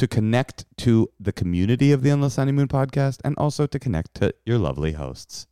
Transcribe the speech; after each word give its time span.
To 0.00 0.08
connect 0.08 0.64
to 0.78 1.10
the 1.20 1.30
community 1.30 1.92
of 1.92 2.00
the 2.02 2.08
Endless 2.08 2.36
Honeymoon 2.36 2.68
podcast 2.68 3.18
and 3.22 3.34
also 3.36 3.66
to 3.66 3.78
connect 3.78 4.14
to 4.14 4.34
your 4.46 4.56
lovely 4.56 4.92
hosts. 4.92 5.46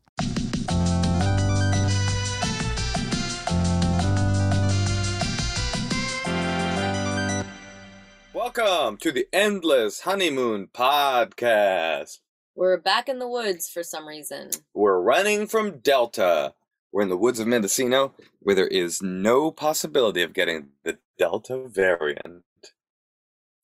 Welcome 8.32 8.96
to 8.96 9.12
the 9.12 9.26
Endless 9.34 10.00
Honeymoon 10.00 10.68
Podcast. 10.72 12.20
We're 12.54 12.78
back 12.78 13.10
in 13.10 13.18
the 13.18 13.28
woods 13.28 13.68
for 13.68 13.82
some 13.82 14.08
reason. 14.08 14.52
We're 14.72 14.98
running 14.98 15.46
from 15.46 15.80
Delta. 15.80 16.54
We're 16.90 17.02
in 17.02 17.10
the 17.10 17.18
woods 17.18 17.38
of 17.38 17.46
Mendocino, 17.46 18.14
where 18.40 18.56
there 18.56 18.66
is 18.66 19.02
no 19.02 19.50
possibility 19.50 20.22
of 20.22 20.32
getting 20.32 20.68
the 20.84 20.96
Delta 21.18 21.68
variant. 21.68 22.44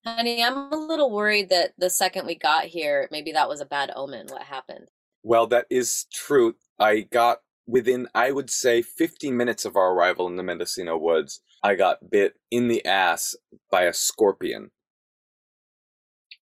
Honey, 0.06 0.44
I'm 0.44 0.70
a 0.70 0.76
little 0.76 1.10
worried 1.10 1.48
that 1.48 1.72
the 1.78 1.88
second 1.88 2.26
we 2.26 2.34
got 2.34 2.64
here, 2.64 3.08
maybe 3.10 3.32
that 3.32 3.48
was 3.48 3.60
a 3.60 3.66
bad 3.66 3.90
omen. 3.96 4.26
What 4.28 4.42
happened? 4.42 4.88
Well, 5.22 5.46
that 5.46 5.66
is 5.70 6.06
true. 6.12 6.56
I 6.78 7.00
got 7.00 7.38
within, 7.66 8.08
I 8.14 8.30
would 8.30 8.50
say, 8.50 8.82
15 8.82 9.34
minutes 9.34 9.64
of 9.64 9.76
our 9.76 9.94
arrival 9.94 10.26
in 10.26 10.36
the 10.36 10.42
Mendocino 10.42 10.98
woods, 10.98 11.40
I 11.62 11.74
got 11.74 12.10
bit 12.10 12.34
in 12.50 12.68
the 12.68 12.84
ass 12.84 13.34
by 13.70 13.84
a 13.84 13.94
scorpion. 13.94 14.72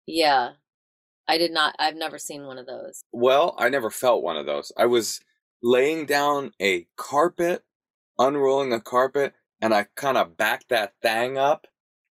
Yeah. 0.08 0.54
I 1.28 1.38
did 1.38 1.52
not, 1.52 1.76
I've 1.78 1.96
never 1.96 2.18
seen 2.18 2.48
one 2.48 2.58
of 2.58 2.66
those. 2.66 3.04
Well, 3.12 3.56
I 3.60 3.70
never 3.70 3.92
felt 3.92 4.24
one 4.24 4.38
of 4.38 4.48
those. 4.48 4.72
I 4.76 4.88
was 4.88 5.20
laying 5.62 6.08
down 6.08 6.52
a 6.60 6.88
carpet, 6.98 7.64
unrolling 8.18 8.74
a 8.74 8.82
carpet, 8.82 9.34
and 9.62 9.72
I 9.72 9.86
kind 9.96 10.18
of 10.18 10.36
backed 10.36 10.70
that 10.70 10.94
thing 11.04 11.38
up 11.38 11.68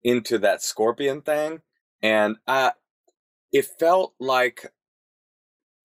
into 0.06 0.38
that 0.38 0.62
scorpion 0.62 1.20
thing, 1.22 1.62
and 2.02 2.36
uh, 2.48 2.70
it 3.52 3.66
felt 3.78 4.14
like. 4.20 4.72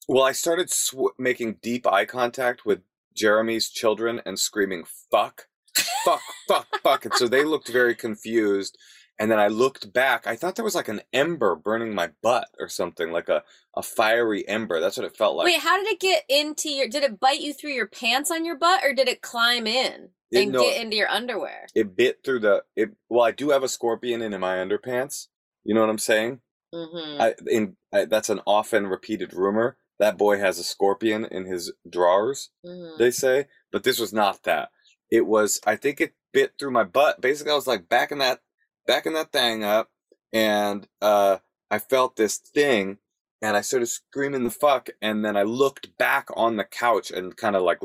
Well, 0.08 0.24
I 0.24 0.34
started 0.34 0.70
sw- 0.70 1.16
making 1.20 1.60
deep 1.64 1.88
eye 1.88 2.06
contact 2.06 2.66
with 2.66 2.82
Jeremy's 3.16 3.70
children 3.70 4.22
and 4.26 4.40
screaming 4.40 4.84
"fuck, 5.12 5.48
fuck, 6.06 6.22
fuck, 6.48 6.68
fuck," 6.84 7.06
and 7.06 7.14
so 7.16 7.28
they 7.28 7.44
looked 7.46 7.70
very 7.72 7.96
confused. 7.96 8.78
And 9.22 9.32
then 9.32 9.40
I 9.40 9.48
looked 9.48 9.94
back. 9.94 10.28
I 10.28 10.36
thought 10.36 10.56
there 10.56 10.66
was 10.66 10.76
like 10.76 10.88
an 10.88 11.02
ember 11.14 11.56
burning 11.56 11.94
my 11.96 12.10
butt 12.22 12.50
or 12.60 12.68
something, 12.68 13.12
like 13.12 13.30
a, 13.30 13.44
a 13.78 13.84
fiery 13.84 14.48
ember. 14.48 14.80
That's 14.80 14.98
what 14.98 15.06
it 15.06 15.16
felt 15.16 15.36
like. 15.38 15.46
Wait, 15.46 15.62
how 15.62 15.78
did 15.78 15.88
it 15.92 16.00
get 16.00 16.24
into 16.28 16.70
your, 16.70 16.88
did 16.88 17.04
it 17.04 17.20
bite 17.20 17.40
you 17.42 17.54
through 17.54 17.72
your 17.72 17.88
pants 17.88 18.32
on 18.32 18.46
your 18.46 18.58
butt 18.58 18.84
or 18.84 18.94
did 18.94 19.08
it 19.08 19.22
climb 19.22 19.68
in 19.68 20.10
It- 20.32 20.44
and 20.44 20.52
no, 20.54 20.62
get 20.64 20.82
into 20.82 20.96
your 20.98 21.08
underwear? 21.10 21.68
it 21.76 21.96
bit 21.96 22.20
through 22.24 22.40
the 22.40 22.64
it 22.76 22.92
well 23.10 23.26
i 23.26 23.32
do 23.32 23.50
have 23.52 23.64
a 23.64 23.68
scorpion 23.70 24.22
in, 24.22 24.34
in 24.34 24.42
my 24.42 24.56
underpants 24.56 25.28
you 25.64 25.74
know 25.74 25.82
what 25.82 25.90
i'm 25.90 25.98
saying 25.98 26.40
Mm-hmm. 26.74 27.22
i 27.22 27.34
in 27.48 27.76
I, 27.94 28.06
that's 28.06 28.30
an 28.30 28.40
often 28.48 28.88
repeated 28.88 29.34
rumor 29.34 29.76
that 30.00 30.18
boy 30.18 30.38
has 30.40 30.58
a 30.58 30.64
scorpion 30.64 31.26
in 31.26 31.46
his 31.46 31.74
drawers 31.90 32.50
mm-hmm. 32.66 32.98
they 32.98 33.12
say 33.12 33.48
but 33.74 33.84
this 33.84 34.00
was 34.00 34.14
not 34.14 34.44
that 34.44 34.70
it 35.12 35.26
was 35.28 35.60
i 35.68 35.76
think 35.76 36.00
it 36.00 36.14
bit 36.32 36.54
through 36.58 36.72
my 36.72 36.86
butt 36.86 37.20
basically 37.20 37.52
i 37.52 37.56
was 37.56 37.68
like 37.68 37.90
back 37.90 38.10
in 38.10 38.20
that 38.20 38.40
backing 38.88 39.14
that 39.14 39.32
thing 39.32 39.64
up 39.64 39.90
and 40.34 40.88
uh 41.02 41.38
i 41.70 41.78
felt 41.78 42.16
this 42.16 42.38
thing 42.38 42.98
and 43.42 43.56
i 43.58 43.62
started 43.62 43.88
screaming 43.88 44.44
the 44.44 44.50
fuck 44.50 44.90
and 45.02 45.24
then 45.24 45.36
i 45.36 45.44
looked 45.44 45.98
back 45.98 46.28
on 46.36 46.58
the 46.58 46.64
couch 46.64 47.12
and 47.12 47.38
kind 47.38 47.56
of 47.56 47.64
like 47.64 47.80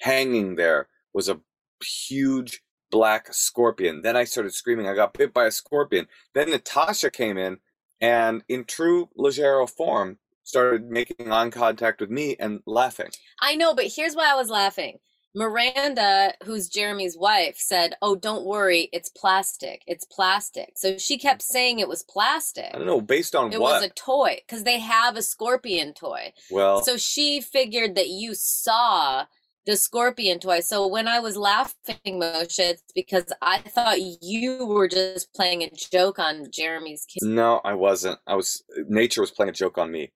hanging 0.00 0.56
there 0.56 0.88
was 1.12 1.28
a 1.28 1.40
huge 1.82 2.62
black 2.92 3.32
scorpion. 3.32 4.02
Then 4.02 4.16
I 4.16 4.22
started 4.22 4.54
screaming. 4.54 4.86
I 4.86 4.94
got 4.94 5.14
bit 5.14 5.34
by 5.34 5.46
a 5.46 5.50
scorpion. 5.50 6.06
Then 6.34 6.50
Natasha 6.50 7.10
came 7.10 7.38
in 7.38 7.58
and, 8.00 8.44
in 8.48 8.64
true 8.64 9.08
Leggero 9.18 9.68
form, 9.68 10.18
started 10.44 10.90
making 10.90 11.32
eye 11.32 11.50
contact 11.50 12.00
with 12.00 12.10
me 12.10 12.36
and 12.38 12.60
laughing. 12.66 13.10
I 13.40 13.56
know, 13.56 13.74
but 13.74 13.86
here's 13.86 14.14
why 14.14 14.30
I 14.30 14.36
was 14.36 14.50
laughing. 14.50 14.98
Miranda, 15.34 16.34
who's 16.44 16.68
Jeremy's 16.68 17.16
wife, 17.16 17.56
said, 17.58 17.94
Oh, 18.02 18.14
don't 18.14 18.44
worry, 18.44 18.88
it's 18.92 19.08
plastic. 19.08 19.82
It's 19.86 20.04
plastic. 20.04 20.72
So 20.76 20.98
she 20.98 21.18
kept 21.18 21.42
saying 21.42 21.78
it 21.78 21.88
was 21.88 22.02
plastic. 22.02 22.70
I 22.72 22.78
don't 22.78 22.86
know, 22.86 23.00
based 23.00 23.34
on 23.34 23.52
It 23.52 23.60
what? 23.60 23.74
was 23.74 23.82
a 23.82 23.88
toy 23.90 24.38
because 24.46 24.64
they 24.64 24.78
have 24.78 25.16
a 25.16 25.22
scorpion 25.22 25.94
toy. 25.94 26.32
well, 26.50 26.82
So 26.82 26.96
she 26.96 27.40
figured 27.40 27.94
that 27.96 28.08
you 28.08 28.34
saw 28.34 29.24
the 29.64 29.76
scorpion 29.76 30.38
toy. 30.40 30.60
So 30.60 30.86
when 30.86 31.06
I 31.08 31.20
was 31.20 31.36
laughing, 31.36 31.96
Moshe, 32.06 32.58
it's 32.58 32.82
because 32.94 33.32
I 33.40 33.58
thought 33.58 33.98
you 34.00 34.66
were 34.66 34.88
just 34.88 35.32
playing 35.34 35.62
a 35.62 35.70
joke 35.70 36.18
on 36.18 36.50
Jeremy's 36.50 37.04
kid. 37.06 37.22
no, 37.26 37.60
I 37.64 37.74
wasn't. 37.74 38.18
I 38.26 38.34
was. 38.34 38.62
Nature 38.88 39.20
was 39.20 39.30
playing 39.30 39.50
a 39.50 39.52
joke 39.52 39.78
on 39.78 39.90
me. 39.92 40.12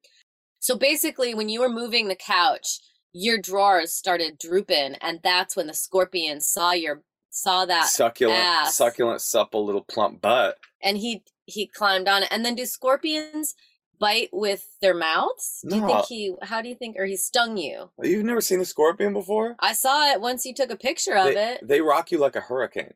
So 0.59 0.77
basically, 0.77 1.33
when 1.33 1.49
you 1.49 1.61
were 1.61 1.69
moving 1.69 2.09
the 2.09 2.17
couch, 2.17 2.81
your 3.19 3.39
drawers 3.39 3.93
started 3.93 4.39
drooping, 4.39 4.95
and 5.01 5.21
that's 5.23 5.57
when 5.57 5.67
the 5.67 5.75
scorpion 5.75 6.41
saw 6.41 6.73
your 6.73 7.03
saw 7.31 7.65
that 7.67 7.87
succulent, 7.89 8.39
ass. 8.39 8.77
succulent, 8.77 9.21
supple, 9.21 9.65
little 9.65 9.85
plump 9.85 10.21
butt. 10.21 10.59
and 10.83 10.97
he 10.99 11.23
he 11.47 11.67
climbed 11.67 12.09
on 12.09 12.23
it. 12.25 12.29
And 12.31 12.45
then 12.45 12.55
do 12.55 12.67
scorpions 12.67 13.55
bite 13.99 14.29
with 14.33 14.67
their 14.83 14.95
mouths? 14.95 15.61
Do 15.69 15.77
you 15.77 15.81
No. 15.83 15.87
think 15.87 16.07
he? 16.07 16.35
How 16.43 16.61
do 16.63 16.69
you 16.69 16.75
think? 16.75 16.97
Or 16.99 17.05
he 17.07 17.17
stung 17.17 17.57
you? 17.57 17.91
You've 18.03 18.25
never 18.25 18.41
seen 18.41 18.61
a 18.61 18.65
scorpion 18.65 19.13
before? 19.13 19.57
I 19.61 19.73
saw 19.73 20.11
it 20.13 20.21
once 20.21 20.45
you 20.45 20.53
took 20.55 20.71
a 20.71 20.77
picture 20.77 21.17
of 21.17 21.35
they, 21.35 21.53
it. 21.53 21.61
they 21.67 21.81
rock 21.81 22.11
you 22.11 22.19
like 22.19 22.37
a 22.37 22.41
hurricane. 22.41 22.95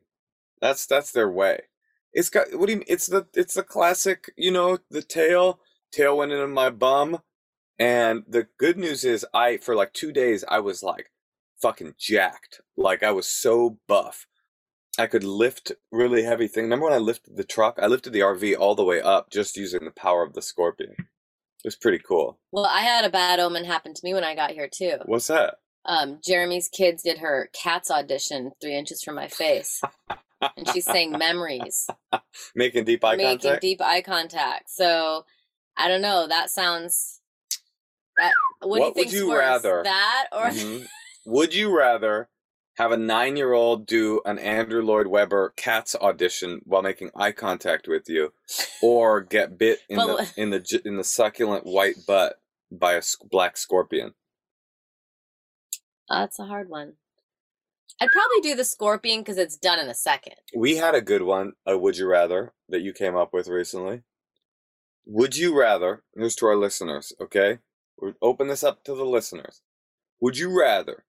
That's 0.59 0.85
that's 0.85 1.11
their 1.11 1.29
way. 1.29 1.61
It's 2.13 2.29
got 2.29 2.53
what 2.53 2.65
do 2.67 2.73
you 2.73 2.79
mean? 2.79 2.87
It's 2.87 3.07
the 3.07 3.25
it's 3.33 3.53
the 3.55 3.63
classic, 3.63 4.31
you 4.37 4.51
know, 4.51 4.77
the 4.91 5.01
tail 5.01 5.59
tail 5.91 6.17
went 6.17 6.31
into 6.31 6.47
my 6.47 6.69
bum, 6.69 7.21
and 7.79 8.23
the 8.27 8.47
good 8.57 8.77
news 8.77 9.03
is 9.03 9.25
I 9.33 9.57
for 9.57 9.75
like 9.75 9.93
two 9.93 10.11
days 10.11 10.43
I 10.47 10.59
was 10.59 10.83
like 10.83 11.11
fucking 11.61 11.95
jacked, 11.97 12.61
like 12.77 13.03
I 13.03 13.11
was 13.11 13.27
so 13.27 13.77
buff. 13.87 14.27
I 14.99 15.07
could 15.07 15.23
lift 15.23 15.71
really 15.91 16.23
heavy 16.23 16.47
things. 16.47 16.63
Remember 16.65 16.85
when 16.85 16.93
I 16.93 16.97
lifted 16.97 17.37
the 17.37 17.45
truck? 17.45 17.79
I 17.81 17.87
lifted 17.87 18.11
the 18.11 18.19
RV 18.19 18.57
all 18.59 18.75
the 18.75 18.83
way 18.83 19.01
up 19.01 19.31
just 19.31 19.55
using 19.55 19.85
the 19.85 19.91
power 19.91 20.23
of 20.23 20.33
the 20.33 20.41
scorpion. 20.41 20.95
It 20.97 21.67
was 21.67 21.75
pretty 21.77 21.99
cool. 21.99 22.39
Well, 22.51 22.65
I 22.65 22.81
had 22.81 23.05
a 23.05 23.09
bad 23.09 23.39
omen 23.39 23.65
happen 23.65 23.93
to 23.93 24.01
me 24.03 24.13
when 24.13 24.23
I 24.23 24.35
got 24.35 24.51
here 24.51 24.67
too. 24.71 24.97
What's 25.05 25.27
that? 25.27 25.55
Um, 25.85 26.19
Jeremy's 26.23 26.67
kids 26.67 27.03
did 27.03 27.19
her 27.19 27.49
Cats 27.53 27.89
audition 27.89 28.51
three 28.61 28.75
inches 28.75 29.01
from 29.01 29.15
my 29.15 29.27
face, 29.27 29.81
and 30.57 30.69
she's 30.73 30.85
saying 30.85 31.11
memories, 31.17 31.87
Making 32.55 32.83
deep 32.83 33.03
eye 33.03 33.15
making 33.15 33.39
contact. 33.39 33.43
Making 33.63 33.69
deep 33.69 33.81
eye 33.81 34.01
contact. 34.01 34.69
So 34.69 35.25
I 35.77 35.87
don't 35.87 36.01
know. 36.01 36.27
That 36.27 36.49
sounds. 36.49 37.20
That 38.17 38.33
what, 38.61 38.77
do 38.77 38.79
you 38.79 38.81
What 38.83 38.95
would 38.95 39.11
you 39.11 39.27
worse, 39.29 39.39
rather? 39.39 39.81
that 39.83 40.27
or 40.31 40.45
Mhm. 40.49 40.87
Would 41.25 41.53
you 41.53 41.75
rather 41.77 42.29
have 42.77 42.91
a 42.91 42.97
nine-year-old 42.97 43.85
do 43.85 44.21
an 44.25 44.39
Andrew 44.39 44.81
Lloyd 44.81 45.07
Webber 45.07 45.53
Cats 45.55 45.95
audition 45.95 46.61
while 46.63 46.81
making 46.81 47.11
eye 47.15 47.31
contact 47.31 47.87
with 47.87 48.09
you, 48.09 48.33
or 48.81 49.21
get 49.21 49.57
bit 49.57 49.79
in 49.89 49.97
But 49.97 50.07
the 50.17 50.41
in 50.41 50.49
the 50.49 50.81
in 50.85 50.95
the 50.97 51.03
succulent 51.03 51.65
white 51.65 51.97
butt 52.07 52.39
by 52.71 52.93
a 52.93 53.01
black 53.29 53.57
scorpion? 53.57 54.13
Oh, 56.09 56.19
that's 56.19 56.39
a 56.39 56.45
hard 56.45 56.69
one. 56.69 56.93
I'd 57.99 58.09
probably 58.11 58.41
do 58.41 58.55
the 58.55 58.65
scorpion 58.65 59.19
because 59.21 59.37
it's 59.37 59.57
done 59.57 59.77
in 59.79 59.87
a 59.87 59.93
second. 59.93 60.33
We 60.55 60.77
had 60.77 60.95
a 60.95 61.01
good 61.01 61.21
one, 61.21 61.53
a 61.67 61.77
would 61.77 61.97
you 61.97 62.07
rather, 62.07 62.53
that 62.67 62.81
you 62.81 62.93
came 62.93 63.15
up 63.15 63.31
with 63.31 63.47
recently. 63.47 64.01
Would 65.05 65.37
you 65.37 65.57
rather, 65.57 66.03
here's 66.15 66.35
to 66.37 66.47
our 66.47 66.55
listeners, 66.55 67.13
okay? 67.21 67.59
We'll 68.01 68.13
open 68.21 68.47
this 68.47 68.63
up 68.63 68.83
to 68.85 68.95
the 68.95 69.05
listeners. 69.05 69.61
Would 70.19 70.37
you 70.37 70.57
rather 70.57 71.05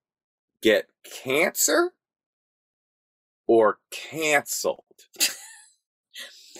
get 0.60 0.88
cancer 1.04 1.92
or 3.46 3.78
canceled? 3.90 4.84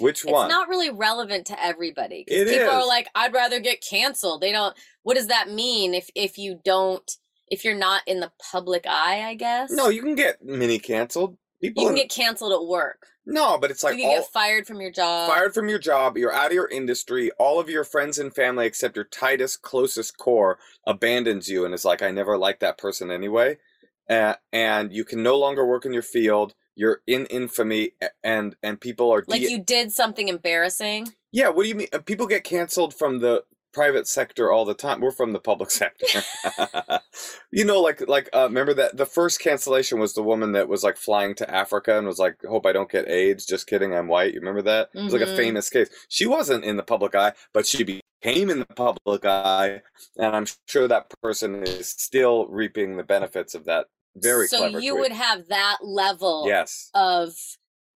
Which 0.01 0.25
one? 0.25 0.47
It's 0.47 0.53
not 0.55 0.69
really 0.69 0.91
relevant 0.91 1.47
to 1.49 1.65
everybody. 1.65 2.25
It 2.27 2.49
people 2.49 2.75
are 2.75 2.87
like, 2.87 3.09
I'd 3.15 3.35
rather 3.35 3.61
get 3.61 3.85
canceled. 3.89 4.41
They 4.41 4.51
don't. 4.51 4.75
What 5.03 5.17
does 5.17 5.29
that 5.29 5.51
mean 5.51 5.95
if 5.95 6.09
if 6.15 6.39
you 6.39 6.61
don't 6.65 7.09
if 7.49 7.65
you're 7.65 7.77
not 7.77 8.03
in 8.07 8.21
the 8.21 8.33
public 8.51 8.87
eye? 8.89 9.23
I 9.23 9.35
guess. 9.35 9.71
no, 9.71 9.89
you 9.89 10.03
can 10.03 10.15
get 10.15 10.43
mini 10.43 10.79
canceled. 10.79 11.37
People 11.63 11.83
you 11.85 11.89
can 11.91 11.97
in- 11.97 12.03
get 12.03 12.11
canceled 12.11 12.53
at 12.53 12.67
work. 12.67 13.07
no, 13.25 13.57
but 13.59 13.71
it's 13.71 13.83
like 13.85 13.95
you 13.97 14.03
can 14.03 14.11
all 14.11 14.17
get 14.23 14.31
fired 14.33 14.67
from 14.67 14.81
your 14.81 14.91
job. 14.91 15.29
fired 15.31 15.55
from 15.55 15.69
your 15.69 15.79
job, 15.79 16.19
you're 16.19 16.33
out 16.33 16.49
of 16.49 16.53
your 16.53 16.69
industry, 16.69 17.31
all 17.39 17.59
of 17.61 17.71
your 17.71 17.85
friends 17.85 18.19
and 18.19 18.35
family 18.35 18.67
except 18.67 18.97
your 18.97 19.05
tightest, 19.07 19.63
closest 19.63 20.19
core 20.19 20.59
abandons 20.87 21.49
you 21.49 21.65
and 21.65 21.73
is 21.73 21.85
like, 21.85 22.03
I 22.03 22.11
never 22.11 22.37
liked 22.37 22.61
that 22.61 22.79
person 22.79 23.11
anyway. 23.11 23.59
Uh, 24.11 24.35
and 24.53 24.93
you 24.93 25.05
can 25.05 25.23
no 25.23 25.39
longer 25.39 25.65
work 25.65 25.87
in 25.87 25.93
your 25.93 26.03
field. 26.03 26.55
You're 26.75 27.03
in 27.07 27.27
infamy, 27.27 27.93
and 28.25 28.57
and 28.63 28.81
people 28.81 29.11
are 29.13 29.23
Like 29.29 29.43
you 29.43 29.63
did 29.63 29.93
something 29.93 30.29
embarrassing. 30.29 31.13
yeah. 31.31 31.49
What 31.51 31.63
do 31.65 31.69
you 31.69 31.75
mean? 31.75 31.89
Uh, 31.93 31.99
People 31.99 32.27
get 32.27 32.45
canceled 32.45 32.95
from 32.95 33.21
the 33.21 33.45
private 33.73 34.07
sector 34.07 34.53
all 34.53 34.65
the 34.65 34.75
time. 34.75 35.01
We're 35.01 35.11
from 35.11 35.33
the 35.33 35.41
public 35.41 35.71
sector. 35.83 36.07
you 37.51 37.65
know, 37.65 37.81
like 37.81 38.07
like 38.09 38.29
uh, 38.35 38.45
remember 38.45 38.75
that 38.75 38.97
the 38.97 39.07
first 39.07 39.41
cancellation 39.41 39.99
was 39.99 40.15
the 40.15 40.23
woman 40.23 40.53
that 40.53 40.69
was 40.69 40.83
like 40.83 40.97
flying 40.97 41.35
to 41.37 41.51
Africa 41.51 41.99
and 41.99 42.07
was 42.07 42.19
like, 42.19 42.43
"Hope 42.45 42.67
I 42.67 42.73
don't 42.73 42.91
get 42.91 43.09
AIDS." 43.09 43.47
Just 43.47 43.67
kidding, 43.67 43.95
I'm 43.95 44.09
white. 44.09 44.35
You 44.35 44.41
remember 44.41 44.63
that? 44.63 44.91
It 44.95 45.03
was 45.03 45.13
like 45.13 45.23
a 45.23 45.27
Mhm. 45.27 45.37
famous 45.37 45.71
case. 45.71 45.89
She 46.09 46.27
wasn't 46.27 46.65
in 46.65 46.77
the 46.77 46.83
public 46.83 47.15
eye, 47.15 47.33
but 47.53 47.67
she 47.67 47.83
became 47.85 48.51
in 48.51 48.61
the 48.61 48.67
public 48.67 49.25
eye, 49.25 49.83
and 50.17 50.37
I'm 50.37 50.47
sure 50.67 50.89
that 50.89 51.13
person 51.23 51.63
is 51.63 51.89
still 51.89 52.47
reaping 52.49 52.97
the 52.97 53.03
benefits 53.05 53.55
of 53.55 53.65
that 53.65 53.87
very 54.17 54.47
so 54.47 54.67
you 54.67 54.93
tweet. 54.93 55.01
would 55.01 55.13
have 55.13 55.49
that 55.49 55.79
level 55.83 56.45
yes. 56.47 56.91
of 56.95 57.33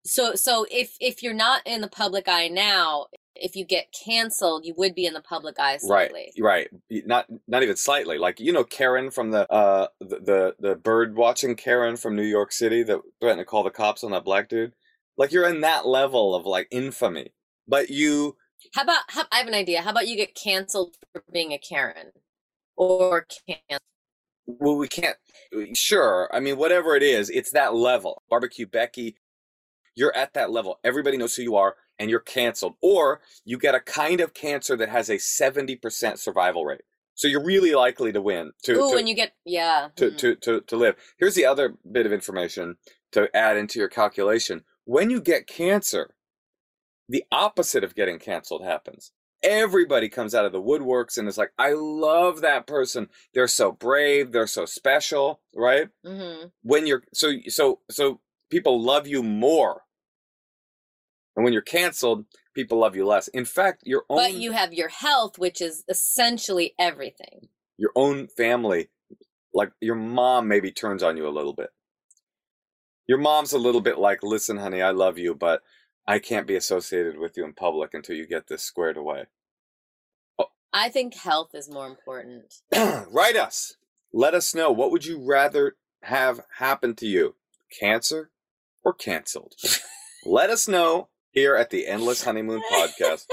so 0.06 0.34
so 0.34 0.64
if 0.70 0.96
if 1.00 1.22
you're 1.22 1.34
not 1.34 1.60
in 1.66 1.80
the 1.82 1.88
public 1.88 2.26
eye 2.26 2.48
now 2.48 3.06
if 3.40 3.56
you 3.56 3.64
get 3.64 3.86
canceled 3.92 4.64
you 4.64 4.74
would 4.76 4.94
be 4.94 5.06
in 5.06 5.14
the 5.14 5.20
public 5.20 5.58
eye 5.58 5.76
slightly 5.76 6.32
Right, 6.38 6.68
right. 6.90 7.06
Not 7.06 7.26
not 7.48 7.62
even 7.62 7.76
slightly. 7.76 8.18
Like 8.18 8.40
you 8.40 8.52
know, 8.52 8.64
Karen 8.64 9.10
from 9.10 9.30
the 9.30 9.50
uh 9.52 9.88
the 10.00 10.20
the, 10.20 10.56
the 10.58 10.76
bird 10.76 11.16
watching 11.16 11.54
Karen 11.56 11.96
from 11.96 12.16
New 12.16 12.22
York 12.24 12.52
City 12.52 12.82
that 12.84 13.00
threatened 13.20 13.40
to 13.40 13.44
call 13.44 13.62
the 13.64 13.70
cops 13.70 14.04
on 14.04 14.12
that 14.12 14.24
black 14.24 14.48
dude. 14.48 14.74
Like 15.16 15.32
you're 15.32 15.48
in 15.48 15.60
that 15.62 15.86
level 15.86 16.34
of 16.34 16.46
like 16.46 16.68
infamy, 16.70 17.32
but 17.66 17.90
you 17.90 18.36
how 18.74 18.82
about 18.82 19.02
how, 19.08 19.24
i 19.32 19.36
have 19.36 19.46
an 19.48 19.54
idea 19.54 19.82
how 19.82 19.90
about 19.90 20.08
you 20.08 20.16
get 20.16 20.34
canceled 20.34 20.96
for 21.12 21.22
being 21.32 21.52
a 21.52 21.58
karen 21.58 22.10
or 22.76 23.26
can 23.46 23.78
well 24.46 24.76
we 24.76 24.88
can't. 24.88 25.16
Sure, 25.74 26.28
I 26.32 26.40
mean 26.40 26.56
whatever 26.56 26.96
it 26.96 27.02
is, 27.02 27.30
it's 27.30 27.50
that 27.52 27.74
level. 27.74 28.22
Barbecue 28.30 28.66
Becky, 28.66 29.16
you're 29.94 30.14
at 30.16 30.34
that 30.34 30.50
level. 30.50 30.78
Everybody 30.84 31.16
knows 31.16 31.34
who 31.34 31.42
you 31.42 31.56
are, 31.56 31.76
and 31.98 32.10
you're 32.10 32.20
canceled. 32.20 32.74
Or 32.82 33.20
you 33.44 33.58
get 33.58 33.74
a 33.74 33.80
kind 33.80 34.20
of 34.20 34.34
cancer 34.34 34.76
that 34.76 34.88
has 34.88 35.10
a 35.10 35.18
seventy 35.18 35.76
percent 35.76 36.18
survival 36.18 36.64
rate. 36.64 36.82
So 37.14 37.28
you're 37.28 37.44
really 37.44 37.74
likely 37.74 38.12
to 38.12 38.20
win. 38.20 38.52
To, 38.64 38.72
ooh 38.72 38.90
to, 38.90 38.94
when 38.94 39.06
you 39.06 39.14
get 39.14 39.32
yeah 39.44 39.88
to, 39.96 40.10
mhm. 40.10 40.18
to, 40.18 40.36
to, 40.36 40.60
to 40.60 40.76
live. 40.76 40.96
Here's 41.18 41.34
the 41.34 41.46
other 41.46 41.74
bit 41.90 42.06
of 42.06 42.12
information 42.12 42.76
to 43.12 43.34
add 43.34 43.56
into 43.56 43.78
your 43.78 43.88
calculation. 43.88 44.64
When 44.84 45.10
you 45.10 45.20
get 45.20 45.46
cancer, 45.46 46.14
the 47.08 47.24
opposite 47.32 47.84
of 47.84 47.94
getting 47.94 48.18
canceled 48.18 48.64
happens. 48.64 49.12
Everybody 49.42 50.08
comes 50.08 50.34
out 50.34 50.44
of 50.44 50.52
the 50.52 50.62
woodworks 50.62 51.16
and 51.16 51.28
is 51.28 51.38
like, 51.38 51.52
I 51.58 51.72
love 51.72 52.40
that 52.40 52.66
person. 52.66 53.08
They're 53.32 53.46
so 53.48 53.70
brave. 53.72 54.32
They're 54.32 54.46
so 54.46 54.64
special, 54.66 55.40
right? 55.54 55.88
Mhm. 56.04 56.50
When 56.62 56.86
you're 56.86 57.04
so, 57.14 57.32
so, 57.48 57.80
so 57.90 58.20
people 58.50 58.82
love 58.82 59.06
you 59.06 59.22
more. 59.22 59.82
And 61.36 61.44
when 61.44 61.52
you're 61.52 61.62
canceled, 61.62 62.24
people 62.54 62.78
love 62.78 62.96
you 62.96 63.06
less. 63.06 63.28
In 63.28 63.44
fact, 63.44 63.82
your 63.84 64.04
own, 64.08 64.16
but 64.16 64.34
you 64.34 64.52
have 64.52 64.72
your 64.72 64.88
health 64.88 65.38
which 65.38 65.60
is 65.60 65.84
essentially 65.88 66.74
everything 66.78 67.48
your 67.78 67.92
own 67.94 68.28
family, 68.28 68.88
like 69.52 69.70
your 69.80 69.94
mom 69.94 70.48
maybe 70.48 70.70
turns 70.70 71.02
on 71.02 71.16
you 71.16 71.28
a 71.28 71.30
little 71.30 71.52
bit. 71.52 71.70
Your 73.06 73.18
mom's 73.18 73.52
a 73.52 73.58
little 73.58 73.80
bit 73.80 73.98
like, 73.98 74.22
listen, 74.22 74.56
honey, 74.56 74.82
I 74.82 74.90
love 74.90 75.18
you, 75.18 75.34
but 75.34 75.62
I 76.06 76.18
can't 76.18 76.46
be 76.46 76.56
associated 76.56 77.18
with 77.18 77.36
you 77.36 77.44
in 77.44 77.52
public 77.52 77.94
until 77.94 78.16
you 78.16 78.26
get 78.26 78.48
this 78.48 78.62
squared 78.62 78.96
away. 78.96 79.26
Oh. 80.38 80.46
i 80.72 80.88
think 80.88 81.14
health 81.14 81.54
is 81.54 81.70
more 81.70 81.86
important 81.86 82.54
Write 83.10 83.36
us. 83.36 83.76
Let 84.12 84.34
us 84.34 84.54
know. 84.54 84.70
What 84.70 84.90
would 84.90 85.04
you 85.04 85.24
rather 85.24 85.76
have 86.02 86.40
happen 86.58 86.94
to 86.96 87.06
you? 87.06 87.34
Cancer 87.80 88.30
or 88.84 88.92
canceled? 88.92 89.54
Let 90.24 90.50
us 90.50 90.66
know 90.66 91.08
here 91.36 91.54
at 91.54 91.70
the 91.70 91.86
Endless 91.86 92.24
Honeymoon 92.24 92.62
Podcast. 92.72 93.26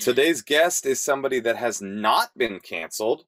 Today's 0.00 0.40
guest 0.42 0.86
is 0.86 1.00
somebody 1.00 1.38
that 1.40 1.56
has 1.56 1.80
not 1.80 2.30
been 2.36 2.58
canceled. 2.58 3.24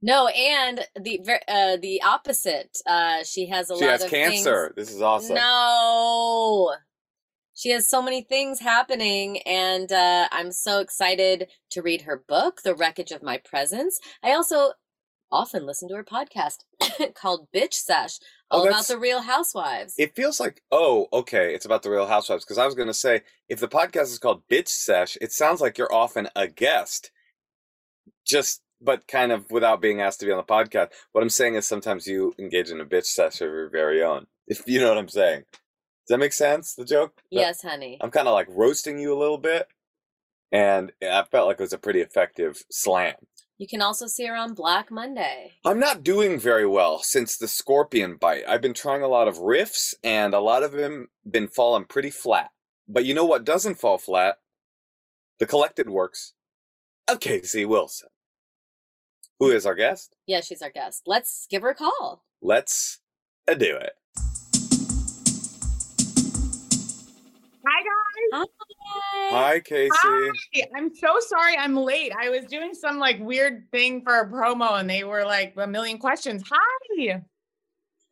no 0.00 0.28
and 0.28 0.86
the 0.94 1.20
uh 1.48 1.76
the 1.82 2.00
opposite 2.02 2.78
uh 2.86 3.24
she 3.24 3.48
has 3.48 3.68
a 3.68 3.76
She 3.76 3.84
lot 3.84 3.90
has 3.90 4.04
of 4.04 4.10
cancer. 4.10 4.72
This 4.76 4.92
is 4.92 5.02
awesome. 5.02 5.34
No. 5.34 6.72
She 7.54 7.70
has 7.70 7.88
so 7.88 8.00
many 8.00 8.22
things 8.22 8.60
happening, 8.60 9.38
and 9.38 9.90
uh, 9.90 10.28
I'm 10.30 10.52
so 10.52 10.78
excited 10.78 11.48
to 11.70 11.82
read 11.82 12.02
her 12.02 12.22
book, 12.28 12.62
The 12.62 12.72
Wreckage 12.76 13.10
of 13.10 13.20
My 13.20 13.38
Presence. 13.38 13.98
I 14.22 14.30
also 14.30 14.74
often 15.30 15.66
listen 15.66 15.88
to 15.88 15.94
her 15.96 16.04
podcast 16.04 16.58
called 17.14 17.48
Bitch 17.54 17.74
Sesh, 17.74 18.18
Oh, 18.50 18.60
all 18.60 18.68
about 18.68 18.86
the 18.86 18.98
real 18.98 19.20
housewives. 19.22 19.94
It 19.98 20.16
feels 20.16 20.40
like, 20.40 20.62
oh, 20.72 21.06
okay, 21.12 21.54
it's 21.54 21.66
about 21.66 21.82
the 21.82 21.90
Real 21.90 22.06
Housewives. 22.06 22.44
Because 22.44 22.56
I 22.56 22.64
was 22.64 22.74
going 22.74 22.88
to 22.88 22.94
say, 22.94 23.20
if 23.48 23.60
the 23.60 23.68
podcast 23.68 24.04
is 24.04 24.18
called 24.18 24.42
Bitch 24.50 24.68
Sesh, 24.68 25.18
it 25.20 25.32
sounds 25.32 25.60
like 25.60 25.76
you're 25.76 25.92
often 25.92 26.28
a 26.34 26.48
guest, 26.48 27.10
just 28.26 28.62
but 28.80 29.06
kind 29.08 29.32
of 29.32 29.50
without 29.50 29.82
being 29.82 30.00
asked 30.00 30.20
to 30.20 30.26
be 30.26 30.32
on 30.32 30.38
the 30.38 30.44
podcast. 30.44 30.88
What 31.12 31.22
I'm 31.22 31.28
saying 31.28 31.56
is 31.56 31.66
sometimes 31.66 32.06
you 32.06 32.32
engage 32.38 32.70
in 32.70 32.80
a 32.80 32.86
bitch 32.86 33.06
sesh 33.06 33.40
of 33.40 33.48
your 33.50 33.68
very 33.70 34.02
own. 34.02 34.26
If 34.50 34.62
you 34.66 34.80
know 34.80 34.88
what 34.88 34.96
I'm 34.96 35.08
saying. 35.08 35.40
Does 35.42 36.08
that 36.14 36.18
make 36.18 36.32
sense? 36.32 36.74
The 36.74 36.86
joke? 36.86 37.20
yes, 37.30 37.60
honey. 37.60 37.98
I'm 38.00 38.10
kind 38.10 38.26
of 38.28 38.32
like 38.32 38.46
roasting 38.48 38.98
you 38.98 39.12
a 39.12 39.18
little 39.18 39.36
bit, 39.36 39.68
and 40.50 40.90
I 41.02 41.24
felt 41.30 41.48
like 41.48 41.60
it 41.60 41.62
was 41.62 41.74
a 41.74 41.78
pretty 41.78 42.00
effective 42.00 42.62
slam. 42.70 43.16
You 43.58 43.66
can 43.66 43.82
also 43.82 44.06
see 44.06 44.24
her 44.26 44.36
on 44.36 44.54
Black 44.54 44.88
Monday. 44.88 45.54
I'm 45.64 45.80
not 45.80 46.04
doing 46.04 46.38
very 46.38 46.64
well 46.64 47.00
since 47.00 47.36
the 47.36 47.48
scorpion 47.48 48.14
bite. 48.14 48.44
I've 48.46 48.62
been 48.62 48.72
trying 48.72 49.02
a 49.02 49.08
lot 49.08 49.26
of 49.26 49.38
riffs, 49.38 49.94
and 50.04 50.32
a 50.32 50.38
lot 50.38 50.62
of 50.62 50.70
them 50.70 51.08
been 51.28 51.48
falling 51.48 51.84
pretty 51.84 52.10
flat. 52.10 52.50
But 52.86 53.04
you 53.04 53.14
know 53.14 53.24
what 53.24 53.44
doesn't 53.44 53.80
fall 53.80 53.98
flat? 53.98 54.36
The 55.40 55.46
collected 55.46 55.90
works 55.90 56.34
of 57.08 57.18
Casey 57.18 57.64
Wilson, 57.64 58.10
who 59.40 59.50
is 59.50 59.66
our 59.66 59.74
guest. 59.74 60.14
Yeah, 60.24 60.40
she's 60.40 60.62
our 60.62 60.70
guest. 60.70 61.02
Let's 61.04 61.48
give 61.50 61.62
her 61.62 61.70
a 61.70 61.74
call. 61.74 62.22
Let's 62.40 63.00
uh, 63.50 63.54
do 63.54 63.76
it. 63.76 63.94
Hi 67.66 67.82
guys. 67.82 68.07
Hi. 68.32 68.44
Hi, 69.30 69.60
Casey. 69.60 69.90
Hi. 69.94 70.30
I'm 70.76 70.94
so 70.94 71.16
sorry 71.20 71.56
I'm 71.56 71.76
late. 71.76 72.12
I 72.18 72.30
was 72.30 72.44
doing 72.46 72.74
some 72.74 72.98
like 72.98 73.18
weird 73.20 73.64
thing 73.72 74.02
for 74.02 74.18
a 74.20 74.28
promo 74.30 74.78
and 74.80 74.88
they 74.88 75.04
were 75.04 75.24
like 75.24 75.54
a 75.56 75.66
million 75.66 75.98
questions. 75.98 76.42
Hi. 76.50 76.58
Wait, 76.96 77.16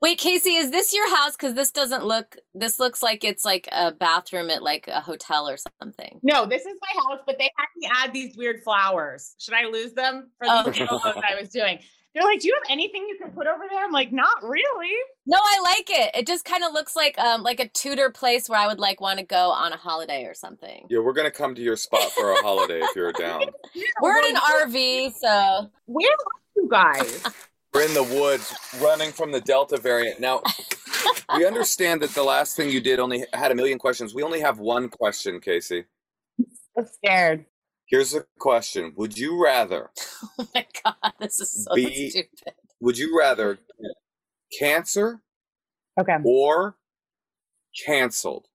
Wait, 0.02 0.18
Casey, 0.18 0.56
is 0.56 0.70
this 0.70 0.92
your 0.94 1.08
house? 1.16 1.32
Because 1.32 1.54
this 1.54 1.70
doesn't 1.70 2.04
look. 2.04 2.36
This 2.54 2.78
looks 2.78 3.02
like 3.02 3.24
it's 3.24 3.44
like 3.44 3.66
a 3.72 3.92
bathroom 3.92 4.50
at 4.50 4.62
like 4.62 4.88
a 4.88 5.00
hotel 5.00 5.48
or 5.48 5.56
something. 5.80 6.20
No, 6.22 6.44
this 6.46 6.66
is 6.66 6.74
my 6.82 7.02
house, 7.02 7.20
but 7.26 7.38
they 7.38 7.50
had 7.56 7.66
me 7.76 7.88
add 7.92 8.12
these 8.12 8.36
weird 8.36 8.62
flowers. 8.62 9.34
Should 9.38 9.54
I 9.54 9.64
lose 9.64 9.94
them 9.94 10.30
for 10.38 10.46
Oh. 10.48 10.64
these 10.70 10.86
photos 10.86 11.22
I 11.28 11.40
was 11.40 11.48
doing? 11.48 11.78
They're 12.16 12.24
like, 12.24 12.40
"Do 12.40 12.48
you 12.48 12.54
have 12.54 12.72
anything 12.72 13.06
you 13.06 13.18
can 13.20 13.30
put 13.30 13.46
over 13.46 13.64
there?" 13.70 13.84
I'm 13.84 13.92
like, 13.92 14.10
"Not 14.10 14.42
really." 14.42 14.94
No, 15.26 15.36
I 15.38 15.60
like 15.62 15.90
it. 15.90 16.16
It 16.16 16.26
just 16.26 16.46
kind 16.46 16.64
of 16.64 16.72
looks 16.72 16.96
like 16.96 17.18
um 17.18 17.42
like 17.42 17.60
a 17.60 17.68
Tudor 17.68 18.08
place 18.08 18.48
where 18.48 18.58
I 18.58 18.66
would 18.66 18.80
like 18.80 19.02
want 19.02 19.18
to 19.18 19.24
go 19.24 19.50
on 19.50 19.74
a 19.74 19.76
holiday 19.76 20.24
or 20.24 20.32
something. 20.32 20.86
Yeah, 20.88 21.00
we're 21.00 21.12
gonna 21.12 21.30
come 21.30 21.54
to 21.54 21.60
your 21.60 21.76
spot 21.76 22.10
for 22.12 22.32
a 22.32 22.36
holiday 22.36 22.80
if 22.80 22.96
you're 22.96 23.12
down. 23.12 23.42
Yeah, 23.74 23.84
We're 24.00 24.14
well, 24.14 24.30
in 24.30 24.36
an 24.36 24.42
RV, 24.42 25.12
so 25.16 25.70
Where 25.84 26.10
are 26.10 26.40
you 26.56 26.68
guys? 26.70 27.22
We're 27.74 27.82
in 27.82 27.92
the 27.92 28.04
woods 28.04 28.54
running 28.80 29.12
from 29.12 29.32
the 29.32 29.40
Delta 29.42 29.76
variant. 29.76 30.18
Now, 30.18 30.40
we 31.36 31.44
understand 31.44 32.00
that 32.00 32.10
the 32.10 32.22
last 32.22 32.56
thing 32.56 32.70
you 32.70 32.80
did 32.80 32.98
only 32.98 33.26
had 33.34 33.52
a 33.52 33.54
million 33.54 33.78
questions. 33.78 34.14
We 34.14 34.22
only 34.22 34.40
have 34.40 34.58
one 34.58 34.88
question, 34.88 35.40
Casey. 35.40 35.84
I'm 36.78 36.86
scared. 36.86 37.44
Here's 37.88 38.14
a 38.14 38.24
question 38.38 38.92
Would 38.96 39.16
you 39.18 39.42
rather, 39.42 39.90
oh 40.38 40.48
my 40.54 40.66
god, 40.84 41.12
this 41.20 41.40
is 41.40 41.64
so 41.64 41.74
Be- 41.74 42.10
stupid. 42.10 42.54
would 42.80 42.98
you 42.98 43.16
rather 43.18 43.54
get 43.54 44.58
cancer 44.58 45.22
Okay, 45.98 46.16
or 46.24 46.76
canceled? 47.86 48.46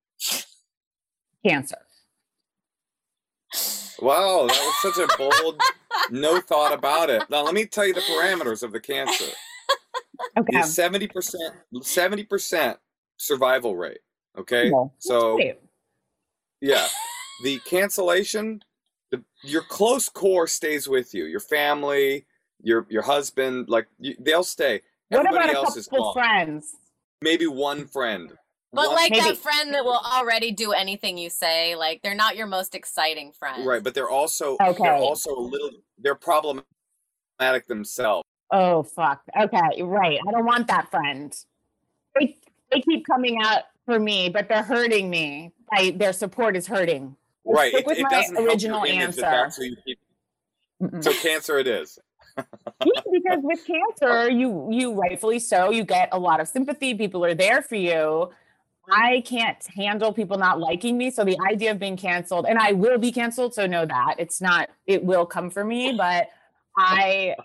cancer. 1.45 1.77
Wow, 4.00 4.47
that 4.47 4.73
was 4.83 4.95
such 4.95 4.97
a 5.03 5.17
bold, 5.17 5.61
no 6.11 6.39
thought 6.41 6.73
about 6.73 7.09
it. 7.09 7.23
Now, 7.29 7.43
let 7.43 7.53
me 7.53 7.65
tell 7.65 7.85
you 7.85 7.93
the 7.93 8.01
parameters 8.01 8.63
of 8.63 8.71
the 8.71 8.79
cancer. 8.79 9.25
Okay. 10.38 10.59
The 10.61 10.67
70%, 10.67 11.35
70% 11.83 12.77
survival 13.17 13.75
rate. 13.75 14.00
Okay. 14.38 14.71
Well, 14.71 14.93
So, 15.00 15.35
wait. 15.35 15.59
yeah, 16.61 16.88
the 17.43 17.59
cancellation, 17.59 18.61
the, 19.12 19.24
your 19.44 19.62
close 19.63 20.10
core 20.10 20.48
stays 20.48 20.88
with 20.88 21.13
you. 21.13 21.25
Your 21.25 21.39
family, 21.39 22.25
your 22.63 22.86
your 22.89 23.01
husband, 23.03 23.70
like 23.70 23.88
you, 24.00 24.15
they'll 24.20 24.44
stay. 24.44 24.82
what 25.10 25.20
Everybody 25.25 25.51
about 25.51 25.63
a 25.63 25.68
else 25.68 25.88
couple 25.88 26.13
friends? 26.13 26.74
Maybe 27.22 27.46
one 27.48 27.86
friend. 27.88 28.32
But 28.74 28.88
One- 28.88 28.96
like 28.96 29.12
Maybe. 29.12 29.25
that 29.25 29.38
friend 29.38 29.74
that 29.74 29.84
will 29.84 30.00
already 30.00 30.51
do 30.51 30.72
anything 30.72 31.18
you 31.18 31.30
say, 31.30 31.75
like 31.75 32.01
they're 32.03 32.15
not 32.15 32.38
your 32.38 32.48
most 32.48 32.74
exciting 32.74 33.34
friend. 33.34 33.65
right, 33.65 33.84
but 33.84 33.94
they're 33.94 34.10
also 34.10 34.56
Okay. 34.62 34.82
they're 34.84 34.94
also 34.96 35.36
a 35.36 35.39
little 35.39 35.72
they're 35.98 36.15
problematic 36.15 37.68
themselves. 37.68 38.24
Oh 38.51 38.84
fuck. 38.84 39.22
Okay, 39.39 39.82
right. 39.84 40.20
I 40.27 40.32
don't 40.32 40.46
want 40.46 40.68
that 40.68 40.89
friend. 40.89 41.36
They 42.18 42.38
they 42.72 42.80
keep 42.82 43.06
coming 43.06 43.41
out 43.44 43.63
for 43.86 44.00
me, 44.00 44.30
but 44.30 44.48
they're 44.48 44.63
hurting 44.63 45.10
me. 45.10 45.51
I, 45.74 45.91
their 45.91 46.13
support 46.13 46.56
is 46.56 46.68
hurting. 46.68 47.15
Right. 47.45 47.69
stick 47.71 47.81
It, 47.81 47.88
with 47.88 47.98
it 48.00 48.03
my 48.03 48.10
doesn't 48.10 48.38
original 48.38 48.86
answer. 48.86 49.21
that's 49.21 49.57
who 49.57 49.65
you 49.65 49.75
keep. 49.86 50.00
So 51.01 51.13
cancer 51.13 51.57
it 51.60 51.67
is. 51.67 52.00
Yeah, 52.86 53.01
because 53.12 53.39
with 53.43 53.60
cancer, 53.67 54.31
you 54.31 54.67
you 54.71 54.93
rightfully 54.93 55.38
so, 55.38 55.69
you 55.69 55.83
get 55.83 56.10
a 56.13 56.17
lot 56.17 56.39
of 56.39 56.48
sympathy. 56.48 56.95
People 56.95 57.24
are 57.25 57.36
there 57.36 57.62
for 57.62 57.75
you. 57.75 58.31
I 58.89 59.21
can't 59.25 59.63
handle 59.75 60.12
people 60.13 60.38
not 60.38 60.60
liking 60.60 60.98
me. 60.98 61.12
So 61.12 61.24
the 61.24 61.38
idea 61.48 61.71
of 61.71 61.79
being 61.79 61.98
canceled, 61.98 62.45
and 62.48 62.57
I 62.57 62.71
will 62.71 62.98
be 62.98 63.12
canceled, 63.12 63.53
so 63.53 63.67
know 63.67 63.86
that 63.86 64.15
it's 64.17 64.41
not. 64.41 64.69
It 64.88 65.03
will 65.03 65.25
come 65.25 65.50
for 65.51 65.63
me, 65.63 65.93
but 65.95 66.29
I, 66.77 67.36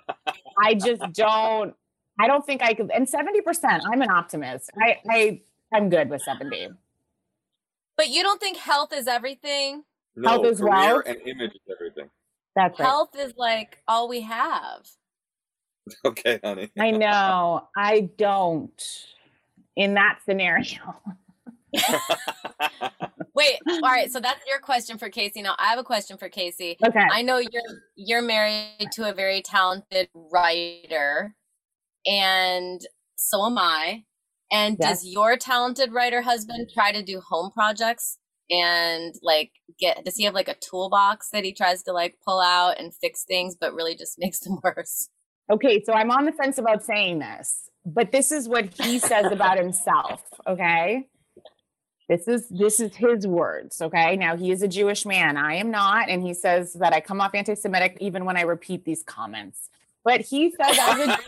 I 0.58 0.74
just 0.74 1.02
don't. 1.12 1.74
I 2.18 2.26
don't 2.28 2.46
think 2.46 2.62
I 2.62 2.72
could. 2.72 2.90
And 2.90 3.06
seventy 3.08 3.42
percent, 3.42 3.82
I'm 3.92 4.00
an 4.00 4.10
optimist. 4.10 4.70
I 4.80 4.98
I 5.10 5.42
I'm 5.74 5.90
good 5.90 6.08
with 6.08 6.22
seventy. 6.22 6.68
But 7.96 8.08
you 8.08 8.22
don't 8.22 8.40
think 8.40 8.56
health 8.58 8.92
is 8.92 9.06
everything? 9.06 9.84
No, 10.16 10.30
Health 10.30 10.46
is 10.46 10.60
career 10.60 10.70
wealth. 10.72 11.02
and 11.06 11.20
image 11.26 11.52
is 11.52 11.60
everything. 11.70 12.10
That's 12.54 12.78
right. 12.78 12.86
Health 12.86 13.10
is 13.18 13.34
like 13.36 13.78
all 13.88 14.08
we 14.08 14.22
have. 14.22 14.86
Okay, 16.04 16.40
honey. 16.42 16.68
I 16.76 16.90
know. 16.90 17.68
I 17.76 18.10
don't. 18.18 18.82
In 19.76 19.94
that 19.94 20.18
scenario. 20.24 20.80
Wait, 23.34 23.58
all 23.68 23.80
right, 23.82 24.10
so 24.10 24.18
that's 24.18 24.40
your 24.48 24.58
question 24.58 24.98
for 24.98 25.08
Casey. 25.10 25.42
Now 25.42 25.54
I 25.58 25.66
have 25.68 25.78
a 25.78 25.84
question 25.84 26.16
for 26.16 26.28
Casey. 26.28 26.76
Okay. 26.84 27.04
I 27.12 27.22
know 27.22 27.36
you're 27.38 27.62
you're 27.94 28.22
married 28.22 28.88
to 28.94 29.08
a 29.08 29.12
very 29.14 29.42
talented 29.42 30.08
writer, 30.14 31.36
and 32.04 32.80
so 33.14 33.44
am 33.46 33.58
I. 33.58 34.04
And 34.56 34.76
Yes. 34.80 35.02
does 35.02 35.06
your 35.06 35.36
talented 35.36 35.92
writer 35.92 36.22
husband 36.22 36.70
try 36.72 36.92
to 36.92 37.02
do 37.02 37.20
home 37.20 37.50
projects 37.50 38.18
and 38.48 39.14
like 39.22 39.50
get 39.78 40.04
does 40.04 40.16
he 40.16 40.24
have 40.24 40.34
like 40.34 40.48
a 40.48 40.54
toolbox 40.54 41.30
that 41.30 41.44
he 41.44 41.52
tries 41.52 41.82
to 41.82 41.92
like 41.92 42.16
pull 42.24 42.40
out 42.40 42.78
and 42.78 42.94
fix 42.94 43.24
things 43.24 43.56
but 43.60 43.74
really 43.74 43.96
just 43.96 44.18
makes 44.18 44.40
them 44.40 44.58
worse? 44.62 45.08
Okay, 45.50 45.82
so 45.84 45.92
I'm 45.92 46.10
on 46.10 46.24
the 46.24 46.32
fence 46.32 46.58
about 46.58 46.84
saying 46.84 47.20
this, 47.20 47.70
but 47.84 48.10
this 48.10 48.32
is 48.32 48.48
what 48.48 48.74
he 48.82 48.98
says 48.98 49.30
about 49.30 49.58
himself, 49.58 50.22
okay? 50.46 51.06
This 52.08 52.26
is 52.26 52.48
this 52.48 52.80
is 52.80 52.96
his 52.96 53.26
words, 53.26 53.82
okay? 53.82 54.16
Now 54.16 54.36
he 54.36 54.50
is 54.50 54.62
a 54.62 54.68
Jewish 54.68 55.04
man. 55.04 55.36
I 55.36 55.54
am 55.54 55.70
not, 55.70 56.08
and 56.08 56.22
he 56.22 56.34
says 56.34 56.72
that 56.74 56.92
I 56.92 57.00
come 57.00 57.20
off 57.20 57.34
anti-Semitic 57.34 57.98
even 58.00 58.24
when 58.24 58.36
I 58.36 58.42
repeat 58.42 58.84
these 58.84 59.02
comments. 59.02 59.68
But 60.06 60.20
he 60.20 60.52
says 60.52 60.78
a 60.78 61.18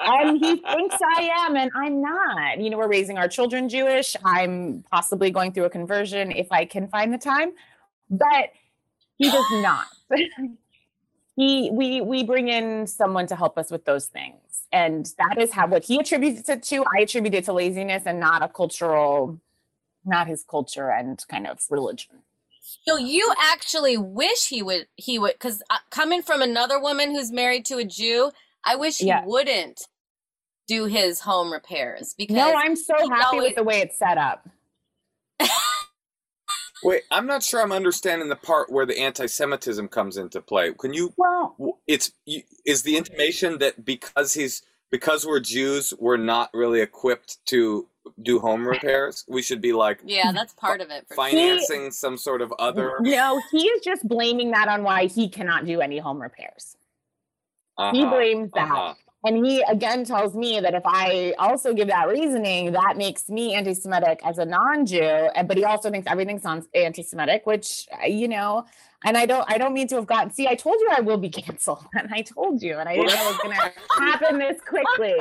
and 0.00 0.42
he 0.42 0.56
thinks 0.56 0.96
I 1.18 1.28
am, 1.40 1.54
and 1.54 1.70
I'm 1.76 2.00
not. 2.00 2.58
You 2.58 2.70
know, 2.70 2.78
we're 2.78 2.88
raising 2.88 3.18
our 3.18 3.28
children 3.28 3.68
Jewish. 3.68 4.16
I'm 4.24 4.82
possibly 4.90 5.30
going 5.30 5.52
through 5.52 5.66
a 5.66 5.70
conversion 5.70 6.32
if 6.32 6.50
I 6.50 6.64
can 6.64 6.88
find 6.88 7.12
the 7.12 7.18
time, 7.18 7.52
but 8.08 8.52
he 9.18 9.30
does 9.30 9.44
not. 9.50 9.86
he 11.36 11.68
we 11.70 12.00
we 12.00 12.24
bring 12.24 12.48
in 12.48 12.86
someone 12.86 13.26
to 13.26 13.36
help 13.36 13.58
us 13.58 13.70
with 13.70 13.84
those 13.84 14.06
things, 14.06 14.62
and 14.72 15.12
that 15.18 15.36
is 15.38 15.52
how 15.52 15.66
what 15.66 15.84
he 15.84 16.00
attributes 16.00 16.48
it 16.48 16.62
to. 16.62 16.86
I 16.96 17.02
attribute 17.02 17.34
it 17.34 17.44
to 17.44 17.52
laziness 17.52 18.04
and 18.06 18.18
not 18.18 18.42
a 18.42 18.48
cultural, 18.48 19.38
not 20.06 20.26
his 20.26 20.42
culture 20.42 20.90
and 20.90 21.22
kind 21.28 21.46
of 21.46 21.60
religion. 21.68 22.22
So 22.86 22.96
you 22.96 23.32
actually 23.40 23.96
wish 23.96 24.48
he 24.48 24.62
would 24.62 24.86
he 24.96 25.18
would 25.18 25.32
because 25.34 25.62
uh, 25.70 25.78
coming 25.90 26.22
from 26.22 26.42
another 26.42 26.80
woman 26.80 27.10
who's 27.12 27.30
married 27.32 27.64
to 27.66 27.78
a 27.78 27.84
Jew, 27.84 28.32
I 28.64 28.76
wish 28.76 28.98
he 28.98 29.06
Yeah. 29.06 29.24
wouldn't 29.24 29.82
do 30.68 30.86
his 30.86 31.20
home 31.20 31.52
repairs 31.52 32.14
because 32.18 32.36
No, 32.36 32.52
I'm 32.54 32.74
so 32.76 32.94
happy 33.08 33.24
always- 33.36 33.42
with 33.50 33.56
the 33.56 33.62
way 33.64 33.80
it's 33.80 33.98
set 33.98 34.18
up. 34.18 34.48
Wait, 36.82 37.02
I'm 37.10 37.26
not 37.26 37.42
sure 37.42 37.62
I'm 37.62 37.72
understanding 37.72 38.28
the 38.28 38.36
part 38.36 38.70
where 38.70 38.84
the 38.84 38.98
anti-Semitism 39.00 39.88
comes 39.88 40.18
into 40.18 40.42
play. 40.42 40.72
Can 40.74 40.92
you? 40.92 41.12
Well, 41.16 41.56
It's 41.86 42.12
you- 42.26 42.42
is 42.66 42.82
the 42.82 42.96
intimation 42.96 43.58
that 43.58 43.84
because 43.84 44.34
he's 44.34 44.62
because 44.90 45.26
we're 45.26 45.40
Jews, 45.40 45.92
we're 45.98 46.16
not 46.16 46.50
really 46.54 46.80
equipped 46.80 47.44
to 47.46 47.88
do 48.22 48.38
home 48.38 48.66
repairs. 48.66 49.24
We 49.28 49.42
should 49.42 49.60
be 49.60 49.72
like 49.72 50.00
yeah, 50.04 50.30
that's 50.32 50.52
part 50.52 50.80
of 50.80 50.90
it. 50.90 51.06
For 51.08 51.14
sure. 51.14 51.24
financing 51.24 51.90
some 51.90 52.16
sort 52.16 52.40
of 52.40 52.52
other. 52.58 52.94
no, 53.00 53.40
he 53.50 53.66
is 53.66 53.82
just 53.84 54.06
blaming 54.06 54.52
that 54.52 54.68
on 54.68 54.82
why 54.84 55.06
he 55.06 55.28
cannot 55.28 55.66
do 55.66 55.80
any 55.80 55.98
home 55.98 56.22
repairs. 56.22 56.76
He 57.78 57.82
Uh-huh, 57.84 58.10
blames 58.10 58.50
that. 58.54 58.70
uh-huh. 58.70 58.94
And 59.26 59.44
he 59.44 59.60
again 59.62 60.04
tells 60.04 60.36
me 60.36 60.60
that 60.60 60.72
if 60.74 60.84
I 60.86 61.34
also 61.36 61.74
give 61.74 61.88
that 61.88 62.06
reasoning, 62.06 62.70
that 62.72 62.96
makes 62.96 63.28
me 63.28 63.54
anti 63.54 63.74
Semitic 63.74 64.20
as 64.24 64.38
a 64.38 64.44
non 64.44 64.86
Jew. 64.86 65.28
But 65.46 65.56
he 65.56 65.64
also 65.64 65.90
thinks 65.90 66.06
everything 66.08 66.38
sounds 66.38 66.68
anti 66.72 67.02
Semitic, 67.02 67.44
which, 67.44 67.88
uh, 67.92 68.06
you 68.06 68.28
know, 68.28 68.64
and 69.04 69.16
I 69.16 69.26
don't, 69.26 69.44
I 69.50 69.58
don't 69.58 69.74
mean 69.74 69.88
to 69.88 69.96
have 69.96 70.06
gotten. 70.06 70.30
See, 70.32 70.46
I 70.46 70.54
told 70.54 70.76
you 70.78 70.90
I 70.96 71.00
will 71.00 71.16
be 71.18 71.28
canceled, 71.42 71.84
and 71.94 72.08
I 72.14 72.22
told 72.22 72.62
you, 72.62 72.78
and 72.78 72.88
I 72.88 72.94
didn't 72.94 73.08
know 73.08 73.14
it 73.14 73.32
was 73.32 73.38
going 73.38 73.56
to 73.56 73.72
happen 73.98 74.38
this 74.38 74.60
quickly. 74.60 75.14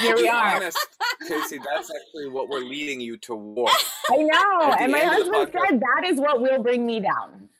Here 0.00 0.16
we 0.16 0.26
are. 0.26 0.56
honest, 0.56 0.78
Casey, 1.28 1.58
that's 1.58 1.90
actually 1.94 2.30
what 2.30 2.48
we're 2.48 2.60
leading 2.60 2.98
you 2.98 3.18
toward. 3.18 3.70
I 4.10 4.16
know, 4.16 4.72
and 4.72 4.90
my 4.90 5.00
end 5.00 5.20
of 5.20 5.26
the 5.26 5.32
husband 5.34 5.64
said 5.68 5.80
that 5.80 6.08
is 6.08 6.18
what 6.18 6.40
will 6.40 6.62
bring 6.62 6.86
me 6.86 7.00
down. 7.00 7.50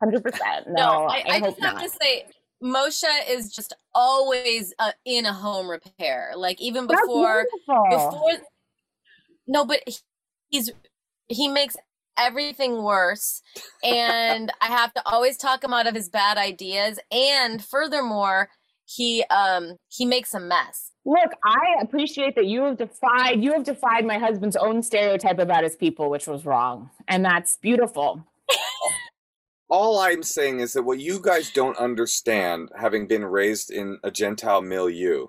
Hundred 0.00 0.22
percent. 0.22 0.66
No, 0.66 0.74
No, 0.74 1.06
I, 1.06 1.22
I, 1.26 1.38
hope 1.38 1.54
just 1.56 1.62
have 1.62 1.74
not. 1.76 1.82
to 1.82 1.88
say, 1.88 2.26
Moshe 2.64 3.04
is 3.28 3.52
just 3.52 3.74
always 3.94 4.72
uh, 4.78 4.92
in 5.04 5.26
a 5.26 5.32
home 5.32 5.68
repair. 5.68 6.32
Like 6.34 6.60
even 6.60 6.86
before, 6.86 7.46
before. 7.90 8.32
No, 9.46 9.64
but 9.66 9.80
he- 9.86 9.96
he's 10.48 10.70
he 11.28 11.48
makes 11.48 11.76
everything 12.16 12.82
worse, 12.82 13.42
and 13.82 14.50
I 14.60 14.66
have 14.66 14.94
to 14.94 15.02
always 15.06 15.36
talk 15.36 15.62
him 15.62 15.74
out 15.74 15.86
of 15.86 15.94
his 15.94 16.08
bad 16.08 16.38
ideas. 16.38 16.98
And 17.12 17.62
furthermore, 17.62 18.48
he 18.86 19.24
um 19.24 19.76
he 19.88 20.06
makes 20.06 20.32
a 20.32 20.40
mess. 20.40 20.92
Look, 21.04 21.32
I 21.44 21.82
appreciate 21.82 22.34
that 22.36 22.46
you 22.46 22.62
have 22.62 22.78
defied 22.78 23.42
you 23.44 23.52
have 23.52 23.64
defied 23.64 24.06
my 24.06 24.16
husband's 24.18 24.56
own 24.56 24.82
stereotype 24.82 25.38
about 25.38 25.64
his 25.64 25.76
people, 25.76 26.08
which 26.08 26.26
was 26.26 26.46
wrong, 26.46 26.88
and 27.08 27.22
that's 27.22 27.58
beautiful. 27.58 28.24
All 29.70 29.98
I'm 29.98 30.22
saying 30.22 30.60
is 30.60 30.74
that 30.74 30.82
what 30.82 31.00
you 31.00 31.20
guys 31.20 31.50
don't 31.50 31.76
understand, 31.78 32.70
having 32.78 33.06
been 33.06 33.24
raised 33.24 33.70
in 33.70 33.98
a 34.02 34.10
Gentile 34.10 34.62
milieu, 34.62 35.28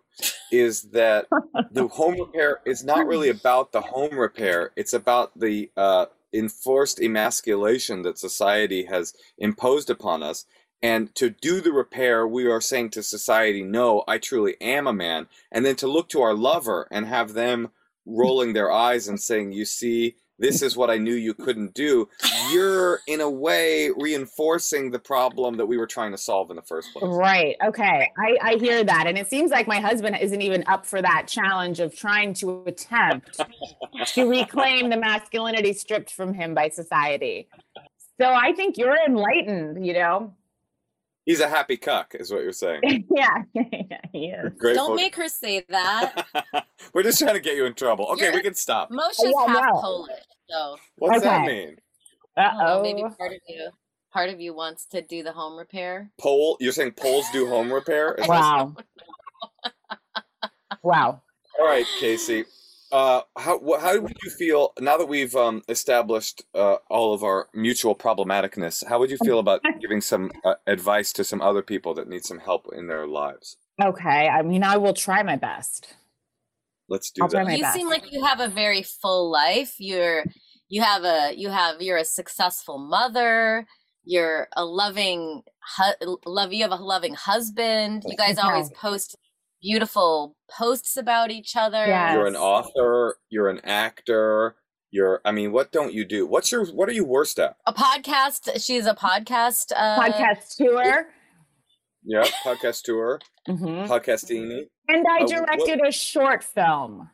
is 0.51 0.83
that 0.91 1.27
the 1.71 1.87
home 1.93 2.19
repair 2.19 2.59
is 2.65 2.83
not 2.83 3.07
really 3.07 3.29
about 3.29 3.71
the 3.71 3.81
home 3.81 4.17
repair. 4.17 4.71
It's 4.75 4.93
about 4.93 5.39
the 5.39 5.71
uh, 5.77 6.07
enforced 6.33 7.01
emasculation 7.01 8.01
that 8.03 8.19
society 8.19 8.85
has 8.85 9.13
imposed 9.37 9.89
upon 9.89 10.21
us. 10.21 10.45
And 10.81 11.15
to 11.15 11.29
do 11.29 11.61
the 11.61 11.71
repair, 11.71 12.27
we 12.27 12.45
are 12.45 12.61
saying 12.61 12.91
to 12.91 13.03
society, 13.03 13.63
no, 13.63 14.03
I 14.07 14.17
truly 14.17 14.55
am 14.61 14.85
a 14.85 14.93
man. 14.93 15.27
And 15.51 15.65
then 15.65 15.75
to 15.77 15.87
look 15.87 16.09
to 16.09 16.21
our 16.21 16.33
lover 16.33 16.87
and 16.91 17.05
have 17.05 17.33
them 17.33 17.69
rolling 18.05 18.53
their 18.53 18.71
eyes 18.71 19.07
and 19.07 19.19
saying, 19.19 19.53
you 19.53 19.65
see, 19.65 20.17
this 20.37 20.61
is 20.61 20.75
what 20.75 20.89
I 20.89 20.97
knew 20.97 21.13
you 21.13 21.33
couldn't 21.33 21.73
do. 21.73 22.07
You're, 22.51 22.99
in 23.07 23.21
a 23.21 23.29
way, 23.29 23.89
reinforcing 23.97 24.91
the 24.91 24.99
problem 24.99 25.57
that 25.57 25.65
we 25.65 25.77
were 25.77 25.87
trying 25.87 26.11
to 26.11 26.17
solve 26.17 26.49
in 26.49 26.55
the 26.55 26.61
first 26.61 26.91
place. 26.93 27.05
Right. 27.05 27.55
Okay. 27.65 28.11
I, 28.17 28.37
I 28.41 28.55
hear 28.55 28.83
that. 28.83 29.07
And 29.07 29.17
it 29.17 29.29
seems 29.29 29.51
like 29.51 29.67
my 29.67 29.79
husband 29.79 30.17
isn't 30.19 30.41
even 30.41 30.63
up 30.67 30.85
for 30.85 31.01
that 31.01 31.27
challenge 31.27 31.79
of 31.79 31.95
trying 31.95 32.33
to 32.35 32.63
attempt 32.65 33.39
to 34.07 34.29
reclaim 34.29 34.89
the 34.89 34.97
masculinity 34.97 35.73
stripped 35.73 36.11
from 36.11 36.33
him 36.33 36.53
by 36.53 36.69
society. 36.69 37.47
So 38.19 38.25
I 38.25 38.53
think 38.53 38.77
you're 38.77 38.97
enlightened, 39.07 39.85
you 39.85 39.93
know? 39.93 40.33
He's 41.25 41.39
a 41.39 41.49
happy 41.49 41.75
cuck, 41.77 42.13
is 42.13 42.31
what 42.31 42.43
you're 42.43 42.53
saying. 42.53 42.81
yeah, 43.11 43.43
yeah, 43.53 43.97
he 44.11 44.27
is. 44.27 44.53
Grateful. 44.57 44.87
Don't 44.87 44.95
make 44.95 45.15
her 45.15 45.27
say 45.27 45.65
that. 45.69 46.27
We're 46.93 47.03
just 47.03 47.19
trying 47.19 47.33
to 47.33 47.39
get 47.39 47.55
you 47.55 47.65
in 47.65 47.73
trouble. 47.73 48.05
Okay, 48.11 48.25
You're- 48.25 48.37
we 48.37 48.43
can 48.43 48.53
stop. 48.53 48.91
Moshe's 48.91 49.23
Yeah, 49.23 49.47
half 49.47 49.65
no. 49.73 49.81
Polish, 49.81 50.11
so 50.49 50.77
What's 50.97 51.23
that 51.23 51.45
mean? 51.45 51.77
Uh 52.37 52.41
I 52.41 52.81
maybe 52.81 53.01
oh. 53.03 53.09
part 53.09 53.31
of 53.31 53.39
you, 53.47 53.69
part 54.13 54.29
of 54.29 54.39
you 54.39 54.53
wants 54.53 54.85
to 54.87 55.01
do 55.01 55.23
the 55.23 55.31
home 55.31 55.57
repair. 55.57 56.11
Pole? 56.19 56.57
You're 56.59 56.73
saying 56.73 56.91
Poles 56.91 57.25
do 57.31 57.47
home 57.47 57.71
repair? 57.71 58.15
Wow. 58.27 58.75
wow. 60.83 61.21
All 61.59 61.65
right, 61.65 61.85
Casey. 61.99 62.43
Uh, 62.91 63.21
how 63.37 63.59
wh- 63.59 63.81
how 63.81 63.99
would 63.99 64.15
you 64.23 64.29
feel 64.29 64.73
now 64.79 64.95
that 64.97 65.07
we've 65.07 65.35
um, 65.35 65.61
established 65.67 66.43
uh, 66.53 66.75
all 66.89 67.13
of 67.13 67.23
our 67.23 67.49
mutual 67.53 67.95
problematicness? 67.95 68.85
How 68.85 68.99
would 68.99 69.09
you 69.09 69.17
feel 69.23 69.39
about 69.39 69.61
giving 69.81 70.01
some 70.01 70.31
uh, 70.43 70.55
advice 70.67 71.11
to 71.13 71.23
some 71.23 71.41
other 71.41 71.61
people 71.61 71.93
that 71.95 72.07
need 72.07 72.23
some 72.23 72.39
help 72.39 72.67
in 72.73 72.87
their 72.87 73.07
lives? 73.07 73.57
Okay. 73.83 74.27
I 74.29 74.41
mean, 74.43 74.63
I 74.63 74.77
will 74.77 74.93
try 74.93 75.23
my 75.23 75.35
best. 75.35 75.95
Let's 76.87 77.11
do 77.11 77.23
I'll 77.23 77.29
that. 77.29 77.57
you 77.57 77.63
best. 77.63 77.75
seem 77.75 77.89
like 77.89 78.11
you 78.11 78.23
have 78.23 78.39
a 78.39 78.47
very 78.47 78.83
full 78.83 79.31
life. 79.31 79.75
You're 79.79 80.23
you 80.69 80.81
have 80.81 81.03
a 81.03 81.33
you 81.35 81.49
have 81.49 81.81
you're 81.81 81.97
a 81.97 82.05
successful 82.05 82.77
mother. 82.77 83.65
You're 84.03 84.47
a 84.55 84.63
loving 84.63 85.41
hu- 85.77 86.19
love. 86.25 86.53
You 86.53 86.61
have 86.61 86.71
a 86.71 86.75
loving 86.75 87.15
husband. 87.15 88.03
You 88.05 88.15
guys 88.15 88.37
always 88.37 88.69
post 88.69 89.17
beautiful 89.65 90.35
posts 90.49 90.95
about 90.97 91.31
each 91.31 91.55
other. 91.55 91.85
Yes. 91.85 92.13
You're 92.13 92.27
an 92.27 92.35
author. 92.35 93.17
You're 93.29 93.49
an 93.49 93.59
actor. 93.63 94.55
You're. 94.91 95.21
I 95.25 95.31
mean, 95.31 95.51
what 95.51 95.71
don't 95.71 95.93
you 95.93 96.05
do? 96.05 96.25
What's 96.27 96.51
your? 96.51 96.65
What 96.67 96.87
are 96.89 96.93
you 96.93 97.03
worst 97.03 97.39
at? 97.39 97.57
A 97.65 97.73
podcast. 97.73 98.63
She's 98.65 98.85
a 98.85 98.93
podcast. 98.93 99.71
Uh, 99.75 99.99
Podcast 99.99 100.55
tour. 100.57 101.07
Yeah, 102.07 102.23
podcast 102.43 102.83
tour, 102.83 103.19
Mhm. 103.49 103.87
podcastini. 103.87 104.67
And 104.87 105.05
I 105.09 105.23
Uh, 105.23 105.27
directed 105.27 105.81
a 105.83 105.91
short 105.91 106.43
film, 106.43 107.09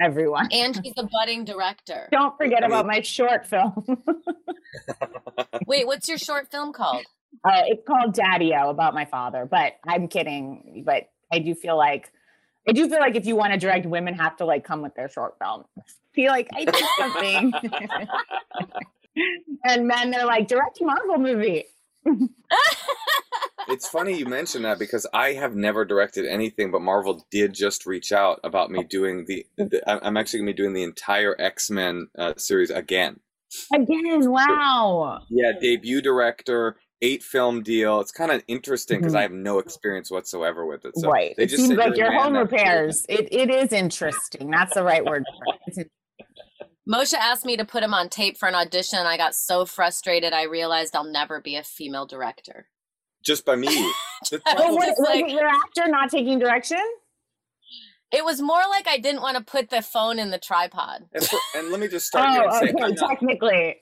everyone. 0.00 0.48
And 0.50 0.74
she's 0.82 0.94
a 0.96 1.06
budding 1.06 1.44
director. 1.44 2.08
Don't 2.12 2.34
forget 2.38 2.64
I 2.64 2.68
mean- 2.68 2.70
about 2.72 2.86
my 2.86 3.02
short 3.02 3.46
film. 3.46 3.84
Wait, 5.66 5.86
what's 5.86 6.08
your 6.08 6.16
short 6.18 6.50
film 6.50 6.72
called? 6.72 7.04
Uh, 7.44 7.62
it's 7.66 7.82
called 7.86 8.14
Daddy-O 8.14 8.70
about 8.70 8.94
my 8.94 9.04
father, 9.04 9.46
but 9.50 9.74
I'm 9.86 10.08
kidding. 10.08 10.82
But 10.86 11.04
I 11.32 11.38
do 11.38 11.54
feel 11.54 11.76
like 11.76 12.12
I 12.68 12.72
do 12.72 12.88
feel 12.88 13.00
like 13.00 13.16
if 13.16 13.26
you 13.26 13.34
want 13.34 13.52
to 13.52 13.58
direct, 13.58 13.86
women 13.86 14.14
have 14.14 14.36
to 14.36 14.44
like 14.44 14.64
come 14.64 14.82
with 14.82 14.94
their 14.94 15.08
short 15.08 15.36
film. 15.40 15.64
Be 16.14 16.28
like 16.28 16.48
I 16.54 16.64
did 16.64 16.84
something, 16.98 17.52
and 19.64 19.88
men 19.88 20.10
they're 20.10 20.26
like 20.26 20.46
direct 20.46 20.80
a 20.80 20.84
Marvel 20.84 21.18
movie. 21.18 21.64
It's 23.68 23.88
funny 23.88 24.18
you 24.18 24.26
mention 24.26 24.62
that 24.62 24.78
because 24.78 25.06
I 25.14 25.34
have 25.34 25.54
never 25.54 25.84
directed 25.84 26.26
anything, 26.26 26.72
but 26.72 26.82
Marvel 26.82 27.24
did 27.30 27.54
just 27.54 27.86
reach 27.86 28.12
out 28.12 28.40
about 28.42 28.70
me 28.70 28.82
doing 28.82 29.24
the. 29.26 29.46
the 29.56 29.82
I'm- 29.88 30.16
actually 30.16 30.40
going 30.40 30.48
to 30.48 30.52
be 30.52 30.56
doing 30.62 30.74
the 30.74 30.82
entire 30.82 31.36
X 31.38 31.70
Men 31.70 32.08
uh, 32.18 32.34
series 32.36 32.70
again. 32.70 33.20
Again, 33.72 34.30
wow. 34.30 35.22
Yeah, 35.30 35.52
debut 35.60 36.00
director, 36.00 36.76
eight 37.02 37.22
film 37.22 37.62
deal. 37.62 38.00
It's 38.00 38.12
kind 38.12 38.30
of 38.30 38.42
interesting 38.48 39.00
because 39.00 39.12
Mhm. 39.12 39.18
I 39.18 39.22
have 39.22 39.32
no 39.32 39.58
experience 39.58 40.10
whatsoever 40.10 40.64
with 40.64 40.84
it. 40.86 40.96
So 40.96 41.10
right. 41.10 41.34
they 41.36 41.42
It 41.44 41.46
just 41.48 41.66
seems 41.66 41.76
like 41.76 41.96
your 41.96 42.12
home 42.12 42.34
repairs. 42.36 43.04
It 43.08 43.28
it 43.32 43.50
is 43.50 43.72
interesting. 43.72 44.50
That's 44.50 44.72
the 44.74 44.82
right 44.84 45.04
word. 45.04 45.24
for 45.26 45.54
it. 45.82 45.90
Moshe 46.88 47.14
asked 47.14 47.44
me 47.44 47.56
to 47.56 47.64
put 47.64 47.82
him 47.84 47.94
on 47.94 48.08
tape 48.08 48.36
for 48.36 48.48
an 48.48 48.54
audition. 48.56 48.98
I 49.00 49.16
got 49.16 49.34
so 49.36 49.64
frustrated. 49.64 50.32
I 50.32 50.44
realized 50.44 50.96
I'll 50.96 51.04
never 51.04 51.40
be 51.40 51.56
a 51.56 51.62
female 51.62 52.06
director. 52.06 52.68
just 53.22 53.44
by 53.44 53.54
me. 53.56 53.68
The 54.30 54.36
I 54.46 54.54
But 54.54 54.56
problem- 54.56 54.74
what, 54.76 54.88
It's 54.88 54.98
was 55.00 55.08
like- 55.08 55.24
it 55.24 55.30
your 55.30 55.46
actor 55.48 55.88
not 55.88 56.10
taking 56.10 56.38
direction? 56.38 56.78
It 58.12 58.24
was 58.24 58.40
more 58.42 58.60
like 58.68 58.86
I 58.86 58.98
didn't 58.98 59.22
want 59.22 59.36
to 59.38 59.42
put 59.42 59.70
the 59.70 59.80
phone 59.82 60.18
in 60.18 60.30
the 60.30 60.38
tripod. 60.38 61.06
and, 61.12 61.24
for- 61.24 61.38
and 61.56 61.70
let 61.70 61.80
me 61.80 61.88
just 61.88 62.06
start 62.06 62.30
here 62.30 62.42
and 62.42 62.50
Oh, 62.52 62.60
say, 62.60 62.70
okay. 62.72 62.82
I'm 62.84 62.94
not, 62.94 63.08
Technically, 63.08 63.76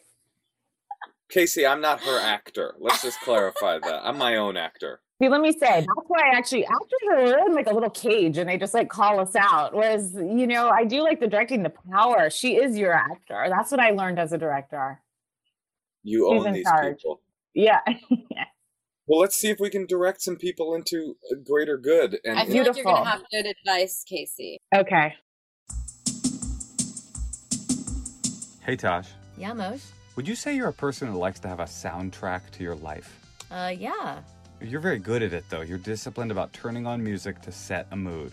Casey, 1.31 1.67
I'm 1.67 1.81
not 1.81 2.01
her 2.01 2.19
actor. 2.21 2.75
Let's 2.79 3.03
just 3.03 3.21
clarify 3.21 3.79
that. 3.79 4.01
I'm 4.05 4.19
my 4.19 4.37
own 4.37 4.57
actor. 4.57 5.01
See, 5.23 5.29
let 5.29 5.41
me 5.43 5.53
say 5.53 5.59
that's 5.81 6.09
why 6.09 6.31
I 6.33 6.37
actually 6.37 6.65
actors 6.65 6.89
are 7.13 7.47
in 7.47 7.55
like 7.55 7.67
a 7.67 7.75
little 7.75 7.91
cage 7.91 8.39
and 8.39 8.49
they 8.49 8.57
just 8.57 8.73
like 8.75 8.89
call 8.89 9.21
us 9.21 9.37
out. 9.37 9.75
Whereas, 9.75 10.15
you 10.15 10.47
know, 10.47 10.71
I 10.71 10.85
do 10.85 11.03
like 11.03 11.21
the 11.21 11.29
directing 11.29 11.63
the 11.63 11.73
power. 11.93 12.31
She 12.31 12.57
is 12.57 12.77
your 12.77 12.93
actor. 12.95 13.47
That's 13.49 13.71
what 13.71 13.81
I 13.81 13.91
learned 13.91 14.19
as 14.19 14.33
a 14.33 14.39
director. 14.39 15.01
You 16.03 16.27
She's 16.31 16.41
own 16.41 16.47
in 16.49 16.53
these 16.55 16.65
charge. 16.65 16.97
people. 16.99 17.21
Yeah. 17.55 17.81
Well, 19.07 19.19
let's 19.19 19.35
see 19.35 19.49
if 19.51 19.59
we 19.59 19.71
can 19.71 19.87
direct 19.87 20.23
some 20.23 20.37
people 20.37 20.77
into 20.77 21.17
a 21.33 21.35
greater 21.35 21.77
good. 21.77 22.21
And 22.25 22.39
I 22.39 22.47
feel 22.47 22.65
like 22.65 22.77
you're 22.77 22.85
going 22.85 23.03
to 23.03 23.11
have 23.11 23.23
good 23.33 23.45
advice, 23.45 24.05
Casey. 24.09 24.61
okay. 24.73 25.17
Hey, 28.65 28.77
Tosh. 28.77 29.09
Yeah, 29.37 29.53
Mosh. 29.53 29.83
Would 30.21 30.29
you 30.29 30.35
say 30.35 30.55
you're 30.55 30.69
a 30.69 30.73
person 30.75 31.09
who 31.09 31.17
likes 31.17 31.41
to 31.41 31.49
have 31.49 31.61
a 31.61 31.65
soundtrack 31.65 32.51
to 32.51 32.63
your 32.63 32.75
life? 32.75 33.19
Uh, 33.51 33.73
yeah. 33.75 34.19
You're 34.61 34.83
very 34.83 34.99
good 34.99 35.23
at 35.23 35.33
it, 35.33 35.47
though. 35.49 35.63
You're 35.63 35.79
disciplined 35.79 36.31
about 36.31 36.53
turning 36.53 36.87
on 36.87 37.03
music 37.03 37.41
to 37.41 37.51
set 37.51 37.87
a 37.91 37.97
mood. 37.97 38.33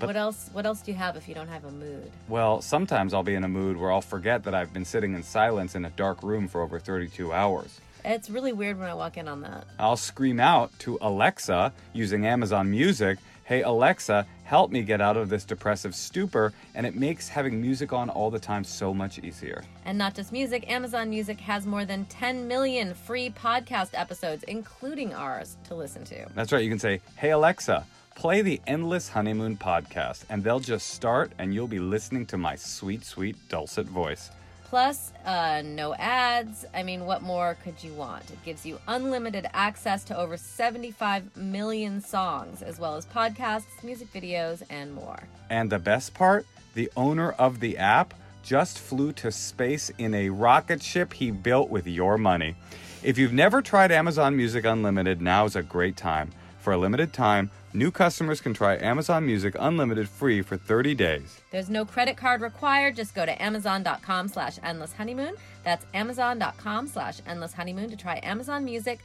But- 0.00 0.08
what 0.08 0.16
else? 0.16 0.50
What 0.52 0.66
else 0.66 0.80
do 0.80 0.90
you 0.90 0.98
have 0.98 1.14
if 1.14 1.28
you 1.28 1.36
don't 1.36 1.46
have 1.46 1.64
a 1.64 1.70
mood? 1.70 2.10
Well, 2.26 2.60
sometimes 2.62 3.14
I'll 3.14 3.22
be 3.22 3.36
in 3.36 3.44
a 3.44 3.48
mood 3.48 3.76
where 3.76 3.92
I'll 3.92 4.00
forget 4.00 4.42
that 4.42 4.56
I've 4.56 4.72
been 4.72 4.84
sitting 4.84 5.14
in 5.14 5.22
silence 5.22 5.76
in 5.76 5.84
a 5.84 5.90
dark 5.90 6.20
room 6.24 6.48
for 6.48 6.62
over 6.62 6.80
32 6.80 7.32
hours. 7.32 7.80
It's 8.04 8.28
really 8.28 8.52
weird 8.52 8.76
when 8.80 8.88
I 8.88 8.94
walk 8.94 9.16
in 9.16 9.28
on 9.28 9.42
that. 9.42 9.68
I'll 9.78 9.96
scream 9.96 10.40
out 10.40 10.76
to 10.80 10.98
Alexa 11.00 11.72
using 11.92 12.26
Amazon 12.26 12.72
Music, 12.72 13.18
Hey 13.52 13.60
Alexa, 13.60 14.26
help 14.44 14.70
me 14.70 14.80
get 14.80 15.02
out 15.02 15.18
of 15.18 15.28
this 15.28 15.44
depressive 15.44 15.94
stupor, 15.94 16.54
and 16.74 16.86
it 16.86 16.96
makes 16.96 17.28
having 17.28 17.60
music 17.60 17.92
on 17.92 18.08
all 18.08 18.30
the 18.30 18.38
time 18.38 18.64
so 18.64 18.94
much 18.94 19.18
easier. 19.18 19.62
And 19.84 19.98
not 19.98 20.14
just 20.14 20.32
music, 20.32 20.70
Amazon 20.70 21.10
Music 21.10 21.38
has 21.40 21.66
more 21.66 21.84
than 21.84 22.06
10 22.06 22.48
million 22.48 22.94
free 22.94 23.28
podcast 23.28 23.90
episodes, 23.92 24.42
including 24.44 25.12
ours, 25.12 25.58
to 25.64 25.74
listen 25.74 26.02
to. 26.04 26.26
That's 26.34 26.50
right, 26.50 26.64
you 26.64 26.70
can 26.70 26.78
say, 26.78 27.02
Hey 27.16 27.32
Alexa, 27.32 27.84
play 28.14 28.40
the 28.40 28.58
Endless 28.66 29.10
Honeymoon 29.10 29.58
podcast, 29.58 30.24
and 30.30 30.42
they'll 30.42 30.58
just 30.58 30.88
start, 30.88 31.32
and 31.38 31.52
you'll 31.52 31.68
be 31.68 31.78
listening 31.78 32.24
to 32.28 32.38
my 32.38 32.56
sweet, 32.56 33.04
sweet, 33.04 33.36
dulcet 33.50 33.86
voice. 33.86 34.30
Plus, 34.72 35.12
uh, 35.26 35.60
no 35.62 35.94
ads. 35.96 36.64
I 36.72 36.82
mean, 36.82 37.04
what 37.04 37.20
more 37.20 37.58
could 37.62 37.84
you 37.84 37.92
want? 37.92 38.30
It 38.30 38.42
gives 38.42 38.64
you 38.64 38.80
unlimited 38.88 39.46
access 39.52 40.02
to 40.04 40.16
over 40.16 40.38
75 40.38 41.36
million 41.36 42.00
songs, 42.00 42.62
as 42.62 42.78
well 42.78 42.96
as 42.96 43.04
podcasts, 43.04 43.84
music 43.84 44.10
videos, 44.14 44.62
and 44.70 44.94
more. 44.94 45.24
And 45.50 45.68
the 45.68 45.78
best 45.78 46.14
part, 46.14 46.46
the 46.72 46.90
owner 46.96 47.32
of 47.32 47.60
the 47.60 47.76
app 47.76 48.14
just 48.42 48.78
flew 48.78 49.12
to 49.12 49.30
space 49.30 49.90
in 49.98 50.14
a 50.14 50.30
rocket 50.30 50.82
ship 50.82 51.12
he 51.12 51.30
built 51.30 51.68
with 51.68 51.86
your 51.86 52.16
money. 52.16 52.54
If 53.02 53.18
you've 53.18 53.34
never 53.34 53.60
tried 53.60 53.92
Amazon 53.92 54.38
Music 54.38 54.64
Unlimited, 54.64 55.20
now's 55.20 55.54
a 55.54 55.62
great 55.62 55.98
time. 55.98 56.30
For 56.60 56.72
a 56.72 56.78
limited 56.78 57.12
time, 57.12 57.50
new 57.74 57.90
customers 57.90 58.40
can 58.40 58.54
try 58.54 58.76
Amazon 58.76 59.26
Music 59.26 59.56
Unlimited 59.58 60.08
free 60.08 60.42
for 60.42 60.56
30 60.56 60.94
days. 60.94 61.40
There's 61.50 61.70
no 61.70 61.84
credit 61.84 62.16
card 62.16 62.40
required. 62.40 62.96
Just 62.96 63.14
go 63.14 63.24
to 63.26 63.42
amazon.com 63.42 64.28
slash 64.28 64.58
endless 64.62 64.92
honeymoon. 64.92 65.34
That's 65.64 65.86
amazon.com 65.94 66.88
slash 66.88 67.20
endless 67.26 67.52
honeymoon 67.52 67.90
to 67.90 67.96
try 67.96 68.20
Amazon 68.22 68.64
Music 68.64 69.00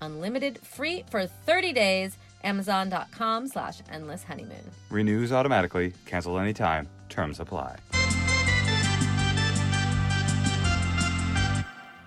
unlimited 0.00 0.58
free 0.58 1.04
for 1.10 1.26
30 1.26 1.72
days. 1.72 2.18
Amazon.com 2.44 3.46
slash 3.46 3.78
endless 3.90 4.24
honeymoon. 4.24 4.70
Renews 4.90 5.32
automatically, 5.32 5.94
cancel 6.06 6.38
anytime, 6.38 6.88
terms 7.08 7.38
apply. 7.38 7.76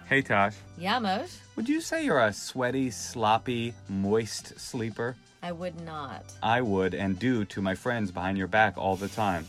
Hey, 0.08 0.22
Tosh. 0.22 0.54
Yeah, 0.78 1.00
Moj? 1.00 1.36
Would 1.56 1.68
you 1.68 1.82
say 1.82 2.06
you're 2.06 2.20
a 2.20 2.32
sweaty, 2.32 2.92
sloppy, 2.92 3.74
moist 3.90 4.60
sleeper? 4.60 5.16
I 5.46 5.52
would 5.52 5.80
not. 5.82 6.24
I 6.42 6.60
would 6.62 6.96
and 6.96 7.20
do 7.20 7.46
to 7.46 7.62
my 7.62 7.76
friends 7.76 8.10
behind 8.10 8.36
your 8.36 8.48
back 8.48 8.80
all 8.80 8.96
the 8.96 9.08
time. 9.08 9.46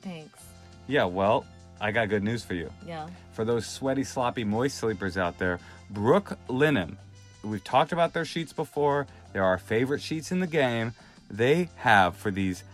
Thanks. 0.00 0.40
Yeah, 0.88 1.04
well, 1.04 1.46
I 1.80 1.92
got 1.92 2.08
good 2.08 2.24
news 2.24 2.42
for 2.42 2.54
you. 2.54 2.68
Yeah. 2.84 3.06
For 3.32 3.44
those 3.44 3.64
sweaty, 3.64 4.02
sloppy, 4.02 4.42
moist 4.42 4.78
sleepers 4.78 5.16
out 5.16 5.38
there, 5.38 5.60
Brook 5.90 6.36
Linen. 6.48 6.98
We've 7.44 7.62
talked 7.62 7.92
about 7.92 8.12
their 8.12 8.24
sheets 8.24 8.52
before. 8.52 9.06
They're 9.32 9.44
our 9.44 9.56
favorite 9.56 10.02
sheets 10.02 10.32
in 10.32 10.40
the 10.40 10.48
game. 10.48 10.94
They 11.30 11.68
have, 11.76 12.16
for 12.16 12.32
these 12.32 12.64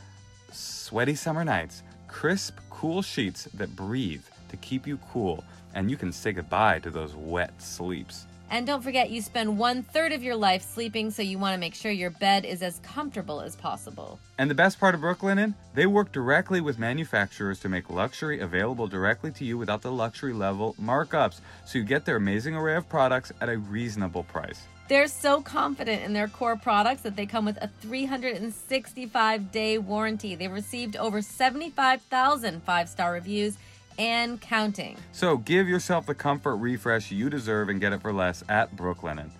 sweaty 0.51 1.15
summer 1.15 1.45
nights, 1.45 1.83
crisp, 2.07 2.57
cool 2.71 3.03
sheets 3.03 3.45
that 3.53 3.77
breathe 3.77 4.25
to 4.49 4.57
keep 4.57 4.87
you 4.87 4.99
cool, 5.13 5.45
and 5.75 5.91
you 5.91 5.99
can 5.99 6.13
say 6.13 6.33
goodbye 6.33 6.79
to 6.79 6.91
those 6.91 7.15
wet 7.15 7.61
sleeps. 7.61 8.25
And 8.51 8.67
don't 8.67 8.83
forget, 8.83 9.11
you 9.11 9.21
spend 9.21 9.59
one 9.59 9.83
third 9.83 10.13
of 10.13 10.23
your 10.23 10.37
life 10.37 10.63
sleeping, 10.63 11.11
so 11.11 11.21
you 11.21 11.39
want 11.39 11.55
to 11.55 11.61
make 11.61 11.75
sure 11.75 11.93
your 11.93 12.11
bed 12.11 12.47
is 12.47 12.63
as 12.63 12.79
comfortable 12.79 13.43
as 13.43 13.55
possible. 13.57 14.19
And 14.39 14.51
the 14.51 14.55
best 14.55 14.81
part 14.81 14.95
of 14.95 15.03
Brooklinen, 15.03 15.55
they 15.75 15.85
work 15.85 16.13
directly 16.13 16.63
with 16.63 16.79
manufacturers 16.79 17.61
to 17.61 17.69
make 17.69 17.91
luxury 17.91 18.41
available 18.41 18.87
directly 18.87 19.31
to 19.33 19.45
you 19.45 19.59
without 19.59 19.83
the 19.83 19.93
luxury 19.93 20.33
level 20.33 20.75
markups, 20.81 21.41
so 21.67 21.79
you 21.79 21.85
get 21.85 22.07
their 22.07 22.17
amazing 22.17 22.55
array 22.55 22.77
of 22.77 22.89
products 22.89 23.33
at 23.43 23.51
a 23.51 23.59
reasonable 23.59 24.23
price. 24.23 24.63
They're 24.89 25.09
so 25.09 25.43
confident 25.43 26.03
in 26.03 26.15
their 26.15 26.29
core 26.29 26.57
products 26.57 27.03
that 27.03 27.15
they 27.15 27.27
come 27.27 27.45
with 27.45 27.59
a 27.59 27.69
365 27.83 29.53
day 29.53 29.77
warranty. 29.77 30.35
They've 30.35 30.51
received 30.51 30.97
over 30.97 31.21
75,000 31.21 32.63
five 32.63 32.89
star 32.89 33.13
reviews 33.13 33.59
and 33.99 34.41
counting. 34.41 34.97
So 35.13 35.37
give 35.37 35.69
yourself 35.69 36.07
the 36.07 36.15
comfort 36.15 36.57
refresh 36.57 37.11
you 37.11 37.29
deserve 37.29 37.69
and 37.69 37.81
get 37.81 37.93
it 37.93 38.01
for 38.01 38.13
less 38.13 38.43
at 38.49 38.75
Brooklinen. 38.77 39.31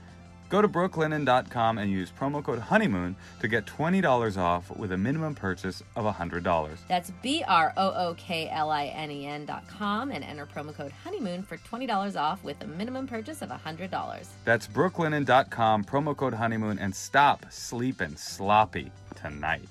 Go 0.49 0.63
to 0.63 0.69
brooklinen.com 0.69 1.79
and 1.79 1.91
use 1.91 2.11
promo 2.11 2.43
code 2.43 2.59
honeymoon 2.59 3.17
to 3.41 3.49
get 3.49 3.67
$20 3.67 4.39
off 4.39 4.75
with 4.77 4.93
a 4.93 4.97
minimum 4.97 5.35
purchase 5.35 5.83
of 5.95 6.05
$100. 6.07 6.79
That's 6.89 7.11
B 7.23 7.45
R 7.47 7.73
O 7.77 7.93
O 7.93 8.15
K 8.17 8.49
L 8.49 8.71
I 8.71 8.87
N 8.87 9.11
E 9.11 9.27
N 9.27 9.45
dot 9.45 9.69
com 9.69 10.11
and 10.11 10.25
enter 10.25 10.47
promo 10.47 10.75
code 10.75 10.93
honeymoon 11.05 11.43
for 11.43 11.59
$20 11.59 12.19
off 12.19 12.43
with 12.43 12.63
a 12.63 12.67
minimum 12.67 13.07
purchase 13.07 13.43
of 13.43 13.51
$100. 13.51 14.27
That's 14.45 14.67
brooklinen.com, 14.67 15.85
promo 15.85 16.17
code 16.17 16.35
honeymoon, 16.35 16.79
and 16.79 16.95
stop 16.95 17.45
sleeping 17.51 18.17
sloppy 18.17 18.91
tonight. 19.21 19.69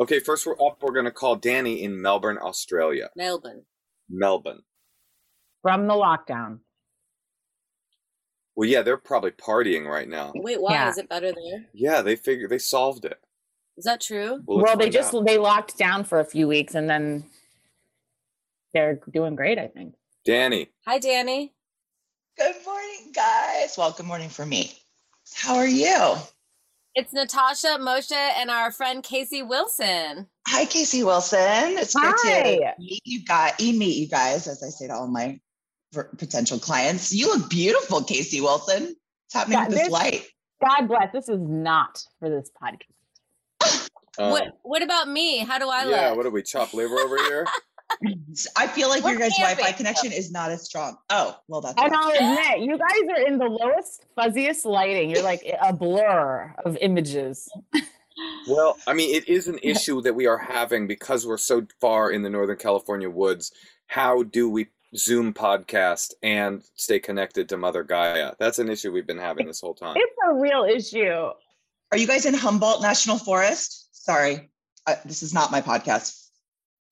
Okay, 0.00 0.18
first 0.20 0.44
we're 0.46 0.54
up. 0.54 0.82
We're 0.82 0.92
going 0.92 1.04
to 1.04 1.10
call 1.10 1.36
Danny 1.36 1.82
in 1.82 2.00
Melbourne, 2.00 2.38
Australia. 2.42 3.10
Melbourne. 3.16 3.62
Melbourne. 4.08 4.62
From 5.62 5.86
the 5.86 5.94
lockdown. 5.94 6.58
Well, 8.56 8.68
yeah, 8.68 8.82
they're 8.82 8.96
probably 8.96 9.30
partying 9.32 9.86
right 9.86 10.08
now. 10.08 10.32
Wait, 10.34 10.60
why 10.60 10.72
Yeah. 10.72 10.90
is 10.90 10.98
it 10.98 11.08
better 11.08 11.32
there? 11.32 11.66
Yeah, 11.72 12.02
they 12.02 12.16
figured 12.16 12.50
they 12.50 12.58
solved 12.58 13.04
it. 13.04 13.18
Is 13.76 13.84
that 13.84 14.00
true? 14.00 14.40
Well, 14.46 14.58
well, 14.62 14.76
they 14.76 14.90
just 14.90 15.14
out. 15.14 15.24
they 15.26 15.38
locked 15.38 15.76
down 15.76 16.04
for 16.04 16.20
a 16.20 16.24
few 16.24 16.46
weeks 16.46 16.74
and 16.74 16.88
then 16.88 17.24
they're 18.72 19.00
doing 19.12 19.34
great, 19.34 19.58
I 19.58 19.66
think. 19.68 19.94
Danny. 20.24 20.70
Hi, 20.86 20.98
Danny. 20.98 21.52
Good 22.36 22.54
morning, 22.64 23.12
guys. 23.14 23.76
Well, 23.76 23.92
good 23.92 24.06
morning 24.06 24.28
for 24.28 24.46
me. 24.46 24.72
How 25.34 25.56
are 25.56 25.66
you? 25.66 26.14
It's 26.94 27.12
Natasha, 27.12 27.78
Moshe, 27.80 28.12
and 28.12 28.50
our 28.50 28.70
friend 28.70 29.02
Casey 29.02 29.42
Wilson. 29.42 30.28
Hi, 30.46 30.64
Casey 30.66 31.02
Wilson. 31.02 31.38
It's 31.76 31.92
good 31.94 32.14
to 32.16 32.74
meet 32.78 33.00
you 33.04 33.24
guys. 33.24 33.54
Meet 33.58 33.96
you 33.96 34.06
guys, 34.08 34.46
as 34.46 34.62
I 34.62 34.68
say 34.68 34.86
to 34.86 34.94
all 34.94 35.08
my 35.08 35.40
potential 36.18 36.58
clients. 36.58 37.12
You 37.12 37.34
look 37.36 37.50
beautiful, 37.50 38.02
Casey 38.04 38.40
Wilson. 38.40 38.82
What's 38.84 39.34
happening 39.34 39.58
Yeah, 39.58 39.64
with 39.66 39.74
this 39.74 39.82
this- 39.84 39.90
light? 39.92 40.24
God 40.64 40.86
bless. 40.86 41.12
This 41.12 41.28
is 41.28 41.40
not 41.40 42.00
for 42.20 42.30
this 42.30 42.50
podcast. 42.62 43.88
Um, 44.16 44.30
what 44.30 44.44
What 44.62 44.82
about 44.82 45.08
me? 45.08 45.38
How 45.38 45.58
do 45.58 45.68
I 45.68 45.80
yeah, 45.80 45.84
look? 45.86 45.96
Yeah, 45.96 46.12
what 46.12 46.22
do 46.22 46.30
we 46.30 46.42
chop 46.42 46.72
liver 46.74 46.94
over 46.96 47.16
here? 47.16 47.44
I 48.56 48.66
feel 48.66 48.88
like 48.88 49.04
What 49.04 49.10
your 49.10 49.18
guys' 49.20 49.32
camping? 49.36 49.56
Wi-Fi 49.56 49.76
connection 49.76 50.12
is 50.12 50.30
not 50.32 50.50
as 50.50 50.64
strong. 50.64 50.96
Oh, 51.10 51.38
well, 51.48 51.60
that's 51.60 51.80
And 51.80 51.92
why. 51.92 51.98
I'll 52.00 52.10
admit, 52.10 52.68
you 52.68 52.78
guys 52.78 53.18
are 53.18 53.26
in 53.26 53.38
the 53.38 53.46
lowest, 53.46 54.04
fuzziest 54.16 54.64
lighting. 54.64 55.10
You're 55.10 55.22
like 55.22 55.42
a 55.62 55.72
blur 55.72 56.54
of 56.64 56.76
images. 56.80 57.48
well, 58.48 58.76
I 58.86 58.94
mean, 58.94 59.14
it 59.14 59.28
is 59.28 59.48
an 59.48 59.58
issue 59.62 60.00
that 60.02 60.14
we 60.14 60.26
are 60.26 60.38
having 60.38 60.86
because 60.86 61.26
we're 61.26 61.36
so 61.36 61.66
far 61.80 62.10
in 62.10 62.22
the 62.22 62.30
Northern 62.30 62.56
California 62.56 63.08
woods. 63.10 63.52
How 63.86 64.22
do 64.22 64.48
we 64.50 64.68
Zoom 64.96 65.34
podcast 65.34 66.12
and 66.22 66.62
stay 66.76 66.98
connected 67.00 67.48
to 67.48 67.56
Mother 67.56 67.82
Gaia? 67.82 68.32
That's 68.38 68.58
an 68.58 68.70
issue 68.70 68.92
we've 68.92 69.06
been 69.06 69.18
having 69.18 69.46
this 69.46 69.60
whole 69.60 69.74
time. 69.74 69.96
It's 69.96 70.16
a 70.28 70.34
real 70.34 70.64
issue. 70.64 71.30
Are 71.92 71.98
you 71.98 72.06
guys 72.06 72.26
in 72.26 72.34
Humboldt 72.34 72.80
National 72.82 73.18
Forest? 73.18 73.88
Sorry, 73.92 74.50
uh, 74.86 74.96
this 75.04 75.22
is 75.22 75.32
not 75.34 75.50
my 75.52 75.60
podcast. 75.60 76.23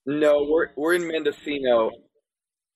No, 0.06 0.44
we're 0.48 0.68
we're 0.76 0.94
in 0.94 1.06
Mendocino, 1.06 1.90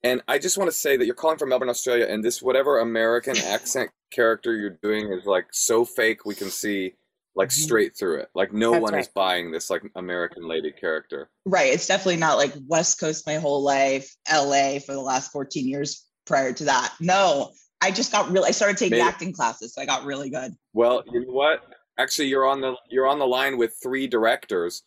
and 0.03 0.23
I 0.29 0.39
just 0.39 0.59
want 0.59 0.71
to 0.71 0.77
say 0.77 0.97
that 0.97 1.07
you're 1.07 1.15
calling 1.15 1.39
from 1.39 1.49
Melbourne, 1.49 1.69
Australia, 1.69 2.07
and 2.09 2.23
this 2.23 2.41
whatever 2.41 2.79
American 2.79 3.37
accent 3.39 3.91
character 4.12 4.55
you're 4.57 4.79
doing 4.83 5.12
is 5.12 5.27
like 5.27 5.47
so 5.51 5.85
fake 5.85 6.25
we 6.25 6.35
can 6.35 6.49
see 6.51 6.95
like 7.35 7.49
Mhm. 7.49 7.65
straight 7.65 7.97
through 7.99 8.21
it. 8.21 8.29
Like 8.35 8.53
no 8.53 8.71
That's 8.73 8.83
one 8.83 8.95
is 8.99 9.09
buying 9.09 9.51
this 9.51 9.69
like 9.69 9.83
American 9.97 10.47
lady 10.49 10.73
character. 10.73 11.29
Right. 11.45 11.73
It's 11.73 11.87
definitely 11.87 12.17
not 12.17 12.37
like 12.39 12.55
West 12.69 12.99
Coast 13.01 13.27
my 13.27 13.35
whole 13.35 13.62
life, 13.62 14.15
LA 14.33 14.79
for 14.79 14.93
the 14.93 15.01
last 15.03 15.33
14 15.33 15.69
years 15.69 16.07
prior 16.25 16.53
to 16.55 16.65
that. 16.65 16.95
No, 17.01 17.51
I 17.83 17.91
just 17.91 18.11
got 18.12 18.31
really, 18.31 18.49
I 18.49 18.53
started 18.53 18.79
taking 18.79 18.99
Maybe- 18.99 19.07
acting 19.09 19.33
classes. 19.35 19.75
So 19.75 19.83
I 19.83 19.87
got 19.87 20.05
really 20.05 20.31
good. 20.31 20.55
Well, 20.73 21.03
you 21.12 21.27
know 21.27 21.33
what? 21.33 21.61
Actually, 21.99 22.29
you're 22.29 22.47
on 22.47 22.61
the 22.61 22.75
you're 22.89 23.07
on 23.07 23.19
the 23.19 23.27
line 23.27 23.59
with 23.59 23.75
three 23.83 24.07
directors. 24.07 24.83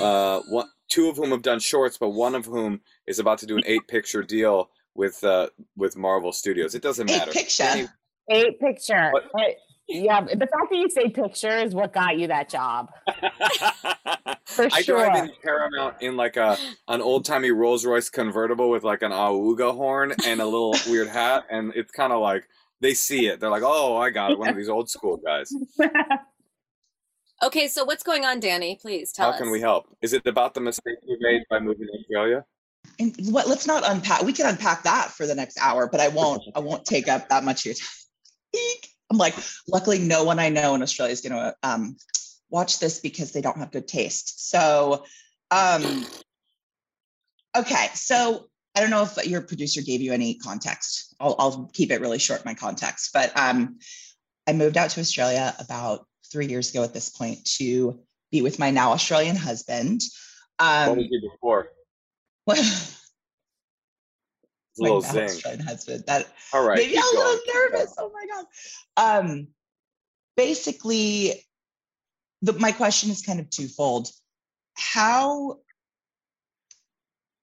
Uh, 0.00 0.40
one, 0.48 0.66
two 0.88 1.08
of 1.08 1.16
whom 1.16 1.30
have 1.30 1.42
done 1.42 1.58
shorts, 1.60 1.98
but 1.98 2.10
one 2.10 2.34
of 2.34 2.44
whom 2.46 2.80
is 3.06 3.18
about 3.18 3.38
to 3.38 3.46
do 3.46 3.56
an 3.56 3.62
eight 3.66 3.86
picture 3.88 4.22
deal 4.22 4.70
with 4.94 5.22
uh 5.24 5.48
with 5.76 5.96
Marvel 5.96 6.32
Studios. 6.32 6.74
It 6.74 6.82
doesn't 6.82 7.06
matter. 7.06 7.16
Eight 7.16 7.26
matter. 7.26 7.32
picture. 7.38 7.62
Any- 7.64 7.88
Eight 8.30 8.60
picture. 8.60 9.10
What? 9.10 9.24
But, 9.32 9.56
yeah, 9.88 10.20
the 10.20 10.36
fact 10.46 10.68
that 10.70 10.76
you 10.76 10.90
say 10.90 11.08
picture 11.08 11.56
is 11.58 11.74
what 11.74 11.94
got 11.94 12.18
you 12.18 12.26
that 12.26 12.50
job. 12.50 12.90
For 14.44 14.68
sure. 14.68 14.78
I 14.78 14.82
sure. 14.82 14.96
drive 15.06 15.24
in 15.24 15.30
Paramount 15.42 15.94
in 16.02 16.16
like 16.16 16.36
a 16.36 16.58
an 16.88 17.00
old 17.00 17.24
timey 17.24 17.52
Rolls 17.52 17.86
Royce 17.86 18.10
convertible 18.10 18.68
with 18.68 18.84
like 18.84 19.00
an 19.02 19.12
auga 19.12 19.74
horn 19.74 20.12
and 20.26 20.40
a 20.40 20.44
little 20.44 20.74
weird 20.88 21.08
hat, 21.08 21.44
and 21.50 21.72
it's 21.74 21.90
kind 21.90 22.12
of 22.12 22.20
like 22.20 22.46
they 22.80 22.92
see 22.92 23.26
it. 23.28 23.40
They're 23.40 23.50
like, 23.50 23.62
"Oh, 23.64 23.96
I 23.96 24.10
got 24.10 24.30
it." 24.32 24.38
One 24.38 24.48
of 24.50 24.56
these 24.56 24.68
old 24.68 24.90
school 24.90 25.16
guys. 25.16 25.50
Okay, 27.42 27.68
so 27.68 27.84
what's 27.84 28.02
going 28.02 28.24
on, 28.24 28.40
Danny? 28.40 28.78
Please 28.80 29.12
tell 29.12 29.26
How 29.26 29.30
us. 29.30 29.38
How 29.38 29.44
can 29.44 29.52
we 29.52 29.60
help? 29.60 29.86
Is 30.02 30.12
it 30.12 30.26
about 30.26 30.54
the 30.54 30.60
mistake 30.60 30.96
you 31.06 31.16
made 31.20 31.42
by 31.48 31.60
moving 31.60 31.86
to 31.86 31.98
Australia? 32.00 32.44
And 32.98 33.14
what, 33.30 33.46
let's 33.46 33.66
not 33.66 33.84
unpack. 33.86 34.22
We 34.22 34.32
can 34.32 34.46
unpack 34.46 34.82
that 34.82 35.10
for 35.10 35.26
the 35.26 35.34
next 35.34 35.58
hour, 35.60 35.88
but 35.88 36.00
I 36.00 36.08
won't. 36.08 36.42
I 36.54 36.60
won't 36.60 36.84
take 36.84 37.06
up 37.06 37.28
that 37.28 37.44
much 37.44 37.60
of 37.60 37.66
your 37.66 37.74
time. 37.74 37.88
Eek. 38.56 38.88
I'm 39.10 39.18
like, 39.18 39.34
luckily, 39.68 40.00
no 40.00 40.24
one 40.24 40.38
I 40.38 40.48
know 40.48 40.74
in 40.74 40.82
Australia 40.82 41.12
is 41.12 41.20
going 41.20 41.32
to 41.32 41.54
um, 41.62 41.96
watch 42.50 42.78
this 42.80 42.98
because 42.98 43.32
they 43.32 43.40
don't 43.40 43.56
have 43.56 43.70
good 43.70 43.88
taste. 43.88 44.50
So, 44.50 45.04
um, 45.50 46.04
okay. 47.56 47.86
So 47.94 48.48
I 48.74 48.80
don't 48.80 48.90
know 48.90 49.04
if 49.04 49.26
your 49.26 49.42
producer 49.42 49.80
gave 49.80 50.00
you 50.00 50.12
any 50.12 50.34
context. 50.34 51.14
I'll, 51.20 51.36
I'll 51.38 51.70
keep 51.72 51.90
it 51.90 52.00
really 52.00 52.18
short, 52.18 52.44
my 52.44 52.54
context. 52.54 53.10
But 53.14 53.34
um, 53.38 53.78
I 54.46 54.52
moved 54.52 54.76
out 54.76 54.90
to 54.90 55.00
Australia 55.00 55.54
about 55.58 56.06
three 56.30 56.46
years 56.46 56.70
ago 56.70 56.82
at 56.84 56.94
this 56.94 57.08
point 57.10 57.44
to 57.56 58.00
be 58.30 58.42
with 58.42 58.58
my 58.58 58.70
now 58.70 58.92
Australian 58.92 59.36
husband. 59.36 60.00
what 60.58 60.88
Um, 60.88 60.96
was 60.98 61.06
you 61.10 61.30
before? 61.30 61.68
well, 62.46 62.58
A 62.58 62.62
little 64.82 65.00
my 65.00 65.06
now 65.08 65.12
zing. 65.12 65.24
Australian 65.24 65.60
husband. 65.60 66.04
That 66.06 66.26
All 66.52 66.66
right. 66.66 66.78
maybe 66.78 66.96
I'm 66.98 67.04
a 67.04 67.18
little 67.18 67.40
nervous. 67.54 67.94
Oh 67.98 68.10
my 68.12 68.26
god. 68.26 68.46
Um, 69.26 69.48
basically, 70.36 71.44
the, 72.42 72.52
my 72.54 72.72
question 72.72 73.10
is 73.10 73.22
kind 73.22 73.40
of 73.40 73.48
twofold. 73.50 74.10
How 74.76 75.58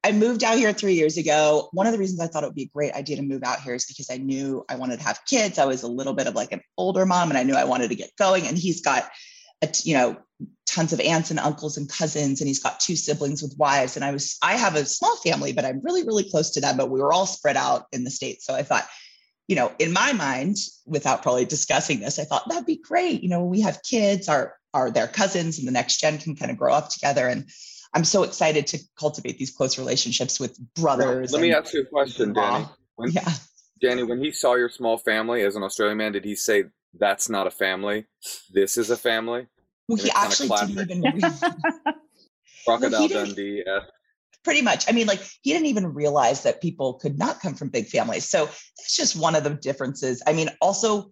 I 0.05 0.11
moved 0.11 0.43
out 0.43 0.59
here 0.59 0.71
three 0.71 0.93
years 0.93 1.17
ago. 1.17 1.69
One 1.73 1.87
of 1.87 1.91
the 1.91 1.97
reasons 1.97 2.19
I 2.19 2.27
thought 2.27 2.43
it 2.43 2.45
would 2.45 2.55
be 2.55 2.65
a 2.65 2.75
great 2.75 2.93
idea 2.93 3.15
to 3.15 3.23
move 3.23 3.41
out 3.43 3.61
here 3.61 3.73
is 3.73 3.85
because 3.85 4.11
I 4.11 4.17
knew 4.17 4.63
I 4.69 4.75
wanted 4.75 4.99
to 4.99 5.03
have 5.03 5.25
kids. 5.25 5.57
I 5.57 5.65
was 5.65 5.81
a 5.81 5.87
little 5.87 6.13
bit 6.13 6.27
of 6.27 6.35
like 6.35 6.51
an 6.51 6.61
older 6.77 7.07
mom, 7.07 7.29
and 7.29 7.39
I 7.39 7.41
knew 7.41 7.55
I 7.55 7.63
wanted 7.63 7.87
to 7.87 7.95
get 7.95 8.15
going. 8.15 8.45
And 8.45 8.55
he's 8.55 8.81
got, 8.81 9.09
a 9.63 9.69
you 9.83 9.95
know, 9.95 10.15
tons 10.67 10.93
of 10.93 10.99
aunts 10.99 11.31
and 11.31 11.39
uncles 11.39 11.77
and 11.77 11.89
cousins, 11.89 12.39
and 12.39 12.47
he's 12.47 12.61
got 12.61 12.79
two 12.79 12.95
siblings 12.95 13.41
with 13.41 13.57
wives. 13.57 13.95
And 13.95 14.05
I 14.05 14.11
was, 14.11 14.37
I 14.43 14.57
have 14.57 14.75
a 14.75 14.85
small 14.85 15.15
family, 15.17 15.53
but 15.53 15.65
I'm 15.65 15.81
really, 15.81 16.03
really 16.03 16.29
close 16.29 16.51
to 16.51 16.61
them. 16.61 16.77
But 16.77 16.91
we 16.91 17.01
were 17.01 17.11
all 17.11 17.25
spread 17.25 17.57
out 17.57 17.87
in 17.91 18.03
the 18.03 18.11
states. 18.11 18.45
So 18.45 18.53
I 18.53 18.61
thought, 18.61 18.87
you 19.47 19.55
know, 19.55 19.71
in 19.79 19.91
my 19.91 20.13
mind, 20.13 20.57
without 20.85 21.23
probably 21.23 21.45
discussing 21.45 21.99
this, 21.99 22.19
I 22.19 22.25
thought 22.25 22.47
that'd 22.47 22.67
be 22.67 22.77
great. 22.77 23.23
You 23.23 23.29
know, 23.29 23.43
we 23.43 23.61
have 23.61 23.81
kids, 23.81 24.29
our 24.29 24.55
our 24.71 24.91
their 24.91 25.07
cousins, 25.07 25.57
and 25.57 25.67
the 25.67 25.71
next 25.71 25.99
gen 25.99 26.19
can 26.19 26.35
kind 26.35 26.51
of 26.51 26.57
grow 26.57 26.75
up 26.75 26.89
together. 26.89 27.27
And 27.27 27.49
I'm 27.95 28.03
so 28.03 28.23
excited 28.23 28.67
to 28.67 28.79
cultivate 28.99 29.37
these 29.37 29.51
close 29.51 29.77
relationships 29.77 30.39
with 30.39 30.59
brothers. 30.75 31.31
Let 31.31 31.41
me 31.41 31.53
ask 31.53 31.73
you 31.73 31.81
a 31.81 31.85
question, 31.85 32.29
in-law. 32.29 32.51
Danny. 32.59 32.65
When, 32.95 33.11
Yeah. 33.11 33.29
Danny, 33.81 34.03
when 34.03 34.23
he 34.23 34.31
saw 34.31 34.55
your 34.55 34.69
small 34.69 34.97
family 34.97 35.41
as 35.43 35.55
an 35.55 35.63
Australian 35.63 35.97
man, 35.97 36.11
did 36.11 36.25
he 36.25 36.35
say 36.35 36.65
that's 36.97 37.29
not 37.29 37.47
a 37.47 37.51
family? 37.51 38.05
This 38.51 38.77
is 38.77 38.89
a 38.89 38.97
family? 38.97 39.47
Well, 39.87 39.97
he 39.97 40.11
actually 40.11 40.49
didn't 40.67 41.05
even 41.05 41.21
Crocodile 42.65 43.01
he 43.01 43.07
didn't- 43.07 43.27
Dundee. 43.27 43.63
Yes. 43.65 43.83
pretty 44.43 44.61
much. 44.61 44.89
I 44.89 44.91
mean, 44.91 45.07
like 45.07 45.21
he 45.41 45.53
didn't 45.53 45.67
even 45.67 45.93
realize 45.93 46.43
that 46.43 46.61
people 46.61 46.95
could 46.95 47.17
not 47.17 47.39
come 47.41 47.53
from 47.55 47.69
big 47.69 47.87
families. 47.87 48.27
So 48.29 48.45
that's 48.45 48.95
just 48.95 49.15
one 49.15 49.35
of 49.35 49.43
the 49.43 49.51
differences. 49.51 50.21
I 50.27 50.33
mean, 50.33 50.49
also 50.61 51.11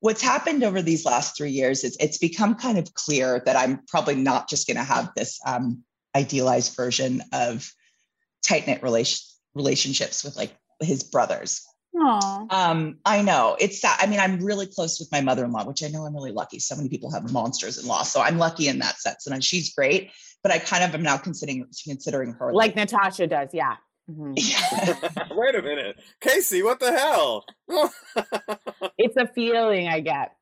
what's 0.00 0.22
happened 0.22 0.64
over 0.64 0.80
these 0.82 1.04
last 1.04 1.36
three 1.36 1.50
years 1.50 1.84
is 1.84 1.96
it's 2.00 2.18
become 2.18 2.54
kind 2.54 2.78
of 2.78 2.92
clear 2.94 3.42
that 3.44 3.56
I'm 3.56 3.80
probably 3.86 4.14
not 4.16 4.48
just 4.48 4.66
going 4.66 4.78
to 4.78 4.82
have 4.84 5.10
this 5.14 5.38
um, 5.46 5.84
idealized 6.14 6.76
version 6.76 7.22
of 7.32 7.70
tight 8.46 8.66
knit 8.66 8.82
relation 8.82 9.26
relationships 9.54 10.24
with 10.24 10.36
like 10.36 10.56
his 10.80 11.02
brothers. 11.02 11.66
Aw. 11.96 12.46
Um, 12.50 12.98
I 13.04 13.20
know 13.22 13.56
it's 13.58 13.80
sad. 13.80 13.98
I 14.00 14.06
mean, 14.06 14.20
I'm 14.20 14.38
really 14.44 14.66
close 14.66 15.00
with 15.00 15.10
my 15.10 15.20
mother-in-law, 15.20 15.64
which 15.64 15.82
I 15.82 15.88
know 15.88 16.06
I'm 16.06 16.14
really 16.14 16.30
lucky. 16.30 16.60
So 16.60 16.76
many 16.76 16.88
people 16.88 17.10
have 17.10 17.32
monsters 17.32 17.78
in 17.78 17.88
law, 17.88 18.04
so 18.04 18.20
I'm 18.20 18.38
lucky 18.38 18.68
in 18.68 18.78
that 18.78 19.00
sense, 19.00 19.26
and 19.26 19.44
she's 19.44 19.74
great. 19.74 20.10
But 20.42 20.52
I 20.52 20.58
kind 20.58 20.84
of 20.84 20.94
am 20.94 21.02
now 21.02 21.18
considering 21.18 21.66
considering 21.84 22.32
her 22.34 22.52
Like 22.52 22.76
Natasha 22.76 23.26
does, 23.26 23.50
yeah. 23.52 23.76
Mhm. 24.34 25.36
Wait 25.36 25.54
a 25.54 25.62
minute. 25.62 25.96
Casey, 26.20 26.62
what 26.62 26.80
the 26.80 26.92
hell? 26.92 27.44
It's 28.98 29.16
a 29.16 29.26
feeling 29.34 29.88
I 29.88 30.00
get. 30.00 30.34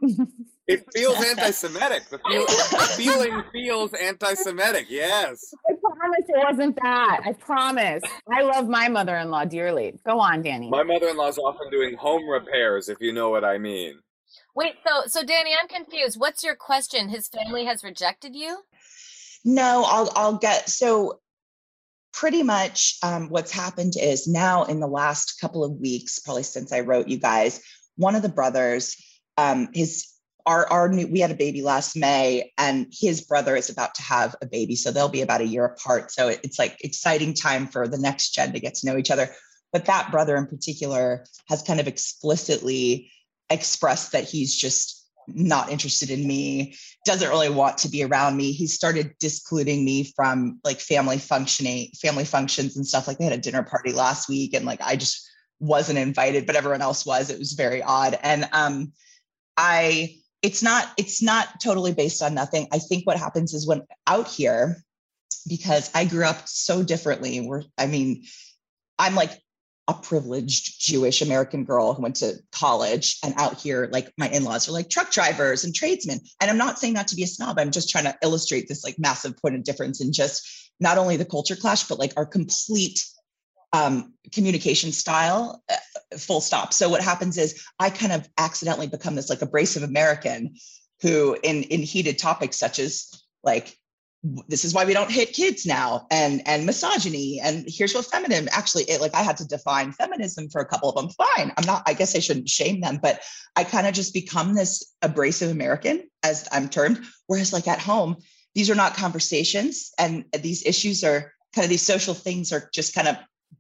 it 0.66 0.85
feels 0.92 1.16
anti 1.24 1.50
Semitic. 1.52 2.09
The, 2.09 2.18
feel- 2.18 2.46
the 2.46 2.94
feeling 2.96 3.42
feels 3.52 3.92
anti 3.94 4.35
Semitic. 4.35 4.87
Yes. 4.88 5.54
I 5.68 5.74
promise 5.81 6.24
it 6.28 6.44
wasn't 6.48 6.76
that. 6.83 7.20
I 7.24 7.33
promise. 7.35 8.02
I 8.33 8.42
love 8.42 8.68
my 8.68 8.88
mother-in-law 8.88 9.44
dearly. 9.46 9.98
Go 10.04 10.18
on, 10.18 10.42
Danny. 10.42 10.68
My 10.70 10.83
mother 10.83 11.09
in 11.09 11.16
law 11.16 11.28
is 11.28 11.38
often 11.38 11.70
doing 11.70 11.96
home 11.96 12.28
repairs, 12.28 12.88
if 12.88 12.98
you 13.00 13.12
know 13.12 13.31
what 13.31 13.44
I 13.44 13.59
mean. 13.59 13.98
Wait, 14.57 14.74
so 14.87 15.02
so 15.07 15.24
Danny, 15.24 15.50
I'm 15.61 15.68
confused. 15.68 16.18
What's 16.18 16.42
your 16.42 16.57
question? 16.57 17.09
His 17.09 17.28
family 17.28 17.64
has 17.66 17.85
rejected 17.85 18.35
you? 18.35 18.59
No, 19.44 19.85
I'll 19.87 20.11
I'll 20.16 20.37
get 20.38 20.68
so 20.68 21.20
pretty 22.18 22.42
much 22.42 22.98
um, 23.04 23.28
what's 23.28 23.52
happened 23.52 23.92
is 23.96 24.26
now 24.26 24.64
in 24.64 24.81
the 24.81 24.88
last 24.88 25.40
couple 25.40 25.62
of 25.62 25.78
weeks, 25.78 26.18
probably 26.18 26.42
since 26.42 26.72
I 26.72 26.81
wrote 26.81 27.07
you 27.07 27.16
guys, 27.16 27.61
one 27.94 28.16
of 28.16 28.22
the 28.22 28.28
brothers, 28.28 28.96
um, 29.37 29.68
his 29.72 30.09
our 30.44 30.66
our 30.68 30.88
new 30.88 31.07
we 31.07 31.20
had 31.20 31.31
a 31.31 31.37
baby 31.37 31.62
last 31.62 31.94
May, 31.94 32.52
and 32.59 32.88
his 32.90 33.20
brother 33.20 33.54
is 33.54 33.70
about 33.70 33.94
to 33.94 34.02
have 34.02 34.35
a 34.42 34.46
baby, 34.46 34.74
so 34.74 34.90
they'll 34.90 35.09
be 35.09 35.20
about 35.22 35.42
a 35.42 35.46
year 35.46 35.64
apart. 35.64 36.11
So 36.11 36.26
it- 36.26 36.40
it's 36.42 36.59
like 36.59 36.78
exciting 36.81 37.35
time 37.35 37.68
for 37.68 37.87
the 37.87 37.98
next 37.98 38.31
gen 38.31 38.52
to 38.52 38.59
get 38.59 38.74
to 38.76 38.87
know 38.87 38.98
each 38.98 39.12
other. 39.12 39.33
But 39.72 39.85
that 39.85 40.11
brother 40.11 40.37
in 40.37 40.46
particular 40.46 41.24
has 41.46 41.62
kind 41.62 41.78
of 41.78 41.87
explicitly 41.87 43.12
expressed 43.48 44.11
that 44.11 44.24
he's 44.24 44.57
just 44.57 44.97
not 45.34 45.70
interested 45.70 46.10
in 46.10 46.26
me 46.26 46.74
doesn't 47.04 47.28
really 47.28 47.50
want 47.50 47.78
to 47.78 47.88
be 47.88 48.02
around 48.02 48.36
me. 48.36 48.52
He 48.52 48.66
started 48.66 49.14
discluding 49.20 49.84
me 49.84 50.04
from 50.16 50.60
like 50.64 50.80
family 50.80 51.18
functioning, 51.18 51.90
family 52.00 52.24
functions 52.24 52.76
and 52.76 52.86
stuff. 52.86 53.06
Like 53.06 53.18
they 53.18 53.24
had 53.24 53.32
a 53.32 53.38
dinner 53.38 53.62
party 53.62 53.92
last 53.92 54.28
week, 54.28 54.54
and 54.54 54.64
like 54.64 54.80
I 54.82 54.96
just 54.96 55.28
wasn't 55.60 55.98
invited, 55.98 56.46
but 56.46 56.56
everyone 56.56 56.82
else 56.82 57.04
was. 57.04 57.30
It 57.30 57.38
was 57.38 57.52
very 57.52 57.82
odd. 57.82 58.18
And 58.22 58.48
um, 58.52 58.92
I, 59.56 60.16
it's 60.42 60.62
not, 60.62 60.92
it's 60.96 61.20
not 61.22 61.60
totally 61.62 61.92
based 61.92 62.22
on 62.22 62.34
nothing. 62.34 62.68
I 62.72 62.78
think 62.78 63.06
what 63.06 63.18
happens 63.18 63.54
is 63.54 63.66
when 63.66 63.82
out 64.06 64.28
here, 64.28 64.84
because 65.48 65.90
I 65.94 66.04
grew 66.04 66.24
up 66.24 66.46
so 66.46 66.82
differently. 66.82 67.40
Where 67.40 67.64
I 67.76 67.86
mean, 67.86 68.24
I'm 68.98 69.14
like 69.14 69.32
a 69.88 69.94
privileged 69.94 70.81
Jewish 70.81 71.22
American 71.22 71.64
girl 71.64 71.94
who 71.94 72.03
went 72.03 72.16
to 72.16 72.35
college 72.53 73.18
and 73.24 73.35
out 73.38 73.59
here, 73.59 73.88
like 73.90 74.12
my 74.18 74.29
in-laws 74.29 74.68
are 74.68 74.72
like 74.72 74.90
truck 74.90 75.11
drivers 75.11 75.64
and 75.64 75.74
tradesmen. 75.74 76.20
And 76.40 76.51
I'm 76.51 76.59
not 76.59 76.79
saying 76.79 76.94
that 76.94 77.09
to 77.09 77.16
be 77.16 77.22
a 77.22 77.27
snob. 77.27 77.59
I'm 77.59 77.70
just 77.70 77.88
trying 77.88 78.05
to 78.05 78.14
illustrate 78.22 78.68
this 78.68 78.85
like 78.85 78.98
massive 78.98 79.37
point 79.38 79.55
of 79.55 79.64
difference 79.64 80.03
in 80.03 80.12
just 80.12 80.46
not 80.79 80.98
only 80.98 81.16
the 81.16 81.24
culture 81.24 81.57
clash, 81.57 81.88
but 81.88 81.98
like 81.98 82.12
our 82.18 82.27
complete 82.27 83.03
um, 83.72 84.12
communication 84.31 84.92
style, 84.92 85.62
uh, 85.70 86.18
full 86.18 86.42
stop. 86.42 86.74
So 86.74 86.90
what 86.90 87.03
happens 87.03 87.38
is 87.38 87.64
I 87.79 87.88
kind 87.88 88.12
of 88.12 88.29
accidentally 88.37 88.88
become 88.88 89.14
this 89.14 89.31
like 89.31 89.40
abrasive 89.40 89.83
American 89.83 90.55
who 91.01 91.37
in, 91.42 91.62
in 91.64 91.81
heated 91.81 92.18
topics 92.18 92.59
such 92.59 92.79
as 92.79 93.11
like 93.42 93.74
this 94.22 94.64
is 94.64 94.74
why 94.74 94.85
we 94.85 94.92
don't 94.92 95.12
hit 95.12 95.33
kids 95.33 95.64
now 95.64 96.07
and 96.11 96.42
and 96.46 96.66
misogyny 96.66 97.40
and 97.40 97.64
here's 97.68 97.94
what 97.94 98.04
feminism 98.04 98.48
actually 98.50 98.83
it, 98.85 99.00
like 99.00 99.14
i 99.14 99.22
had 99.22 99.37
to 99.37 99.46
define 99.46 99.92
feminism 99.92 100.48
for 100.48 100.61
a 100.61 100.66
couple 100.66 100.88
of 100.88 100.96
them. 100.96 101.09
Fine 101.11 101.52
i'm 101.57 101.66
not 101.66 101.83
i 101.87 101.94
guess 101.94 102.16
i 102.16 102.18
shouldn't 102.18 102.48
shame 102.48 102.81
them 102.81 102.98
but 103.00 103.20
i 103.54 103.62
kind 103.62 103.87
of 103.87 103.94
just 103.94 104.12
become 104.12 104.54
this 104.54 104.92
abrasive 105.02 105.50
american 105.50 106.02
as 106.24 106.48
i'm 106.50 106.68
termed 106.68 107.00
whereas 107.28 107.52
like 107.52 107.68
at 107.68 107.78
home 107.78 108.16
these 108.54 108.68
are 108.68 108.74
not 108.74 108.96
conversations 108.96 109.92
and 109.98 110.24
these 110.40 110.66
issues 110.66 111.04
are 111.04 111.33
kind 111.54 111.64
of 111.64 111.70
these 111.70 111.83
social 111.83 112.14
things 112.14 112.52
are 112.52 112.68
just 112.74 112.94
kind 112.94 113.07
of 113.07 113.16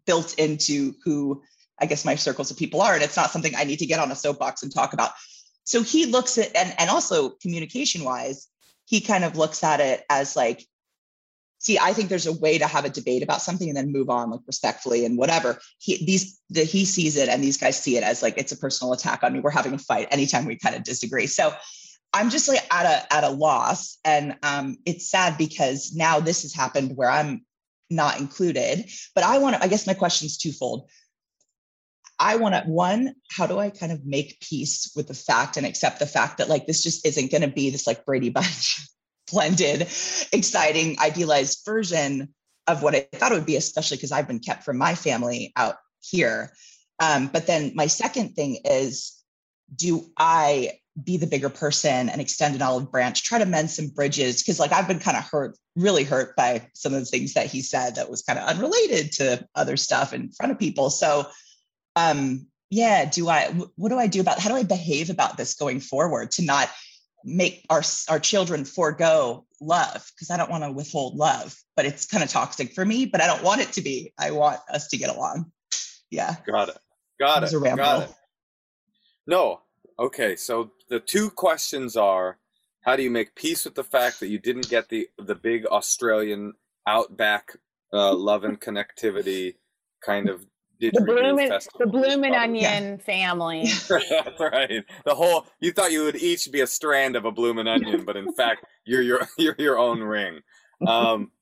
built 0.06 0.34
into 0.40 0.92
who 1.04 1.40
i 1.80 1.86
guess 1.86 2.04
my 2.04 2.16
circles 2.16 2.50
of 2.50 2.56
people 2.56 2.82
are 2.82 2.94
and 2.94 3.02
it's 3.04 3.16
not 3.16 3.30
something 3.30 3.54
i 3.56 3.62
need 3.62 3.78
to 3.78 3.86
get 3.86 4.00
on 4.00 4.10
a 4.10 4.16
soapbox 4.16 4.64
and 4.64 4.74
talk 4.74 4.92
about. 4.92 5.12
So 5.64 5.82
he 5.82 6.06
looks 6.06 6.38
at 6.38 6.56
and 6.56 6.74
and 6.78 6.88
also 6.88 7.30
communication 7.42 8.02
wise 8.02 8.47
he 8.88 9.00
kind 9.00 9.22
of 9.22 9.36
looks 9.36 9.62
at 9.62 9.80
it 9.80 10.02
as 10.08 10.34
like 10.34 10.66
see 11.58 11.78
i 11.78 11.92
think 11.92 12.08
there's 12.08 12.26
a 12.26 12.38
way 12.40 12.58
to 12.58 12.66
have 12.66 12.84
a 12.84 12.90
debate 12.90 13.22
about 13.22 13.42
something 13.42 13.68
and 13.68 13.76
then 13.76 13.92
move 13.92 14.08
on 14.08 14.30
like 14.30 14.40
respectfully 14.46 15.04
and 15.04 15.18
whatever. 15.18 15.58
He 15.78 16.04
these 16.04 16.40
the, 16.50 16.64
he 16.64 16.84
sees 16.84 17.16
it 17.16 17.28
and 17.28 17.42
these 17.42 17.56
guys 17.56 17.80
see 17.80 17.96
it 17.96 18.02
as 18.02 18.22
like 18.22 18.38
it's 18.38 18.52
a 18.52 18.56
personal 18.56 18.92
attack 18.92 19.22
on 19.22 19.32
me. 19.32 19.40
We're 19.40 19.50
having 19.50 19.74
a 19.74 19.78
fight 19.78 20.08
anytime 20.10 20.46
we 20.46 20.56
kind 20.56 20.74
of 20.74 20.84
disagree. 20.84 21.26
So 21.26 21.52
i'm 22.12 22.30
just 22.30 22.48
like 22.48 22.60
at 22.72 22.86
a 22.86 23.12
at 23.12 23.24
a 23.24 23.30
loss 23.30 23.98
and 24.04 24.36
um 24.42 24.78
it's 24.86 25.10
sad 25.10 25.36
because 25.36 25.92
now 25.94 26.20
this 26.20 26.42
has 26.42 26.54
happened 26.54 26.96
where 26.96 27.10
i'm 27.10 27.44
not 27.90 28.18
included 28.18 28.88
but 29.14 29.24
i 29.24 29.38
want 29.38 29.56
to 29.56 29.62
i 29.62 29.68
guess 29.68 29.86
my 29.86 29.94
question 29.94 30.26
is 30.26 30.36
twofold 30.36 30.88
I 32.18 32.36
want 32.36 32.54
to 32.54 32.62
one, 32.62 33.14
how 33.30 33.46
do 33.46 33.58
I 33.58 33.70
kind 33.70 33.92
of 33.92 34.04
make 34.04 34.40
peace 34.40 34.92
with 34.96 35.08
the 35.08 35.14
fact 35.14 35.56
and 35.56 35.64
accept 35.64 36.00
the 36.00 36.06
fact 36.06 36.38
that 36.38 36.48
like 36.48 36.66
this 36.66 36.82
just 36.82 37.06
isn't 37.06 37.30
going 37.30 37.42
to 37.42 37.48
be 37.48 37.70
this 37.70 37.86
like 37.86 38.04
Brady 38.04 38.30
Bunch 38.30 38.80
blended, 39.30 39.82
exciting, 40.32 40.98
idealized 40.98 41.62
version 41.64 42.34
of 42.66 42.82
what 42.82 42.94
I 42.94 43.08
thought 43.14 43.32
it 43.32 43.36
would 43.36 43.46
be, 43.46 43.56
especially 43.56 43.96
because 43.96 44.12
I've 44.12 44.28
been 44.28 44.40
kept 44.40 44.64
from 44.64 44.78
my 44.78 44.94
family 44.94 45.52
out 45.56 45.76
here. 46.00 46.52
Um, 47.00 47.28
but 47.28 47.46
then 47.46 47.72
my 47.74 47.86
second 47.86 48.34
thing 48.34 48.58
is, 48.64 49.14
do 49.74 50.06
I 50.16 50.72
be 51.02 51.16
the 51.16 51.26
bigger 51.26 51.48
person 51.48 52.08
and 52.08 52.20
extend 52.20 52.56
an 52.56 52.62
olive 52.62 52.90
branch, 52.90 53.22
try 53.22 53.38
to 53.38 53.46
mend 53.46 53.70
some 53.70 53.88
bridges? 53.88 54.42
Because 54.42 54.58
like 54.58 54.72
I've 54.72 54.88
been 54.88 54.98
kind 54.98 55.16
of 55.16 55.24
hurt, 55.24 55.56
really 55.76 56.04
hurt 56.04 56.34
by 56.34 56.66
some 56.74 56.92
of 56.94 57.00
the 57.00 57.06
things 57.06 57.34
that 57.34 57.46
he 57.46 57.62
said 57.62 57.94
that 57.94 58.10
was 58.10 58.22
kind 58.22 58.38
of 58.38 58.48
unrelated 58.48 59.12
to 59.12 59.46
other 59.54 59.76
stuff 59.76 60.12
in 60.12 60.32
front 60.32 60.52
of 60.52 60.58
people. 60.58 60.90
So 60.90 61.26
um 61.98 62.46
yeah 62.70 63.04
do 63.04 63.28
i 63.28 63.46
what 63.76 63.88
do 63.88 63.98
i 63.98 64.06
do 64.06 64.20
about 64.20 64.38
how 64.38 64.48
do 64.48 64.56
i 64.56 64.62
behave 64.62 65.10
about 65.10 65.36
this 65.36 65.54
going 65.54 65.80
forward 65.80 66.30
to 66.30 66.44
not 66.44 66.68
make 67.24 67.64
our 67.70 67.82
our 68.08 68.20
children 68.20 68.64
forego 68.64 69.44
love 69.60 70.06
because 70.14 70.30
i 70.30 70.36
don't 70.36 70.50
want 70.50 70.62
to 70.62 70.70
withhold 70.70 71.16
love 71.16 71.56
but 71.76 71.84
it's 71.84 72.06
kind 72.06 72.22
of 72.22 72.30
toxic 72.30 72.72
for 72.72 72.84
me 72.84 73.06
but 73.06 73.20
i 73.20 73.26
don't 73.26 73.42
want 73.42 73.60
it 73.60 73.72
to 73.72 73.80
be 73.80 74.12
i 74.18 74.30
want 74.30 74.60
us 74.72 74.88
to 74.88 74.96
get 74.96 75.14
along 75.14 75.50
yeah 76.10 76.36
Got 76.46 76.68
it. 76.70 76.78
Got 77.18 77.42
It 77.42 77.52
it. 77.52 77.56
a. 77.56 77.76
Got 77.76 78.02
it. 78.02 78.14
No. 79.26 79.60
Okay. 79.98 80.36
So 80.36 80.70
the 80.88 81.00
two 81.00 81.30
questions 81.30 81.96
are: 81.96 82.38
How 82.82 82.96
do 82.96 83.02
you 83.02 83.10
make 83.10 83.34
peace 83.34 83.64
with 83.64 83.74
the 83.74 83.84
fact 83.84 84.20
that 84.20 84.28
you 84.28 84.38
didn't 84.38 84.68
get 84.68 84.88
the 84.88 85.08
the 85.18 85.34
big 85.34 85.66
Australian 85.66 86.54
outback 86.86 87.56
uh, 87.92 88.14
love 88.14 88.44
and 88.44 88.60
connectivity 88.60 89.56
kind 90.04 90.28
of 90.28 90.46
The 90.80 90.90
didgeridoo 90.92 91.06
bloomin' 91.06 91.48
festival? 91.48 91.80
the 91.80 91.86
bloomin' 91.86 92.32
Yeah. 92.32 92.42
onion 92.42 92.98
family. 92.98 93.64
That's 93.66 93.90
right. 94.40 94.84
The 95.04 95.14
whole 95.14 95.46
you 95.60 95.72
thought 95.72 95.92
you 95.92 96.04
would 96.04 96.16
each 96.16 96.50
be 96.52 96.60
a 96.60 96.66
strand 96.66 97.16
of 97.16 97.24
a 97.24 97.32
bloomin' 97.32 97.66
onion, 97.68 98.04
but 98.04 98.16
in 98.16 98.32
fact 98.36 98.64
you're 98.84 99.02
your 99.02 99.28
you're 99.38 99.56
your 99.58 99.78
own 99.78 100.00
ring. 100.00 100.40
Um, 100.86 101.32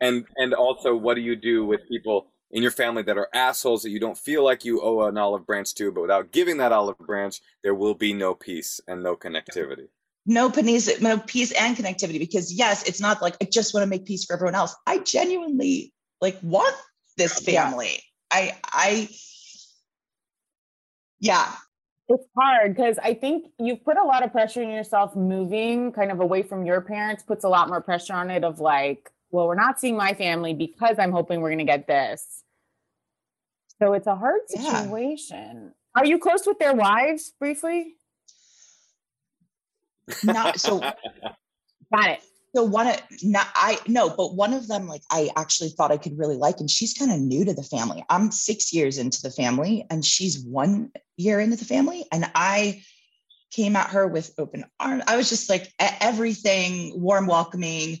and 0.00 0.24
and 0.36 0.54
also, 0.54 0.96
what 0.96 1.14
do 1.14 1.20
you 1.20 1.36
do 1.36 1.64
with 1.64 1.80
people 1.88 2.32
in 2.50 2.62
your 2.62 2.72
family 2.72 3.02
that 3.04 3.16
are 3.16 3.28
assholes 3.32 3.82
that 3.82 3.90
you 3.90 4.00
don't 4.00 4.18
feel 4.18 4.44
like 4.44 4.64
you 4.64 4.82
owe 4.82 5.06
an 5.06 5.16
olive 5.16 5.46
branch 5.46 5.74
to, 5.76 5.90
but 5.92 6.02
without 6.02 6.32
giving 6.32 6.58
that 6.58 6.70
olive 6.72 6.98
branch, 6.98 7.40
there 7.62 7.74
will 7.74 7.94
be 7.94 8.12
no 8.12 8.34
peace 8.34 8.78
and 8.88 9.02
no 9.02 9.16
connectivity. 9.16 9.86
no 10.26 10.50
peace 10.50 11.00
no 11.00 11.18
peace 11.18 11.50
and 11.52 11.76
connectivity 11.76 12.18
because 12.18 12.52
yes 12.52 12.82
it's 12.88 13.00
not 13.00 13.20
like 13.22 13.34
i 13.42 13.44
just 13.44 13.74
want 13.74 13.82
to 13.82 13.88
make 13.88 14.04
peace 14.04 14.24
for 14.24 14.34
everyone 14.34 14.54
else 14.54 14.72
i 14.86 14.98
genuinely 14.98 15.92
like 16.20 16.38
want 16.42 16.76
this 17.16 17.42
Yeah. 17.48 17.70
family 17.70 18.00
i 18.32 18.52
i 18.72 19.08
yeah 21.20 21.52
It's 22.08 22.26
hard 22.36 22.76
because 22.76 22.98
I 23.02 23.14
think 23.14 23.46
you've 23.58 23.84
put 23.84 23.96
a 23.98 24.04
lot 24.04 24.24
of 24.24 24.32
pressure 24.32 24.62
on 24.62 24.70
yourself 24.70 25.16
moving 25.16 25.92
kind 25.92 26.10
of 26.12 26.20
away 26.20 26.42
from 26.42 26.64
your 26.66 26.80
parents 26.82 27.22
puts 27.22 27.44
a 27.44 27.48
lot 27.48 27.68
more 27.68 27.80
pressure 27.80 28.14
on 28.14 28.30
it 28.30 28.44
of 28.44 28.60
like 28.60 29.10
well, 29.30 29.46
we're 29.48 29.54
not 29.54 29.80
seeing 29.80 29.96
my 29.96 30.14
family 30.14 30.54
because 30.54 30.96
I'm 30.98 31.12
hoping 31.12 31.40
we're 31.40 31.50
going 31.50 31.58
to 31.58 31.64
get 31.64 31.86
this. 31.86 32.42
So 33.82 33.94
it's 33.94 34.06
a 34.06 34.14
hard 34.16 34.42
Yeah. 34.50 34.88
situation. 34.88 35.74
Are 35.96 36.06
you 36.06 36.18
close 36.18 36.46
with 36.46 36.58
their 36.58 36.74
wives 36.74 37.32
briefly? 37.38 37.96
Not 40.22 40.60
so 40.60 40.80
Got 41.94 42.10
it. 42.10 42.20
So 42.54 42.64
one 42.64 42.86
of 42.86 43.00
not 43.22 43.46
I 43.54 43.78
no, 43.86 44.10
but 44.10 44.34
one 44.34 44.52
of 44.52 44.68
them 44.68 44.86
like 44.86 45.02
I 45.10 45.30
actually 45.36 45.70
thought 45.70 45.90
I 45.90 45.96
could 45.96 46.18
really 46.18 46.36
like, 46.36 46.60
and 46.60 46.70
she's 46.70 46.92
kind 46.92 47.10
of 47.10 47.18
new 47.18 47.44
to 47.46 47.54
the 47.54 47.62
family. 47.62 48.04
I'm 48.10 48.30
six 48.30 48.72
years 48.72 48.98
into 48.98 49.22
the 49.22 49.30
family, 49.30 49.86
and 49.88 50.04
she's 50.04 50.44
one 50.44 50.92
year 51.16 51.40
into 51.40 51.56
the 51.56 51.64
family, 51.64 52.04
and 52.12 52.30
I 52.34 52.82
came 53.52 53.74
at 53.76 53.90
her 53.90 54.06
with 54.06 54.34
open 54.38 54.64
arms. 54.78 55.04
I 55.06 55.16
was 55.16 55.30
just 55.30 55.48
like 55.48 55.72
everything 55.78 57.00
warm, 57.00 57.26
welcoming, 57.26 57.98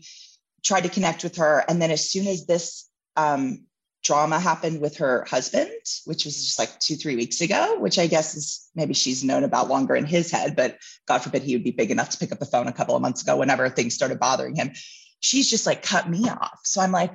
tried 0.62 0.82
to 0.82 0.90
connect 0.90 1.24
with 1.24 1.36
her, 1.36 1.64
and 1.66 1.80
then 1.80 1.90
as 1.90 2.10
soon 2.10 2.26
as 2.26 2.44
this 2.46 2.88
um, 3.16 3.64
drama 4.02 4.38
happened 4.40 4.80
with 4.80 4.96
her 4.96 5.24
husband, 5.28 5.70
which 6.04 6.24
was 6.24 6.34
just 6.36 6.58
like 6.58 6.78
two 6.80 6.96
three 6.96 7.16
weeks 7.16 7.40
ago, 7.40 7.78
which 7.78 7.98
I 7.98 8.06
guess 8.08 8.34
is 8.34 8.68
maybe 8.74 8.94
she's 8.94 9.22
known 9.22 9.44
about 9.44 9.68
longer 9.68 9.94
in 9.94 10.04
his 10.04 10.30
head, 10.30 10.56
but 10.56 10.78
God 11.06 11.18
forbid 11.18 11.42
he 11.42 11.54
would 11.54 11.64
be 11.64 11.70
big 11.70 11.90
enough 11.90 12.10
to 12.10 12.18
pick 12.18 12.32
up 12.32 12.38
the 12.38 12.46
phone 12.46 12.66
a 12.66 12.72
couple 12.72 12.96
of 12.96 13.02
months 13.02 13.22
ago 13.22 13.36
whenever 13.36 13.68
things 13.68 13.94
started 13.94 14.18
bothering 14.18 14.56
him. 14.56 14.72
She's 15.20 15.48
just 15.48 15.66
like 15.66 15.82
cut 15.82 16.10
me 16.10 16.28
off. 16.28 16.60
So 16.64 16.80
I'm 16.80 16.90
like, 16.92 17.14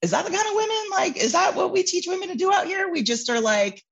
is 0.00 0.10
that 0.12 0.24
the 0.24 0.30
kind 0.30 0.48
of 0.48 0.54
women? 0.54 0.84
Like, 0.90 1.16
is 1.16 1.32
that 1.32 1.54
what 1.54 1.72
we 1.72 1.82
teach 1.82 2.06
women 2.06 2.28
to 2.28 2.34
do 2.34 2.52
out 2.52 2.66
here? 2.66 2.90
We 2.90 3.02
just 3.02 3.28
are 3.28 3.40
like, 3.40 3.82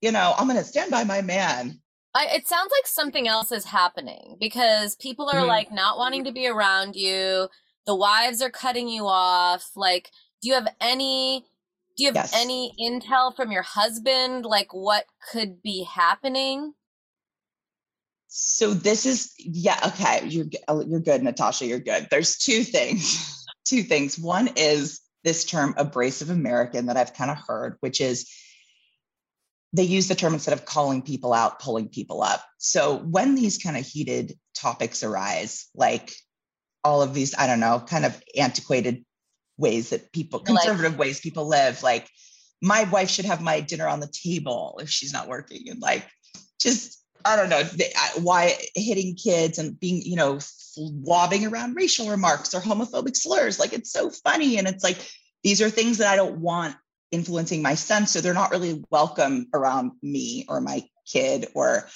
you 0.00 0.10
know, 0.10 0.34
I'm 0.36 0.48
gonna 0.48 0.64
stand 0.64 0.90
by 0.90 1.04
my 1.04 1.22
man. 1.22 1.80
I, 2.14 2.26
it 2.32 2.48
sounds 2.48 2.72
like 2.76 2.88
something 2.88 3.28
else 3.28 3.52
is 3.52 3.64
happening 3.64 4.36
because 4.40 4.96
people 4.96 5.28
are 5.30 5.42
Mhm. 5.42 5.46
like 5.46 5.70
not 5.70 5.98
wanting 5.98 6.24
to 6.24 6.32
be 6.32 6.48
around 6.48 6.96
you. 6.96 7.48
The 7.86 7.94
wives 7.94 8.42
are 8.42 8.50
cutting 8.50 8.88
you 8.88 9.06
off. 9.06 9.70
Like, 9.76 10.10
do 10.42 10.48
you 10.48 10.54
have 10.54 10.74
any? 10.80 11.46
Do 11.96 12.04
you 12.04 12.08
have 12.08 12.16
Yes. 12.16 12.32
any 12.34 12.74
intel 12.80 13.34
from 13.34 13.52
your 13.52 13.62
husband? 13.62 14.44
Like, 14.46 14.72
what 14.72 15.06
could 15.32 15.62
be 15.62 15.84
happening? 15.84 16.74
So 18.28 18.72
this 18.72 19.06
is 19.06 19.34
yeah, 19.38 19.78
okay. 19.88 20.26
You're 20.26 20.46
uh, 20.68 20.84
you're 20.86 21.00
good, 21.00 21.22
Natasha. 21.22 21.66
You're 21.66 21.80
good. 21.80 22.06
There's 22.10 22.36
two 22.38 22.62
things. 22.62 23.44
two 23.64 23.82
things. 23.82 24.18
One 24.18 24.50
is 24.56 25.00
this 25.24 25.44
term 25.44 25.74
abrasive 25.76 26.30
American 26.30 26.86
that 26.86 26.96
I've 26.96 27.12
kind 27.14 27.30
of 27.30 27.38
heard, 27.38 27.76
which 27.80 28.00
is 28.00 28.30
they 29.72 29.82
use 29.84 30.08
the 30.08 30.14
term 30.14 30.34
instead 30.34 30.54
of 30.54 30.64
calling 30.64 31.02
people 31.02 31.32
out, 31.32 31.60
pulling 31.60 31.88
people 31.88 32.22
up. 32.22 32.44
So 32.58 32.98
when 32.98 33.34
these 33.34 33.58
kind 33.58 33.76
of 33.76 33.86
heated 33.86 34.38
topics 34.54 35.02
arise, 35.02 35.68
like 35.74 36.12
all 36.82 37.02
of 37.02 37.14
these, 37.14 37.34
I 37.36 37.46
don't 37.46 37.60
know, 37.60 37.82
kind 37.86 38.04
of 38.04 38.20
antiquated 38.36 39.04
ways 39.60 39.90
that 39.90 40.12
people, 40.12 40.40
Like- 40.40 40.46
conservative 40.46 40.98
ways 40.98 41.20
people 41.20 41.46
live, 41.46 41.82
like 41.82 42.08
my 42.62 42.84
wife 42.84 43.10
should 43.10 43.24
have 43.24 43.40
my 43.40 43.60
dinner 43.60 43.86
on 43.88 44.00
the 44.00 44.12
table 44.12 44.78
if 44.82 44.90
she's 44.90 45.12
not 45.12 45.28
working, 45.28 45.68
and 45.68 45.80
like 45.80 46.06
just 46.60 47.00
I 47.24 47.36
don't 47.36 47.50
know 47.50 47.62
why 48.22 48.56
hitting 48.74 49.14
kids 49.14 49.58
and 49.58 49.78
being, 49.78 50.02
you 50.02 50.16
know, 50.16 50.38
wobbing 50.76 51.46
around 51.46 51.74
racial 51.74 52.08
remarks 52.08 52.54
or 52.54 52.60
homophobic 52.60 53.16
slurs. 53.16 53.58
Like 53.58 53.72
it's 53.72 53.92
so 53.92 54.10
funny. 54.10 54.58
And 54.58 54.66
it's 54.66 54.82
like, 54.82 54.98
these 55.42 55.60
are 55.60 55.70
things 55.70 55.98
that 55.98 56.10
I 56.12 56.16
don't 56.16 56.40
want 56.40 56.76
influencing 57.10 57.60
my 57.62 57.74
son. 57.74 58.06
So 58.06 58.20
they're 58.20 58.34
not 58.34 58.50
really 58.50 58.82
welcome 58.90 59.48
around 59.52 59.92
me 60.02 60.46
or 60.48 60.60
my 60.60 60.84
kid 61.06 61.48
or 61.54 61.88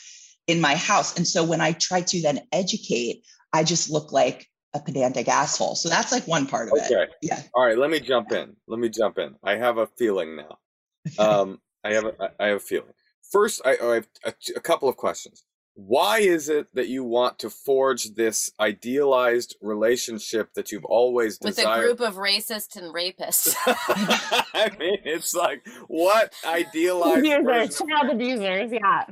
in 0.46 0.60
my 0.60 0.76
house. 0.76 1.16
And 1.16 1.26
so 1.26 1.44
when 1.44 1.60
I 1.60 1.72
try 1.72 2.02
to 2.02 2.20
then 2.20 2.40
educate, 2.52 3.24
I 3.52 3.64
just 3.64 3.90
look 3.90 4.12
like 4.12 4.46
a 4.74 4.80
pedantic 4.80 5.28
asshole. 5.28 5.76
So 5.76 5.88
that's 5.88 6.12
like 6.12 6.26
one 6.26 6.46
part 6.46 6.68
of 6.68 6.78
it. 6.78 6.92
Okay. 6.92 7.12
Yeah. 7.22 7.40
All 7.54 7.64
right, 7.64 7.78
let 7.78 7.90
me 7.90 8.00
jump 8.00 8.32
in. 8.32 8.56
Let 8.66 8.80
me 8.80 8.88
jump 8.88 9.18
in. 9.18 9.36
I 9.42 9.56
have 9.56 9.78
a 9.78 9.86
feeling 9.86 10.36
now. 10.36 10.58
Um, 11.18 11.60
I 11.84 11.92
have 11.92 12.06
a, 12.06 12.32
I 12.40 12.46
have 12.46 12.56
a 12.56 12.60
feeling. 12.60 12.94
First, 13.30 13.60
I, 13.62 13.76
I 13.82 13.94
have 13.96 14.08
a, 14.24 14.32
a 14.56 14.60
couple 14.60 14.88
of 14.88 14.96
questions. 14.96 15.44
Why 15.74 16.20
is 16.20 16.48
it 16.48 16.68
that 16.74 16.88
you 16.88 17.04
want 17.04 17.40
to 17.40 17.50
forge 17.50 18.14
this 18.14 18.50
idealized 18.60 19.56
relationship 19.60 20.54
that 20.54 20.70
you've 20.70 20.84
always 20.84 21.38
With 21.42 21.58
a 21.58 21.80
group 21.80 22.00
of 22.00 22.14
racists 22.14 22.76
and 22.76 22.94
rapists. 22.94 23.54
I 23.66 24.70
mean, 24.78 24.98
it's 25.04 25.34
like 25.34 25.66
what 25.88 26.32
idealized 26.46 27.26
Abusers, 27.26 27.78
child 27.78 28.10
abusers. 28.12 28.70
Yeah. 28.72 29.04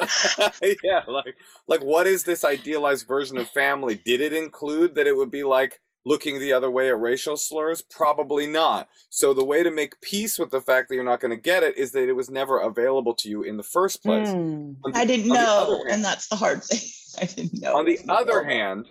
Of- 0.00 0.60
yeah, 0.82 1.02
like 1.08 1.36
like 1.68 1.82
what 1.82 2.06
is 2.06 2.24
this 2.24 2.44
idealized 2.44 3.06
version 3.06 3.38
of 3.38 3.48
family? 3.50 4.00
Did 4.04 4.20
it 4.20 4.32
include 4.32 4.94
that 4.94 5.06
it 5.06 5.16
would 5.16 5.30
be 5.30 5.44
like 5.44 5.80
looking 6.04 6.38
the 6.40 6.52
other 6.52 6.70
way 6.70 6.88
at 6.88 6.98
racial 7.00 7.36
slurs? 7.36 7.82
Probably 7.82 8.46
not. 8.46 8.88
So 9.10 9.32
the 9.34 9.44
way 9.44 9.62
to 9.62 9.70
make 9.70 10.00
peace 10.00 10.38
with 10.38 10.50
the 10.50 10.60
fact 10.60 10.88
that 10.88 10.94
you're 10.96 11.04
not 11.04 11.20
going 11.20 11.30
to 11.30 11.40
get 11.40 11.62
it 11.62 11.76
is 11.76 11.92
that 11.92 12.08
it 12.08 12.12
was 12.14 12.30
never 12.30 12.58
available 12.60 13.14
to 13.14 13.28
you 13.28 13.42
in 13.42 13.56
the 13.56 13.62
first 13.62 14.02
place. 14.02 14.28
On 14.28 14.76
the- 14.84 14.92
I 14.98 15.04
didn't 15.04 15.28
know. 15.28 15.78
hand- 15.78 15.90
And 15.90 16.04
that's 16.04 16.28
the 16.28 16.36
hard 16.36 16.62
thing. 16.64 16.80
I 17.20 17.26
didn't 17.26 17.60
know. 17.62 17.76
on 17.76 17.84
the 17.84 17.98
other 18.08 18.40
available. 18.40 18.50
hand, 18.50 18.86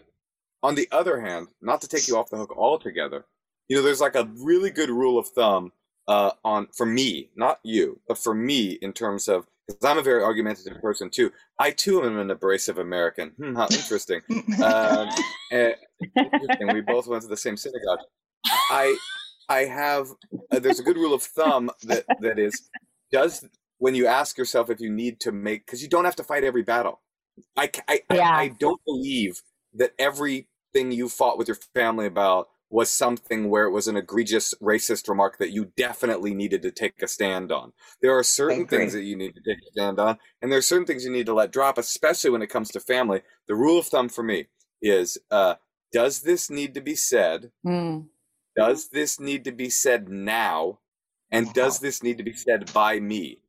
on 0.64 0.76
the 0.76 0.88
other 0.92 1.20
hand, 1.20 1.48
not 1.62 1.82
to 1.82 1.88
take 1.88 2.08
you 2.08 2.16
off 2.18 2.30
the 2.30 2.38
hook 2.38 2.56
altogether, 2.56 3.26
you 3.68 3.76
know, 3.78 3.82
there's 3.84 4.02
like 4.02 4.16
a 4.16 4.30
really 4.38 4.70
good 4.70 4.90
rule 4.90 5.18
of 5.18 5.28
thumb 5.30 5.72
uh, 6.08 6.32
on 6.46 6.68
for 6.76 6.86
me, 6.86 7.30
not 7.36 7.60
you, 7.64 8.00
but 8.08 8.18
for 8.18 8.34
me 8.34 8.72
in 8.82 8.94
terms 8.94 9.28
of 9.28 9.48
because 9.72 9.90
I'm 9.90 9.98
a 9.98 10.04
very 10.04 10.24
argumentative 10.24 10.82
person 10.82 11.10
too. 11.10 11.32
I 11.60 11.72
too 11.72 12.04
am 12.04 12.18
an 12.18 12.32
abrasive 12.32 12.78
American. 12.78 13.30
Hmm, 13.38 13.56
how 13.56 13.68
interesting. 13.72 14.22
um, 14.64 15.10
eh, 15.52 15.74
interesting. 16.16 16.72
We 16.72 16.82
both 16.82 17.08
went 17.08 17.24
to 17.24 17.28
the 17.30 17.38
same 17.38 17.58
synagogue. 17.58 18.00
I 18.70 18.98
I 19.50 19.66
have 19.66 20.08
uh, 20.52 20.60
there's 20.60 20.80
a 20.80 20.84
good 20.84 20.98
rule 20.98 21.14
of 21.14 21.24
thumb 21.24 21.70
that 21.84 22.06
that 22.20 22.40
is 22.40 22.70
does 23.12 23.46
when 23.78 23.96
you 23.96 24.08
ask 24.08 24.38
yourself 24.38 24.70
if 24.70 24.80
you 24.80 24.90
need 24.90 25.20
to 25.22 25.32
make 25.32 25.66
because 25.66 25.82
you 25.82 25.90
don't 25.90 26.06
have 26.06 26.16
to 26.18 26.24
fight 26.24 26.44
every 26.44 26.64
battle. 26.64 27.02
I 27.56 27.68
ca- 27.68 27.84
I, 27.88 28.02
I- 28.10 28.44
I 28.44 28.48
don't 28.60 28.82
believe 28.86 29.42
that 29.74 29.92
everything 29.98 30.92
you 30.92 31.10
fought 31.10 31.38
with 31.38 31.48
your 31.48 31.58
family 31.74 32.06
about 32.06 32.48
was 32.72 32.90
something 32.90 33.50
where 33.50 33.66
it 33.66 33.72
was 33.72 33.88
an 33.88 33.98
egregious 33.98 34.54
racist 34.62 35.10
remark 35.10 35.38
that 35.38 35.52
you 35.52 35.72
definitely 35.76 36.34
needed 36.34 36.62
to 36.62 36.72
take 36.72 37.02
a 37.04 37.08
stand 37.08 37.52
on. 37.52 37.74
There 38.02 38.18
are 38.18 38.24
certain 38.24 38.66
things 38.66 38.94
that 38.94 39.04
you 39.04 39.16
need 39.18 39.36
to 39.36 39.42
take 39.42 39.58
a 39.58 39.72
stand 39.74 40.00
on, 40.00 40.18
and 40.42 40.50
there 40.52 40.58
are 40.60 40.64
certain 40.64 40.86
things 40.88 41.04
you 41.06 41.12
need 41.12 41.26
to 41.26 41.34
let 41.34 41.52
drop, 41.52 41.78
especially 41.78 42.30
when 42.30 42.42
it 42.42 42.48
comes 42.50 42.70
to 42.72 42.80
family. 42.80 43.22
The 43.48 43.56
rule 43.56 43.78
of 43.78 43.88
thumb 43.88 44.10
for 44.10 44.24
me 44.24 44.48
is 44.82 45.18
uh, 45.30 45.56
does 45.92 46.22
this 46.22 46.50
need 46.50 46.74
to 46.76 46.82
be 46.82 46.96
said? 46.96 47.52
Hmm. 47.64 48.00
Does 48.56 48.90
this 48.90 49.20
need 49.20 49.44
to 49.46 49.52
be 49.52 49.70
said 49.70 50.10
now? 50.10 50.80
And 51.32 51.54
does 51.54 51.80
this 51.80 52.02
need 52.04 52.18
to 52.18 52.24
be 52.24 52.34
said 52.34 52.72
by 52.74 53.00
me? 53.00 53.40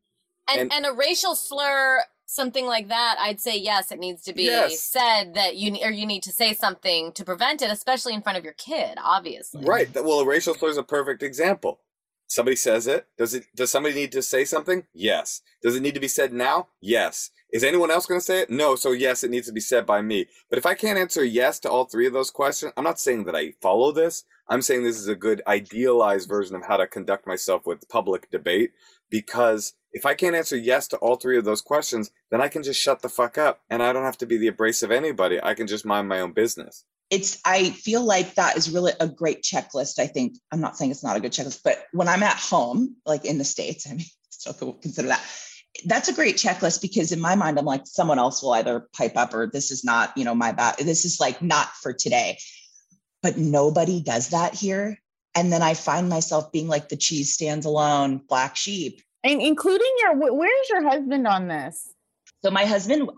and, 0.48 0.60
And- 0.60 0.72
and 0.72 0.86
a 0.86 0.92
racial 0.92 1.34
slur 1.36 2.02
something 2.34 2.66
like 2.66 2.88
that 2.88 3.16
i'd 3.20 3.40
say 3.40 3.56
yes 3.58 3.92
it 3.92 3.98
needs 3.98 4.22
to 4.22 4.32
be 4.32 4.44
Yes. 4.44 4.80
said 4.82 5.34
that 5.34 5.56
you 5.56 5.76
or 5.82 5.90
you 5.90 6.06
need 6.06 6.22
to 6.22 6.32
say 6.32 6.54
something 6.54 7.12
to 7.12 7.24
prevent 7.24 7.62
it 7.62 7.70
especially 7.70 8.14
in 8.14 8.22
front 8.22 8.38
of 8.38 8.44
your 8.44 8.54
kid 8.54 8.96
obviously 9.02 9.64
Right. 9.64 9.88
Well, 9.94 10.20
a 10.20 10.26
racial 10.26 10.54
slur 10.54 10.70
is 10.70 10.76
a 10.76 10.82
perfect 10.82 11.22
example. 11.22 11.80
Somebody 12.26 12.56
says 12.56 12.86
it. 12.86 13.06
Does 13.18 13.34
it? 13.34 13.44
Does 13.54 13.70
somebody 13.70 13.94
need 13.94 14.12
to 14.12 14.22
say 14.22 14.44
something? 14.46 14.84
Yes. 14.94 15.42
Does 15.62 15.76
it 15.76 15.82
need 15.82 15.92
to 15.94 16.00
be 16.00 16.08
said 16.08 16.32
now? 16.32 16.68
Yes. 16.80 17.30
Is 17.52 17.62
anyone 17.62 17.90
else 17.90 18.06
going 18.06 18.20
to 18.20 18.24
say 18.24 18.40
it? 18.40 18.50
No. 18.50 18.74
So 18.74 18.92
yes, 18.92 19.22
it 19.22 19.30
needs 19.30 19.46
to 19.48 19.52
be 19.52 19.60
said 19.60 19.84
by 19.84 20.00
me. 20.00 20.26
But 20.48 20.58
if 20.58 20.64
I 20.64 20.72
can't 20.74 20.98
answer 20.98 21.22
yes 21.22 21.58
to 21.60 21.70
all 21.70 21.84
three 21.84 22.06
of 22.06 22.14
those 22.14 22.30
questions, 22.30 22.72
I'm 22.76 22.84
not 22.84 22.98
saying 22.98 23.24
that 23.24 23.36
I 23.36 23.52
follow 23.60 23.92
this. 23.92 24.24
I'm 24.48 24.62
saying 24.62 24.82
this 24.82 24.98
is 24.98 25.08
a 25.08 25.14
good 25.14 25.42
idealized 25.46 26.28
version 26.28 26.56
of 26.56 26.64
how 26.64 26.76
to 26.76 26.86
conduct 26.86 27.26
myself 27.26 27.66
with 27.66 27.88
public 27.88 28.30
debate. 28.30 28.72
Because 29.10 29.74
if 29.92 30.06
I 30.06 30.14
can't 30.14 30.36
answer 30.36 30.56
yes 30.56 30.88
to 30.88 30.96
all 30.98 31.16
three 31.16 31.38
of 31.38 31.44
those 31.44 31.60
questions, 31.60 32.10
then 32.30 32.40
I 32.40 32.48
can 32.48 32.62
just 32.62 32.80
shut 32.80 33.02
the 33.02 33.08
fuck 33.08 33.36
up, 33.38 33.60
and 33.68 33.82
I 33.82 33.92
don't 33.92 34.04
have 34.04 34.18
to 34.18 34.26
be 34.26 34.38
the 34.38 34.48
abrasive 34.48 34.90
anybody. 34.90 35.38
I 35.42 35.54
can 35.54 35.66
just 35.66 35.84
mind 35.84 36.08
my 36.08 36.20
own 36.20 36.32
business. 36.32 36.84
it's 37.10 37.38
i 37.44 37.70
feel 37.70 38.02
like 38.02 38.34
that 38.34 38.56
is 38.56 38.70
really 38.70 38.92
a 38.98 39.06
great 39.06 39.42
checklist 39.42 39.98
i 39.98 40.06
think 40.06 40.36
i'm 40.50 40.60
not 40.60 40.76
saying 40.76 40.90
it's 40.90 41.04
not 41.04 41.16
a 41.16 41.20
good 41.20 41.30
checklist 41.30 41.60
but 41.62 41.84
when 41.92 42.08
i'm 42.08 42.22
at 42.22 42.36
home 42.36 42.96
like 43.04 43.24
in 43.24 43.38
the 43.38 43.44
states 43.44 43.86
i 43.90 43.94
mean 43.94 44.06
still 44.30 44.72
consider 44.72 45.08
that 45.08 45.22
that's 45.86 46.08
a 46.08 46.14
great 46.14 46.36
checklist 46.36 46.80
because 46.80 47.12
in 47.12 47.20
my 47.20 47.34
mind 47.34 47.58
i'm 47.58 47.64
like 47.66 47.86
someone 47.86 48.18
else 48.18 48.42
will 48.42 48.52
either 48.54 48.88
pipe 48.96 49.16
up 49.16 49.34
or 49.34 49.46
this 49.52 49.70
is 49.70 49.84
not 49.84 50.16
you 50.16 50.24
know 50.24 50.34
my 50.34 50.52
bad 50.52 50.76
this 50.78 51.04
is 51.04 51.20
like 51.20 51.42
not 51.42 51.68
for 51.82 51.92
today 51.92 52.38
but 53.22 53.36
nobody 53.38 54.00
does 54.02 54.28
that 54.30 54.54
here 54.54 54.98
and 55.34 55.52
then 55.52 55.62
i 55.62 55.74
find 55.74 56.08
myself 56.08 56.50
being 56.52 56.68
like 56.68 56.88
the 56.88 56.96
cheese 56.96 57.32
stands 57.34 57.66
alone 57.66 58.20
black 58.28 58.56
sheep 58.56 59.02
And 59.24 59.40
including 59.40 59.90
your, 60.00 60.34
where's 60.34 60.68
your 60.68 60.82
husband 60.82 61.26
on 61.28 61.46
this? 61.48 61.88
So 62.44 62.50
my 62.50 62.64
husband 62.64 63.08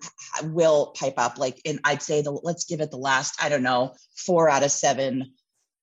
will 0.42 0.88
pipe 0.98 1.14
up 1.16 1.38
like, 1.38 1.58
and 1.64 1.80
I'd 1.82 2.02
say 2.02 2.20
the 2.20 2.30
let's 2.30 2.64
give 2.66 2.82
it 2.82 2.90
the 2.90 2.98
last, 2.98 3.42
I 3.42 3.48
don't 3.48 3.62
know, 3.62 3.94
four 4.14 4.50
out 4.50 4.62
of 4.62 4.70
seven 4.70 5.32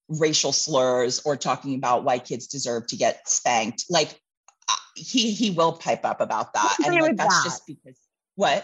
racial 0.10 0.52
slurs 0.52 1.22
or 1.26 1.36
talking 1.38 1.74
about 1.74 2.04
why 2.04 2.20
kids 2.20 2.46
deserve 2.46 2.86
to 2.88 2.96
get 2.98 3.28
spanked. 3.28 3.86
Like 3.90 4.10
uh, 4.70 4.76
he 4.96 5.32
he 5.32 5.50
will 5.50 5.74
pipe 5.74 6.06
up 6.06 6.22
about 6.22 6.54
that, 6.54 6.78
I 6.84 6.86
and 6.86 6.94
agree 6.94 7.02
like 7.02 7.12
with 7.14 7.18
that's 7.18 7.44
that. 7.44 7.46
just 7.50 7.66
because 7.66 7.98
what? 8.36 8.64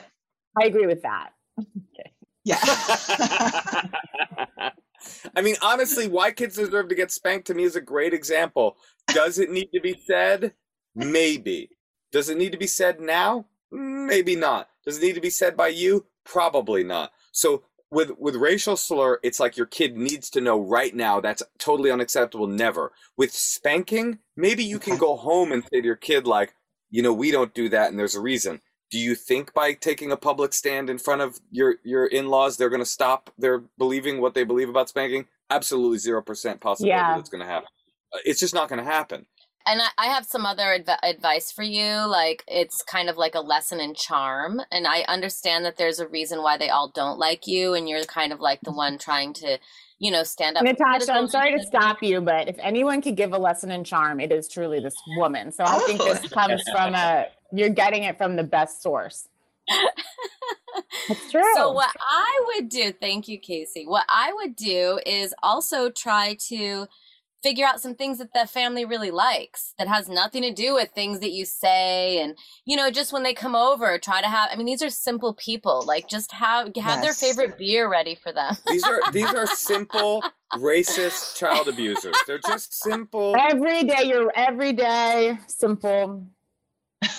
I 0.62 0.68
agree 0.68 0.86
with 0.86 1.02
that. 1.02 1.32
Okay. 1.98 2.12
Yeah. 2.44 2.60
I 5.36 5.42
mean, 5.42 5.56
honestly, 5.62 6.08
why 6.08 6.32
kids 6.32 6.56
deserve 6.56 6.90
to 6.90 6.96
get 6.96 7.12
spanked 7.12 7.48
to 7.48 7.54
me 7.54 7.64
is 7.64 7.76
a 7.76 7.82
great 7.82 8.14
example. 8.14 8.78
Does 9.08 9.40
it 9.40 9.52
need 9.52 9.70
to 9.74 9.80
be 9.80 10.02
said? 10.08 10.54
Maybe. 10.96 11.70
Does 12.12 12.30
it 12.30 12.38
need 12.38 12.52
to 12.54 12.58
be 12.58 12.68
said 12.68 13.00
now? 13.00 13.46
Maybe 13.72 14.36
not. 14.36 14.70
Does 14.86 14.98
it 14.98 15.04
need 15.04 15.16
to 15.16 15.22
be 15.22 15.30
said 15.30 15.58
by 15.58 15.68
you? 15.68 16.06
Probably 16.24 16.84
not. 16.84 17.12
So 17.32 17.64
with 17.92 18.12
with 18.18 18.36
racial 18.36 18.76
slur, 18.76 19.20
it's 19.24 19.40
like 19.40 19.58
your 19.58 19.66
kid 19.66 19.96
needs 19.98 20.30
to 20.32 20.42
know 20.42 20.60
right 20.60 20.96
now 20.96 21.20
that's 21.22 21.44
totally 21.58 21.92
unacceptable. 21.92 22.48
Never. 22.48 22.92
With 23.18 23.32
spanking, 23.32 24.20
maybe 24.36 24.64
you 24.64 24.80
can 24.80 24.98
go 24.98 25.16
home 25.16 25.52
and 25.52 25.64
say 25.64 25.82
to 25.82 25.86
your 25.86 25.96
kid, 25.96 26.28
like, 26.28 26.54
you 26.90 27.02
know, 27.02 27.14
we 27.14 27.32
don't 27.32 27.54
do 27.54 27.70
that, 27.70 27.90
and 27.90 28.00
there's 28.00 28.16
a 28.16 28.22
reason. 28.22 28.62
Do 28.90 28.98
you 29.00 29.16
think 29.16 29.54
by 29.54 29.74
taking 29.74 30.12
a 30.12 30.18
public 30.18 30.54
stand 30.54 30.90
in 30.90 30.98
front 30.98 31.22
of 31.22 31.40
your 31.52 31.76
your 31.84 32.06
in 32.06 32.28
laws, 32.30 32.58
they're 32.58 32.70
going 32.70 32.82
to 32.82 32.86
stop 32.86 33.30
their 33.38 33.60
believing 33.78 34.22
what 34.22 34.34
they 34.34 34.44
believe 34.44 34.70
about 34.70 34.90
spanking? 34.90 35.26
Absolutely 35.50 35.98
zero 35.98 36.22
percent 36.22 36.60
possibility 36.62 36.90
Yeah. 36.98 37.16
that's 37.16 37.30
going 37.30 37.42
to 37.42 37.48
happen. 37.48 37.68
Uh, 38.14 38.20
It's 38.26 38.40
just 38.40 38.54
not 38.54 38.70
going 38.70 38.80
to 38.80 38.86
happen. 38.90 39.26
And 39.70 39.82
I, 39.82 39.88
I 39.98 40.06
have 40.08 40.26
some 40.26 40.46
other 40.46 40.72
adv- 40.74 41.00
advice 41.04 41.52
for 41.52 41.64
you. 41.64 42.08
Like, 42.08 42.42
it's 42.48 42.82
kind 42.84 43.10
of 43.10 43.18
like 43.18 43.36
a 43.36 43.42
lesson 43.42 43.82
in 43.82 43.94
charm. 43.96 44.62
And 44.72 44.88
I 44.88 45.02
understand 45.10 45.66
that 45.66 45.76
there's 45.76 46.00
a 46.00 46.08
reason 46.08 46.42
why 46.42 46.58
they 46.58 46.70
all 46.70 46.88
don't 46.90 47.20
like 47.20 47.48
you. 47.48 47.74
And 47.74 47.90
you're 47.90 48.04
kind 48.06 48.32
of 48.32 48.40
like 48.40 48.62
the 48.62 48.72
one 48.72 48.98
trying 48.98 49.34
to, 49.34 49.60
you 50.00 50.10
know, 50.10 50.24
stand 50.24 50.56
up. 50.56 50.64
Natasha, 50.64 51.12
I'm 51.12 51.28
sorry 51.28 51.52
to 51.52 51.62
stop 51.66 52.02
you, 52.02 52.22
but 52.22 52.48
if 52.48 52.56
anyone 52.60 53.02
could 53.02 53.18
give 53.18 53.34
a 53.34 53.38
lesson 53.38 53.70
in 53.70 53.84
charm, 53.84 54.22
it 54.22 54.32
is 54.32 54.48
truly 54.48 54.80
this 54.80 54.96
woman. 55.18 55.52
So 55.52 55.66
I 55.66 55.80
think 55.80 56.00
this 56.02 56.30
comes 56.32 56.64
from 56.72 56.96
a, 56.96 57.26
you're 57.52 57.70
getting 57.70 58.04
it 58.04 58.18
from 58.18 58.36
the 58.36 58.44
best 58.44 58.82
source. 58.82 59.28
It's 61.10 61.32
true. 61.32 61.42
So 61.56 61.72
what 61.72 61.96
I 62.00 62.40
would 62.48 62.70
do, 62.70 62.92
thank 62.92 63.28
you, 63.28 63.40
Casey. 63.40 63.86
What 63.88 64.06
I 64.10 64.34
would 64.34 64.56
do 64.56 65.00
is 65.06 65.34
also 65.42 65.90
try 65.90 66.36
to 66.50 66.88
figure 67.44 67.66
out 67.66 67.80
some 67.80 67.96
things 67.96 68.18
that 68.18 68.34
the 68.34 68.46
family 68.46 68.84
really 68.84 69.12
likes 69.12 69.74
that 69.78 69.88
has 69.88 70.10
nothing 70.10 70.42
to 70.42 70.52
do 70.52 70.74
with 70.74 70.90
things 70.92 71.20
that 71.20 71.32
you 71.32 71.46
say 71.46 72.20
and 72.20 72.36
you 72.66 72.76
know 72.76 72.90
just 72.90 73.14
when 73.14 73.22
they 73.22 73.34
come 73.34 73.56
over 73.56 74.00
try 74.00 74.22
to 74.22 74.28
have 74.28 74.50
i 74.52 74.56
mean 74.56 74.66
these 74.66 74.82
are 74.82 74.90
simple 74.90 75.36
people 75.36 75.84
like 75.86 76.10
just 76.10 76.32
have 76.32 76.76
have 76.76 77.02
their 77.02 77.14
favorite 77.14 77.56
beer 77.56 77.88
ready 77.88 78.16
for 78.16 78.32
them 78.32 78.58
These 78.68 78.84
are 78.84 79.00
these 79.12 79.32
are 79.34 79.46
simple 79.56 80.24
racist 80.56 81.38
child 81.38 81.68
abusers. 81.68 82.16
They're 82.26 82.40
just 82.40 82.74
simple. 82.74 83.36
every 83.38 83.84
day, 83.84 84.04
you're 84.06 84.32
everyday 84.36 85.38
simple 85.48 86.26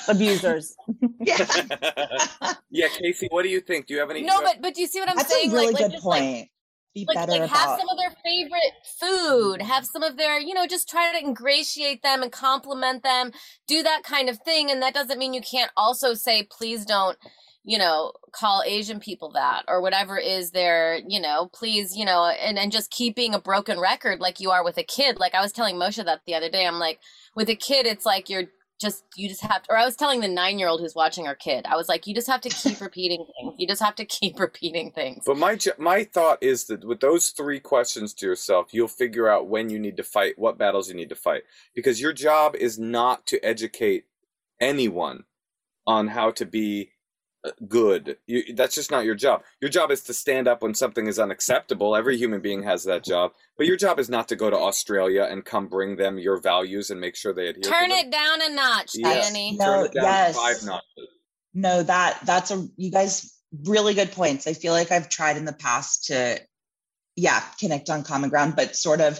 abusers. 0.08 0.76
Yeah. 1.20 1.46
yeah, 2.70 2.88
Casey, 2.88 3.28
what 3.30 3.42
do 3.42 3.48
you 3.48 3.60
think? 3.60 3.86
Do 3.86 3.94
you 3.94 4.00
have 4.00 4.10
any? 4.10 4.22
no 4.22 4.40
but 4.40 4.62
but 4.62 4.74
do 4.74 4.80
you 4.80 4.86
see 4.86 5.00
what 5.00 5.08
i'm 5.10 5.16
That's 5.16 5.32
saying 5.32 5.50
a 5.50 5.54
really 5.54 5.66
like, 5.66 5.80
like 5.80 5.90
good 5.90 6.04
like 6.04 6.22
point. 6.22 6.48
Be 6.94 7.04
like, 7.06 7.16
better 7.16 7.32
like 7.42 7.50
have 7.50 7.78
some 7.78 7.88
of 7.88 7.98
their 7.98 8.14
favorite 8.24 8.72
food 8.98 9.62
have 9.62 9.84
some 9.84 10.02
of 10.02 10.16
their 10.16 10.40
you 10.40 10.54
know 10.54 10.66
just 10.66 10.88
try 10.88 11.12
to 11.12 11.18
ingratiate 11.18 12.02
them 12.02 12.22
and 12.22 12.32
compliment 12.32 13.02
them 13.02 13.32
do 13.66 13.82
that 13.82 14.04
kind 14.04 14.28
of 14.28 14.38
thing 14.38 14.70
and 14.70 14.80
that 14.80 14.94
doesn't 14.94 15.18
mean 15.18 15.34
you 15.34 15.42
can't 15.42 15.70
also 15.76 16.14
say 16.14 16.44
please 16.50 16.86
don't 16.86 17.18
you 17.64 17.76
know 17.76 18.12
call 18.32 18.62
asian 18.66 18.98
people 18.98 19.30
that 19.32 19.64
or 19.68 19.82
whatever 19.82 20.16
is 20.16 20.52
their 20.52 21.00
you 21.06 21.20
know 21.20 21.50
please 21.52 21.94
you 21.94 22.04
know 22.04 22.24
and 22.26 22.58
and 22.58 22.72
just 22.72 22.90
keep 22.90 23.14
being 23.14 23.34
a 23.34 23.40
broken 23.40 23.78
record 23.78 24.20
like 24.20 24.40
you 24.40 24.50
are 24.50 24.64
with 24.64 24.78
a 24.78 24.82
kid 24.82 25.18
like 25.18 25.34
i 25.34 25.42
was 25.42 25.52
telling 25.52 25.76
moshe 25.76 26.02
that 26.02 26.20
the 26.26 26.34
other 26.34 26.48
day 26.48 26.66
i'm 26.66 26.78
like 26.78 26.98
with 27.36 27.50
a 27.50 27.54
kid 27.56 27.86
it's 27.86 28.06
like 28.06 28.30
you're 28.30 28.44
just 28.80 29.04
you 29.16 29.28
just 29.28 29.42
have 29.42 29.62
to 29.62 29.72
or 29.72 29.76
i 29.76 29.84
was 29.84 29.96
telling 29.96 30.20
the 30.20 30.28
nine 30.28 30.58
year 30.58 30.68
old 30.68 30.80
who's 30.80 30.94
watching 30.94 31.26
our 31.26 31.34
kid 31.34 31.66
i 31.66 31.76
was 31.76 31.88
like 31.88 32.06
you 32.06 32.14
just 32.14 32.28
have 32.28 32.40
to 32.40 32.48
keep 32.48 32.80
repeating 32.88 33.24
things. 33.40 33.54
You 33.58 33.66
just 33.66 33.82
have 33.82 33.94
to 33.96 34.04
keep 34.04 34.38
repeating 34.38 34.90
things. 34.92 35.24
But 35.26 35.36
my 35.36 35.58
my 35.78 36.04
thought 36.04 36.42
is 36.42 36.64
that 36.64 36.84
with 36.84 37.00
those 37.00 37.30
three 37.30 37.60
questions 37.60 38.14
to 38.14 38.26
yourself, 38.26 38.68
you'll 38.72 38.88
figure 38.88 39.28
out 39.28 39.48
when 39.48 39.70
you 39.70 39.78
need 39.78 39.96
to 39.96 40.02
fight, 40.02 40.38
what 40.38 40.58
battles 40.58 40.88
you 40.88 40.94
need 40.94 41.08
to 41.10 41.14
fight, 41.14 41.42
because 41.74 42.00
your 42.00 42.12
job 42.12 42.56
is 42.56 42.78
not 42.78 43.26
to 43.26 43.44
educate 43.44 44.04
anyone 44.60 45.24
on 45.86 46.08
how 46.08 46.30
to 46.32 46.44
be 46.44 46.90
good. 47.68 48.16
You, 48.26 48.54
that's 48.54 48.74
just 48.74 48.90
not 48.90 49.04
your 49.04 49.14
job. 49.14 49.42
Your 49.60 49.68
job 49.70 49.90
is 49.90 50.02
to 50.04 50.14
stand 50.14 50.48
up 50.48 50.62
when 50.62 50.74
something 50.74 51.06
is 51.06 51.18
unacceptable. 51.18 51.94
Every 51.96 52.16
human 52.16 52.40
being 52.40 52.62
has 52.64 52.84
that 52.84 53.04
job. 53.04 53.32
But 53.56 53.66
your 53.66 53.76
job 53.76 53.98
is 53.98 54.08
not 54.08 54.28
to 54.28 54.36
go 54.36 54.50
to 54.50 54.56
Australia 54.56 55.26
and 55.30 55.44
come 55.44 55.68
bring 55.68 55.96
them 55.96 56.18
your 56.18 56.40
values 56.40 56.90
and 56.90 57.00
make 57.00 57.16
sure 57.16 57.32
they 57.32 57.48
adhere. 57.48 57.62
turn 57.62 57.90
to 57.90 57.96
them. 57.96 58.06
it 58.06 58.10
down 58.10 58.42
a 58.42 58.54
notch 58.54 58.90
Yes. 58.94 59.28
danny 59.28 59.56
No, 59.58 59.64
Turn 59.64 59.84
it 59.86 59.92
down 59.94 60.04
yes. 60.04 60.36
five 60.36 60.64
notches. 60.64 61.08
no 61.54 61.82
that 61.82 62.18
that's 62.24 62.50
a 62.50 62.66
you 62.76 62.90
guys 62.90 63.34
really 63.64 63.94
good 63.94 64.12
points 64.12 64.46
i 64.46 64.52
feel 64.52 64.74
like 64.74 64.92
i've 64.92 65.08
tried 65.08 65.38
in 65.38 65.46
the 65.46 65.54
past 65.54 66.04
to 66.06 66.38
yeah 67.16 67.40
connect 67.58 67.88
on 67.88 68.02
common 68.02 68.28
ground 68.28 68.54
but 68.54 68.76
sort 68.76 69.00
of 69.00 69.18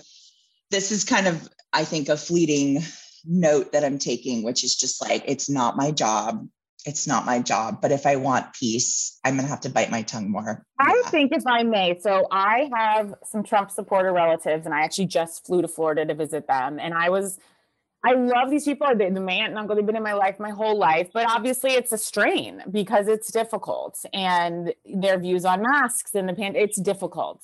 this 0.70 0.92
is 0.92 1.02
kind 1.04 1.26
of 1.26 1.48
i 1.72 1.82
think 1.82 2.10
a 2.10 2.16
fleeting 2.16 2.82
note 3.24 3.72
that 3.72 3.84
i'm 3.84 3.98
taking 3.98 4.42
which 4.42 4.62
is 4.64 4.76
just 4.76 5.00
like 5.00 5.24
it's 5.26 5.48
not 5.48 5.78
my 5.78 5.90
job 5.90 6.46
it's 6.88 7.06
not 7.06 7.26
my 7.26 7.38
job 7.40 7.80
but 7.82 7.92
if 7.92 8.06
i 8.06 8.16
want 8.16 8.52
peace 8.54 9.18
i'm 9.24 9.36
gonna 9.36 9.46
have 9.46 9.60
to 9.60 9.68
bite 9.70 9.90
my 9.90 10.02
tongue 10.02 10.30
more 10.30 10.64
I 10.80 11.02
Yeah. 11.02 11.10
think 11.10 11.32
if 11.34 11.42
I 11.44 11.64
may, 11.64 11.98
so 11.98 12.26
I 12.30 12.70
have 12.72 13.14
some 13.24 13.42
Trump 13.42 13.70
supporter 13.70 14.12
relatives, 14.12 14.64
and 14.64 14.72
I 14.72 14.82
actually 14.82 15.06
just 15.06 15.44
flew 15.44 15.60
to 15.60 15.66
Florida 15.68 16.06
to 16.06 16.14
visit 16.14 16.46
them. 16.46 16.78
And 16.78 16.94
I 16.94 17.10
was, 17.10 17.38
I 18.04 18.12
love 18.12 18.48
these 18.48 18.64
people. 18.64 18.86
They, 18.94 19.10
the 19.10 19.20
aunt 19.20 19.50
and 19.50 19.58
uncle, 19.58 19.74
they've 19.74 19.84
been 19.84 19.96
in 19.96 20.04
my 20.04 20.12
life 20.12 20.38
my 20.38 20.50
whole 20.50 20.78
life, 20.78 21.08
but 21.12 21.26
obviously 21.28 21.72
it's 21.72 21.90
a 21.90 21.98
strain 21.98 22.62
because 22.70 23.08
it's 23.08 23.32
difficult, 23.32 23.98
and 24.12 24.72
their 24.84 25.18
views 25.18 25.44
on 25.44 25.62
masks 25.62 26.14
and 26.14 26.28
the 26.28 26.34
pan, 26.34 26.54
it's 26.54 26.80
difficult. 26.80 27.42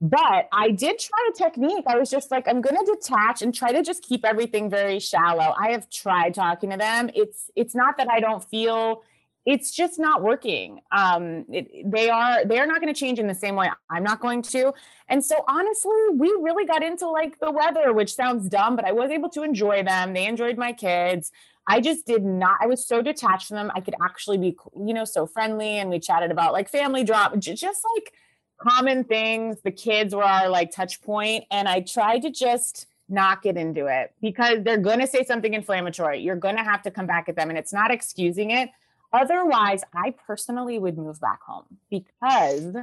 But 0.00 0.48
I 0.52 0.70
did 0.70 0.98
try 0.98 1.30
a 1.30 1.36
technique. 1.36 1.84
I 1.86 1.96
was 1.96 2.10
just 2.10 2.30
like, 2.30 2.46
I'm 2.46 2.60
going 2.60 2.76
to 2.76 2.96
detach 3.00 3.42
and 3.42 3.54
try 3.54 3.72
to 3.72 3.82
just 3.82 4.02
keep 4.02 4.24
everything 4.24 4.68
very 4.68 4.98
shallow. 5.00 5.54
I 5.58 5.70
have 5.70 5.88
tried 5.88 6.34
talking 6.34 6.70
to 6.70 6.76
them. 6.76 7.10
It's 7.14 7.50
it's 7.56 7.74
not 7.74 7.96
that 7.98 8.10
I 8.10 8.20
don't 8.20 8.44
feel 8.44 9.02
it's 9.46 9.70
just 9.70 9.98
not 9.98 10.22
working. 10.22 10.80
Um, 10.90 11.44
it, 11.50 11.90
they 11.90 12.08
are 12.08 12.44
they 12.44 12.58
are 12.58 12.66
not 12.66 12.80
going 12.80 12.92
to 12.92 12.98
change 12.98 13.18
in 13.18 13.26
the 13.26 13.34
same 13.34 13.56
way 13.56 13.70
I'm 13.90 14.02
not 14.02 14.20
going 14.20 14.42
to. 14.42 14.72
And 15.08 15.24
so 15.24 15.44
honestly, 15.46 15.92
we 16.14 16.28
really 16.40 16.64
got 16.64 16.82
into 16.82 17.08
like 17.08 17.38
the 17.40 17.50
weather, 17.50 17.92
which 17.92 18.14
sounds 18.14 18.48
dumb, 18.48 18.74
but 18.76 18.84
I 18.84 18.92
was 18.92 19.10
able 19.10 19.28
to 19.30 19.42
enjoy 19.42 19.82
them. 19.82 20.14
They 20.14 20.26
enjoyed 20.26 20.56
my 20.56 20.72
kids. 20.72 21.30
I 21.66 21.80
just 21.80 22.06
did 22.06 22.24
not. 22.24 22.58
I 22.60 22.66
was 22.66 22.86
so 22.86 23.00
detached 23.02 23.48
from 23.48 23.56
them. 23.56 23.70
I 23.74 23.80
could 23.80 23.94
actually 24.02 24.38
be, 24.38 24.56
you 24.76 24.92
know, 24.94 25.04
so 25.04 25.26
friendly, 25.26 25.78
and 25.78 25.90
we 25.90 25.98
chatted 25.98 26.30
about 26.30 26.52
like 26.52 26.68
family 26.68 27.04
drop, 27.04 27.38
just 27.38 27.86
like 27.96 28.12
common 28.58 29.04
things. 29.04 29.58
The 29.62 29.70
kids 29.70 30.14
were 30.14 30.24
our 30.24 30.48
like 30.48 30.70
touch 30.70 31.02
point, 31.02 31.44
and 31.50 31.68
I 31.68 31.80
tried 31.80 32.22
to 32.22 32.30
just 32.30 32.86
not 33.08 33.42
get 33.42 33.56
into 33.56 33.86
it 33.86 34.12
because 34.20 34.62
they're 34.62 34.78
going 34.78 35.00
to 35.00 35.06
say 35.06 35.24
something 35.24 35.52
inflammatory. 35.52 36.20
You're 36.20 36.36
going 36.36 36.56
to 36.56 36.62
have 36.62 36.82
to 36.82 36.90
come 36.90 37.06
back 37.06 37.28
at 37.28 37.36
them, 37.36 37.50
and 37.50 37.58
it's 37.58 37.72
not 37.72 37.90
excusing 37.90 38.50
it. 38.50 38.70
Otherwise, 39.12 39.84
I 39.94 40.14
personally 40.26 40.78
would 40.78 40.98
move 40.98 41.20
back 41.20 41.42
home 41.42 41.64
because 41.90 42.74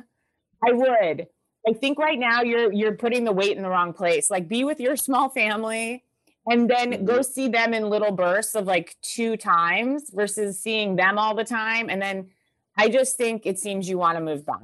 I 0.65 0.71
would. 0.71 1.27
I 1.67 1.73
think 1.73 1.99
right 1.99 2.17
now 2.17 2.41
you're 2.41 2.71
you're 2.71 2.95
putting 2.95 3.23
the 3.23 3.31
weight 3.31 3.57
in 3.57 3.63
the 3.63 3.69
wrong 3.69 3.93
place. 3.93 4.29
Like 4.29 4.47
be 4.47 4.63
with 4.63 4.79
your 4.79 4.95
small 4.95 5.29
family 5.29 6.03
and 6.47 6.69
then 6.69 6.91
mm-hmm. 6.91 7.05
go 7.05 7.21
see 7.21 7.47
them 7.47 7.73
in 7.73 7.89
little 7.89 8.11
bursts 8.11 8.55
of 8.55 8.65
like 8.65 8.95
two 9.01 9.37
times 9.37 10.09
versus 10.11 10.59
seeing 10.59 10.95
them 10.95 11.17
all 11.17 11.35
the 11.35 11.43
time. 11.43 11.89
And 11.89 12.01
then 12.01 12.29
I 12.77 12.89
just 12.89 13.17
think 13.17 13.45
it 13.45 13.59
seems 13.59 13.87
you 13.87 13.97
want 13.97 14.17
to 14.17 14.23
move 14.23 14.45
back. 14.45 14.59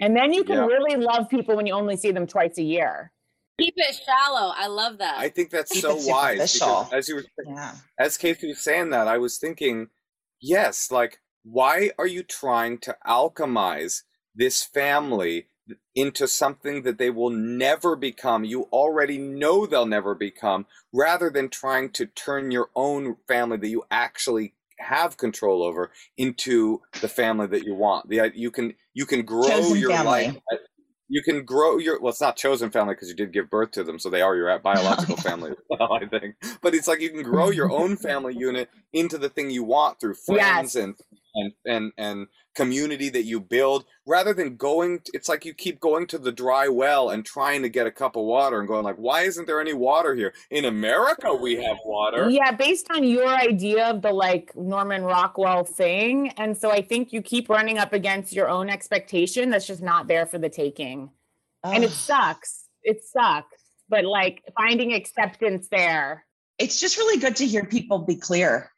And 0.00 0.16
then 0.16 0.32
you 0.32 0.44
can 0.44 0.58
Yeah. 0.58 0.66
really 0.66 0.96
love 0.96 1.28
people 1.28 1.56
when 1.56 1.66
you 1.66 1.74
only 1.74 1.96
see 1.96 2.12
them 2.12 2.26
twice 2.26 2.58
a 2.58 2.62
year. 2.62 3.12
keep 3.60 3.74
it 3.76 4.00
shallow 4.06 4.52
i 4.56 4.66
love 4.68 4.98
that 4.98 5.18
I 5.18 5.28
think 5.28 5.50
that's 5.50 5.72
Keep 5.72 5.82
so 5.82 5.96
wise. 5.96 6.52
Because 6.54 6.92
as 6.92 7.08
you 7.08 7.16
were 7.16 7.24
yeah 7.46 7.74
as 7.98 8.16
Casey 8.16 8.48
was 8.48 8.60
saying 8.60 8.90
that, 8.90 9.08
I 9.08 9.18
was 9.18 9.38
thinking, 9.38 9.88
yes, 10.40 10.90
like, 10.92 11.18
why 11.42 11.90
are 11.98 12.06
you 12.06 12.22
trying 12.22 12.78
to 12.78 12.96
alchemize 13.06 14.02
this 14.36 14.62
family 14.62 15.48
into 15.96 16.28
something 16.28 16.82
that 16.84 16.98
they 16.98 17.10
will 17.10 17.30
never 17.30 17.96
become? 17.96 18.44
You 18.44 18.68
already 18.72 19.18
know 19.18 19.66
they'll 19.66 19.86
never 19.86 20.14
become, 20.14 20.66
rather 20.92 21.28
than 21.30 21.48
trying 21.48 21.90
to 21.94 22.06
turn 22.06 22.52
your 22.52 22.70
own 22.76 23.16
family 23.26 23.56
that 23.58 23.68
you 23.68 23.82
actually 23.90 24.54
have 24.78 25.16
control 25.16 25.62
over 25.62 25.90
into 26.16 26.80
the 27.00 27.08
family 27.08 27.46
that 27.48 27.64
you 27.64 27.74
want. 27.74 28.08
The 28.08 28.20
uh, 28.20 28.30
you 28.34 28.50
can 28.50 28.74
you 28.94 29.06
can 29.06 29.22
grow 29.22 29.48
Chosen 29.48 29.78
your 29.78 29.90
family. 29.90 30.28
life. 30.28 30.36
You 31.10 31.22
can 31.22 31.44
grow 31.44 31.78
your 31.78 32.00
well. 32.00 32.10
It's 32.10 32.20
not 32.20 32.36
chosen 32.36 32.70
family 32.70 32.94
because 32.94 33.08
you 33.08 33.14
did 33.14 33.32
give 33.32 33.48
birth 33.48 33.70
to 33.72 33.84
them, 33.84 33.98
so 33.98 34.10
they 34.10 34.20
are 34.20 34.36
your 34.36 34.58
biological 34.58 35.16
family 35.16 35.52
well. 35.70 35.92
I 35.94 36.06
think, 36.06 36.34
but 36.60 36.74
it's 36.74 36.86
like 36.86 37.00
you 37.00 37.10
can 37.10 37.22
grow 37.22 37.48
your 37.50 37.70
own 37.70 37.96
family 37.96 38.34
unit 38.36 38.68
into 38.92 39.16
the 39.16 39.30
thing 39.30 39.50
you 39.50 39.64
want 39.64 40.00
through 40.00 40.14
friends 40.26 40.74
Yes. 40.74 40.76
and 40.76 40.94
and 41.38 41.52
and 41.64 41.92
and 41.96 42.26
community 42.54 43.08
that 43.08 43.22
you 43.22 43.40
build, 43.40 43.84
rather 44.06 44.34
than 44.34 44.56
going. 44.56 45.00
It's 45.14 45.28
like 45.28 45.44
you 45.44 45.54
keep 45.54 45.78
going 45.80 46.06
to 46.08 46.18
the 46.18 46.32
dry 46.32 46.68
well 46.68 47.10
and 47.10 47.24
trying 47.24 47.62
to 47.62 47.68
get 47.68 47.86
a 47.86 47.90
cup 47.90 48.16
of 48.16 48.24
water 48.24 48.58
and 48.58 48.66
going 48.66 48.84
like, 48.84 48.96
why 48.96 49.22
isn't 49.22 49.46
there 49.46 49.60
any 49.60 49.74
water 49.74 50.14
here? 50.14 50.34
In 50.50 50.64
America, 50.64 51.32
we 51.32 51.62
have 51.62 51.78
water. 51.84 52.28
Yeah, 52.28 52.50
based 52.50 52.88
on 52.90 53.04
your 53.04 53.28
idea 53.28 53.86
of 53.88 54.02
the 54.02 54.12
like 54.12 54.54
Norman 54.56 55.02
Rockwell 55.04 55.64
thing. 55.64 56.30
And 56.36 56.56
so 56.56 56.70
I 56.70 56.82
think 56.82 57.12
you 57.12 57.22
keep 57.22 57.48
running 57.48 57.78
up 57.78 57.92
against 57.92 58.32
your 58.32 58.48
own 58.48 58.68
expectation 58.68 59.50
that's 59.50 59.66
just 59.66 59.82
not 59.82 60.08
there 60.08 60.26
for 60.26 60.38
the 60.38 60.48
taking. 60.48 61.10
and 61.64 61.84
it 61.84 61.90
sucks. 61.90 62.64
It 62.82 63.04
sucks. 63.04 63.62
But 63.88 64.04
like 64.04 64.42
finding 64.56 64.92
acceptance 64.94 65.68
there. 65.68 66.24
it's 66.58 66.80
just 66.80 66.96
really 66.98 67.20
good 67.20 67.36
to 67.36 67.46
hear 67.46 67.64
people 67.64 68.00
be 68.00 68.16
clear. 68.16 68.70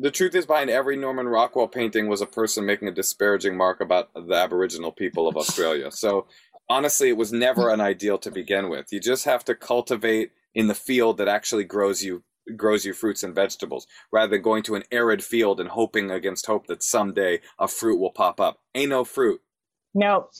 The 0.00 0.12
truth 0.12 0.34
is, 0.36 0.46
behind 0.46 0.70
every 0.70 0.96
Norman 0.96 1.26
Rockwell 1.26 1.66
painting 1.66 2.06
was 2.06 2.20
a 2.20 2.26
person 2.26 2.64
making 2.64 2.86
a 2.86 2.92
disparaging 2.92 3.56
mark 3.56 3.80
about 3.80 4.10
the 4.14 4.34
Aboriginal 4.34 4.92
people 4.92 5.26
of 5.28 5.36
Australia. 5.36 5.90
So, 5.98 6.26
honestly, 6.68 7.08
it 7.08 7.16
was 7.16 7.32
never 7.32 7.70
an 7.70 7.80
ideal 7.80 8.18
to 8.18 8.30
begin 8.30 8.68
with. 8.68 8.92
You 8.92 9.00
just 9.00 9.24
have 9.24 9.44
to 9.46 9.54
cultivate 9.56 10.30
in 10.54 10.68
the 10.68 10.74
field 10.74 11.18
that 11.18 11.26
actually 11.26 11.64
grows 11.64 12.04
you 12.04 12.22
grows 12.56 12.84
you 12.84 12.94
fruits 12.94 13.22
and 13.22 13.34
vegetables, 13.34 13.86
rather 14.10 14.30
than 14.30 14.42
going 14.42 14.62
to 14.62 14.74
an 14.74 14.84
arid 14.90 15.22
field 15.22 15.60
and 15.60 15.68
hoping 15.68 16.10
against 16.10 16.46
hope 16.46 16.66
that 16.66 16.82
someday 16.82 17.40
a 17.58 17.68
fruit 17.68 17.98
will 17.98 18.10
pop 18.10 18.40
up. 18.40 18.60
Ain't 18.74 18.90
no 18.90 19.04
fruit. 19.04 19.40
Nope. 19.94 20.30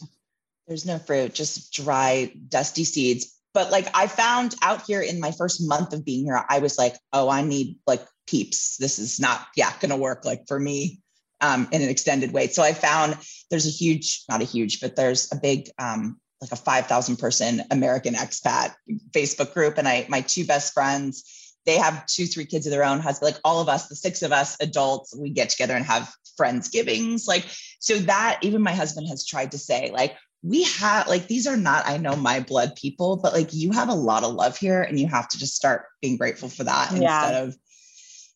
There's 0.67 0.87
no 0.87 0.99
fruit, 0.99 1.35
just 1.35 1.73
dry, 1.73 2.33
dusty 2.49 2.85
seeds. 2.85 3.38
But 3.59 3.73
like 3.73 3.89
I 3.93 4.07
found 4.07 4.55
out 4.63 4.83
here 4.83 5.01
in 5.01 5.19
my 5.19 5.33
first 5.33 5.67
month 5.67 5.93
of 5.93 6.05
being 6.05 6.25
here, 6.25 6.45
I 6.49 6.61
was 6.61 6.79
like, 6.79 6.95
oh, 7.13 7.29
I 7.29 7.43
need 7.43 7.77
like 7.89 8.07
peeps. 8.29 8.77
This 8.77 9.01
is 9.01 9.19
not, 9.19 9.49
yeah, 9.57 9.73
gonna 9.81 9.97
work 9.97 10.25
like 10.25 10.47
for 10.47 10.61
me 10.61 11.01
um, 11.41 11.67
in 11.73 11.83
an 11.83 11.89
extended 11.89 12.33
way. 12.33 12.47
So 12.47 12.63
I 12.63 12.73
found 12.73 13.17
there's 13.51 13.67
a 13.67 13.71
huge, 13.71 14.23
not 14.29 14.43
a 14.43 14.45
huge, 14.45 14.81
but 14.81 14.95
there's 14.95 15.29
a 15.33 15.37
big 15.37 15.71
um, 15.77 16.21
like 16.41 16.53
a 16.53 16.57
5,000 16.57 17.17
person 17.17 17.65
American 17.73 18.15
expat 18.15 18.77
Facebook 19.11 19.53
group. 19.53 19.77
And 19.77 19.89
I, 19.89 20.07
my 20.09 20.21
two 20.21 20.45
best 20.45 20.73
friends, 20.73 21.57
they 21.67 21.79
have 21.79 22.07
two, 22.07 22.27
three 22.27 22.47
kids 22.47 22.65
of 22.65 22.71
their 22.71 22.85
own 22.85 23.01
husband, 23.01 23.33
like 23.33 23.41
all 23.45 23.61
of 23.61 23.69
us, 23.69 23.89
the 23.89 23.97
six 23.97 24.23
of 24.23 24.31
us 24.31 24.57
adults, 24.61 25.17
we 25.17 25.31
get 25.31 25.51
together 25.51 25.75
and 25.75 25.85
have 25.85 26.09
friendsgivings. 26.41 27.27
Like, 27.27 27.45
so 27.81 27.99
that 27.99 28.39
even 28.43 28.63
my 28.63 28.73
husband 28.73 29.09
has 29.09 29.27
tried 29.27 29.51
to 29.51 29.59
say, 29.59 29.91
like, 29.93 30.15
we 30.43 30.63
have 30.65 31.09
like 31.09 31.27
these 31.27 31.47
are 31.47 31.57
not 31.57 31.85
i 31.87 31.97
know 31.97 32.15
my 32.15 32.39
blood 32.41 32.75
people 32.77 33.17
but 33.17 33.33
like 33.33 33.53
you 33.53 33.73
have 33.73 33.89
a 33.89 33.95
lot 33.95 34.23
of 34.23 34.33
love 34.35 34.57
here 34.57 34.83
and 34.83 34.99
you 34.99 35.07
have 35.09 35.29
to 35.29 35.39
just 35.39 35.55
start 35.55 35.85
being 36.01 36.17
grateful 36.17 36.49
for 36.49 36.65
that 36.65 36.93
Yeah. 36.93 37.01
instead 37.01 37.43
of 37.49 37.57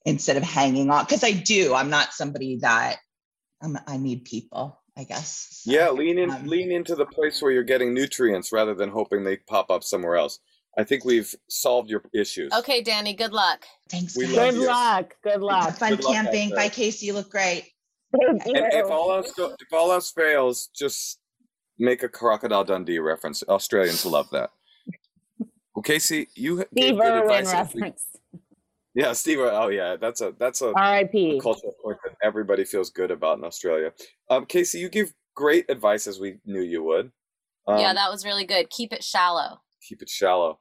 instead 0.04 0.36
of 0.36 0.42
hanging 0.42 0.90
on 0.90 1.04
because 1.04 1.22
i 1.22 1.30
do 1.30 1.74
i'm 1.74 1.90
not 1.90 2.12
somebody 2.12 2.58
that 2.62 2.96
I'm, 3.62 3.78
i 3.86 3.96
need 3.98 4.24
people 4.24 4.80
i 4.96 5.04
guess 5.04 5.46
So, 5.62 5.70
Yeah, 5.70 5.90
lean 5.90 6.18
in, 6.18 6.30
um, 6.30 6.46
lean 6.48 6.72
into 6.72 6.96
the 6.96 7.06
place 7.06 7.40
where 7.40 7.52
you're 7.52 7.62
getting 7.62 7.94
nutrients 7.94 8.50
rather 8.50 8.74
than 8.74 8.90
hoping 8.90 9.22
they 9.22 9.36
pop 9.36 9.70
up 9.70 9.84
somewhere 9.84 10.16
else. 10.16 10.40
I 10.76 10.82
think 10.84 11.04
we've 11.04 11.32
solved 11.48 11.88
your 11.90 12.02
issues. 12.12 12.52
Okay, 12.52 12.82
Danny, 12.82 13.14
good 13.14 13.32
luck. 13.32 13.64
thanks 13.90 14.16
We 14.16 14.24
guys. 14.26 14.34
love 14.34 14.54
Good 14.54 14.66
luck. 14.66 15.14
Good 15.22 15.32
Have 15.34 15.40
luck. 15.42 15.74
fun 15.78 15.90
luck 15.92 16.00
camping 16.02 16.50
bye 16.50 16.68
casey 16.68 17.06
you 17.06 17.12
look 17.12 17.30
great 17.30 17.70
Thank 18.18 18.44
you. 18.46 18.54
And 18.56 18.72
if 18.74 18.90
all 18.90 19.12
else 19.12 19.30
go- 19.32 19.54
if 19.60 19.72
all 19.72 19.92
else 19.92 20.10
fails, 20.10 20.68
just 20.74 21.18
make 21.82 22.02
a 22.02 22.08
Crocodile 22.08 22.64
Dundee 22.64 23.00
reference. 23.00 23.42
Australians 23.42 24.06
love 24.06 24.30
that. 24.30 24.50
Well, 25.74 25.82
Casey, 25.82 26.28
you 26.34 26.56
gave 26.58 26.66
Steve 26.72 26.96
good 26.96 27.04
Irwin 27.04 27.22
advice. 27.22 27.52
and 27.52 27.70
we- 27.74 27.80
reference. 27.80 28.06
Yeah, 28.94 29.14
Steve. 29.14 29.38
Oh, 29.40 29.68
yeah, 29.68 29.96
that's 29.96 30.20
a 30.20 30.34
that's 30.38 30.60
a 30.60 30.66
R.I.P. 30.76 31.40
cultural 31.42 31.74
point 31.82 31.96
that 32.04 32.14
everybody 32.22 32.64
feels 32.64 32.90
good 32.90 33.10
about 33.10 33.38
in 33.38 33.44
Australia. 33.44 33.92
Um, 34.28 34.44
Casey, 34.44 34.80
you 34.80 34.90
give 34.90 35.14
great 35.34 35.64
advice 35.70 36.06
as 36.06 36.20
we 36.20 36.36
knew 36.44 36.60
you 36.60 36.82
would. 36.84 37.10
Um, 37.66 37.78
yeah, 37.78 37.94
that 37.94 38.10
was 38.10 38.22
really 38.26 38.44
good. 38.44 38.68
Keep 38.68 38.92
it 38.92 39.02
shallow. 39.02 39.62
keep 39.88 40.02
it 40.02 40.10
shallow. 40.10 40.58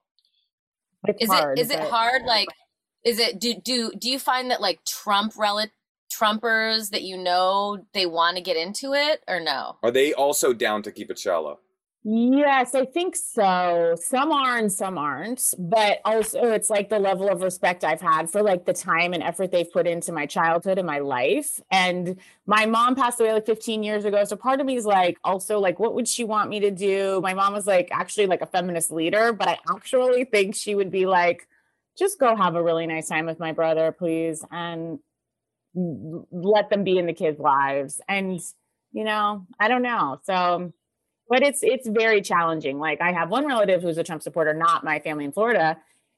It's 1.08 1.24
Is 1.24 1.30
hard, 1.30 1.60
it 1.60 1.62
is 1.62 1.72
it 1.72 1.80
hard? 1.82 2.24
Like, 2.24 2.48
is 3.04 3.20
it 3.20 3.38
do 3.38 3.54
do 3.56 3.92
do 4.00 4.10
you 4.10 4.18
find 4.18 4.50
that 4.50 4.62
like 4.62 4.80
Trump 4.86 5.34
rel 5.38 5.58
Trumpers 6.12 6.90
that 6.92 7.04
you 7.04 7.18
know 7.18 7.86
they 7.94 8.06
want 8.06 8.38
to 8.38 8.44
get 8.44 8.58
into 8.58 8.94
it 8.94 9.24
or 9.28 9.40
no? 9.40 9.78
Are 9.84 9.92
they 9.92 10.14
also 10.14 10.54
down 10.54 10.84
to 10.84 10.92
keep 10.92 11.10
it 11.10 11.18
shallow? 11.20 11.60
Yes, 12.04 12.74
I 12.74 12.86
think 12.86 13.16
so. 13.16 13.96
Some 13.96 14.32
are 14.32 14.58
and 14.58 14.72
some 14.72 14.98
aren't, 14.98 15.54
but 15.60 16.00
also 16.04 16.46
it's 16.52 16.68
like 16.68 16.90
the 16.90 16.98
level 16.98 17.30
of 17.30 17.44
respect 17.44 17.84
I've 17.84 18.02
had 18.02 18.28
for 18.28 18.42
like 18.42 18.66
the 18.66 18.74
time 18.74 19.14
and 19.14 19.22
effort 19.22 19.52
they've 19.52 19.72
put 19.72 19.86
into 19.86 20.12
my 20.12 20.26
childhood 20.26 20.80
and 20.80 20.88
my 20.88 20.98
life. 20.98 21.60
And 21.70 22.20
my 22.48 22.66
mom 22.66 22.96
passed 22.96 23.20
away 23.20 23.34
like 23.34 23.46
15 23.46 23.84
years 23.84 24.04
ago. 24.04 24.24
So 24.24 24.36
part 24.36 24.60
of 24.60 24.66
me 24.66 24.78
is 24.78 24.86
like 24.86 25.20
also 25.24 25.60
like, 25.60 25.80
what 25.80 25.94
would 25.94 26.08
she 26.08 26.24
want 26.24 26.50
me 26.50 26.60
to 26.62 26.72
do? 26.72 27.22
My 27.22 27.36
mom 27.36 27.54
was 27.54 27.68
like 27.68 27.90
actually 27.92 28.26
like 28.26 28.42
a 28.42 28.48
feminist 28.48 28.92
leader, 28.92 29.32
but 29.32 29.48
I 29.48 29.60
actually 29.70 30.26
think 30.26 30.56
she 30.56 30.74
would 30.74 30.90
be 30.90 31.06
like, 31.06 31.48
just 32.00 32.20
go 32.20 32.36
have 32.36 32.56
a 32.56 32.64
really 32.64 32.88
nice 32.88 33.10
time 33.10 33.28
with 33.28 33.40
my 33.40 33.52
brother, 33.52 33.92
please. 33.92 34.44
And 34.50 34.82
l- 34.92 35.00
let 35.74 36.70
them 36.70 36.84
be 36.84 36.98
in 36.98 37.06
the 37.06 37.14
kids' 37.14 37.40
lives. 37.40 38.02
And, 38.08 38.40
you 38.92 39.04
know, 39.04 39.46
I 39.60 39.68
don't 39.68 39.84
know. 39.84 40.20
So 40.24 40.74
but 41.32 41.44
it's 41.44 41.64
it's 41.64 41.88
very 41.88 42.22
challenging. 42.22 42.78
Like 42.78 43.00
I 43.00 43.14
have 43.14 43.30
one 43.30 43.48
relative 43.48 43.82
who's 43.82 43.98
a 43.98 44.04
Trump 44.04 44.22
supporter, 44.22 44.54
not 44.54 44.84
my 44.84 45.00
family 45.00 45.24
in 45.24 45.32
Florida. 45.32 45.78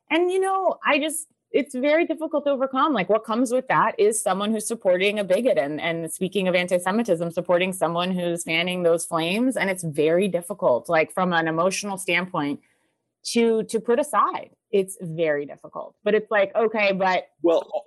And 0.09 0.31
you 0.31 0.39
know, 0.39 0.79
I 0.83 0.97
just 0.99 1.27
it's 1.51 1.75
very 1.75 2.07
difficult 2.07 2.45
to 2.45 2.49
overcome. 2.49 2.93
Like 2.93 3.09
what 3.09 3.23
comes 3.23 3.51
with 3.51 3.67
that 3.67 3.93
is 3.99 4.19
someone 4.19 4.51
who's 4.51 4.67
supporting 4.67 5.19
a 5.19 5.23
bigot 5.23 5.59
and 5.59 5.79
and 5.79 6.11
speaking 6.11 6.47
of 6.47 6.55
anti-Semitism, 6.55 7.29
supporting 7.29 7.73
someone 7.73 8.09
who's 8.09 8.43
fanning 8.43 8.81
those 8.81 9.05
flames. 9.05 9.55
And 9.55 9.69
it's 9.69 9.83
very 9.83 10.27
difficult, 10.27 10.89
like 10.89 11.13
from 11.13 11.31
an 11.31 11.47
emotional 11.47 11.99
standpoint, 11.99 12.61
to 13.33 13.63
to 13.65 13.79
put 13.79 13.99
aside. 13.99 14.49
It's 14.71 14.97
very 14.99 15.45
difficult. 15.45 15.95
But 16.03 16.15
it's 16.15 16.31
like, 16.31 16.55
okay, 16.55 16.91
but 16.91 17.27
Well, 17.43 17.83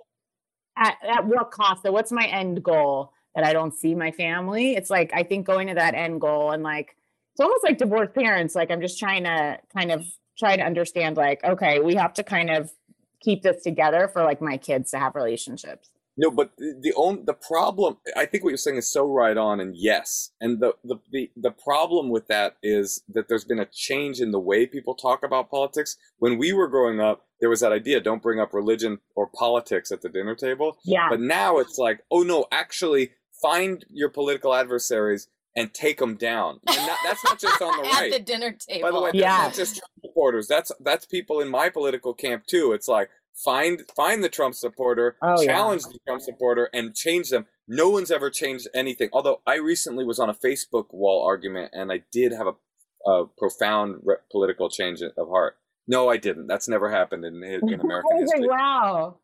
at, 0.77 0.97
at 1.03 1.25
what 1.25 1.51
cost? 1.51 1.83
So 1.83 1.91
what's 1.91 2.11
my 2.11 2.25
end 2.25 2.63
goal 2.63 3.13
that 3.35 3.43
I 3.43 3.53
don't 3.53 3.73
see 3.73 3.95
my 3.95 4.11
family? 4.11 4.75
It's 4.75 4.89
like 4.89 5.11
I 5.13 5.23
think 5.23 5.45
going 5.45 5.67
to 5.67 5.73
that 5.75 5.93
end 5.93 6.21
goal 6.21 6.51
and 6.51 6.63
like 6.63 6.95
it's 7.33 7.41
almost 7.41 7.63
like 7.63 7.77
divorced 7.77 8.13
parents. 8.13 8.55
Like 8.55 8.71
I'm 8.71 8.81
just 8.81 8.97
trying 8.97 9.23
to 9.25 9.59
kind 9.73 9.91
of 9.91 10.05
try 10.37 10.55
to 10.55 10.63
understand 10.63 11.17
like, 11.17 11.43
okay, 11.43 11.79
we 11.79 11.95
have 11.95 12.13
to 12.13 12.23
kind 12.23 12.49
of 12.49 12.71
keep 13.19 13.43
this 13.43 13.63
together 13.63 14.07
for 14.07 14.23
like 14.23 14.41
my 14.41 14.57
kids 14.57 14.91
to 14.91 14.99
have 14.99 15.15
relationships. 15.15 15.89
No, 16.17 16.31
but 16.31 16.51
the, 16.57 16.73
the 16.81 16.93
only 16.95 17.21
the 17.23 17.33
problem 17.33 17.97
I 18.15 18.25
think 18.25 18.43
what 18.43 18.49
you're 18.49 18.57
saying 18.57 18.77
is 18.77 18.91
so 18.91 19.05
right 19.05 19.37
on 19.37 19.59
and 19.59 19.75
yes. 19.77 20.31
And 20.41 20.59
the, 20.59 20.73
the 20.83 20.95
the 21.11 21.31
the 21.35 21.51
problem 21.51 22.09
with 22.09 22.27
that 22.27 22.57
is 22.63 23.03
that 23.09 23.27
there's 23.27 23.45
been 23.45 23.59
a 23.59 23.67
change 23.71 24.19
in 24.19 24.31
the 24.31 24.39
way 24.39 24.65
people 24.65 24.95
talk 24.95 25.23
about 25.23 25.51
politics. 25.51 25.95
When 26.17 26.37
we 26.37 26.53
were 26.53 26.67
growing 26.67 26.99
up, 26.99 27.25
there 27.39 27.49
was 27.49 27.59
that 27.59 27.71
idea 27.71 27.99
don't 27.99 28.23
bring 28.23 28.39
up 28.39 28.53
religion 28.53 28.99
or 29.15 29.27
politics 29.27 29.91
at 29.91 30.01
the 30.01 30.09
dinner 30.09 30.33
table. 30.35 30.77
Yeah. 30.83 31.07
But 31.09 31.21
now 31.21 31.59
it's 31.59 31.77
like, 31.77 31.99
oh 32.09 32.23
no, 32.23 32.45
actually 32.51 33.11
find 33.41 33.85
your 33.89 34.09
political 34.09 34.55
adversaries 34.55 35.27
and 35.55 35.73
take 35.73 35.97
them 35.97 36.15
down. 36.15 36.59
And 36.67 36.77
that, 36.77 36.97
that's 37.03 37.23
not 37.23 37.39
just 37.39 37.61
on 37.61 37.77
the 37.77 37.83
right. 37.93 38.11
At 38.13 38.19
the 38.19 38.23
dinner 38.23 38.51
table. 38.51 38.89
By 38.89 38.91
the 38.91 39.01
way, 39.01 39.09
that's 39.11 39.21
Yeah. 39.21 39.37
not 39.37 39.53
just 39.53 39.77
Trump 39.77 39.91
supporters. 40.03 40.47
That's 40.47 40.71
that's 40.79 41.05
people 41.05 41.39
in 41.41 41.49
my 41.49 41.69
political 41.69 42.13
camp 42.13 42.45
too. 42.47 42.73
It's 42.73 42.87
like 42.87 43.09
find 43.43 43.81
find 43.95 44.23
the 44.23 44.29
Trump 44.29 44.55
supporter, 44.55 45.15
Oh, 45.21 45.39
yeah. 45.41 45.47
challenge 45.53 45.83
the 45.83 45.99
Trump 46.05 46.21
supporter, 46.21 46.69
and 46.73 46.95
change 46.95 47.29
them. 47.29 47.45
No 47.67 47.89
one's 47.89 48.11
ever 48.11 48.29
changed 48.29 48.67
anything. 48.73 49.09
Although 49.13 49.41
I 49.45 49.55
recently 49.55 50.05
was 50.05 50.19
on 50.19 50.29
a 50.29 50.33
Facebook 50.33 50.85
wall 50.91 51.25
argument, 51.25 51.71
and 51.73 51.91
I 51.91 52.03
did 52.11 52.31
have 52.31 52.47
a, 52.47 53.09
a 53.09 53.25
profound 53.37 54.01
re- 54.03 54.15
political 54.31 54.69
change 54.69 55.01
of 55.01 55.27
heart. 55.29 55.57
No, 55.87 56.09
I 56.09 56.17
didn't. 56.17 56.47
That's 56.47 56.67
never 56.67 56.89
happened 56.91 57.23
in 57.25 57.43
in 57.43 57.79
American 57.79 58.17
history. 58.19 58.47
wow. 58.47 59.17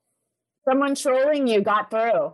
Someone 0.68 0.95
trolling 0.95 1.47
you 1.47 1.61
got 1.61 1.89
through. 1.89 2.34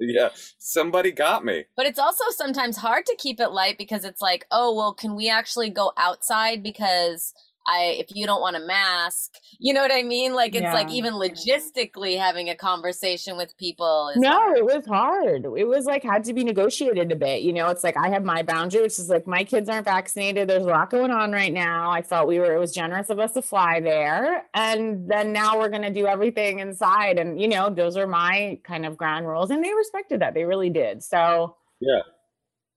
Yeah, 0.00 0.30
somebody 0.58 1.12
got 1.12 1.44
me. 1.44 1.64
But 1.76 1.86
it's 1.86 1.98
also 2.00 2.24
sometimes 2.30 2.76
hard 2.78 3.06
to 3.06 3.16
keep 3.16 3.38
it 3.40 3.50
light 3.52 3.78
because 3.78 4.04
it's 4.04 4.20
like, 4.20 4.44
oh, 4.50 4.74
well, 4.74 4.92
can 4.92 5.14
we 5.14 5.30
actually 5.30 5.70
go 5.70 5.92
outside 5.96 6.62
because 6.62 7.32
I 7.66 7.96
if 7.98 8.14
you 8.14 8.26
don't 8.26 8.40
want 8.40 8.56
a 8.56 8.60
mask, 8.60 9.32
you 9.58 9.72
know 9.72 9.80
what 9.80 9.92
I 9.92 10.02
mean? 10.02 10.34
Like 10.34 10.54
it's 10.54 10.72
like 10.72 10.90
even 10.90 11.14
logistically 11.14 12.18
having 12.18 12.48
a 12.50 12.54
conversation 12.56 13.36
with 13.36 13.56
people 13.58 14.10
is 14.14 14.20
No, 14.20 14.30
hard. 14.30 14.58
it 14.58 14.64
was 14.64 14.86
hard. 14.86 15.44
It 15.56 15.66
was 15.66 15.86
like 15.86 16.02
had 16.02 16.24
to 16.24 16.32
be 16.34 16.44
negotiated 16.44 17.10
a 17.12 17.16
bit. 17.16 17.42
You 17.42 17.52
know, 17.52 17.68
it's 17.68 17.84
like 17.84 17.96
I 17.96 18.08
have 18.10 18.24
my 18.24 18.42
boundary, 18.42 18.82
which 18.82 18.98
is 18.98 19.08
like 19.08 19.26
my 19.26 19.44
kids 19.44 19.68
aren't 19.68 19.86
vaccinated. 19.86 20.48
There's 20.48 20.64
a 20.64 20.68
lot 20.68 20.90
going 20.90 21.10
on 21.10 21.32
right 21.32 21.52
now. 21.52 21.90
I 21.90 22.02
felt 22.02 22.28
we 22.28 22.38
were 22.38 22.54
it 22.54 22.58
was 22.58 22.72
generous 22.72 23.10
of 23.10 23.18
us 23.18 23.32
to 23.32 23.42
fly 23.42 23.80
there. 23.80 24.44
And 24.54 25.08
then 25.10 25.32
now 25.32 25.58
we're 25.58 25.68
gonna 25.70 25.92
do 25.92 26.06
everything 26.06 26.58
inside. 26.60 27.18
And 27.18 27.40
you 27.40 27.48
know, 27.48 27.70
those 27.70 27.96
are 27.96 28.06
my 28.06 28.58
kind 28.64 28.84
of 28.86 28.96
ground 28.96 29.26
rules. 29.26 29.50
And 29.50 29.62
they 29.64 29.72
respected 29.74 30.20
that. 30.20 30.34
They 30.34 30.44
really 30.44 30.70
did. 30.70 31.02
So 31.02 31.56
Yeah. 31.80 32.00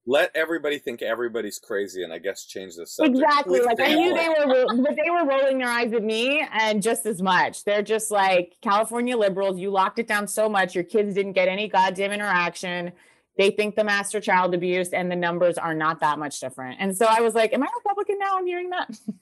Let 0.10 0.32
everybody 0.36 0.80
think 0.80 1.02
everybody's 1.02 1.60
crazy, 1.60 2.04
and 2.04 2.14
I 2.14 2.20
guess 2.20 2.46
change 2.46 2.76
the 2.78 2.88
subject. 2.88 3.18
exactly. 3.18 3.60
Like 3.60 3.80
I 3.82 3.94
knew 3.94 4.14
they 4.14 4.30
were 4.30 4.66
but 4.82 4.96
they 4.96 5.10
were 5.10 5.26
rolling 5.26 5.58
their 5.58 5.68
eyes 5.68 5.92
at 5.92 6.02
me 6.02 6.48
and 6.54 6.82
just 6.82 7.06
as 7.06 7.22
much. 7.22 7.66
They're 7.66 7.82
just 7.84 8.10
like 8.10 8.56
California 8.62 9.18
liberals, 9.18 9.60
you 9.60 9.70
locked 9.70 10.00
it 10.00 10.08
down 10.08 10.26
so 10.28 10.48
much, 10.48 10.74
your 10.74 10.86
kids 10.86 11.14
didn't 11.14 11.34
get 11.34 11.50
any 11.50 11.68
goddamn 11.68 12.14
interaction. 12.14 12.94
They 13.38 13.52
think 13.52 13.76
the 13.76 13.84
master 13.84 14.20
child 14.20 14.56
abuse 14.56 14.90
and 14.94 15.12
the 15.12 15.16
numbers 15.16 15.58
are 15.60 15.76
not 15.76 16.00
that 16.00 16.18
much 16.18 16.40
different. 16.40 16.78
And 16.80 16.96
so 16.98 17.06
I 17.06 17.20
was 17.22 17.36
like, 17.36 17.54
Am 17.54 17.62
I 17.62 17.68
Republican 17.78 18.18
now? 18.18 18.38
I'm 18.38 18.48
hearing 18.48 18.70
that. 18.72 19.00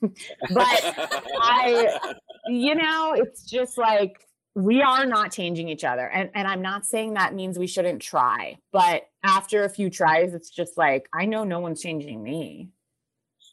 but 0.54 1.20
I- 1.42 2.14
you 2.48 2.76
know, 2.76 3.12
it's 3.14 3.42
just 3.42 3.76
like 3.76 4.25
we 4.56 4.80
are 4.80 5.04
not 5.04 5.30
changing 5.30 5.68
each 5.68 5.84
other. 5.84 6.08
And 6.08 6.30
and 6.34 6.48
I'm 6.48 6.62
not 6.62 6.86
saying 6.86 7.14
that 7.14 7.34
means 7.34 7.58
we 7.58 7.66
shouldn't 7.66 8.00
try, 8.02 8.56
but 8.72 9.02
after 9.22 9.64
a 9.64 9.68
few 9.68 9.90
tries, 9.90 10.32
it's 10.34 10.48
just 10.50 10.76
like 10.78 11.08
I 11.14 11.26
know 11.26 11.44
no 11.44 11.60
one's 11.60 11.80
changing 11.82 12.22
me. 12.22 12.70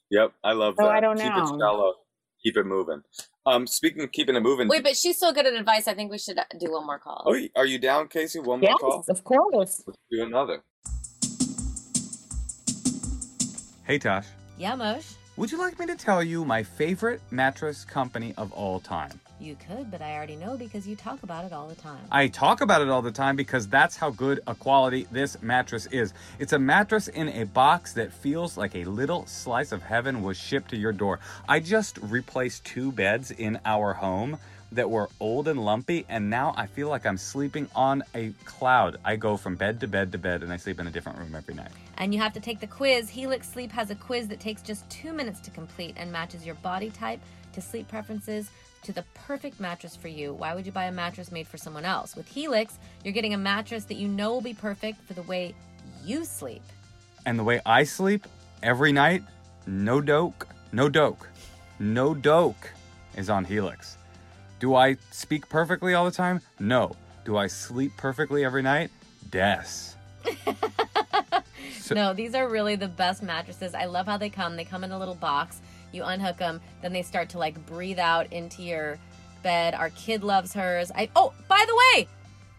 Yep, 0.09 0.31
I 0.43 0.53
love 0.53 0.75
Oh, 0.79 0.85
that. 0.85 0.91
I 0.95 0.99
don't 1.01 1.17
Keep 1.17 1.35
know. 1.35 1.43
it 1.43 1.59
shallow. 1.59 1.93
Keep 2.41 2.57
it 2.57 2.65
moving. 2.65 3.01
Um, 3.45 3.67
speaking 3.67 4.01
of 4.03 4.11
keeping 4.13 4.35
it 4.35 4.41
moving. 4.41 4.67
Wait, 4.69 4.83
but 4.83 4.95
she's 4.95 5.17
so 5.17 5.33
good 5.33 5.45
at 5.45 5.53
advice. 5.53 5.87
I 5.87 5.93
think 5.93 6.09
we 6.11 6.17
should 6.17 6.39
do 6.59 6.71
one 6.71 6.85
more 6.85 6.99
call. 6.99 7.23
oh, 7.25 7.37
are 7.57 7.65
you 7.65 7.77
down, 7.79 8.07
Casey? 8.07 8.39
One 8.39 8.61
more 8.61 8.69
Yes, 8.69 8.77
call. 8.79 9.03
of 9.09 9.23
course. 9.25 9.83
Let's 9.85 9.99
do 10.09 10.23
another. 10.23 10.63
Hey, 13.85 13.97
Tosh. 13.99 14.27
Yeah, 14.57 14.75
Mosh. 14.75 15.05
Would 15.35 15.51
you 15.51 15.57
like 15.57 15.77
me 15.79 15.85
to 15.87 15.95
tell 15.95 16.23
you 16.23 16.45
my 16.45 16.63
favorite 16.63 17.19
mattress 17.31 17.83
company 17.83 18.33
of 18.37 18.53
all 18.53 18.79
time? 18.79 19.19
You 19.39 19.57
could, 19.67 19.91
but 19.91 20.01
I 20.01 20.13
already 20.15 20.35
know 20.35 20.55
because 20.55 20.87
you 20.87 20.95
talk 20.95 21.23
about 21.23 21.43
it 21.43 21.51
all 21.51 21.67
the 21.67 21.75
time. 21.75 21.99
I 22.11 22.27
talk 22.27 22.61
about 22.61 22.81
it 22.81 22.89
all 22.89 23.01
the 23.01 23.11
time 23.11 23.35
because 23.35 23.67
that's 23.67 23.97
how 23.97 24.11
good 24.11 24.39
a 24.47 24.55
quality 24.55 25.07
this 25.11 25.41
mattress 25.41 25.85
is. 25.87 26.13
It's 26.39 26.53
a 26.53 26.59
mattress 26.59 27.07
in 27.07 27.27
a 27.29 27.45
box 27.45 27.93
that 27.93 28.13
feels 28.13 28.57
like 28.57 28.75
a 28.75 28.85
little 28.85 29.25
slice 29.25 29.71
of 29.71 29.81
heaven 29.81 30.21
was 30.21 30.37
shipped 30.37 30.69
to 30.69 30.77
your 30.77 30.93
door. 30.93 31.19
I 31.49 31.59
just 31.59 31.97
replaced 31.97 32.63
two 32.63 32.91
beds 32.91 33.31
in 33.31 33.59
our 33.65 33.93
home 33.93 34.37
that 34.71 34.89
were 34.89 35.09
old 35.19 35.47
and 35.47 35.63
lumpy, 35.63 36.05
and 36.09 36.29
now 36.29 36.53
I 36.57 36.65
feel 36.65 36.89
like 36.89 37.05
I'm 37.05 37.17
sleeping 37.17 37.67
on 37.75 38.03
a 38.15 38.31
cloud. 38.45 38.97
I 39.05 39.15
go 39.15 39.37
from 39.37 39.55
bed 39.55 39.79
to 39.81 39.87
bed 39.87 40.11
to 40.13 40.17
bed, 40.17 40.41
and 40.41 40.51
I 40.51 40.57
sleep 40.57 40.79
in 40.79 40.87
a 40.87 40.91
different 40.91 41.19
room 41.19 41.35
every 41.35 41.53
night. 41.53 41.71
And 41.97 42.13
you 42.13 42.19
have 42.21 42.33
to 42.33 42.39
take 42.39 42.59
the 42.59 42.67
quiz. 42.67 43.09
Helix 43.09 43.47
Sleep 43.49 43.71
has 43.71 43.91
a 43.91 43.95
quiz 43.95 44.27
that 44.29 44.39
takes 44.39 44.61
just 44.61 44.89
two 44.89 45.13
minutes 45.13 45.39
to 45.41 45.51
complete 45.51 45.93
and 45.97 46.11
matches 46.11 46.45
your 46.45 46.55
body 46.55 46.89
type 46.89 47.19
to 47.53 47.61
sleep 47.61 47.87
preferences 47.87 48.49
to 48.83 48.93
the 48.93 49.03
perfect 49.13 49.59
mattress 49.59 49.95
for 49.95 50.07
you. 50.07 50.33
Why 50.33 50.53
would 50.53 50.65
you 50.65 50.71
buy 50.71 50.85
a 50.85 50.91
mattress 50.91 51.31
made 51.31 51.47
for 51.47 51.57
someone 51.57 51.85
else? 51.85 52.15
With 52.15 52.27
Helix, 52.27 52.77
you're 53.03 53.13
getting 53.13 53.33
a 53.33 53.37
mattress 53.37 53.85
that 53.85 53.95
you 53.95 54.07
know 54.07 54.31
will 54.33 54.41
be 54.41 54.53
perfect 54.53 55.01
for 55.07 55.13
the 55.13 55.23
way 55.23 55.55
you 56.03 56.25
sleep. 56.25 56.61
And 57.25 57.39
the 57.39 57.43
way 57.43 57.61
I 57.65 57.83
sleep 57.83 58.27
every 58.61 58.91
night, 58.91 59.23
no 59.65 60.01
doke, 60.01 60.47
no 60.71 60.89
doke, 60.89 61.29
no 61.79 62.13
doke 62.13 62.71
is 63.15 63.29
on 63.29 63.45
Helix. 63.45 63.97
Do 64.59 64.75
I 64.75 64.97
speak 65.11 65.47
perfectly 65.49 65.93
all 65.93 66.05
the 66.05 66.11
time? 66.11 66.41
No. 66.59 66.95
Do 67.25 67.37
I 67.37 67.47
sleep 67.47 67.93
perfectly 67.97 68.43
every 68.43 68.61
night? 68.61 68.89
Yes. 69.31 69.95
So- 71.79 71.95
no, 71.95 72.13
these 72.13 72.33
are 72.33 72.47
really 72.47 72.77
the 72.77 72.87
best 72.87 73.21
mattresses. 73.21 73.73
I 73.73 73.85
love 73.85 74.05
how 74.05 74.15
they 74.17 74.29
come. 74.29 74.55
They 74.55 74.63
come 74.63 74.85
in 74.85 74.91
a 74.91 74.99
little 74.99 75.15
box. 75.15 75.59
You 75.93 76.03
unhook 76.03 76.37
them, 76.37 76.59
then 76.81 76.91
they 76.91 77.03
start 77.03 77.29
to 77.29 77.37
like 77.37 77.65
breathe 77.65 77.99
out 77.99 78.31
into 78.33 78.61
your 78.63 78.97
bed. 79.43 79.73
Our 79.75 79.91
kid 79.91 80.23
loves 80.23 80.53
hers. 80.53 80.91
I 80.93 81.09
Oh, 81.15 81.33
by 81.47 81.63
the 81.67 81.75
way, 81.75 82.07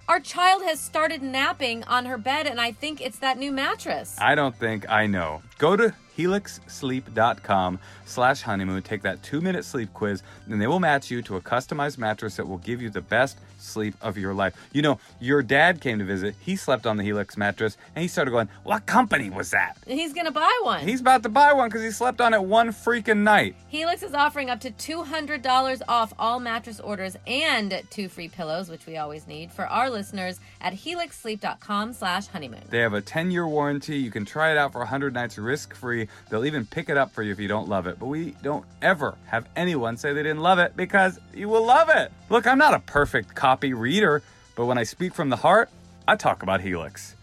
our 0.08 0.20
child 0.20 0.62
has 0.62 0.80
started 0.80 1.22
napping 1.22 1.82
on 1.84 2.06
her 2.06 2.18
bed 2.18 2.46
and 2.46 2.60
I 2.60 2.72
think 2.72 3.00
it's 3.00 3.18
that 3.18 3.38
new 3.38 3.50
mattress. 3.50 4.16
I 4.20 4.34
don't 4.34 4.56
think 4.56 4.88
I 4.88 5.06
know. 5.06 5.42
Go 5.58 5.76
to 5.76 5.94
helixsleep.com 6.16 7.78
slash 8.04 8.42
honeymoon, 8.42 8.82
take 8.82 9.02
that 9.02 9.22
two 9.22 9.40
minute 9.40 9.64
sleep 9.64 9.92
quiz, 9.92 10.22
and 10.46 10.60
they 10.60 10.66
will 10.66 10.80
match 10.80 11.10
you 11.10 11.22
to 11.22 11.36
a 11.36 11.40
customized 11.40 11.98
mattress 11.98 12.36
that 12.36 12.46
will 12.46 12.58
give 12.58 12.80
you 12.80 12.90
the 12.90 13.00
best 13.00 13.38
sleep 13.64 13.94
of 14.00 14.16
your 14.18 14.34
life. 14.34 14.54
You 14.72 14.82
know, 14.82 14.98
your 15.20 15.42
dad 15.42 15.80
came 15.80 15.98
to 15.98 16.04
visit, 16.04 16.34
he 16.40 16.56
slept 16.56 16.86
on 16.86 16.96
the 16.96 17.02
Helix 17.04 17.36
mattress, 17.36 17.76
and 17.94 18.02
he 18.02 18.08
started 18.08 18.30
going, 18.30 18.48
What 18.62 18.86
company 18.86 19.30
was 19.30 19.50
that? 19.50 19.76
He's 19.86 20.12
going 20.12 20.26
to 20.26 20.32
buy 20.32 20.60
one. 20.62 20.86
He's 20.86 21.00
about 21.00 21.22
to 21.24 21.28
buy 21.28 21.52
one 21.52 21.68
because 21.68 21.82
he 21.82 21.90
slept 21.90 22.20
on 22.20 22.34
it 22.34 22.42
one 22.42 22.68
freaking 22.68 23.18
night. 23.18 23.56
Helix 23.68 24.02
is 24.02 24.14
offering 24.14 24.50
up 24.50 24.60
to 24.60 24.70
$200 24.70 25.82
off 25.88 26.12
all 26.18 26.40
mattress 26.40 26.80
orders 26.80 27.16
and 27.26 27.82
two 27.90 28.08
free 28.08 28.28
pillows, 28.28 28.68
which 28.68 28.86
we 28.86 28.96
always 28.96 29.26
need, 29.26 29.50
for 29.50 29.66
our 29.66 29.90
listeners 29.90 30.40
at 30.60 30.72
helixsleep.com 30.72 31.92
slash 31.92 32.26
honeymoon. 32.26 32.62
They 32.70 32.78
have 32.80 32.94
a 32.94 33.00
10 33.00 33.30
year 33.30 33.46
warranty. 33.46 33.96
You 33.96 34.10
can 34.10 34.24
try 34.24 34.50
it 34.50 34.58
out 34.58 34.72
for 34.72 34.78
100 34.78 35.14
nights 35.14 35.38
risk 35.38 35.74
free. 35.74 36.08
They'll 36.30 36.44
even 36.44 36.66
pick 36.66 36.88
it 36.88 36.96
up 36.96 37.12
for 37.12 37.22
you 37.22 37.32
if 37.32 37.38
you 37.40 37.48
don't 37.48 37.68
love 37.68 37.86
it. 37.86 37.98
But 37.98 38.06
we 38.06 38.34
don't 38.42 38.64
ever 38.82 39.16
have 39.26 39.48
anyone 39.56 39.96
say 39.96 40.12
they 40.12 40.22
didn't 40.22 40.42
love 40.42 40.58
it 40.58 40.76
because 40.76 41.18
you 41.32 41.48
will 41.48 41.64
love 41.64 41.88
it. 41.88 42.12
Look, 42.34 42.48
I'm 42.48 42.58
not 42.58 42.74
a 42.74 42.80
perfect 42.80 43.36
copy 43.36 43.74
reader, 43.74 44.20
but 44.56 44.66
when 44.66 44.76
I 44.76 44.82
speak 44.82 45.14
from 45.14 45.28
the 45.28 45.36
heart, 45.36 45.70
I 46.08 46.16
talk 46.16 46.42
about 46.42 46.60
Helix. 46.60 47.14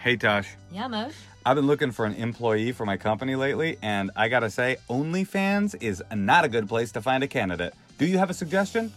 Hey, 0.00 0.16
Tosh. 0.16 0.48
Yeah, 0.72 0.88
Mosh? 0.88 1.14
I've 1.46 1.54
been 1.54 1.68
looking 1.68 1.92
for 1.92 2.06
an 2.06 2.14
employee 2.14 2.72
for 2.72 2.84
my 2.84 2.96
company 2.96 3.36
lately, 3.36 3.78
and 3.82 4.10
I 4.16 4.28
gotta 4.28 4.50
say, 4.50 4.78
OnlyFans 4.88 5.80
is 5.80 6.02
not 6.12 6.44
a 6.44 6.48
good 6.48 6.68
place 6.68 6.90
to 6.90 7.00
find 7.00 7.22
a 7.22 7.28
candidate. 7.28 7.72
Do 7.98 8.04
you 8.04 8.18
have 8.18 8.28
a 8.28 8.34
suggestion? 8.34 8.92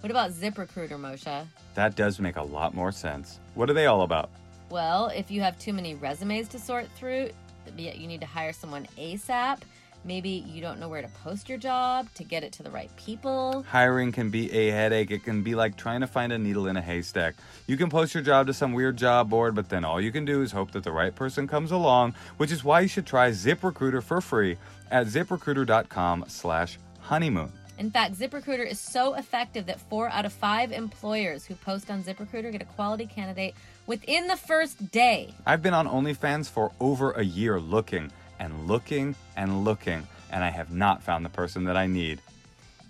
What 0.00 0.10
about 0.10 0.30
ZipRecruiter, 0.30 0.98
Moshe? 0.98 1.46
That 1.74 1.94
does 1.94 2.18
make 2.20 2.36
a 2.36 2.42
lot 2.42 2.72
more 2.72 2.90
sense. 2.90 3.38
What 3.54 3.68
are 3.68 3.74
they 3.74 3.84
all 3.84 4.00
about? 4.00 4.30
Well, 4.70 5.08
if 5.08 5.30
you 5.30 5.42
have 5.42 5.58
too 5.58 5.74
many 5.74 5.94
resumes 5.94 6.48
to 6.48 6.58
sort 6.58 6.88
through, 6.96 7.28
yet 7.76 7.98
you 7.98 8.06
need 8.06 8.22
to 8.22 8.26
hire 8.26 8.54
someone 8.54 8.88
ASAP, 8.96 9.58
maybe 10.04 10.28
you 10.28 10.60
don't 10.60 10.78
know 10.78 10.88
where 10.88 11.02
to 11.02 11.08
post 11.08 11.48
your 11.48 11.58
job 11.58 12.08
to 12.14 12.24
get 12.24 12.42
it 12.42 12.52
to 12.52 12.62
the 12.62 12.70
right 12.70 12.94
people. 12.96 13.64
Hiring 13.68 14.12
can 14.12 14.30
be 14.30 14.52
a 14.52 14.70
headache. 14.70 15.10
It 15.10 15.24
can 15.24 15.42
be 15.42 15.54
like 15.54 15.76
trying 15.76 16.00
to 16.00 16.06
find 16.06 16.32
a 16.32 16.38
needle 16.38 16.66
in 16.66 16.76
a 16.76 16.82
haystack. 16.82 17.34
You 17.66 17.76
can 17.76 17.90
post 17.90 18.14
your 18.14 18.22
job 18.22 18.46
to 18.46 18.54
some 18.54 18.72
weird 18.72 18.96
job 18.96 19.30
board, 19.30 19.54
but 19.54 19.68
then 19.68 19.84
all 19.84 20.00
you 20.00 20.12
can 20.12 20.24
do 20.24 20.42
is 20.42 20.52
hope 20.52 20.72
that 20.72 20.84
the 20.84 20.92
right 20.92 21.14
person 21.14 21.46
comes 21.46 21.70
along, 21.70 22.14
which 22.36 22.52
is 22.52 22.64
why 22.64 22.80
you 22.80 22.88
should 22.88 23.06
try 23.06 23.30
ZipRecruiter 23.30 24.02
for 24.02 24.20
free 24.20 24.56
at 24.90 25.06
ziprecruiter.com 25.06 26.24
slash 26.28 26.78
honeymoon. 27.00 27.52
In 27.76 27.90
fact, 27.90 28.14
ZipRecruiter 28.14 28.70
is 28.70 28.78
so 28.78 29.14
effective 29.14 29.66
that 29.66 29.80
four 29.80 30.08
out 30.08 30.24
of 30.24 30.32
five 30.32 30.70
employers 30.70 31.44
who 31.44 31.56
post 31.56 31.90
on 31.90 32.04
ZipRecruiter 32.04 32.52
get 32.52 32.62
a 32.62 32.66
quality 32.66 33.06
candidate 33.06 33.54
within 33.86 34.28
the 34.28 34.36
first 34.36 34.92
day. 34.92 35.34
I've 35.44 35.62
been 35.62 35.74
on 35.74 35.88
OnlyFans 35.88 36.48
for 36.48 36.70
over 36.78 37.10
a 37.12 37.24
year 37.24 37.58
looking 37.58 38.12
and 38.38 38.66
looking 38.66 39.14
and 39.36 39.64
looking, 39.64 40.06
and 40.30 40.44
I 40.44 40.50
have 40.50 40.70
not 40.70 41.02
found 41.02 41.24
the 41.24 41.30
person 41.30 41.64
that 41.64 41.76
I 41.76 41.86
need. 41.86 42.20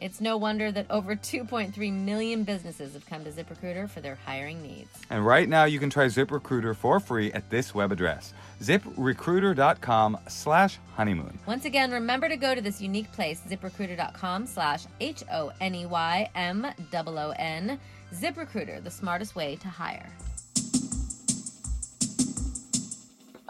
It's 0.00 0.20
no 0.20 0.36
wonder 0.36 0.72
that 0.72 0.86
over 0.90 1.14
2.3 1.14 1.92
million 1.92 2.44
businesses 2.44 2.94
have 2.94 3.06
come 3.06 3.24
to 3.24 3.30
ZipRecruiter 3.30 3.88
for 3.88 4.00
their 4.00 4.16
hiring 4.26 4.60
needs. 4.60 4.90
And 5.08 5.24
right 5.24 5.48
now 5.48 5.64
you 5.64 5.78
can 5.78 5.88
try 5.88 6.06
ZipRecruiter 6.06 6.76
for 6.76 7.00
free 7.00 7.32
at 7.32 7.48
this 7.48 7.74
web 7.74 7.92
address, 7.92 8.34
ziprecruiter.com 8.60 10.18
slash 10.28 10.78
honeymoon. 10.94 11.38
Once 11.46 11.64
again, 11.64 11.90
remember 11.92 12.28
to 12.28 12.36
go 12.36 12.54
to 12.54 12.60
this 12.60 12.80
unique 12.80 13.10
place, 13.12 13.40
ziprecruiter.com 13.48 14.46
slash 14.46 14.84
H 15.00 15.22
O 15.32 15.52
N 15.60 15.74
E 15.74 15.86
Y 15.86 16.28
M 16.34 16.66
O 16.66 17.04
O 17.06 17.34
N. 17.38 17.78
ZipRecruiter, 18.12 18.82
the 18.82 18.90
smartest 18.90 19.34
way 19.34 19.56
to 19.56 19.68
hire. 19.68 20.12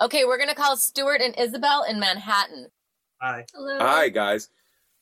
Okay, 0.00 0.24
we're 0.24 0.38
gonna 0.38 0.54
call 0.54 0.76
Stuart 0.76 1.20
and 1.20 1.38
Isabel 1.38 1.84
in 1.88 2.00
Manhattan. 2.00 2.68
Hi. 3.20 3.44
Hello. 3.54 3.78
Hi, 3.78 4.08
guys. 4.08 4.48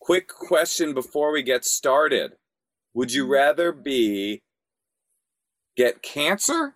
Quick 0.01 0.29
question 0.29 0.93
before 0.95 1.33
we 1.33 1.43
get 1.43 1.65
started. 1.65 2.33
Would 2.95 3.13
you 3.13 3.27
rather 3.27 3.73
be 3.73 4.43
get 5.77 6.03
cancer 6.03 6.75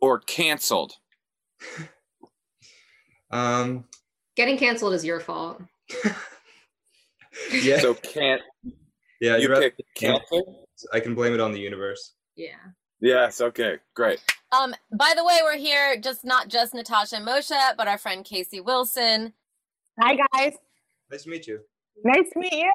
or 0.00 0.20
canceled? 0.20 0.94
Um. 3.28 3.86
Getting 4.36 4.56
canceled 4.56 4.94
is 4.94 5.04
your 5.04 5.18
fault. 5.18 5.60
Yeah. 7.52 7.80
So 7.80 7.94
can't 7.94 8.40
yeah. 9.20 9.36
you 9.36 9.42
you're 9.42 9.52
right. 9.52 9.76
pick 9.76 9.86
cancer? 9.94 10.40
I 10.92 11.00
can 11.00 11.14
blame 11.14 11.34
it 11.34 11.40
on 11.40 11.52
the 11.52 11.60
universe. 11.60 12.14
Yeah. 12.34 12.54
Yes, 13.00 13.40
okay, 13.40 13.76
great. 13.94 14.20
Um, 14.52 14.74
by 14.92 15.12
the 15.16 15.24
way, 15.24 15.40
we're 15.42 15.58
here 15.58 16.00
just 16.00 16.24
not 16.24 16.48
just 16.48 16.74
Natasha 16.74 17.16
and 17.16 17.26
Moshe, 17.26 17.76
but 17.76 17.88
our 17.88 17.98
friend 17.98 18.24
Casey 18.24 18.60
Wilson. 18.60 19.32
Hi, 20.00 20.16
guys. 20.32 20.54
Nice 21.10 21.24
to 21.24 21.30
meet 21.30 21.46
you. 21.46 21.60
Nice 22.04 22.30
to 22.32 22.38
meet 22.38 22.52
you. 22.52 22.72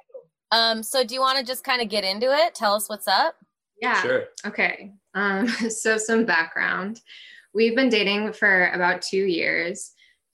Um, 0.51 0.83
so 0.83 1.03
do 1.03 1.13
you 1.13 1.21
want 1.21 1.39
to 1.39 1.45
just 1.45 1.63
kind 1.63 1.81
of 1.81 1.89
get 1.89 2.03
into 2.03 2.27
it? 2.31 2.55
Tell 2.55 2.75
us 2.75 2.89
what's 2.89 3.07
up. 3.07 3.35
Yeah. 3.81 4.01
Sure. 4.01 4.25
Okay. 4.45 4.91
Um, 5.13 5.47
so 5.69 5.97
some 5.97 6.25
background. 6.25 7.01
We've 7.53 7.75
been 7.75 7.89
dating 7.89 8.33
for 8.33 8.69
about 8.69 9.01
two 9.01 9.25
years. 9.25 9.93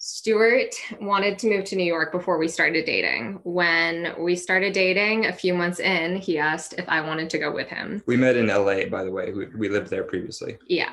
Stuart 0.10 0.74
wanted 1.02 1.38
to 1.40 1.50
move 1.50 1.66
to 1.66 1.76
New 1.76 1.84
York 1.84 2.14
before 2.14 2.38
we 2.38 2.48
started 2.48 2.86
dating. 2.86 3.42
When 3.44 4.14
we 4.18 4.38
started 4.38 4.72
dating, 4.72 5.26
a 5.26 5.34
few 5.34 5.54
months 5.54 5.82
in, 5.82 6.16
he 6.16 6.38
asked 6.38 6.76
if 6.78 6.88
I 6.88 7.02
wanted 7.02 7.30
to 7.32 7.38
go 7.38 7.52
with 7.52 7.68
him. 7.68 8.02
We 8.06 8.16
met 8.16 8.38
in 8.38 8.48
LA, 8.48 8.86
by 8.86 9.04
the 9.04 9.12
way. 9.12 9.34
We, 9.34 9.48
we 9.48 9.68
lived 9.68 9.90
there 9.90 10.06
previously. 10.06 10.60
Yeah. 10.66 10.92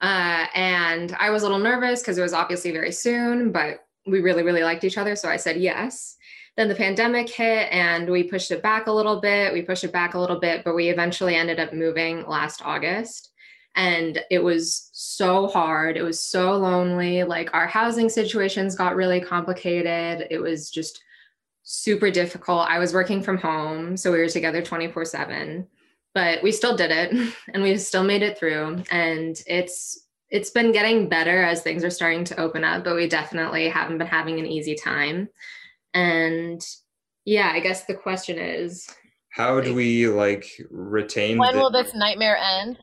Uh, 0.00 0.46
and 0.54 1.14
I 1.20 1.28
was 1.28 1.42
a 1.42 1.44
little 1.44 1.58
nervous 1.58 2.00
because 2.00 2.16
it 2.16 2.22
was 2.22 2.32
obviously 2.32 2.70
very 2.70 2.92
soon, 2.92 3.52
but 3.52 3.84
we 4.06 4.20
really, 4.20 4.42
really 4.42 4.62
liked 4.62 4.84
each 4.84 4.96
other. 4.96 5.16
So 5.16 5.28
I 5.28 5.36
said 5.36 5.58
yes. 5.58 6.16
Then 6.56 6.68
the 6.68 6.74
pandemic 6.74 7.28
hit 7.28 7.68
and 7.70 8.08
we 8.08 8.22
pushed 8.22 8.50
it 8.52 8.62
back 8.62 8.86
a 8.86 8.92
little 8.92 9.20
bit. 9.20 9.52
We 9.52 9.60
pushed 9.60 9.84
it 9.84 9.92
back 9.92 10.14
a 10.14 10.18
little 10.18 10.40
bit, 10.40 10.64
but 10.64 10.74
we 10.74 10.88
eventually 10.88 11.34
ended 11.34 11.60
up 11.60 11.74
moving 11.74 12.26
last 12.26 12.62
August. 12.64 13.32
And 13.76 14.20
it 14.30 14.40
was 14.40 14.90
so 14.92 15.46
hard. 15.46 15.96
It 15.96 16.02
was 16.02 16.18
so 16.18 16.56
lonely. 16.56 17.22
Like 17.22 17.50
our 17.54 17.66
housing 17.66 18.08
situations 18.08 18.74
got 18.74 18.96
really 18.96 19.20
complicated. 19.20 20.26
It 20.30 20.38
was 20.38 20.70
just 20.70 21.02
super 21.62 22.10
difficult. 22.10 22.68
I 22.68 22.78
was 22.78 22.94
working 22.94 23.22
from 23.22 23.38
home. 23.38 23.96
So 23.96 24.10
we 24.12 24.18
were 24.18 24.28
together 24.28 24.62
24 24.62 25.04
7 25.04 25.66
but 26.14 26.42
we 26.42 26.50
still 26.50 26.74
did 26.74 26.90
it 26.90 27.34
and 27.52 27.62
we 27.62 27.76
still 27.76 28.02
made 28.02 28.22
it 28.22 28.38
through 28.38 28.82
and 28.90 29.42
it's 29.46 30.06
it's 30.30 30.50
been 30.50 30.72
getting 30.72 31.08
better 31.08 31.42
as 31.42 31.62
things 31.62 31.84
are 31.84 31.90
starting 31.90 32.24
to 32.24 32.40
open 32.40 32.64
up, 32.64 32.82
but 32.82 32.96
we 32.96 33.08
definitely 33.08 33.68
haven't 33.68 33.98
been 33.98 34.06
having 34.06 34.38
an 34.38 34.46
easy 34.46 34.74
time. 34.74 35.28
And 35.94 36.60
yeah, 37.24 37.52
I 37.52 37.60
guess 37.60 37.84
the 37.84 37.94
question 37.94 38.38
is 38.38 38.88
How 39.36 39.60
do 39.60 39.74
we 39.74 40.08
like 40.08 40.46
retain? 40.70 41.36
When 41.36 41.52
the- 41.52 41.60
will 41.60 41.70
this 41.70 41.92
nightmare 41.94 42.38
end? 42.38 42.78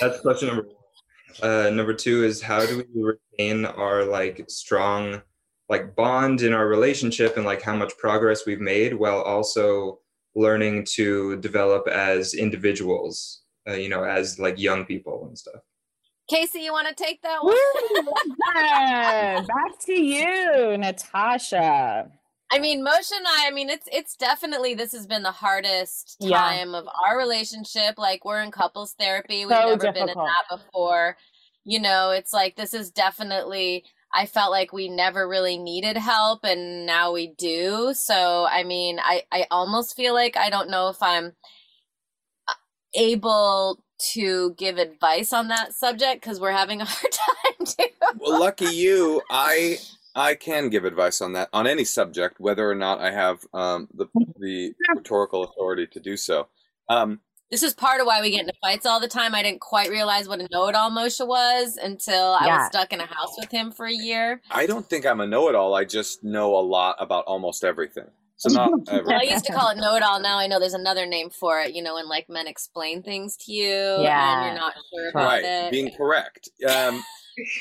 That's 0.00 0.20
question 0.20 0.46
number 0.46 0.62
one. 0.62 1.50
Uh, 1.50 1.70
number 1.70 1.92
two 1.94 2.22
is 2.24 2.40
how 2.40 2.64
do 2.64 2.84
we 2.94 3.02
retain 3.02 3.64
our 3.64 4.04
like 4.04 4.44
strong 4.48 5.20
like 5.68 5.96
bond 5.96 6.42
in 6.42 6.52
our 6.52 6.68
relationship 6.68 7.36
and 7.36 7.44
like 7.44 7.60
how 7.60 7.74
much 7.74 7.92
progress 7.98 8.46
we've 8.46 8.60
made 8.60 8.94
while 8.94 9.20
also 9.20 9.98
learning 10.36 10.84
to 10.92 11.36
develop 11.40 11.88
as 11.88 12.34
individuals, 12.34 13.42
uh, 13.68 13.72
you 13.72 13.88
know, 13.88 14.04
as 14.04 14.38
like 14.38 14.60
young 14.60 14.84
people 14.84 15.26
and 15.26 15.36
stuff. 15.36 15.60
Casey, 16.30 16.60
you 16.60 16.72
want 16.72 16.86
to 16.86 16.94
take 16.94 17.20
that 17.22 17.42
one? 17.42 17.54
Woo! 17.54 18.12
Yeah, 18.54 19.40
Back 19.40 19.78
to 19.86 19.92
you, 20.00 20.76
Natasha. 20.78 22.10
I 22.50 22.58
mean, 22.60 22.84
Moshe 22.84 23.12
and 23.14 23.26
I, 23.26 23.48
I 23.48 23.50
mean, 23.50 23.68
it's 23.70 23.88
it's 23.92 24.16
definitely 24.16 24.74
this 24.74 24.92
has 24.92 25.06
been 25.06 25.22
the 25.22 25.30
hardest 25.32 26.18
Yeah. 26.20 26.38
time 26.38 26.74
of 26.74 26.86
our 27.06 27.18
relationship. 27.18 27.98
Like 27.98 28.24
we're 28.24 28.42
in 28.42 28.50
couples 28.50 28.94
therapy. 28.98 29.46
We've 29.46 29.50
So 29.56 29.66
never 29.66 29.88
been 29.88 30.08
in 30.08 30.16
that 30.16 30.58
before. 30.58 31.16
You 31.64 31.80
know, 31.80 32.10
it's 32.10 32.32
like 32.32 32.56
this 32.56 32.72
is 32.74 32.90
definitely 32.90 33.84
I 34.14 34.24
felt 34.26 34.50
like 34.50 34.72
we 34.72 34.88
never 34.88 35.28
really 35.28 35.58
needed 35.58 35.98
help 35.98 36.44
and 36.44 36.86
now 36.86 37.12
we 37.12 37.34
do. 37.36 37.92
So, 37.94 38.46
I 38.50 38.64
mean, 38.64 38.98
I 39.00 39.24
I 39.30 39.46
almost 39.50 39.94
feel 39.96 40.14
like 40.14 40.36
I 40.36 40.48
don't 40.50 40.70
know 40.70 40.88
if 40.88 41.02
I'm 41.02 41.32
uh, 42.48 42.54
able 42.94 43.82
to 44.14 44.54
give 44.54 44.78
advice 44.78 45.32
on 45.32 45.48
that 45.48 45.74
subject 45.74 46.22
cuz 46.22 46.40
we're 46.40 46.52
having 46.52 46.80
a 46.80 46.84
hard 46.88 47.12
time 47.12 47.66
too. 47.66 47.84
Well, 48.12 48.34
lucky 48.38 48.66
you, 48.66 49.22
I 49.30 49.78
I 50.18 50.34
can 50.34 50.68
give 50.68 50.84
advice 50.84 51.20
on 51.20 51.32
that 51.34 51.48
on 51.52 51.66
any 51.66 51.84
subject, 51.84 52.40
whether 52.40 52.68
or 52.70 52.74
not 52.74 53.00
I 53.00 53.10
have 53.12 53.46
um, 53.54 53.88
the 53.94 54.06
the 54.38 54.74
rhetorical 54.94 55.44
authority 55.44 55.86
to 55.86 56.00
do 56.00 56.16
so. 56.16 56.48
Um, 56.88 57.20
This 57.50 57.62
is 57.62 57.72
part 57.74 58.00
of 58.00 58.06
why 58.06 58.20
we 58.20 58.30
get 58.30 58.40
into 58.40 58.52
fights 58.60 58.84
all 58.84 59.00
the 59.00 59.08
time. 59.08 59.34
I 59.34 59.42
didn't 59.42 59.60
quite 59.60 59.88
realize 59.90 60.28
what 60.28 60.40
a 60.40 60.48
know-it-all 60.50 60.90
Moshe 60.90 61.26
was 61.26 61.76
until 61.76 62.36
I 62.40 62.46
Yeah. 62.46 62.58
was 62.58 62.66
stuck 62.68 62.92
in 62.92 63.00
a 63.00 63.06
house 63.06 63.34
with 63.38 63.50
him 63.50 63.70
for 63.72 63.86
a 63.86 63.92
year. 63.92 64.42
I 64.50 64.66
don't 64.66 64.88
think 64.88 65.06
I'm 65.06 65.20
a 65.20 65.26
know-it-all. 65.26 65.74
I 65.74 65.84
just 65.84 66.22
know 66.24 66.56
a 66.56 66.60
lot 66.76 66.96
about 66.98 67.24
almost 67.26 67.64
everything. 67.64 68.10
So 68.36 68.48
not 68.52 68.70
Well, 68.86 69.18
I 69.18 69.22
used 69.22 69.44
to 69.46 69.52
call 69.52 69.70
it 69.70 69.78
know-it-all. 69.78 70.20
Now 70.20 70.38
I 70.38 70.46
know 70.46 70.58
there's 70.60 70.74
another 70.74 71.06
name 71.06 71.30
for 71.30 71.60
it. 71.60 71.74
You 71.74 71.82
know, 71.82 71.94
when 71.94 72.08
like 72.08 72.28
men 72.28 72.46
explain 72.46 73.02
things 73.02 73.36
to 73.44 73.52
you 73.52 73.72
Yeah. 74.02 74.32
and 74.36 74.46
you're 74.46 74.54
not 74.54 74.74
sure 74.92 75.08
about 75.10 75.24
right, 75.24 75.44
it. 75.44 75.70
being 75.70 75.90
correct. 75.96 76.50
Um, 76.68 77.02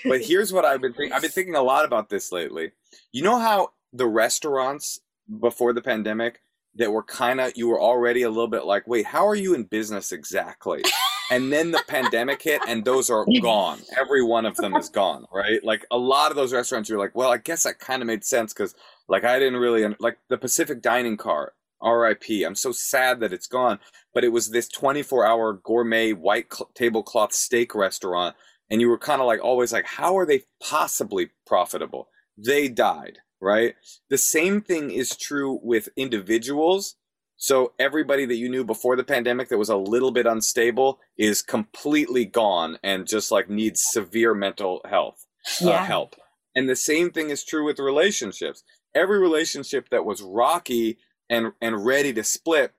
but 0.05 0.21
here's 0.21 0.53
what 0.53 0.65
I've 0.65 0.81
been 0.81 0.93
thinking. 0.93 1.13
I've 1.13 1.21
been 1.21 1.31
thinking 1.31 1.55
a 1.55 1.61
lot 1.61 1.85
about 1.85 2.09
this 2.09 2.31
lately. 2.31 2.71
You 3.11 3.23
know 3.23 3.39
how 3.39 3.69
the 3.93 4.07
restaurants 4.07 4.99
before 5.39 5.73
the 5.73 5.81
pandemic 5.81 6.41
that 6.75 6.91
were 6.91 7.03
kind 7.03 7.41
of 7.41 7.53
you 7.55 7.67
were 7.67 7.81
already 7.81 8.21
a 8.21 8.29
little 8.29 8.47
bit 8.47 8.65
like, 8.65 8.87
wait, 8.87 9.05
how 9.05 9.27
are 9.27 9.35
you 9.35 9.53
in 9.53 9.63
business 9.63 10.11
exactly? 10.11 10.83
And 11.29 11.51
then 11.51 11.71
the 11.71 11.83
pandemic 11.87 12.41
hit, 12.41 12.61
and 12.67 12.85
those 12.85 13.09
are 13.09 13.25
gone. 13.41 13.79
Every 13.99 14.23
one 14.23 14.45
of 14.45 14.55
them 14.55 14.75
is 14.75 14.89
gone, 14.89 15.25
right? 15.33 15.63
Like 15.63 15.85
a 15.91 15.97
lot 15.97 16.31
of 16.31 16.37
those 16.37 16.53
restaurants, 16.53 16.89
you're 16.89 16.99
like, 16.99 17.15
well, 17.15 17.31
I 17.31 17.37
guess 17.37 17.63
that 17.63 17.79
kind 17.79 18.01
of 18.01 18.07
made 18.07 18.23
sense 18.23 18.53
because, 18.53 18.75
like, 19.09 19.23
I 19.23 19.39
didn't 19.39 19.59
really 19.59 19.93
like 19.99 20.19
the 20.29 20.37
Pacific 20.37 20.81
Dining 20.81 21.17
Car. 21.17 21.53
R.I.P. 21.79 22.43
I'm 22.43 22.55
so 22.55 22.71
sad 22.71 23.19
that 23.19 23.33
it's 23.33 23.45
gone, 23.45 23.79
but 24.11 24.23
it 24.23 24.29
was 24.29 24.49
this 24.49 24.67
24 24.67 25.27
hour 25.27 25.53
gourmet 25.53 26.11
white 26.11 26.51
cl- 26.51 26.71
tablecloth 26.73 27.33
steak 27.33 27.75
restaurant 27.75 28.35
and 28.69 28.81
you 28.81 28.89
were 28.89 28.97
kind 28.97 29.21
of 29.21 29.27
like 29.27 29.43
always 29.43 29.71
like 29.73 29.85
how 29.85 30.17
are 30.17 30.25
they 30.25 30.43
possibly 30.61 31.29
profitable? 31.45 32.09
They 32.37 32.67
died 32.67 33.19
right? 33.41 33.75
The 34.09 34.17
same 34.17 34.61
thing 34.61 34.91
is 34.91 35.15
true 35.15 35.59
with 35.61 35.89
individuals. 35.95 36.95
So 37.39 37.73
everybody 37.77 38.25
that 38.25 38.35
you 38.37 38.49
knew 38.49 38.63
before 38.63 38.95
the 38.95 39.03
pandemic 39.03 39.49
that 39.49 39.59
was 39.59 39.69
a 39.69 39.77
little 39.77 40.11
bit 40.11 40.25
unstable 40.25 40.99
is 41.17 41.41
completely 41.43 42.25
gone 42.25 42.79
and 42.83 43.05
just 43.07 43.31
like 43.31 43.49
needs 43.49 43.83
severe 43.91 44.33
mental 44.33 44.81
health 44.89 45.25
uh, 45.61 45.67
Yeah. 45.67 45.85
help. 45.85 46.15
And 46.55 46.67
the 46.67 46.75
same 46.75 47.11
thing 47.11 47.29
is 47.29 47.43
true 47.43 47.63
with 47.63 47.77
relationships. 47.77 48.63
Every 48.95 49.19
relationship 49.19 49.89
that 49.89 50.05
was 50.05 50.21
rocky 50.23 50.97
and 51.29 51.51
and 51.61 51.85
ready 51.85 52.13
to 52.13 52.23
split 52.23 52.73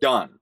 done 0.00 0.37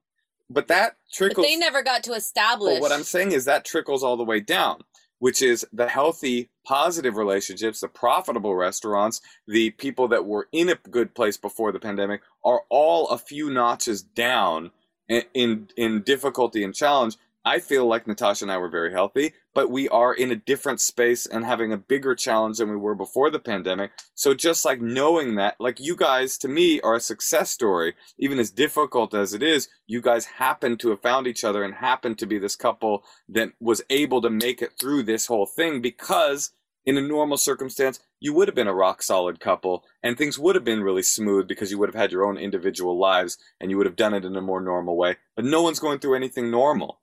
but 0.49 0.69
that 0.69 0.97
but 0.97 1.13
trickles 1.13 1.47
they 1.47 1.57
never 1.57 1.83
got 1.83 2.05
to 2.05 2.13
establish. 2.13 2.75
but 2.75 2.83
what 2.83 2.93
I'm 2.93 3.03
saying 3.03 3.33
is 3.33 3.45
that 3.47 3.65
trickles 3.65 4.03
all 4.03 4.17
the 4.17 4.25
way 4.25 4.41
down, 4.41 4.83
which 5.19 5.43
is 5.43 5.67
the 5.73 5.89
healthy, 5.89 6.51
positive 6.65 7.17
relationships, 7.17 7.81
the 7.81 7.89
profitable 7.89 8.55
restaurants, 8.55 9.21
the 9.47 9.71
people 9.71 10.09
that 10.09 10.25
were 10.25 10.49
in 10.53 10.69
a 10.69 10.77
good 10.91 11.15
place 11.15 11.37
before 11.37 11.73
the 11.73 11.81
pandemic 11.81 12.23
are 12.45 12.63
all 12.69 13.09
a 13.09 13.19
few 13.19 13.51
notches 13.51 14.03
down 14.03 14.71
in 15.09 15.23
in, 15.35 15.69
in 15.77 16.03
difficulty 16.03 16.63
and 16.63 16.75
challenge. 16.75 17.17
I 17.47 17.61
feel 17.61 17.87
like 17.87 18.09
Natasha 18.09 18.45
and 18.45 18.51
I 18.51 18.59
were 18.59 18.69
very 18.69 18.91
healthy, 18.91 19.33
but 19.55 19.71
we 19.71 19.89
are 19.91 20.13
in 20.13 20.33
a 20.33 20.37
different 20.37 20.81
space 20.81 21.27
and 21.27 21.45
having 21.45 21.73
a 21.73 21.77
bigger 21.77 22.17
challenge 22.17 22.59
than 22.59 22.69
we 22.69 22.77
were 22.77 22.97
before 22.97 23.31
the 23.31 23.39
pandemic. 23.39 23.93
So 24.17 24.35
just 24.35 24.65
like 24.65 24.81
knowing 24.81 25.37
that, 25.37 25.55
like 25.61 25.79
you 25.79 25.95
guys 25.95 26.39
to 26.39 26.49
me 26.49 26.81
are 26.81 26.97
a 26.97 27.01
success 27.01 27.51
story, 27.51 27.95
even 28.19 28.41
as 28.41 28.51
difficult 28.51 29.15
as 29.15 29.33
it 29.33 29.45
is, 29.45 29.69
you 29.87 30.03
guys 30.03 30.25
happen 30.25 30.77
to 30.79 30.91
have 30.91 31.03
found 31.03 31.29
each 31.29 31.45
other 31.45 31.63
and 31.63 31.75
happen 31.75 32.17
to 32.17 32.27
be 32.27 32.37
this 32.37 32.57
couple 32.57 33.05
that 33.29 33.53
was 33.61 33.81
able 33.91 34.21
to 34.23 34.29
make 34.29 34.61
it 34.61 34.73
through 34.77 35.05
this 35.05 35.27
whole 35.27 35.47
thing 35.47 35.81
because 35.81 36.51
in 36.85 36.97
a 36.97 37.01
normal 37.01 37.37
circumstance, 37.37 38.01
you 38.19 38.35
would 38.35 38.49
have 38.49 38.57
been 38.57 38.67
a 38.67 38.75
rock 38.75 39.05
solid 39.05 39.39
couple 39.39 39.85
and 40.03 40.19
things 40.19 40.37
would 40.37 40.57
have 40.57 40.65
been 40.65 40.83
really 40.83 41.03
smooth 41.03 41.47
because 41.47 41.71
you 41.71 41.79
would 41.79 41.89
have 41.89 42.01
had 42.01 42.11
your 42.11 42.27
own 42.27 42.39
individual 42.39 42.99
lives 42.99 43.39
and 43.61 43.71
you 43.71 43.77
would 43.77 43.87
have 43.87 43.95
done 43.95 44.15
it 44.15 44.25
in 44.25 44.35
a 44.35 44.43
more 44.43 44.61
normal 44.61 44.97
way. 44.97 45.19
But 45.37 45.45
no 45.45 45.63
one's 45.63 45.79
going 45.79 46.01
through 46.01 46.17
anything 46.17 46.51
normal. 46.51 46.99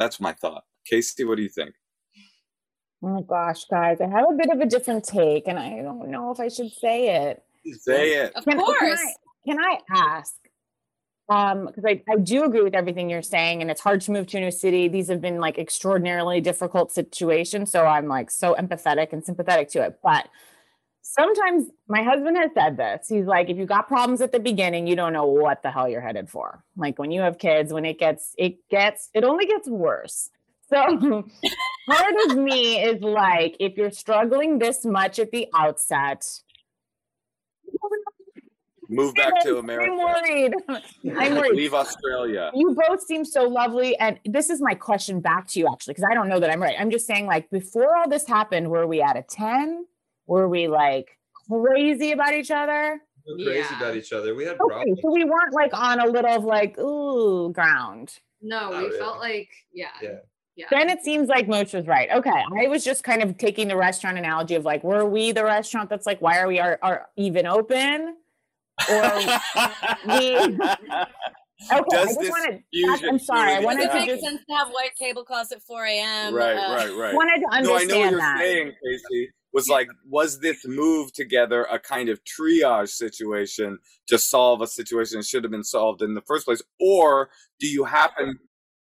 That's 0.00 0.18
my 0.18 0.32
thought. 0.32 0.64
Casey, 0.86 1.24
what 1.24 1.36
do 1.36 1.42
you 1.42 1.50
think? 1.50 1.74
Oh 3.02 3.08
my 3.08 3.20
gosh, 3.20 3.66
guys, 3.66 4.00
I 4.00 4.08
have 4.08 4.30
a 4.30 4.34
bit 4.34 4.50
of 4.50 4.58
a 4.60 4.66
different 4.66 5.04
take, 5.04 5.46
and 5.46 5.58
I 5.58 5.82
don't 5.82 6.08
know 6.08 6.30
if 6.30 6.40
I 6.40 6.48
should 6.48 6.72
say 6.72 7.26
it. 7.26 7.42
Say 7.78 8.14
it. 8.14 8.32
of 8.34 8.44
Can, 8.44 8.56
can 8.56 8.64
course. 8.64 8.98
I, 8.98 9.12
can 9.46 9.58
I 9.60 9.78
ask? 9.94 10.34
Um, 11.28 11.66
because 11.66 11.84
I, 11.84 12.02
I 12.10 12.16
do 12.16 12.44
agree 12.44 12.62
with 12.62 12.74
everything 12.74 13.10
you're 13.10 13.22
saying, 13.22 13.60
and 13.60 13.70
it's 13.70 13.82
hard 13.82 14.00
to 14.02 14.10
move 14.10 14.26
to 14.28 14.38
a 14.38 14.40
new 14.40 14.50
city. 14.50 14.88
These 14.88 15.08
have 15.08 15.20
been 15.20 15.38
like 15.38 15.58
extraordinarily 15.58 16.40
difficult 16.40 16.92
situations. 16.92 17.70
So 17.70 17.84
I'm 17.84 18.08
like 18.08 18.30
so 18.30 18.54
empathetic 18.54 19.12
and 19.12 19.22
sympathetic 19.22 19.68
to 19.70 19.82
it. 19.82 19.98
But 20.02 20.28
sometimes 21.10 21.66
my 21.88 22.02
husband 22.02 22.36
has 22.36 22.50
said 22.54 22.76
this. 22.76 23.08
He's 23.08 23.26
like, 23.26 23.50
if 23.50 23.56
you 23.56 23.66
got 23.66 23.88
problems 23.88 24.20
at 24.20 24.32
the 24.32 24.40
beginning, 24.40 24.86
you 24.86 24.96
don't 24.96 25.12
know 25.12 25.26
what 25.26 25.62
the 25.62 25.70
hell 25.70 25.88
you're 25.88 26.00
headed 26.00 26.28
for. 26.28 26.64
Like 26.76 26.98
when 26.98 27.10
you 27.10 27.20
have 27.20 27.38
kids, 27.38 27.72
when 27.72 27.84
it 27.84 27.98
gets 27.98 28.34
it 28.38 28.68
gets 28.68 29.10
it 29.14 29.24
only 29.24 29.46
gets 29.46 29.68
worse. 29.68 30.30
So 30.68 30.76
part 31.88 32.14
of 32.26 32.36
me 32.36 32.82
is 32.82 33.02
like, 33.02 33.56
if 33.58 33.76
you're 33.76 33.90
struggling 33.90 34.58
this 34.58 34.84
much 34.84 35.18
at 35.18 35.32
the 35.32 35.48
outset, 35.54 36.24
Move 38.92 39.14
back 39.14 39.40
to 39.42 39.58
America. 39.58 39.88
I'm 39.88 39.98
worried. 39.98 40.54
I'm 40.68 41.34
worried. 41.36 41.54
Leave 41.54 41.74
Australia. 41.74 42.50
You 42.54 42.76
both 42.88 43.00
seem 43.02 43.24
so 43.24 43.44
lovely. 43.44 43.96
And 43.98 44.18
this 44.24 44.50
is 44.50 44.60
my 44.60 44.74
question 44.74 45.20
back 45.20 45.46
to 45.48 45.60
you, 45.60 45.68
actually, 45.72 45.94
because 45.94 46.08
I 46.10 46.14
don't 46.14 46.28
know 46.28 46.40
that 46.40 46.50
I'm 46.50 46.60
right. 46.60 46.74
I'm 46.78 46.90
just 46.90 47.06
saying, 47.06 47.26
like, 47.26 47.48
before 47.50 47.96
all 47.96 48.08
this 48.08 48.26
happened, 48.26 48.68
were 48.68 48.88
we 48.88 49.00
at 49.00 49.16
a 49.16 49.22
10? 49.22 49.86
Were 50.30 50.48
we 50.48 50.68
like 50.68 51.18
crazy 51.50 52.12
about 52.12 52.32
each 52.34 52.52
other? 52.52 53.00
We're 53.26 53.44
crazy 53.44 53.58
Yeah. 53.72 53.76
about 53.78 53.96
each 53.96 54.12
other. 54.12 54.34
We 54.36 54.44
had 54.44 54.52
Okay, 54.60 54.68
problems. 54.68 55.00
so 55.02 55.10
we 55.10 55.24
weren't 55.24 55.52
like 55.52 55.74
on 55.74 55.98
a 55.98 56.06
little 56.06 56.30
of 56.30 56.44
like, 56.44 56.78
ooh, 56.78 57.52
ground. 57.52 58.16
No, 58.40 58.70
Not 58.70 58.82
we 58.82 58.86
really. 58.86 58.98
felt 59.00 59.18
like 59.18 59.48
yeah. 59.74 59.88
Yeah. 60.00 60.18
Yeah. 60.54 60.66
Then 60.70 60.88
it 60.88 61.02
seems 61.02 61.28
like 61.28 61.48
Mosh 61.48 61.72
was 61.72 61.86
right. 61.88 62.08
Okay. 62.12 62.30
I 62.62 62.68
was 62.68 62.84
just 62.84 63.02
kind 63.02 63.22
of 63.24 63.38
taking 63.38 63.66
the 63.66 63.76
restaurant 63.76 64.18
analogy 64.18 64.54
of 64.54 64.64
like, 64.64 64.84
were 64.84 65.04
we 65.04 65.32
the 65.32 65.42
restaurant 65.44 65.90
that's 65.90 66.06
like, 66.06 66.20
why 66.22 66.38
are 66.38 66.46
we 66.46 66.60
are, 66.60 66.78
are 66.82 67.08
even 67.16 67.46
open? 67.46 68.16
Or 68.88 69.02
we 70.06 70.36
okay, 70.38 70.56
I 71.70 71.80
Does 71.90 72.04
just 72.06 72.20
this 72.20 72.30
wanted 72.30 72.62
fusion 72.72 73.08
I'm 73.10 73.18
sorry, 73.18 73.50
I 73.52 73.54
really 73.54 73.64
wanted 73.66 73.78
to 73.80 73.84
it 73.86 73.90
happen? 73.90 74.06
make 74.14 74.20
sense 74.20 74.40
to 74.48 74.54
have 74.56 74.68
white 74.68 74.90
tablecloths 74.96 75.50
at 75.52 75.60
4 75.62 75.84
a.m.? 75.86 76.34
right, 76.34 76.56
Uh, 76.56 76.74
right, 76.76 76.94
right. 76.96 77.14
wanted 77.14 77.40
to 77.40 77.62
No, 77.62 77.74
I 77.74 77.80
understand 77.80 77.88
know 77.88 77.96
what 77.98 78.10
you're 78.10 78.20
that. 78.20 78.38
saying, 78.40 78.72
Casey. 78.84 79.28
Was 79.52 79.68
like, 79.68 79.88
was 80.08 80.40
this 80.40 80.64
move 80.64 81.12
together 81.12 81.64
a 81.64 81.78
kind 81.80 82.08
of 82.08 82.20
triage 82.24 82.90
situation 82.90 83.78
to 84.06 84.16
solve 84.18 84.60
a 84.62 84.66
situation 84.66 85.18
that 85.18 85.26
should 85.26 85.42
have 85.44 85.50
been 85.50 85.64
solved 85.64 86.02
in 86.02 86.14
the 86.14 86.20
first 86.22 86.44
place, 86.46 86.62
or 86.80 87.30
do 87.58 87.66
you 87.66 87.84
happen, 87.84 88.38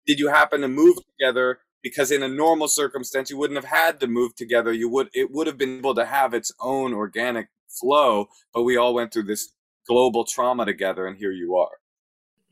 did 0.05 0.19
you 0.19 0.27
happen 0.29 0.61
to 0.61 0.67
move 0.67 0.97
together 1.17 1.59
because 1.81 2.11
in 2.11 2.23
a 2.23 2.27
normal 2.27 2.67
circumstance 2.67 3.29
you 3.29 3.37
wouldn't 3.37 3.55
have 3.63 3.71
had 3.71 3.99
to 4.01 4.07
move 4.07 4.35
together? 4.35 4.73
You 4.73 4.89
would, 4.89 5.09
it 5.13 5.31
would 5.31 5.47
have 5.47 5.57
been 5.57 5.77
able 5.77 5.95
to 5.95 6.05
have 6.05 6.33
its 6.33 6.51
own 6.59 6.93
organic 6.93 7.47
flow, 7.69 8.27
but 8.53 8.63
we 8.63 8.75
all 8.75 8.93
went 8.93 9.13
through 9.13 9.23
this 9.23 9.53
global 9.87 10.25
trauma 10.25 10.65
together, 10.65 11.07
and 11.07 11.17
here 11.17 11.31
you 11.31 11.55
are. 11.55 11.77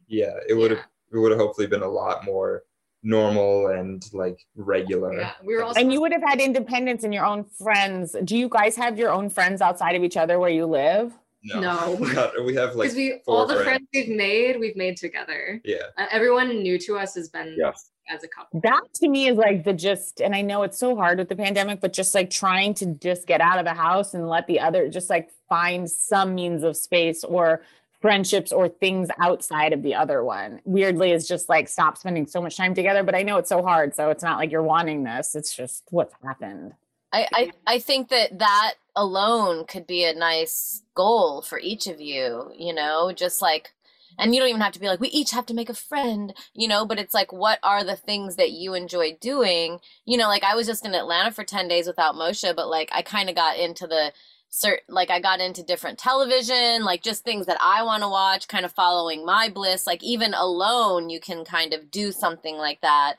Yeah, 0.08 0.34
it 0.48 0.54
would 0.54 0.72
have 0.72 0.80
Yeah. 0.80 0.86
it 1.14 1.18
would 1.20 1.32
have 1.32 1.40
hopefully 1.40 1.68
been 1.68 1.82
a 1.84 1.90
lot 1.90 2.24
more 2.26 2.64
normal 3.08 3.68
and 3.68 4.04
like 4.14 4.38
regular. 4.56 5.14
Yeah, 5.18 5.32
we 5.44 5.56
were 5.56 5.64
also 5.64 5.80
And 5.80 5.92
you 5.94 6.02
would 6.02 6.12
have 6.12 6.22
had 6.24 6.40
independence 6.40 7.04
and 7.04 7.14
your 7.14 7.26
own 7.26 7.46
friends. 7.46 8.16
Do 8.26 8.38
you 8.38 8.50
guys 8.50 8.76
have 8.76 9.00
your 9.00 9.12
own 9.12 9.30
friends 9.30 9.62
outside 9.62 9.96
of 9.96 10.04
each 10.04 10.18
other 10.18 10.38
where 10.40 10.50
you 10.50 10.66
live? 10.66 11.14
No. 11.44 11.96
Not- 11.96 12.44
we 12.46 12.56
have 12.56 12.76
like 12.76 12.94
we 12.94 13.22
all 13.26 13.46
the 13.48 13.54
friends. 13.56 13.68
friends 13.68 13.88
we've 13.94 14.10
made, 14.10 14.60
we've 14.60 14.76
made 14.76 14.98
together. 14.98 15.62
yeah. 15.64 15.78
Uh, 15.98 16.06
everyone 16.12 16.50
new 16.50 16.78
to 16.80 16.98
us 16.98 17.16
has 17.16 17.30
been 17.30 17.56
Yes. 17.58 17.90
as 18.10 18.24
a 18.24 18.28
couple. 18.28 18.60
That 18.62 18.82
to 18.96 19.08
me 19.08 19.28
is 19.30 19.38
like 19.38 19.64
the 19.64 19.74
just, 19.74 20.20
and 20.20 20.36
I 20.36 20.42
know 20.42 20.64
it's 20.64 20.78
so 20.78 20.96
hard 20.96 21.18
with 21.20 21.30
the 21.30 21.36
pandemic, 21.38 21.80
but 21.80 21.94
just 21.94 22.14
like 22.14 22.30
trying 22.30 22.74
to 22.76 22.88
just 22.88 23.26
get 23.28 23.40
out 23.40 23.60
of 23.60 23.66
the 23.66 23.74
house 23.74 24.14
and 24.14 24.28
let 24.28 24.48
the 24.48 24.60
other 24.60 24.90
just 24.90 25.10
like 25.10 25.30
find 25.48 25.90
some 25.90 26.36
means 26.36 26.64
of 26.64 26.76
space 26.76 27.24
or 27.24 27.62
friendships 28.02 28.52
or 28.52 28.70
things 28.70 29.10
outside 29.20 29.74
of 29.74 29.82
the 29.84 29.96
other 29.96 30.24
one. 30.24 30.62
Weirdly, 30.66 31.12
is 31.12 31.28
just 31.28 31.50
like 31.50 31.68
stop 31.68 31.98
spending 31.98 32.28
so 32.28 32.42
much 32.42 32.58
time 32.58 32.74
together. 32.74 33.04
But 33.04 33.16
I 33.16 33.24
know 33.24 33.38
it's 33.38 33.50
so 33.50 33.64
hard. 33.64 33.96
So 33.96 34.10
it's 34.10 34.24
not 34.24 34.38
like 34.38 34.52
you're 34.52 34.64
wanting 34.64 35.04
this. 35.04 35.36
It's 35.36 35.56
just 35.56 35.84
what's 35.90 36.14
happened. 36.24 36.74
I, 37.14 37.28
I, 37.34 37.52
I 37.66 37.80
think 37.80 38.10
that 38.10 38.40
that 38.40 38.74
alone 38.96 39.66
could 39.66 39.88
be 39.88 40.04
a 40.04 40.14
nice 40.14 40.84
goal 40.94 41.42
for 41.42 41.60
each 41.60 41.88
of 41.88 42.02
you, 42.02 42.52
you 42.56 42.74
know, 42.74 43.14
just 43.14 43.42
like, 43.42 43.72
and 44.20 44.34
you 44.34 44.42
don't 44.42 44.50
even 44.50 44.62
have 44.62 44.74
to 44.74 44.80
be 44.80 44.88
like, 44.88 45.00
we 45.00 45.10
each 45.10 45.32
have 45.32 45.46
to 45.46 45.54
make 45.54 45.70
a 45.70 45.76
friend, 45.76 46.34
you 46.54 46.68
know, 46.68 46.86
but 46.86 47.00
it's 47.00 47.14
like, 47.14 47.32
what 47.32 47.60
are 47.64 47.84
the 47.84 47.96
things 47.96 48.36
that 48.36 48.52
you 48.52 48.74
enjoy 48.74 49.16
doing? 49.22 49.80
You 50.06 50.18
know, 50.18 50.28
like 50.28 50.44
I 50.44 50.56
was 50.56 50.68
just 50.68 50.86
in 50.86 50.96
Atlanta 50.96 51.32
for 51.32 51.44
10 51.44 51.68
days 51.68 51.88
without 51.88 52.16
Moshe, 52.16 52.56
but 52.56 52.68
like 52.68 52.90
I 52.92 53.04
kind 53.04 53.30
of 53.30 53.36
got 53.36 53.58
into 53.58 53.88
the, 53.88 54.12
cert 54.52 54.80
like 54.88 55.10
I 55.10 55.20
got 55.20 55.40
into 55.40 55.64
different 55.64 56.00
television, 56.00 56.84
like 56.84 57.04
just 57.04 57.24
things 57.24 57.46
that 57.46 57.58
I 57.62 57.84
want 57.84 58.04
to 58.04 58.10
watch, 58.10 58.48
kind 58.48 58.66
of 58.66 58.72
following 58.72 59.26
my 59.26 59.50
bliss. 59.50 59.86
Like 59.86 60.04
even 60.04 60.34
alone, 60.34 61.10
you 61.10 61.20
can 61.20 61.44
kind 61.46 61.74
of 61.74 61.92
do 61.92 62.12
something 62.12 62.58
like 62.58 62.82
that. 62.82 63.16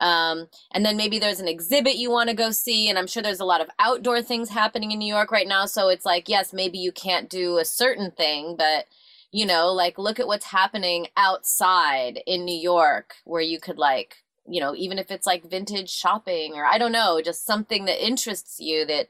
Um, 0.00 0.48
and 0.72 0.84
then 0.84 0.96
maybe 0.96 1.18
there's 1.18 1.40
an 1.40 1.48
exhibit 1.48 1.96
you 1.96 2.10
want 2.10 2.30
to 2.30 2.36
go 2.36 2.50
see, 2.50 2.88
and 2.88 2.98
I'm 2.98 3.06
sure 3.06 3.22
there's 3.22 3.40
a 3.40 3.44
lot 3.44 3.60
of 3.60 3.68
outdoor 3.78 4.22
things 4.22 4.48
happening 4.48 4.92
in 4.92 4.98
New 4.98 5.12
York 5.12 5.30
right 5.30 5.46
now. 5.46 5.66
So 5.66 5.88
it's 5.88 6.06
like, 6.06 6.28
yes, 6.28 6.52
maybe 6.52 6.78
you 6.78 6.90
can't 6.90 7.28
do 7.28 7.58
a 7.58 7.64
certain 7.66 8.10
thing, 8.10 8.54
but 8.56 8.86
you 9.30 9.46
know, 9.46 9.68
like 9.72 9.98
look 9.98 10.18
at 10.18 10.26
what's 10.26 10.46
happening 10.46 11.06
outside 11.16 12.20
in 12.26 12.44
New 12.44 12.58
York, 12.58 13.14
where 13.24 13.42
you 13.42 13.60
could 13.60 13.78
like, 13.78 14.16
you 14.48 14.60
know, 14.60 14.74
even 14.74 14.98
if 14.98 15.10
it's 15.10 15.26
like 15.26 15.48
vintage 15.48 15.90
shopping 15.90 16.54
or 16.54 16.64
I 16.64 16.78
don't 16.78 16.92
know, 16.92 17.20
just 17.22 17.46
something 17.46 17.84
that 17.84 18.04
interests 18.04 18.58
you 18.58 18.84
that 18.86 19.08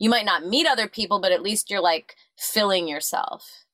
you 0.00 0.10
might 0.10 0.24
not 0.24 0.46
meet 0.46 0.66
other 0.66 0.88
people, 0.88 1.20
but 1.20 1.30
at 1.30 1.42
least 1.42 1.70
you're 1.70 1.80
like 1.80 2.16
filling 2.36 2.88
yourself. 2.88 3.64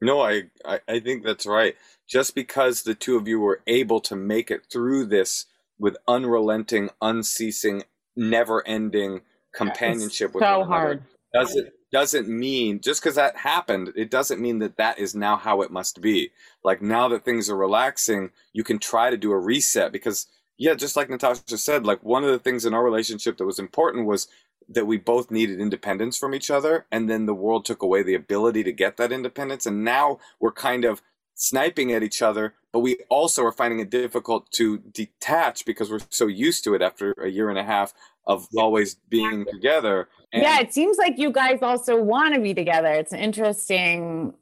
No, 0.00 0.20
I, 0.20 0.44
I, 0.64 0.80
I 0.88 1.00
think 1.00 1.24
that's 1.24 1.46
right. 1.46 1.74
Just 2.08 2.34
because 2.34 2.82
the 2.82 2.94
two 2.94 3.16
of 3.16 3.26
you 3.26 3.40
were 3.40 3.62
able 3.66 4.00
to 4.00 4.14
make 4.14 4.50
it 4.50 4.66
through 4.70 5.06
this 5.06 5.46
with 5.78 5.96
unrelenting, 6.06 6.90
unceasing, 7.00 7.82
never-ending 8.14 9.22
companionship 9.54 10.34
with 10.34 10.42
so 10.42 10.60
one 10.60 10.68
another 10.68 10.84
hard. 10.86 11.02
doesn't 11.34 11.68
doesn't 11.92 12.28
mean 12.28 12.80
just 12.80 13.02
because 13.02 13.16
that 13.16 13.36
happened 13.36 13.92
it 13.96 14.10
doesn't 14.10 14.40
mean 14.40 14.60
that 14.60 14.76
that 14.76 14.96
is 14.96 15.12
now 15.12 15.36
how 15.36 15.60
it 15.60 15.72
must 15.72 16.00
be 16.00 16.30
like 16.62 16.80
now 16.80 17.08
that 17.08 17.24
things 17.24 17.50
are 17.50 17.56
relaxing 17.56 18.30
you 18.52 18.62
can 18.62 18.78
try 18.78 19.10
to 19.10 19.16
do 19.16 19.32
a 19.32 19.38
reset 19.38 19.90
because 19.90 20.28
yeah 20.56 20.72
just 20.72 20.94
like 20.94 21.10
natasha 21.10 21.58
said 21.58 21.84
like 21.84 22.00
one 22.04 22.22
of 22.22 22.30
the 22.30 22.38
things 22.38 22.64
in 22.64 22.74
our 22.74 22.84
relationship 22.84 23.36
that 23.36 23.44
was 23.46 23.58
important 23.58 24.06
was 24.06 24.28
that 24.70 24.86
we 24.86 24.96
both 24.96 25.30
needed 25.30 25.60
independence 25.60 26.16
from 26.16 26.34
each 26.34 26.50
other 26.50 26.86
and 26.90 27.10
then 27.10 27.26
the 27.26 27.34
world 27.34 27.64
took 27.64 27.82
away 27.82 28.02
the 28.02 28.14
ability 28.14 28.62
to 28.62 28.72
get 28.72 28.96
that 28.96 29.12
independence 29.12 29.66
and 29.66 29.84
now 29.84 30.18
we're 30.38 30.52
kind 30.52 30.84
of 30.84 31.02
sniping 31.34 31.92
at 31.92 32.02
each 32.02 32.22
other 32.22 32.54
but 32.72 32.80
we 32.80 32.98
also 33.08 33.44
are 33.44 33.52
finding 33.52 33.80
it 33.80 33.90
difficult 33.90 34.50
to 34.52 34.78
detach 34.78 35.64
because 35.64 35.90
we're 35.90 36.00
so 36.10 36.26
used 36.26 36.62
to 36.62 36.74
it 36.74 36.82
after 36.82 37.12
a 37.12 37.28
year 37.28 37.50
and 37.50 37.58
a 37.58 37.64
half 37.64 37.92
of 38.26 38.46
always 38.56 38.96
being 39.08 39.44
together 39.50 40.08
and 40.32 40.42
yeah, 40.42 40.60
it 40.60 40.72
seems 40.72 40.96
like 40.96 41.18
you 41.18 41.32
guys 41.32 41.60
also 41.62 42.00
want 42.00 42.34
to 42.34 42.40
be 42.40 42.54
together. 42.54 42.88
It's 42.92 43.12
interesting. 43.12 44.34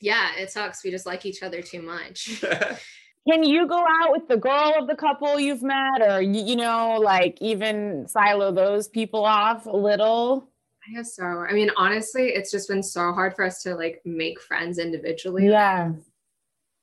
Yeah, 0.00 0.36
it 0.36 0.50
sucks. 0.50 0.84
We 0.84 0.90
just 0.90 1.06
like 1.06 1.24
each 1.24 1.42
other 1.42 1.62
too 1.62 1.80
much. 1.82 2.44
Can 3.28 3.42
you 3.42 3.66
go 3.66 3.78
out 3.78 4.12
with 4.12 4.28
the 4.28 4.36
girl 4.36 4.74
of 4.78 4.86
the 4.86 4.94
couple 4.94 5.40
you've 5.40 5.62
met, 5.62 6.00
or 6.00 6.22
you, 6.22 6.44
you 6.44 6.56
know, 6.56 6.98
like 7.02 7.36
even 7.40 8.06
silo 8.08 8.52
those 8.52 8.88
people 8.88 9.24
off 9.24 9.66
a 9.66 9.76
little? 9.76 10.48
I 10.88 10.94
guess 10.94 11.16
so. 11.16 11.24
I 11.24 11.52
mean, 11.52 11.70
honestly, 11.76 12.28
it's 12.28 12.50
just 12.52 12.68
been 12.68 12.82
so 12.82 13.12
hard 13.12 13.34
for 13.34 13.44
us 13.44 13.62
to 13.64 13.74
like 13.74 14.00
make 14.04 14.40
friends 14.40 14.78
individually. 14.78 15.48
Yeah, 15.48 15.92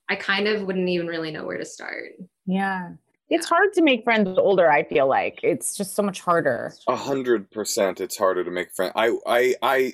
I 0.10 0.16
kind 0.16 0.48
of 0.50 0.64
wouldn't 0.64 0.90
even 0.90 1.08
really 1.08 1.32
know 1.32 1.46
where 1.46 1.58
to 1.58 1.66
start. 1.66 2.14
yeah. 2.46 2.92
It's 3.30 3.48
hard 3.48 3.74
to 3.74 3.82
make 3.82 4.04
friends 4.04 4.38
older. 4.38 4.70
I 4.70 4.84
feel 4.84 5.08
like 5.08 5.40
it's 5.42 5.76
just 5.76 5.96
so 5.96 6.04
much 6.04 6.22
harder. 6.22 6.72
A 6.88 6.96
hundred 6.96 7.50
percent, 7.50 8.00
it's 8.00 8.16
harder 8.16 8.44
to 8.44 8.52
make 8.52 8.72
friends. 8.76 8.92
I, 8.96 9.16
I, 9.26 9.56
I, 9.64 9.94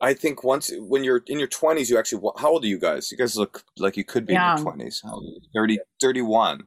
I 0.00 0.14
think 0.14 0.44
once 0.44 0.70
when 0.78 1.04
you're 1.04 1.22
in 1.26 1.38
your 1.38 1.48
twenties, 1.48 1.90
you 1.90 1.98
actually. 1.98 2.22
How 2.38 2.50
old 2.50 2.64
are 2.64 2.68
you 2.68 2.78
guys? 2.78 3.10
You 3.10 3.18
guys 3.18 3.36
look 3.36 3.64
like 3.78 3.96
you 3.96 4.04
could 4.04 4.26
be 4.26 4.34
in 4.34 4.40
your 4.40 4.56
twenties. 4.58 5.00
How 5.04 5.14
old 5.14 5.24
are 5.24 5.28
you? 5.28 5.40
30, 5.54 5.78
31. 6.00 6.62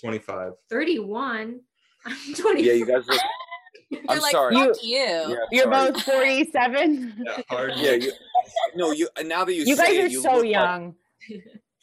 25. 0.00 0.52
31. 0.70 1.60
I'm 2.06 2.34
20. 2.34 2.62
Yeah, 2.62 2.72
you 2.74 2.86
guys 2.86 3.06
look. 3.08 3.20
You're 3.90 4.02
I'm 4.08 4.18
like, 4.20 4.32
sorry. 4.32 4.54
fuck 4.54 4.76
You- 4.82 4.90
you. 4.90 4.96
Yeah, 4.98 5.34
You're 5.50 5.72
sorry. 5.72 5.92
both 5.92 6.02
forty-seven. 6.02 7.24
Yeah, 7.26 7.42
hard. 7.48 7.72
Yeah, 7.76 7.92
you. 7.92 8.12
No, 8.74 8.90
you. 8.92 9.08
Now 9.24 9.44
that 9.46 9.54
you, 9.54 9.64
You 9.64 9.76
say 9.76 9.86
guys 9.86 9.96
it, 9.96 10.04
are 10.04 10.06
you 10.08 10.20
so 10.20 10.32
look 10.34 10.42
like- 10.42 10.50
young. 10.52 10.94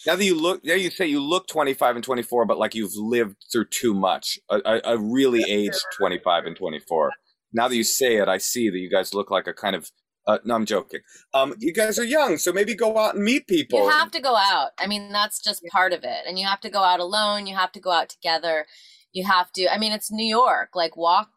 now 0.06 0.16
that 0.16 0.24
you 0.24 0.40
look, 0.40 0.64
now 0.64 0.76
you 0.76 0.92
say 0.92 1.08
you 1.08 1.20
look 1.20 1.48
twenty 1.48 1.74
five 1.74 1.96
and 1.96 2.04
twenty 2.06 2.22
four, 2.22 2.46
but 2.46 2.60
like 2.60 2.76
you've 2.76 2.96
lived 2.96 3.38
through 3.52 3.66
too 3.72 3.96
much. 3.96 4.38
A, 4.52 4.58
a, 4.66 4.82
a 4.94 4.98
really 5.00 5.44
aged 5.50 5.80
twenty 5.98 6.20
five 6.24 6.46
and 6.46 6.56
twenty 6.56 6.80
four. 6.80 7.12
Now 7.54 7.68
that 7.68 7.76
you 7.76 7.84
say 7.84 8.18
it, 8.18 8.28
I 8.28 8.38
see 8.38 8.70
that 8.70 8.78
you 8.78 8.90
guys 8.90 9.14
look 9.16 9.32
like 9.32 9.48
a 9.48 9.54
kind 9.54 9.76
of. 9.76 9.90
Uh, 10.28 10.40
no, 10.44 10.56
I'm 10.56 10.66
joking. 10.66 11.02
Um, 11.34 11.54
you 11.60 11.72
guys 11.72 12.00
are 12.00 12.04
young, 12.04 12.38
so 12.38 12.52
maybe 12.52 12.74
go 12.74 12.98
out 12.98 13.14
and 13.16 13.24
meet 13.24 13.46
people. 13.48 13.80
You 13.84 13.90
have 13.90 14.10
to 14.12 14.20
go 14.20 14.36
out. 14.36 14.72
I 14.80 14.88
mean, 14.88 15.12
that's 15.12 15.40
just 15.40 15.64
part 15.72 15.94
of 15.94 16.04
it. 16.04 16.26
And 16.28 16.40
you 16.40 16.48
have 16.48 16.62
to 16.62 16.70
go 16.70 16.80
out 16.84 17.00
alone. 17.00 17.46
You 17.46 17.56
have 17.56 17.72
to 17.74 17.80
go 17.80 17.92
out 17.92 18.10
together. 18.10 18.66
You 19.14 19.24
have 19.26 19.52
to. 19.54 19.72
I 19.72 19.78
mean, 19.78 19.92
it's 19.92 20.12
New 20.12 20.26
York. 20.26 20.70
Like 20.74 20.98
walk, 20.98 21.30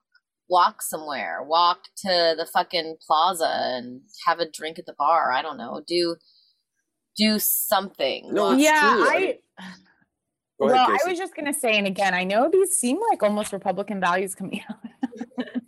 walk 0.48 0.80
somewhere. 0.80 1.42
Walk 1.42 1.80
to 1.98 2.34
the 2.38 2.46
fucking 2.50 2.96
plaza 3.06 3.48
and 3.50 4.00
have 4.26 4.38
a 4.40 4.50
drink 4.50 4.78
at 4.78 4.86
the 4.86 4.94
bar. 4.98 5.32
I 5.32 5.42
don't 5.42 5.58
know. 5.58 5.82
Do, 5.86 6.16
do 7.16 7.38
something. 7.38 8.30
No, 8.32 8.42
Walk- 8.44 8.54
it's 8.54 8.62
yeah, 8.62 8.80
true. 8.80 9.04
I 9.04 9.08
I. 9.14 9.18
mean- 9.18 9.28
ahead, 9.60 9.76
well, 10.60 10.86
Casey. 10.88 11.02
I 11.04 11.10
was 11.10 11.18
just 11.18 11.36
gonna 11.36 11.52
say, 11.52 11.76
and 11.78 11.86
again, 11.86 12.14
I 12.14 12.24
know 12.24 12.48
these 12.50 12.70
seem 12.72 12.98
like 13.10 13.22
almost 13.22 13.52
Republican 13.52 14.00
values 14.00 14.34
coming 14.34 14.60
out. 14.70 14.76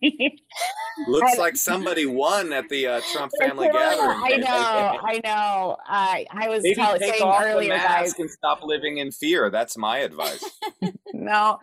Looks 1.08 1.38
like 1.38 1.56
somebody 1.56 2.06
won 2.06 2.52
at 2.52 2.68
the 2.68 2.86
uh, 2.86 3.00
Trump 3.12 3.32
family 3.40 3.68
gathering. 3.72 4.10
I 4.22 4.36
know, 4.36 4.46
I 5.04 5.20
know. 5.24 5.76
I 5.86 6.26
I 6.30 6.48
was 6.48 6.62
Maybe 6.62 6.74
tell, 6.74 6.98
take 6.98 7.14
saying 7.14 7.22
off 7.22 7.42
earlier, 7.42 7.72
the 7.72 7.78
guys. 7.78 8.06
mask 8.08 8.18
and 8.18 8.30
stop 8.30 8.62
living 8.62 8.98
in 8.98 9.10
fear. 9.10 9.50
That's 9.50 9.76
my 9.76 9.98
advice. 9.98 10.44
No, 11.12 11.58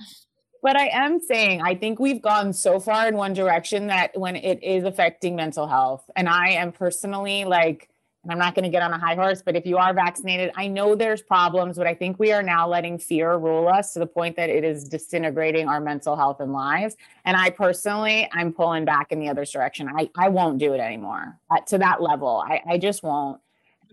but 0.61 0.75
I 0.75 0.87
am 0.89 1.19
saying 1.19 1.61
I 1.63 1.73
think 1.73 1.99
we've 1.99 2.21
gone 2.21 2.53
so 2.53 2.79
far 2.79 3.07
in 3.07 3.15
one 3.15 3.33
direction 3.33 3.87
that 3.87 4.17
when 4.19 4.35
it 4.35 4.61
is 4.61 4.83
affecting 4.83 5.35
mental 5.35 5.65
health, 5.67 6.07
and 6.15 6.29
I 6.29 6.49
am 6.49 6.71
personally 6.71 7.45
like, 7.45 7.89
and 8.27 8.33
I'm 8.33 8.39
not 8.39 8.55
going 8.55 8.63
to 8.63 8.69
get 8.69 8.81
on 8.81 8.91
a 8.91 8.99
high 8.99 9.15
horse, 9.15 9.41
but 9.41 9.55
if 9.55 9.65
you 9.65 9.77
are 9.77 9.93
vaccinated, 9.93 10.51
I 10.57 10.67
know 10.67 10.95
there's 10.95 11.21
problems, 11.21 11.77
but 11.77 11.87
I 11.87 11.93
think 11.93 12.19
we 12.19 12.33
are 12.33 12.43
now 12.43 12.67
letting 12.67 12.97
fear 12.97 13.37
rule 13.37 13.69
us 13.69 13.93
to 13.93 13.99
the 13.99 14.05
point 14.05 14.35
that 14.35 14.49
it 14.49 14.65
is 14.65 14.83
disintegrating 14.89 15.69
our 15.69 15.79
mental 15.79 16.17
health 16.17 16.41
and 16.41 16.51
lives. 16.51 16.97
And 17.23 17.37
I 17.37 17.51
personally, 17.51 18.27
I'm 18.33 18.51
pulling 18.51 18.83
back 18.83 19.13
in 19.13 19.21
the 19.21 19.29
other 19.29 19.45
direction. 19.45 19.87
I, 19.87 20.09
I 20.17 20.27
won't 20.27 20.57
do 20.57 20.73
it 20.73 20.81
anymore 20.81 21.39
uh, 21.49 21.61
to 21.67 21.77
that 21.77 22.01
level. 22.01 22.43
I, 22.45 22.61
I 22.67 22.77
just 22.77 23.01
won't. 23.01 23.39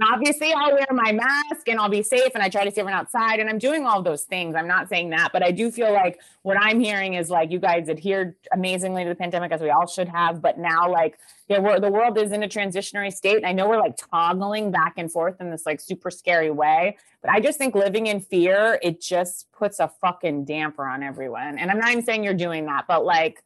Obviously, 0.03 0.53
I'll 0.53 0.73
wear 0.73 0.87
my 0.91 1.13
mask 1.13 1.69
and 1.69 1.79
I'll 1.79 1.89
be 1.89 2.03
safe 2.03 2.33
and 2.35 2.43
I 2.43 2.49
try 2.49 2.65
to 2.65 2.71
see 2.71 2.81
everyone 2.81 2.99
outside 2.99 3.39
and 3.39 3.49
I'm 3.49 3.59
doing 3.59 3.87
all 3.87 4.03
those 4.03 4.23
things. 4.23 4.57
I'm 4.57 4.67
not 4.67 4.89
saying 4.89 5.11
that, 5.11 5.31
but 5.33 5.43
I 5.43 5.51
do 5.51 5.71
feel 5.71 5.93
like 5.93 6.21
what 6.43 6.57
I'm 6.61 6.81
hearing 6.81 7.15
is 7.15 7.31
like 7.31 7.53
you 7.53 7.61
guys 7.61 7.89
adhered 7.89 8.35
amazingly 8.53 9.05
to 9.05 9.09
the 9.09 9.15
pandemic 9.15 9.53
as 9.53 9.61
we 9.61 9.71
all 9.71 9.87
should 9.87 10.09
have, 10.09 10.43
but 10.43 10.59
now 10.59 10.91
like 10.91 11.19
there 11.49 11.61
were 11.61 11.79
the 11.79 11.91
world 11.91 12.19
is 12.19 12.33
in 12.33 12.43
a 12.43 12.49
transitionary 12.49 13.13
state. 13.13 13.37
And 13.37 13.47
I 13.47 13.53
know 13.53 13.69
we're 13.69 13.81
like 13.81 13.97
toggling 13.97 14.71
back 14.71 14.95
and 14.97 15.11
forth 15.11 15.41
in 15.41 15.51
this 15.51 15.65
like 15.65 15.81
super 15.81 16.11
scary 16.11 16.51
way, 16.51 16.97
but 17.23 17.31
I 17.31 17.41
just 17.41 17.59
think 17.59 17.75
living 17.75 18.09
in 18.09 18.21
fear, 18.21 18.79
it 18.83 19.01
just 19.01 19.51
puts 19.53 19.79
a 19.79 19.89
fucking 20.01 20.45
damper 20.45 20.85
on 20.85 21.03
everyone. 21.03 21.59
And 21.59 21.71
I'm 21.71 21.79
not 21.79 21.91
even 21.91 22.05
saying 22.05 22.25
you're 22.25 22.35
doing 22.35 22.67
that, 22.67 22.87
but 22.89 23.05
like 23.05 23.43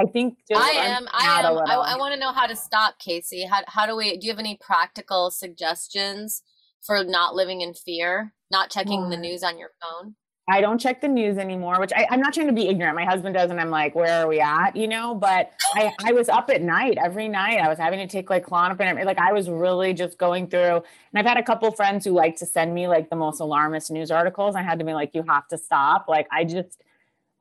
I 0.00 0.06
think 0.06 0.38
I 0.54 0.70
am. 0.70 1.06
I 1.12 1.40
am. 1.40 1.58
I. 1.58 1.74
I 1.74 1.96
want 1.98 2.14
to 2.14 2.20
know 2.20 2.32
how 2.32 2.46
to 2.46 2.56
stop, 2.56 2.98
Casey. 2.98 3.44
How 3.44 3.60
how 3.66 3.86
do 3.86 3.94
we? 3.94 4.16
Do 4.16 4.26
you 4.26 4.32
have 4.32 4.38
any 4.38 4.58
practical 4.60 5.30
suggestions 5.30 6.42
for 6.80 7.04
not 7.04 7.34
living 7.34 7.60
in 7.60 7.74
fear, 7.74 8.32
not 8.50 8.70
checking 8.70 9.10
the 9.10 9.16
news 9.16 9.42
on 9.42 9.58
your 9.58 9.70
phone? 9.82 10.14
I 10.48 10.60
don't 10.60 10.78
check 10.78 11.00
the 11.00 11.08
news 11.08 11.38
anymore, 11.38 11.78
which 11.78 11.92
I, 11.94 12.08
I'm 12.10 12.20
not 12.20 12.34
trying 12.34 12.48
to 12.48 12.52
be 12.52 12.66
ignorant. 12.66 12.96
My 12.96 13.04
husband 13.04 13.34
does, 13.34 13.50
and 13.50 13.60
I'm 13.60 13.70
like, 13.70 13.94
where 13.94 14.22
are 14.22 14.26
we 14.26 14.40
at? 14.40 14.74
You 14.74 14.88
know, 14.88 15.14
but 15.14 15.52
I, 15.74 15.92
I 16.04 16.12
was 16.12 16.28
up 16.28 16.50
at 16.50 16.62
night 16.62 16.98
every 17.02 17.28
night. 17.28 17.58
I 17.58 17.68
was 17.68 17.78
having 17.78 18.00
to 18.00 18.06
take 18.06 18.30
like 18.30 18.46
Klonopin. 18.46 19.04
Like 19.04 19.18
I 19.18 19.32
was 19.32 19.48
really 19.48 19.94
just 19.94 20.18
going 20.18 20.48
through. 20.48 20.76
And 20.76 20.84
I've 21.14 21.26
had 21.26 21.36
a 21.36 21.42
couple 21.42 21.70
friends 21.72 22.04
who 22.04 22.12
like 22.12 22.36
to 22.36 22.46
send 22.46 22.74
me 22.74 22.88
like 22.88 23.10
the 23.10 23.16
most 23.16 23.40
alarmist 23.40 23.90
news 23.90 24.10
articles. 24.10 24.56
I 24.56 24.62
had 24.62 24.78
to 24.80 24.84
be 24.84 24.92
like, 24.92 25.14
you 25.14 25.22
have 25.28 25.46
to 25.48 25.58
stop. 25.58 26.06
Like 26.08 26.26
I 26.32 26.44
just, 26.44 26.82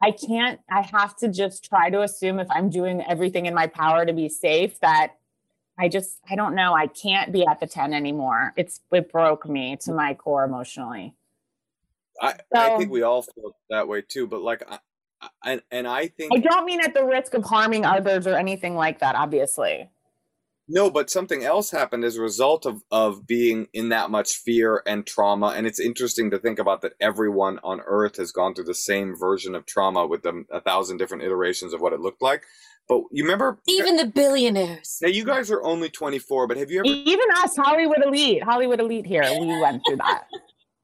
I 0.01 0.11
can't, 0.11 0.59
I 0.71 0.81
have 0.81 1.15
to 1.17 1.27
just 1.27 1.65
try 1.65 1.89
to 1.89 2.01
assume 2.01 2.39
if 2.39 2.47
I'm 2.49 2.69
doing 2.69 3.03
everything 3.07 3.45
in 3.45 3.53
my 3.53 3.67
power 3.67 4.05
to 4.05 4.13
be 4.13 4.29
safe 4.29 4.79
that 4.79 5.15
I 5.77 5.89
just, 5.89 6.19
I 6.29 6.35
don't 6.35 6.55
know. 6.55 6.73
I 6.73 6.87
can't 6.87 7.31
be 7.31 7.45
at 7.45 7.59
the 7.59 7.67
10 7.67 7.93
anymore. 7.93 8.53
It's, 8.55 8.81
it 8.91 9.11
broke 9.11 9.47
me 9.47 9.77
to 9.81 9.93
my 9.93 10.13
core 10.13 10.43
emotionally. 10.43 11.15
I, 12.21 12.35
I 12.53 12.77
think 12.77 12.91
we 12.91 13.01
all 13.01 13.21
feel 13.21 13.55
that 13.69 13.87
way 13.87 14.01
too. 14.01 14.27
But 14.27 14.41
like, 14.41 14.63
I, 14.69 14.79
I, 15.21 15.29
and 15.45 15.61
and 15.71 15.87
I 15.87 16.07
think 16.07 16.33
I 16.33 16.37
don't 16.37 16.65
mean 16.65 16.81
at 16.81 16.93
the 16.93 17.03
risk 17.03 17.33
of 17.33 17.43
harming 17.43 17.85
others 17.85 18.27
or 18.27 18.35
anything 18.35 18.75
like 18.75 18.99
that, 18.99 19.15
obviously. 19.15 19.89
No, 20.71 20.91
but 20.91 21.09
something 21.09 21.43
else 21.43 21.71
happened 21.71 22.03
as 22.05 22.15
a 22.15 22.21
result 22.21 22.67
of 22.67 22.83
of 22.91 23.25
being 23.25 23.67
in 23.73 23.89
that 23.89 24.11
much 24.11 24.35
fear 24.35 24.83
and 24.85 25.05
trauma. 25.05 25.47
And 25.47 25.65
it's 25.65 25.79
interesting 25.79 26.29
to 26.29 26.37
think 26.37 26.59
about 26.59 26.81
that 26.81 26.93
everyone 27.01 27.59
on 27.63 27.81
Earth 27.81 28.17
has 28.17 28.31
gone 28.31 28.53
through 28.53 28.65
the 28.65 28.75
same 28.75 29.15
version 29.17 29.55
of 29.55 29.65
trauma 29.65 30.05
with 30.05 30.21
them 30.21 30.45
a 30.51 30.61
thousand 30.61 30.97
different 30.97 31.23
iterations 31.23 31.73
of 31.73 31.81
what 31.81 31.93
it 31.93 31.99
looked 31.99 32.21
like. 32.21 32.43
But 32.87 33.01
you 33.11 33.23
remember, 33.23 33.59
Even 33.67 33.97
the 33.97 34.05
billionaires. 34.05 34.99
now 35.01 35.09
you 35.09 35.25
guys 35.25 35.49
are 35.49 35.63
only 35.63 35.89
twenty 35.89 36.19
four, 36.19 36.45
but 36.47 36.57
have 36.57 36.69
you 36.69 36.79
ever? 36.79 36.87
Even 36.87 37.25
us, 37.37 37.55
Hollywood 37.55 38.03
elite, 38.05 38.43
Hollywood 38.43 38.79
elite 38.79 39.07
here, 39.07 39.23
we 39.39 39.59
went 39.59 39.81
through 39.87 39.97
that. 39.97 40.25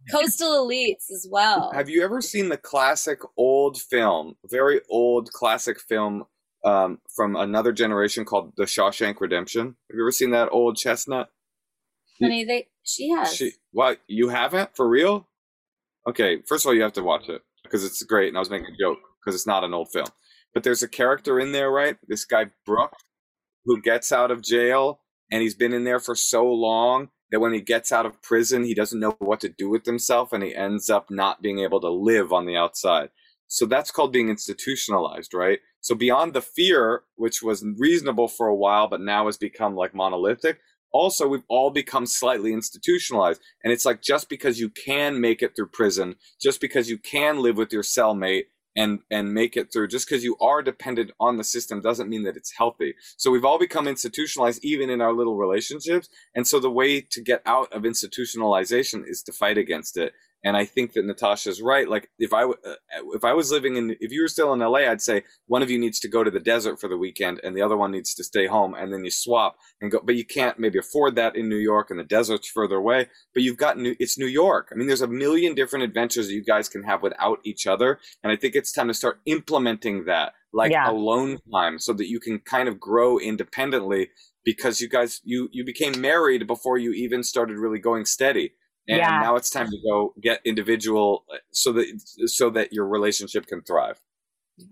Coastal 0.12 0.68
elites 0.68 1.10
as 1.12 1.28
well. 1.30 1.72
Have 1.74 1.90
you 1.90 2.04
ever 2.04 2.22
seen 2.22 2.50
the 2.50 2.58
classic 2.58 3.20
old 3.38 3.82
film, 3.82 4.36
very 4.46 4.82
old 4.90 5.32
classic 5.32 5.80
film 5.80 6.26
um, 6.66 7.00
from 7.16 7.36
another 7.36 7.72
generation 7.72 8.26
called 8.26 8.54
The 8.58 8.64
Shawshank 8.64 9.22
Redemption? 9.22 9.78
Have 9.90 9.96
you 9.96 10.04
ever 10.04 10.12
seen 10.12 10.32
that 10.32 10.50
old 10.52 10.76
chestnut? 10.76 11.30
Honey, 12.22 12.44
they 12.44 12.68
she 12.84 13.10
has. 13.12 13.36
She, 13.36 13.52
what 13.72 14.00
you 14.08 14.30
haven't 14.30 14.76
for 14.76 14.88
real? 14.88 15.28
Okay, 16.08 16.42
first 16.48 16.66
of 16.66 16.70
all, 16.70 16.76
you 16.76 16.82
have 16.82 16.94
to 16.94 17.04
watch 17.04 17.30
it 17.30 17.42
because 17.64 17.84
it's 17.84 18.02
great, 18.04 18.30
and 18.30 18.38
I 18.38 18.40
was 18.40 18.50
making 18.50 18.68
a 18.68 18.78
joke 18.78 19.00
because 19.20 19.36
it's 19.36 19.48
not 19.48 19.64
an 19.64 19.74
old 19.74 19.92
film. 19.92 20.08
But 20.54 20.64
there's 20.64 20.84
a 20.84 20.88
character 20.88 21.40
in 21.40 21.52
there, 21.52 21.70
right? 21.70 21.98
This 22.08 22.26
guy 22.26 22.46
Brooke, 22.66 22.96
who 23.66 23.82
gets 23.82 24.12
out 24.12 24.32
of 24.32 24.42
jail, 24.42 25.02
and 25.32 25.42
he's 25.42 25.56
been 25.56 25.74
in 25.74 25.84
there 25.84 26.00
for 26.00 26.16
so 26.16 26.46
long 26.46 27.10
that 27.32 27.40
when 27.40 27.54
he 27.54 27.62
gets 27.62 27.92
out 27.92 28.06
of 28.06 28.22
prison, 28.22 28.64
he 28.64 28.74
doesn't 28.74 29.00
know 29.00 29.16
what 29.20 29.42
to 29.42 29.50
do 29.50 29.70
with 29.70 29.86
himself, 29.86 30.32
and 30.32 30.44
he 30.44 30.56
ends 30.56 30.90
up 30.90 31.12
not 31.12 31.42
being 31.42 31.60
able 31.60 31.82
to 31.82 31.90
live 31.90 32.32
on 32.32 32.46
the 32.46 32.56
outside. 32.56 33.10
So 33.48 33.66
that's 33.66 33.92
called 33.92 34.14
being 34.14 34.30
institutionalized, 34.30 35.34
right? 35.34 35.60
So 35.86 35.94
beyond 35.94 36.34
the 36.34 36.42
fear, 36.42 37.04
which 37.16 37.44
was 37.44 37.64
reasonable 37.78 38.28
for 38.28 38.48
a 38.48 38.56
while, 38.56 38.88
but 38.88 39.02
now 39.02 39.28
has 39.28 39.38
become 39.38 39.76
like 39.76 39.94
monolithic, 39.94 40.58
also 40.92 41.28
we've 41.28 41.44
all 41.48 41.70
become 41.70 42.08
slightly 42.08 42.54
institutionalized 42.54 43.40
and 43.64 43.72
it's 43.72 43.86
like 43.86 44.02
just 44.02 44.28
because 44.28 44.60
you 44.60 44.70
can 44.70 45.22
make 45.22 45.44
it 45.44 45.56
through 45.56 45.68
prison 45.68 46.16
just 46.42 46.60
because 46.60 46.90
you 46.90 46.98
can 46.98 47.38
live 47.40 47.56
with 47.56 47.72
your 47.72 47.84
cellmate 47.84 48.46
and 48.76 49.00
and 49.12 49.32
make 49.32 49.56
it 49.56 49.72
through 49.72 49.88
just 49.88 50.08
because 50.08 50.24
you 50.24 50.36
are 50.42 50.64
dependent 50.64 51.12
on 51.20 51.38
the 51.38 51.44
system 51.44 51.82
doesn't 51.82 52.10
mean 52.10 52.24
that 52.24 52.36
it's 52.36 52.58
healthy. 52.58 52.96
So 53.18 53.30
we've 53.30 53.46
all 53.46 53.60
become 53.60 53.88
institutionalized 53.88 54.66
even 54.66 54.90
in 54.90 55.02
our 55.02 55.14
little 55.14 55.38
relationships 55.38 56.10
and 56.34 56.48
so 56.48 56.60
the 56.60 56.72
way 56.72 57.00
to 57.00 57.22
get 57.22 57.44
out 57.46 57.72
of 57.72 57.84
institutionalization 57.84 59.04
is 59.08 59.22
to 59.24 59.32
fight 59.32 59.60
against 59.60 59.98
it 59.98 60.14
and 60.46 60.56
I 60.56 60.64
think 60.64 60.94
that 60.94 61.06
Natasha's 61.06 61.60
right. 61.60 61.90
Like 61.90 62.10
if 62.20 62.32
I 62.32 62.46
if 63.16 63.26
I 63.26 63.34
was 63.34 63.52
living 63.52 63.76
in 63.78 63.98
if 64.00 64.12
you 64.12 64.22
were 64.22 64.28
still 64.28 64.54
in 64.54 64.60
LA, 64.60 64.82
I'd 64.90 65.02
say 65.02 65.24
one 65.48 65.64
of 65.64 65.72
you 65.72 65.80
needs 65.80 66.00
to 66.02 66.08
go 66.08 66.24
to 66.24 66.30
the 66.30 66.40
desert 66.40 66.80
for 66.80 66.88
the 66.88 66.98
weekend, 66.98 67.42
and 67.44 67.58
the 67.58 67.64
other 67.64 67.76
one 67.76 67.92
needs 67.92 68.14
to 68.14 68.24
stay 68.24 68.46
home, 68.46 68.76
and 68.76 68.94
then 68.94 69.04
you 69.04 69.10
swap 69.10 69.58
and 69.82 69.92
go. 69.92 70.00
But 70.04 70.16
you 70.16 70.24
can't 70.24 70.60
maybe 70.60 70.78
afford 70.78 71.16
that 71.16 71.36
in 71.36 71.50
New 71.50 71.58
York, 71.58 71.90
and 71.90 72.00
the 72.00 72.04
desert's 72.04 72.48
further 72.48 72.76
away. 72.76 73.08
But 73.34 73.42
you've 73.42 73.58
got 73.58 73.80
new. 73.80 73.96
It's 74.00 74.20
New 74.20 74.28
York. 74.28 74.70
I 74.72 74.76
mean, 74.76 74.86
there's 74.88 75.02
a 75.02 75.08
million 75.08 75.56
different 75.56 75.84
adventures 75.84 76.28
that 76.28 76.34
you 76.34 76.44
guys 76.44 76.70
can 76.70 76.84
have 76.84 77.02
without 77.02 77.40
each 77.44 77.66
other, 77.66 78.00
and 78.24 78.32
I 78.32 78.36
think 78.36 78.54
it's 78.54 78.72
time 78.72 78.88
to 78.88 78.94
start 78.94 79.22
implementing 79.26 80.06
that, 80.06 80.34
like 80.54 80.72
Yeah. 80.72 80.92
alone 80.92 81.40
time, 81.52 81.80
so 81.80 81.92
that 81.94 82.08
you 82.08 82.20
can 82.20 82.38
kind 82.40 82.70
of 82.70 82.80
grow 82.80 83.18
independently. 83.18 84.10
Because 84.44 84.80
you 84.80 84.88
guys, 84.88 85.22
you 85.24 85.50
you 85.52 85.66
became 85.66 86.00
married 86.00 86.46
before 86.46 86.78
you 86.78 86.92
even 86.92 87.24
started 87.24 87.58
really 87.58 87.80
going 87.80 88.06
steady 88.06 88.54
and 88.90 89.18
Yeah. 89.18 89.20
now 89.20 89.36
it's 89.36 89.50
time 89.50 89.70
to 89.70 89.78
go 89.88 90.14
get 90.22 90.42
individual 90.46 91.26
uh, 91.34 91.38
so 91.52 91.72
that 91.74 91.88
so 92.28 92.50
that 92.50 92.74
your 92.74 92.88
relationship 92.88 93.48
can 93.48 93.62
thrive 93.62 94.00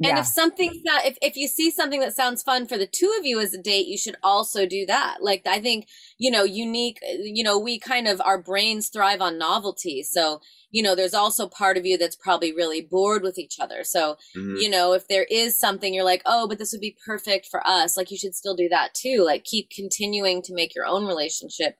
And 0.02 0.18
Yeah. 0.18 0.18
if 0.18 0.26
something 0.26 0.82
that 0.86 1.06
if, 1.06 1.18
if 1.22 1.36
you 1.36 1.48
see 1.48 1.70
something 1.72 2.00
that 2.00 2.16
sounds 2.16 2.42
fun 2.44 2.68
for 2.68 2.78
the 2.78 2.88
two 2.88 3.14
of 3.20 3.26
you 3.26 3.40
as 3.40 3.54
a 3.54 3.62
date, 3.62 3.88
you 3.88 3.98
should 3.98 4.16
also 4.24 4.66
do 4.66 4.86
that. 4.86 5.18
Like 5.22 5.44
I 5.46 5.60
think, 5.60 5.88
you 6.18 6.32
know, 6.32 6.44
unique 6.44 7.00
you 7.22 7.44
know, 7.44 7.60
we 7.60 7.80
kind 7.80 8.08
of 8.08 8.22
our 8.22 8.42
brains 8.42 8.90
thrive 8.90 9.22
on 9.22 9.38
novelty. 9.38 10.04
So, 10.04 10.40
you 10.72 10.82
know, 10.84 10.96
there's 10.96 11.14
also 11.14 11.48
part 11.48 11.78
of 11.78 11.86
you 11.86 11.98
that's 11.98 12.16
probably 12.16 12.54
really 12.54 12.82
bored 12.82 13.24
with 13.24 13.38
each 13.38 13.60
other. 13.60 13.84
So, 13.84 14.18
Mhm. 14.36 14.64
you 14.64 14.70
know, 14.70 14.94
if 14.94 15.08
there 15.10 15.26
is 15.30 15.60
something 15.60 15.94
you're 15.94 16.04
like, 16.06 16.22
oh, 16.26 16.48
but 16.48 16.60
this 16.60 16.72
would 16.72 16.82
be 16.82 16.98
perfect 17.06 17.48
for 17.50 17.66
us, 17.68 17.98
like 17.98 18.10
you 18.12 18.18
should 18.18 18.36
still 18.36 18.56
do 18.56 18.70
that 18.70 18.94
too. 18.94 19.24
Like 19.26 19.44
keep 19.44 19.70
continuing 19.70 20.42
to 20.44 20.54
make 20.54 20.76
your 20.76 20.86
own 20.86 21.06
relationship 21.06 21.76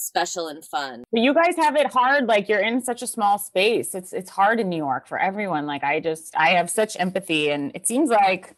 special 0.00 0.48
and 0.48 0.64
fun. 0.64 1.04
But 1.12 1.20
you 1.22 1.34
guys 1.34 1.54
have 1.56 1.76
it 1.76 1.92
hard. 1.92 2.26
Like 2.26 2.48
you're 2.48 2.60
in 2.60 2.82
such 2.82 3.02
a 3.02 3.06
small 3.06 3.38
space. 3.38 3.94
It's 3.94 4.12
it's 4.12 4.30
hard 4.30 4.60
in 4.60 4.68
New 4.68 4.76
York 4.76 5.06
for 5.06 5.18
everyone. 5.18 5.66
Like 5.66 5.84
I 5.84 6.00
just 6.00 6.34
I 6.36 6.50
have 6.50 6.70
such 6.70 6.96
empathy, 6.98 7.50
and 7.50 7.72
it 7.74 7.86
seems 7.86 8.10
like 8.10 8.56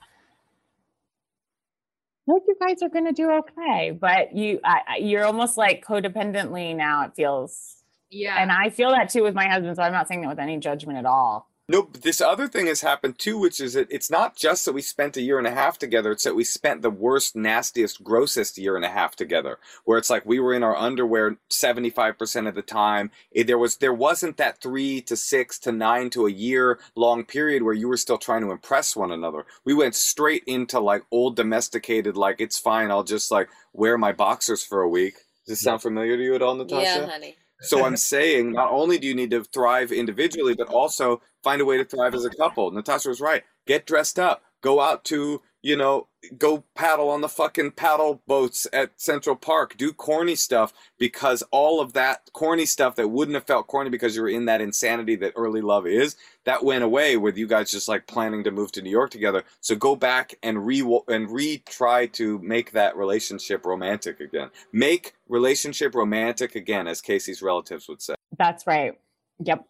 like 2.26 2.42
you 2.46 2.56
guys 2.60 2.82
are 2.82 2.88
gonna 2.88 3.12
do 3.12 3.30
okay. 3.30 3.90
But 3.90 4.34
you 4.34 4.60
I- 4.64 4.98
you're 5.00 5.24
almost 5.24 5.56
like 5.56 5.84
codependently 5.84 6.74
now. 6.76 7.04
It 7.04 7.14
feels, 7.16 7.82
Yeah. 8.10 8.36
and 8.40 8.50
I 8.52 8.70
feel 8.70 8.90
that 8.90 9.10
too 9.10 9.22
with 9.22 9.34
my 9.34 9.48
husband. 9.48 9.76
So 9.76 9.82
I'm 9.82 9.92
not 9.92 10.08
saying 10.08 10.20
that 10.22 10.28
with 10.28 10.38
any 10.38 10.58
judgment 10.58 10.98
at 10.98 11.06
all. 11.06 11.48
No 11.68 11.82
but 11.82 12.02
this 12.02 12.20
other 12.20 12.48
thing 12.48 12.66
has 12.66 12.80
happened 12.80 13.18
too 13.18 13.38
which 13.38 13.60
is 13.60 13.74
that 13.74 13.86
it's 13.90 14.10
not 14.10 14.34
just 14.36 14.64
that 14.64 14.72
we 14.72 14.82
spent 14.82 15.16
a 15.16 15.22
year 15.22 15.38
and 15.38 15.46
a 15.46 15.50
half 15.52 15.78
together 15.78 16.12
it's 16.12 16.24
that 16.24 16.34
we 16.34 16.44
spent 16.44 16.82
the 16.82 16.90
worst 16.90 17.36
nastiest 17.36 18.02
grossest 18.02 18.58
year 18.58 18.76
and 18.76 18.84
a 18.84 18.88
half 18.88 19.14
together 19.16 19.58
where 19.84 19.98
it's 19.98 20.10
like 20.10 20.26
we 20.26 20.40
were 20.40 20.52
in 20.54 20.62
our 20.62 20.76
underwear 20.76 21.36
75% 21.50 22.48
of 22.48 22.54
the 22.54 22.62
time. 22.62 23.10
It- 23.30 23.46
there 23.46 23.58
was 23.58 23.76
there 23.76 23.92
wasn't 23.92 24.36
that 24.38 24.60
three 24.60 25.00
to 25.02 25.16
six 25.16 25.58
to 25.60 25.72
nine 25.72 26.10
to 26.10 26.26
a 26.26 26.30
year 26.30 26.78
long 26.96 27.24
period 27.24 27.62
where 27.62 27.74
you 27.74 27.88
were 27.88 27.96
still 27.96 28.18
trying 28.18 28.42
to 28.42 28.50
impress 28.50 28.96
one 28.96 29.12
another. 29.12 29.44
We 29.64 29.74
went 29.74 29.94
straight 29.94 30.42
into 30.46 30.80
like 30.80 31.04
old 31.10 31.36
domesticated 31.36 32.16
like 32.16 32.40
it's 32.40 32.58
fine 32.58 32.90
i'll 32.90 33.04
just 33.04 33.30
like 33.30 33.48
wear 33.72 33.96
my 33.98 34.12
boxers 34.12 34.64
for 34.64 34.80
a 34.82 34.88
week. 34.88 35.14
Does 35.46 35.54
this 35.58 35.60
sound 35.60 35.82
familiar 35.82 36.16
to 36.16 36.22
you 36.22 36.34
at 36.34 36.42
all 36.42 36.54
natasha? 36.54 36.82
Yeah, 36.82 37.06
honey. 37.06 37.36
So 37.62 37.84
I'm 37.84 37.96
saying 37.96 38.52
not 38.52 38.70
only 38.70 38.98
do 38.98 39.06
you 39.06 39.14
need 39.14 39.30
to 39.30 39.44
thrive 39.44 39.92
individually, 39.92 40.54
but 40.54 40.68
also 40.68 41.22
find 41.42 41.60
a 41.60 41.64
way 41.64 41.76
to 41.76 41.84
thrive 41.84 42.14
as 42.14 42.24
a 42.24 42.30
couple. 42.30 42.70
Natasha 42.70 43.08
was 43.08 43.20
right. 43.20 43.44
Get 43.66 43.86
dressed 43.86 44.18
up. 44.18 44.42
Go 44.62 44.80
out 44.80 45.04
to, 45.06 45.40
you 45.62 45.76
know, 45.76 46.08
go 46.36 46.64
paddle 46.74 47.08
on 47.08 47.20
the 47.20 47.28
fucking 47.28 47.70
paddle 47.72 48.20
boats 48.26 48.66
at 48.72 48.90
Central 48.96 49.36
Park. 49.36 49.76
Do 49.76 49.92
corny 49.92 50.34
stuff 50.34 50.72
because 50.98 51.42
all 51.50 51.80
of 51.80 51.92
that 51.92 52.30
corny 52.32 52.66
stuff 52.66 52.96
that 52.96 53.08
wouldn't 53.08 53.34
have 53.34 53.46
felt 53.46 53.68
corny 53.68 53.88
because 53.88 54.16
you 54.16 54.22
were 54.22 54.28
in 54.28 54.46
that 54.46 54.60
insanity 54.60 55.16
that 55.16 55.32
early 55.36 55.60
love 55.60 55.86
is, 55.86 56.16
that 56.44 56.64
went 56.64 56.82
away 56.82 57.16
with 57.16 57.36
you 57.36 57.46
guys 57.46 57.70
just 57.70 57.88
like 57.88 58.06
planning 58.06 58.44
to 58.44 58.50
move 58.50 58.72
to 58.72 58.82
New 58.82 58.90
York 58.90 59.10
together. 59.10 59.44
So 59.60 59.76
go 59.76 59.94
back 59.94 60.34
and 60.42 60.66
re 60.66 60.80
and 60.80 61.28
retry 61.28 62.10
to 62.12 62.38
make 62.40 62.72
that 62.72 62.96
relationship 62.96 63.64
romantic 63.64 64.20
again. 64.20 64.50
Make 64.72 65.14
relationship 65.28 65.94
romantic 65.94 66.56
again, 66.56 66.88
as 66.88 67.00
Casey's 67.00 67.42
relatives 67.42 67.88
would 67.88 68.02
say. 68.02 68.14
That's 68.36 68.66
right. 68.66 68.98
Yep, 69.44 69.64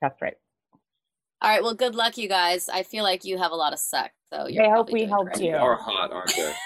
that's 0.00 0.22
right. 0.22 0.36
All 1.42 1.48
right, 1.50 1.62
well, 1.62 1.74
good 1.74 1.94
luck, 1.94 2.18
you 2.18 2.28
guys. 2.28 2.68
I 2.68 2.82
feel 2.82 3.02
like 3.02 3.24
you 3.24 3.38
have 3.38 3.50
a 3.52 3.54
lot 3.56 3.72
of 3.72 3.78
sex, 3.78 4.12
so 4.32 4.46
I 4.46 4.68
hope 4.68 4.90
we 4.92 5.00
doing 5.00 5.08
helped 5.08 5.32
great. 5.34 5.46
you. 5.46 5.52
They 5.52 5.58
are 5.58 5.76
hot, 5.76 6.12
aren't 6.12 6.34
they? 6.36 6.52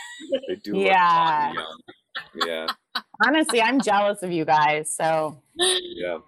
They 0.49 0.55
do 0.57 0.75
look 0.75 0.87
Yeah. 0.87 0.97
hot 1.09 1.47
and 1.49 1.55
young. 1.55 2.47
Yeah, 2.49 3.03
Honestly, 3.25 3.61
I'm 3.61 3.81
jealous 3.81 4.23
of 4.23 4.31
you 4.33 4.45
guys. 4.45 4.95
So 4.97 5.41
yeah. 5.57 6.19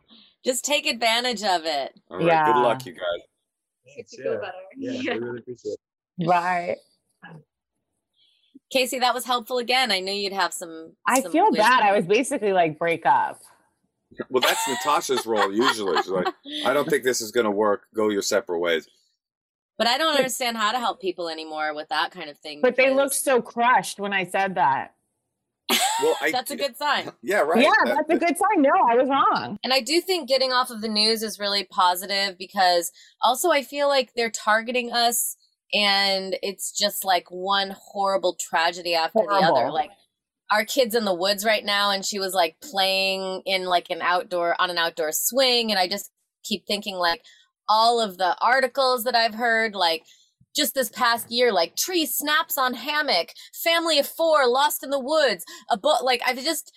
Just 0.44 0.64
take 0.64 0.86
advantage 0.86 1.42
of 1.42 1.64
it. 1.64 1.98
All 2.10 2.18
right. 2.18 2.26
Yeah. 2.26 2.52
Good 2.52 2.60
luck, 2.60 2.84
you 2.86 2.92
guys. 2.92 3.02
Makes 3.96 4.12
you 4.12 4.22
feel 4.24 4.32
Yeah. 4.34 4.38
better. 4.38 4.52
Yeah, 4.76 5.12
I 5.12 5.16
really 5.16 5.38
appreciate 5.38 5.76
it. 6.18 6.26
right. 6.28 6.76
Casey, 8.70 8.98
that 8.98 9.14
was 9.14 9.24
helpful 9.24 9.58
again. 9.58 9.90
I 9.92 10.00
knew 10.00 10.12
you'd 10.12 10.32
have 10.32 10.52
some. 10.52 10.92
I 11.06 11.20
some 11.22 11.32
feel 11.32 11.50
bad. 11.52 11.82
I 11.82 11.96
was 11.96 12.04
basically 12.06 12.52
like 12.52 12.78
break 12.78 13.06
up. 13.06 13.40
Well, 14.30 14.40
that's 14.40 14.66
Natasha's 14.68 15.26
role 15.26 15.52
usually. 15.52 15.96
She's 15.98 16.08
like, 16.08 16.28
I 16.64 16.72
don't 16.72 16.88
think 16.88 17.04
this 17.04 17.20
is 17.20 17.30
going 17.30 17.44
to 17.44 17.50
work. 17.50 17.82
Go 17.94 18.08
your 18.08 18.22
separate 18.22 18.58
ways. 18.58 18.88
But 19.78 19.86
I 19.86 19.98
don't 19.98 20.16
understand 20.16 20.56
how 20.56 20.72
to 20.72 20.78
help 20.78 21.00
people 21.00 21.28
anymore 21.28 21.74
with 21.74 21.88
that 21.90 22.10
kind 22.10 22.30
of 22.30 22.38
thing. 22.38 22.60
But 22.62 22.76
they 22.76 22.92
looked 22.94 23.14
so 23.14 23.42
crushed 23.42 23.98
when 24.00 24.12
I 24.12 24.24
said 24.24 24.54
that. 24.54 24.94
Well, 26.02 26.16
I 26.20 26.30
That's 26.32 26.50
a 26.50 26.56
good 26.56 26.76
sign. 26.76 27.10
Yeah, 27.22 27.40
right. 27.40 27.62
yeah, 27.62 27.70
That- 27.84 28.06
that's 28.08 28.22
a 28.22 28.24
good 28.26 28.36
sign. 28.38 28.62
No, 28.62 28.70
I 28.70 28.94
was 28.96 29.08
wrong. 29.08 29.58
And 29.64 29.72
I 29.72 29.80
do 29.80 30.00
think 30.00 30.28
getting 30.28 30.52
off 30.52 30.70
of 30.70 30.80
the 30.80 30.88
news 30.88 31.22
is 31.22 31.38
really 31.38 31.64
positive 31.64 32.38
because 32.38 32.90
also 33.22 33.50
I 33.50 33.62
feel 33.62 33.88
like 33.88 34.12
they're 34.14 34.30
targeting 34.30 34.92
us 34.92 35.36
and 35.74 36.36
it's 36.42 36.70
just 36.72 37.04
like 37.04 37.26
one 37.30 37.74
horrible 37.76 38.34
tragedy 38.38 38.94
after 38.94 39.20
the 39.20 39.34
other. 39.34 39.70
Like 39.70 39.90
our 40.50 40.64
kids 40.64 40.94
in 40.94 41.04
the 41.04 41.14
woods 41.14 41.44
right 41.44 41.64
now 41.64 41.90
and 41.90 42.04
she 42.04 42.18
was 42.18 42.34
like 42.34 42.56
playing 42.60 43.42
in 43.46 43.64
like 43.64 43.90
an 43.90 44.00
outdoor 44.00 44.60
on 44.60 44.70
an 44.70 44.78
outdoor 44.78 45.10
swing 45.12 45.70
and 45.70 45.78
I 45.78 45.88
just 45.88 46.10
keep 46.44 46.66
thinking 46.66 46.96
like 46.96 47.22
all 47.68 48.00
of 48.00 48.16
the 48.18 48.36
articles 48.40 49.04
that 49.04 49.16
I've 49.16 49.34
heard 49.34 49.74
like 49.74 50.02
just 50.54 50.74
this 50.74 50.88
past 50.88 51.30
year 51.30 51.52
like 51.52 51.76
tree 51.76 52.06
snaps 52.06 52.56
on 52.56 52.74
hammock 52.74 53.30
family 53.52 53.98
of 53.98 54.06
four 54.06 54.46
lost 54.46 54.84
in 54.84 54.90
the 54.90 55.00
woods 55.00 55.44
a 55.70 55.76
book 55.76 56.02
like 56.02 56.22
I've 56.26 56.38
just 56.42 56.72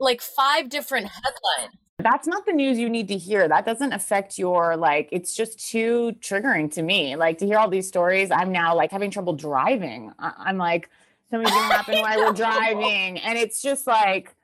like 0.00 0.20
five 0.20 0.68
different 0.68 1.06
headlines 1.06 1.74
That's 1.98 2.26
not 2.28 2.44
the 2.44 2.52
news 2.52 2.78
you 2.78 2.90
need 2.90 3.08
to 3.08 3.16
hear. 3.16 3.48
That 3.48 3.64
doesn't 3.64 3.92
affect 3.94 4.36
your 4.36 4.76
like 4.76 5.08
it's 5.12 5.34
just 5.34 5.70
too 5.70 6.12
triggering 6.20 6.70
to 6.74 6.82
me. 6.82 7.16
Like 7.16 7.38
to 7.38 7.46
hear 7.46 7.56
all 7.58 7.70
these 7.70 7.88
stories, 7.88 8.30
I'm 8.30 8.52
now 8.52 8.76
like 8.76 8.90
having 8.90 9.10
trouble 9.10 9.32
driving. 9.32 10.12
I- 10.18 10.34
I'm 10.38 10.58
like 10.58 10.90
something's 11.30 11.50
gonna 11.56 11.74
happen 11.74 12.00
while 12.00 12.18
we're 12.20 12.32
driving. 12.32 13.18
And 13.18 13.38
it's 13.38 13.62
just 13.62 13.86
like, 13.86 14.34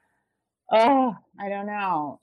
oh, 0.73 1.15
I 1.41 1.49
don't 1.49 1.67
know. 1.67 2.21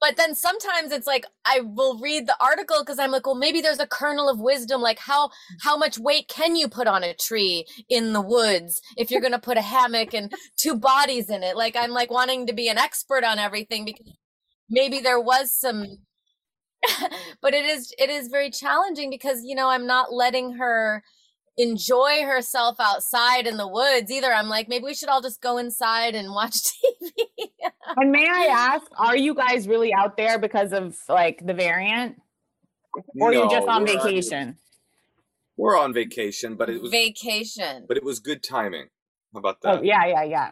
but 0.00 0.16
then 0.16 0.34
sometimes 0.34 0.92
it's 0.92 1.06
like 1.06 1.24
i 1.44 1.60
will 1.60 1.98
read 1.98 2.26
the 2.26 2.36
article 2.40 2.78
because 2.80 2.98
i'm 2.98 3.10
like 3.10 3.26
well 3.26 3.34
maybe 3.36 3.60
there's 3.60 3.78
a 3.80 3.86
kernel 3.86 4.28
of 4.28 4.40
wisdom 4.40 4.80
like 4.80 4.98
how 4.98 5.30
how 5.60 5.76
much 5.76 5.98
weight 5.98 6.28
can 6.28 6.56
you 6.56 6.68
put 6.68 6.86
on 6.88 7.02
a 7.04 7.14
tree 7.14 7.64
in 7.88 8.12
the 8.12 8.20
woods 8.20 8.80
if 8.96 9.10
you're 9.10 9.20
going 9.20 9.32
to 9.32 9.38
put 9.38 9.56
a 9.56 9.62
hammock 9.62 10.12
and 10.14 10.32
two 10.56 10.74
bodies 10.76 11.30
in 11.30 11.42
it 11.42 11.56
like 11.56 11.76
i'm 11.76 11.90
like 11.92 12.10
wanting 12.10 12.46
to 12.46 12.52
be 12.52 12.68
an 12.68 12.78
expert 12.78 13.24
on 13.24 13.38
everything 13.38 13.84
because 13.84 14.12
maybe 14.68 15.00
there 15.00 15.20
was 15.20 15.54
some 15.54 15.86
but 17.42 17.54
it 17.54 17.64
is 17.64 17.92
it 17.98 18.10
is 18.10 18.28
very 18.28 18.50
challenging 18.50 19.10
because 19.10 19.44
you 19.44 19.54
know 19.54 19.68
i'm 19.68 19.86
not 19.86 20.12
letting 20.12 20.54
her 20.54 21.02
enjoy 21.58 22.22
herself 22.24 22.76
outside 22.80 23.46
in 23.46 23.56
the 23.58 23.68
woods 23.68 24.10
either 24.10 24.32
i'm 24.32 24.48
like 24.48 24.68
maybe 24.68 24.84
we 24.84 24.94
should 24.94 25.08
all 25.10 25.22
just 25.22 25.40
go 25.42 25.58
inside 25.58 26.14
and 26.14 26.30
watch 26.30 26.54
tv 26.64 27.12
And 27.96 28.12
may 28.12 28.26
I 28.28 28.48
ask, 28.50 28.86
are 28.98 29.16
you 29.16 29.34
guys 29.34 29.68
really 29.68 29.92
out 29.94 30.16
there 30.16 30.38
because 30.38 30.72
of 30.72 30.96
like 31.08 31.44
the 31.46 31.54
variant? 31.54 32.16
Or 33.20 33.32
you're 33.34 33.48
just 33.48 33.66
No, 33.66 33.68
on 33.68 33.84
we're 33.84 33.86
vacation? 33.86 34.58
We're 35.56 35.78
on 35.78 35.92
vacation, 35.94 36.56
but 36.56 36.70
it 36.70 36.82
was 36.82 36.90
vacation 36.92 37.86
but 37.88 37.96
it 37.96 38.04
was 38.04 38.20
good 38.20 38.42
timing. 38.42 38.88
How 39.34 39.40
about 39.40 39.58
oh, 39.66 39.72
that? 39.74 39.78
Oh, 39.78 39.82
yeah, 39.82 40.06
yeah, 40.06 40.24
yeah. 40.24 40.50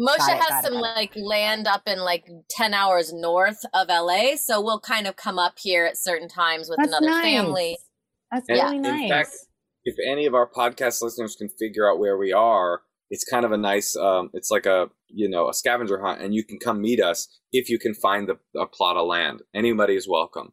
Moshe 0.00 0.28
it, 0.28 0.38
has 0.38 0.48
got 0.48 0.64
it, 0.64 0.64
some 0.64 0.74
got 0.74 0.82
like 0.82 1.12
land 1.16 1.66
up 1.68 1.82
in 1.86 2.00
like 2.00 2.28
10 2.50 2.74
hours 2.74 3.12
north 3.12 3.64
of 3.74 3.88
LA. 3.88 4.36
So 4.36 4.60
we'll 4.60 4.80
kind 4.80 5.06
of 5.06 5.16
come 5.16 5.38
up 5.38 5.54
here 5.58 5.86
at 5.86 5.96
certain 5.98 6.28
times 6.28 6.68
with 6.70 6.78
That's 6.78 6.88
another 6.88 7.06
nice. 7.06 7.22
family. 7.22 7.78
That's 8.32 8.48
And 8.48 8.60
really 8.62 8.76
in 8.76 8.82
nice. 8.82 9.08
fact, 9.08 9.45
if 9.86 9.94
any 10.06 10.26
of 10.26 10.34
our 10.34 10.50
podcast 10.50 11.00
listeners 11.00 11.36
can 11.36 11.48
figure 11.48 11.90
out 11.90 11.98
where 11.98 12.18
we 12.18 12.32
are, 12.32 12.82
it's 13.08 13.24
kind 13.24 13.44
of 13.46 13.52
a 13.52 13.56
nice 13.56 13.96
um 13.96 14.28
it's 14.34 14.50
like 14.50 14.66
a 14.66 14.88
you 15.08 15.28
know 15.30 15.48
a 15.48 15.54
scavenger 15.54 16.00
hunt 16.02 16.20
and 16.20 16.34
you 16.34 16.44
can 16.44 16.58
come 16.58 16.82
meet 16.82 17.00
us 17.00 17.28
if 17.52 17.70
you 17.70 17.78
can 17.78 17.94
find 17.94 18.28
the 18.28 18.36
a 18.60 18.66
plot 18.66 18.96
of 18.98 19.06
land. 19.06 19.40
Anybody 19.54 19.94
is 19.94 20.06
welcome. 20.08 20.52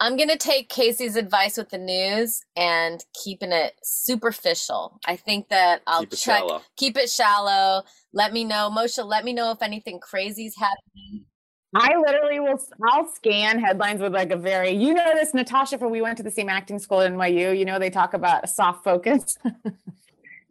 I'm 0.00 0.16
going 0.16 0.28
to 0.28 0.36
take 0.36 0.68
Casey's 0.68 1.14
advice 1.14 1.56
with 1.56 1.68
the 1.70 1.78
news 1.78 2.40
and 2.56 3.02
keeping 3.22 3.52
it 3.52 3.74
superficial. 3.84 4.98
I 5.06 5.14
think 5.16 5.48
that 5.50 5.82
I'll 5.86 6.00
Keep 6.00 6.12
it 6.14 6.16
check, 6.16 6.38
shallow. 6.40 6.62
keep 6.76 6.96
it 6.98 7.08
shallow. 7.08 7.84
Let 8.12 8.32
me 8.32 8.42
know. 8.44 8.70
Moshe, 8.76 9.02
let 9.06 9.24
me 9.24 9.32
know 9.32 9.52
if 9.52 9.62
anything 9.62 10.00
crazy's 10.00 10.56
happening. 10.56 11.26
I 11.74 11.96
literally 11.96 12.40
will. 12.40 12.60
I'll 12.88 13.08
scan 13.08 13.58
headlines 13.58 14.00
with 14.00 14.12
like 14.12 14.30
a 14.30 14.36
very, 14.36 14.70
you 14.70 14.94
know, 14.94 15.12
this 15.14 15.34
Natasha 15.34 15.78
from 15.78 15.90
we 15.90 16.02
went 16.02 16.16
to 16.18 16.22
the 16.22 16.30
same 16.30 16.48
acting 16.48 16.78
school 16.78 17.00
at 17.00 17.12
NYU. 17.12 17.56
You 17.56 17.64
know, 17.64 17.78
they 17.78 17.90
talk 17.90 18.14
about 18.14 18.44
a 18.44 18.46
soft 18.46 18.84
focus. 18.84 19.38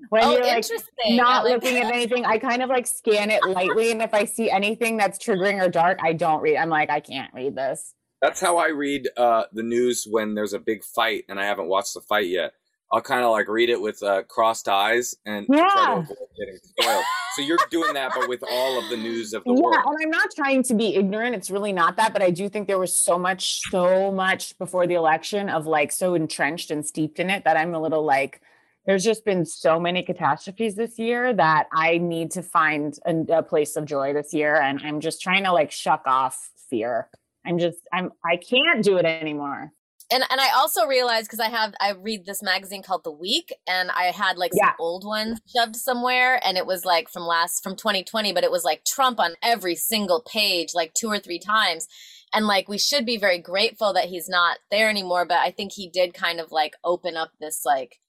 when 0.09 0.23
oh, 0.23 0.31
you're 0.31 0.41
like 0.41 0.57
interesting. 0.57 1.15
not 1.15 1.45
like 1.45 1.53
looking 1.53 1.77
at 1.77 1.85
anything, 1.93 2.25
I 2.25 2.37
kind 2.37 2.61
of 2.61 2.69
like 2.69 2.87
scan 2.87 3.31
it 3.31 3.41
lightly, 3.47 3.91
and 3.91 4.01
if 4.01 4.13
I 4.13 4.25
see 4.25 4.49
anything 4.49 4.97
that's 4.97 5.17
triggering 5.17 5.63
or 5.63 5.69
dark, 5.69 5.99
I 6.03 6.13
don't 6.13 6.41
read. 6.41 6.57
I'm 6.57 6.69
like, 6.69 6.89
I 6.89 6.99
can't 6.99 7.33
read 7.33 7.55
this. 7.55 7.93
That's 8.21 8.39
how 8.39 8.57
I 8.57 8.69
read 8.69 9.09
uh, 9.17 9.43
the 9.51 9.63
news 9.63 10.07
when 10.09 10.33
there's 10.33 10.53
a 10.53 10.59
big 10.59 10.83
fight 10.83 11.25
and 11.27 11.37
I 11.37 11.45
haven't 11.45 11.67
watched 11.67 11.93
the 11.93 11.99
fight 11.99 12.27
yet. 12.27 12.53
I'll 12.93 13.01
kind 13.01 13.25
of 13.25 13.31
like 13.31 13.47
read 13.47 13.69
it 13.71 13.81
with 13.81 14.03
uh, 14.03 14.21
crossed 14.23 14.69
eyes 14.69 15.15
and 15.25 15.47
try 15.47 15.85
to 15.87 15.91
avoid 15.93 16.17
getting 16.37 16.59
spoiled. 16.61 17.03
so 17.35 17.41
you're 17.41 17.57
doing 17.71 17.93
that, 17.95 18.11
but 18.15 18.29
with 18.29 18.43
all 18.51 18.77
of 18.77 18.87
the 18.91 18.97
news 18.97 19.33
of 19.33 19.43
the 19.45 19.53
Yeah, 19.53 19.61
world. 19.61 19.77
and 19.87 19.97
I'm 20.03 20.11
not 20.11 20.29
trying 20.35 20.61
to 20.61 20.75
be 20.75 20.95
ignorant. 20.95 21.33
It's 21.35 21.49
really 21.49 21.73
not 21.73 21.95
that, 21.97 22.13
but 22.13 22.21
I 22.21 22.29
do 22.29 22.49
think 22.49 22.67
there 22.67 22.77
was 22.77 22.95
so 22.95 23.17
much, 23.17 23.61
so 23.71 24.11
much 24.11 24.55
before 24.59 24.85
the 24.85 24.93
election 24.93 25.49
of 25.49 25.65
like 25.65 25.91
so 25.91 26.13
entrenched 26.13 26.69
and 26.69 26.85
steeped 26.85 27.19
in 27.19 27.31
it 27.31 27.43
that 27.45 27.57
I'm 27.57 27.73
a 27.73 27.81
little 27.81 28.03
like, 28.05 28.41
there's 28.85 29.03
just 29.03 29.25
been 29.25 29.43
so 29.43 29.79
many 29.79 30.03
catastrophes 30.03 30.75
this 30.75 30.99
year 30.99 31.33
that 31.33 31.67
I 31.73 31.97
need 31.97 32.29
to 32.31 32.43
find 32.43 32.93
a, 33.07 33.37
a 33.39 33.41
place 33.41 33.75
of 33.75 33.85
joy 33.85 34.13
this 34.13 34.35
year, 34.35 34.55
and 34.61 34.79
I'm 34.83 34.99
just 34.99 35.19
trying 35.19 35.45
to 35.45 35.51
like 35.51 35.71
shuck 35.71 36.03
off 36.05 36.51
fear. 36.69 37.09
I'm 37.43 37.57
just, 37.57 37.79
I'm, 37.91 38.11
I 38.23 38.37
can't 38.37 38.83
do 38.83 38.97
it 38.97 39.05
anymore. 39.05 39.71
And 40.13 40.23
and 40.29 40.39
I 40.39 40.51
also 40.55 40.85
realized 40.85 41.25
because 41.25 41.39
I 41.39 41.49
have 41.49 41.73
I 41.81 41.91
read 41.91 42.25
this 42.25 42.43
magazine 42.43 42.83
called 42.83 43.03
The 43.03 43.11
Week, 43.11 43.51
and 43.67 43.89
I 43.91 44.05
had 44.05 44.37
like 44.37 44.51
some 44.53 44.73
old 44.79 45.03
ones 45.05 45.41
shoved 45.55 45.75
somewhere, 45.75 46.39
and 46.45 46.55
it 46.55 46.67
was 46.67 46.85
like 46.85 47.09
from 47.09 47.23
last 47.23 47.63
from 47.63 47.75
2020, 47.75 48.31
but 48.31 48.43
it 48.43 48.51
was 48.51 48.63
like 48.63 48.85
Trump 48.85 49.19
on 49.19 49.33
every 49.41 49.75
single 49.75 50.21
page, 50.21 50.69
like 50.75 50.93
two 50.93 51.07
or 51.07 51.19
three 51.19 51.39
times, 51.39 51.87
and 52.31 52.45
like 52.45 52.69
we 52.69 52.77
should 52.77 53.05
be 53.05 53.17
very 53.17 53.39
grateful 53.39 53.91
that 53.93 54.05
he's 54.05 54.29
not 54.29 54.59
there 54.69 54.89
anymore. 54.89 55.25
But 55.25 55.39
I 55.39 55.49
think 55.49 55.71
he 55.73 55.89
did 55.89 56.13
kind 56.13 56.39
of 56.39 56.51
like 56.51 56.75
open 56.83 57.17
up 57.17 57.31
this 57.39 57.63
like 57.65 57.99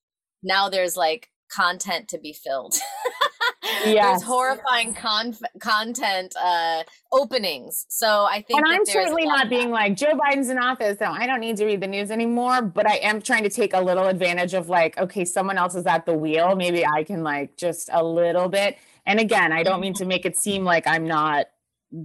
now 0.42 0.68
there's 0.68 0.96
like 0.96 1.30
content 1.50 2.08
to 2.08 2.18
be 2.18 2.34
filled. 2.34 2.74
There's 3.82 3.94
Yes. 3.94 4.22
horrifying 4.22 4.94
con- 4.94 5.36
content 5.60 6.34
uh 6.40 6.82
openings. 7.12 7.86
So 7.88 8.24
I 8.24 8.42
think 8.42 8.58
And 8.60 8.66
I'm 8.72 8.84
certainly 8.86 9.24
not 9.24 9.44
of 9.44 9.50
being 9.50 9.70
like 9.70 9.96
Joe 9.96 10.12
Biden's 10.18 10.48
in 10.48 10.58
office, 10.58 10.98
so 10.98 11.06
I 11.06 11.26
don't 11.26 11.40
need 11.40 11.56
to 11.58 11.66
read 11.66 11.80
the 11.80 11.86
news 11.86 12.10
anymore. 12.10 12.62
But 12.62 12.88
I 12.88 12.96
am 12.96 13.20
trying 13.22 13.42
to 13.44 13.50
take 13.50 13.72
a 13.74 13.80
little 13.80 14.06
advantage 14.06 14.54
of 14.54 14.68
like, 14.68 14.98
okay, 14.98 15.24
someone 15.24 15.58
else 15.58 15.74
is 15.74 15.86
at 15.86 16.06
the 16.06 16.14
wheel. 16.14 16.56
Maybe 16.56 16.84
I 16.86 17.04
can 17.04 17.22
like 17.22 17.56
just 17.56 17.88
a 17.92 18.04
little 18.04 18.48
bit. 18.48 18.76
And 19.06 19.20
again, 19.20 19.52
I 19.52 19.62
don't 19.62 19.80
mean 19.80 19.94
to 19.94 20.04
make 20.04 20.24
it 20.24 20.36
seem 20.36 20.64
like 20.64 20.86
I'm 20.86 21.06
not 21.06 21.46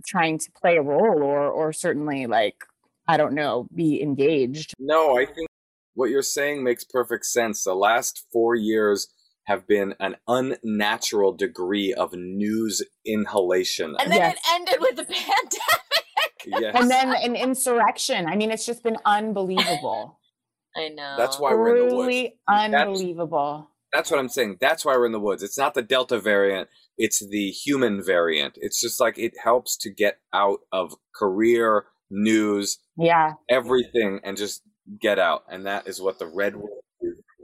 trying 0.06 0.38
to 0.38 0.52
play 0.52 0.78
a 0.78 0.82
role 0.82 1.24
or 1.24 1.48
or 1.50 1.74
certainly 1.74 2.26
like 2.28 2.64
I 3.08 3.18
don't 3.18 3.34
know, 3.34 3.68
be 3.74 4.02
engaged. 4.04 4.74
No, 4.78 5.18
I 5.18 5.26
think 5.26 5.50
what 5.96 6.12
you're 6.12 6.22
saying 6.22 6.64
makes 6.64 6.84
perfect 6.84 7.26
sense. 7.26 7.64
The 7.64 7.74
last 7.74 8.26
four 8.32 8.54
years 8.56 9.08
have 9.50 9.68
been 9.68 9.96
an 10.00 10.16
unnatural 10.28 11.34
degree 11.34 11.94
of 11.94 12.14
news 12.14 12.82
inhalation. 13.06 13.96
and 14.00 14.12
then 14.12 14.20
Yes. 14.20 14.36
it 14.36 14.40
ended 14.54 14.78
with 14.80 14.96
the 14.96 15.04
pandemic. 15.14 16.64
yes. 16.64 16.76
And 16.76 16.90
then 16.90 17.14
an 17.16 17.36
insurrection. 17.36 18.28
I 18.28 18.36
mean, 18.36 18.52
it's 18.52 18.66
just 18.66 18.84
been 18.84 18.98
unbelievable. 19.06 20.20
I 20.78 20.90
know. 20.90 21.16
That's 21.18 21.40
why 21.40 21.54
we're 21.56 21.76
in 21.78 21.90
the 21.90 21.96
woods. 21.96 22.06
Truly 22.08 22.40
That's- 22.48 22.82
unbelievable. 22.88 23.72
That's 23.92 24.12
what 24.12 24.20
I'm 24.20 24.30
saying. 24.30 24.58
That's 24.62 24.86
why 24.86 24.96
we're 24.96 25.08
in 25.08 25.14
the 25.14 25.20
woods. 25.20 25.42
It's 25.42 25.58
not 25.58 25.74
the 25.74 25.82
Delta 25.82 26.20
variant, 26.20 26.70
it's 26.96 27.28
the 27.28 27.50
human 27.50 28.04
variant. 28.06 28.54
It's 28.62 28.80
just 28.80 29.00
like 29.00 29.18
it 29.18 29.34
helps 29.44 29.76
to 29.78 29.90
get 29.90 30.20
out 30.32 30.60
of 30.72 30.94
career, 31.16 31.86
news, 32.12 32.78
Yeah. 32.98 33.34
everything, 33.50 34.20
and 34.24 34.38
just 34.38 34.62
get 35.02 35.18
out. 35.18 35.42
And 35.50 35.66
that 35.66 35.88
is 35.88 36.00
what 36.00 36.20
the 36.20 36.28
red 36.28 36.56
wolf 36.56 36.70
is. 36.70 36.84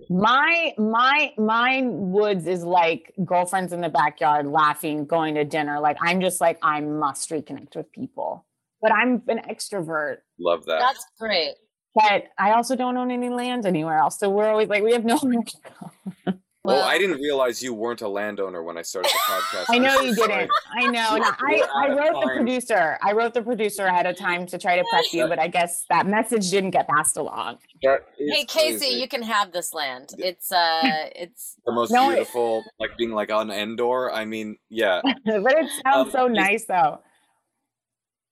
My 0.09 0.73
my 0.77 1.33
my 1.37 1.81
woods 1.85 2.47
is 2.47 2.63
like 2.63 3.13
girlfriends 3.23 3.73
in 3.73 3.81
the 3.81 3.89
backyard 3.89 4.47
laughing, 4.47 5.05
going 5.05 5.35
to 5.35 5.43
dinner. 5.43 5.79
Like 5.79 5.97
I'm 6.01 6.21
just 6.21 6.41
like 6.41 6.59
I 6.61 6.81
must 6.81 7.29
reconnect 7.29 7.75
with 7.75 7.91
people. 7.91 8.45
But 8.81 8.91
I'm 8.91 9.21
an 9.27 9.41
extrovert. 9.49 10.17
Love 10.39 10.65
that. 10.65 10.79
That's 10.79 11.05
great. 11.19 11.55
But 11.95 12.25
I 12.37 12.51
also 12.51 12.75
don't 12.75 12.97
own 12.97 13.09
any 13.09 13.29
land 13.29 13.65
anywhere 13.65 13.97
else. 13.97 14.19
So 14.19 14.29
we're 14.29 14.49
always 14.49 14.67
like 14.67 14.83
we 14.83 14.91
have 14.93 15.05
nowhere 15.05 15.41
to 15.43 15.57
go. 16.25 16.33
oh, 16.67 16.73
Well- 16.73 16.83
I 16.83 16.97
didn't 16.97 17.19
realize 17.21 17.61
you 17.63 17.73
weren't 17.73 18.01
a 18.01 18.07
landowner 18.07 18.61
when 18.63 18.77
I 18.77 18.81
started 18.81 19.11
the 19.11 19.31
podcast. 19.33 19.65
I 19.69 19.77
know 19.77 19.99
you 20.01 20.13
sorry. 20.13 20.27
didn't. 20.33 20.51
I 20.73 20.81
know. 20.87 21.17
No, 21.17 21.31
I, 21.39 21.63
I 21.75 21.89
wrote 21.89 22.21
the 22.21 22.31
producer. 22.35 22.97
I 23.01 23.13
wrote 23.13 23.33
the 23.33 23.41
producer 23.41 23.85
ahead 23.85 24.05
of 24.05 24.17
time 24.17 24.45
to 24.47 24.57
try 24.57 24.75
to 24.77 24.83
prep 24.89 25.05
you, 25.11 25.27
but 25.27 25.39
I 25.39 25.47
guess 25.47 25.85
that 25.89 26.05
message 26.07 26.49
didn't 26.49 26.71
get 26.71 26.87
passed 26.87 27.17
along. 27.17 27.57
Hey 27.81 28.45
Casey, 28.47 28.79
crazy. 28.79 28.95
you 28.99 29.07
can 29.07 29.21
have 29.21 29.51
this 29.51 29.73
land. 29.73 30.11
It's 30.17 30.51
uh 30.51 30.81
it's 31.15 31.55
the 31.65 31.71
most 31.71 31.91
No, 31.91 32.09
it- 32.09 32.15
beautiful, 32.15 32.63
like 32.79 32.97
being 32.97 33.11
like 33.11 33.31
on 33.31 33.51
Endor. 33.51 34.11
I 34.11 34.25
mean, 34.25 34.57
yeah. 34.69 35.01
but 35.25 35.53
it 35.53 35.69
sounds 35.83 36.07
Um, 36.07 36.11
so 36.11 36.27
nice 36.27 36.65
though. 36.65 36.99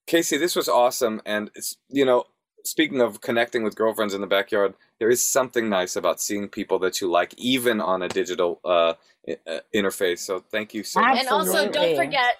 Casey, 0.06 0.38
this 0.38 0.56
was 0.56 0.68
awesome, 0.68 1.22
and 1.26 1.50
it's 1.56 1.78
you 1.90 2.04
know 2.06 2.26
speaking 2.64 3.02
of 3.02 3.22
connecting 3.22 3.64
with 3.64 3.76
girlfriends 3.76 4.14
in 4.14 4.22
the 4.22 4.28
backyard, 4.28 4.74
there 5.00 5.10
is 5.10 5.22
something 5.22 5.70
nice 5.70 5.96
about 5.96 6.22
seeing 6.22 6.48
people 6.48 6.80
that 6.80 7.02
you 7.02 7.10
like, 7.10 7.34
even 7.38 7.82
on 7.82 8.02
a 8.02 8.08
digital 8.08 8.60
uh, 8.64 8.94
uh, 9.30 9.60
interface. 9.74 10.20
So 10.20 10.44
thank 10.52 10.74
you 10.74 10.84
so 10.84 11.02
much. 11.02 11.20
And 11.20 11.28
also, 11.28 11.70
don't 11.70 11.96
forget, 11.96 12.36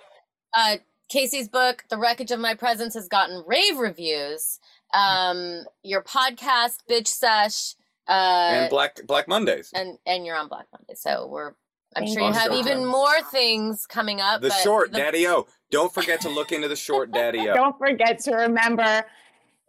uh, 0.54 0.78
Casey's 1.10 1.48
book, 1.48 1.84
The 1.90 1.98
Wreckage 1.98 2.32
of 2.32 2.40
My 2.40 2.56
Presence, 2.56 2.94
has 2.96 3.08
gotten 3.08 3.44
rave 3.46 3.78
reviews. 3.78 4.60
Um, 4.94 5.64
your 5.84 6.02
podcast, 6.04 6.78
Bitch 6.90 7.08
Sesh, 7.08 7.76
uh, 8.08 8.12
and 8.12 8.70
Black 8.70 9.00
Black 9.08 9.28
Mondays. 9.28 9.72
and 9.74 9.98
and 10.06 10.26
you're 10.26 10.36
on 10.36 10.48
Black 10.48 10.68
Monday, 10.72 10.94
so 10.96 11.28
we're. 11.28 11.54
I'm 11.96 12.08
sure 12.08 12.22
you 12.22 12.28
you. 12.30 12.34
have 12.34 12.52
Awesome. 12.52 12.68
even 12.68 12.86
more 12.88 13.22
things 13.32 13.86
coming 13.86 14.20
up. 14.20 14.42
The 14.42 14.50
but 14.50 14.58
short 14.64 14.92
the- 14.92 14.98
Daddy 14.98 15.28
O. 15.28 15.46
Don't 15.70 15.94
forget 15.94 16.22
to 16.22 16.30
look 16.30 16.52
into 16.52 16.68
the 16.68 16.76
short 16.76 17.12
Daddy 17.12 17.48
O. 17.50 17.54
Don't 17.56 17.78
forget 17.78 18.20
to 18.22 18.36
remember 18.36 19.04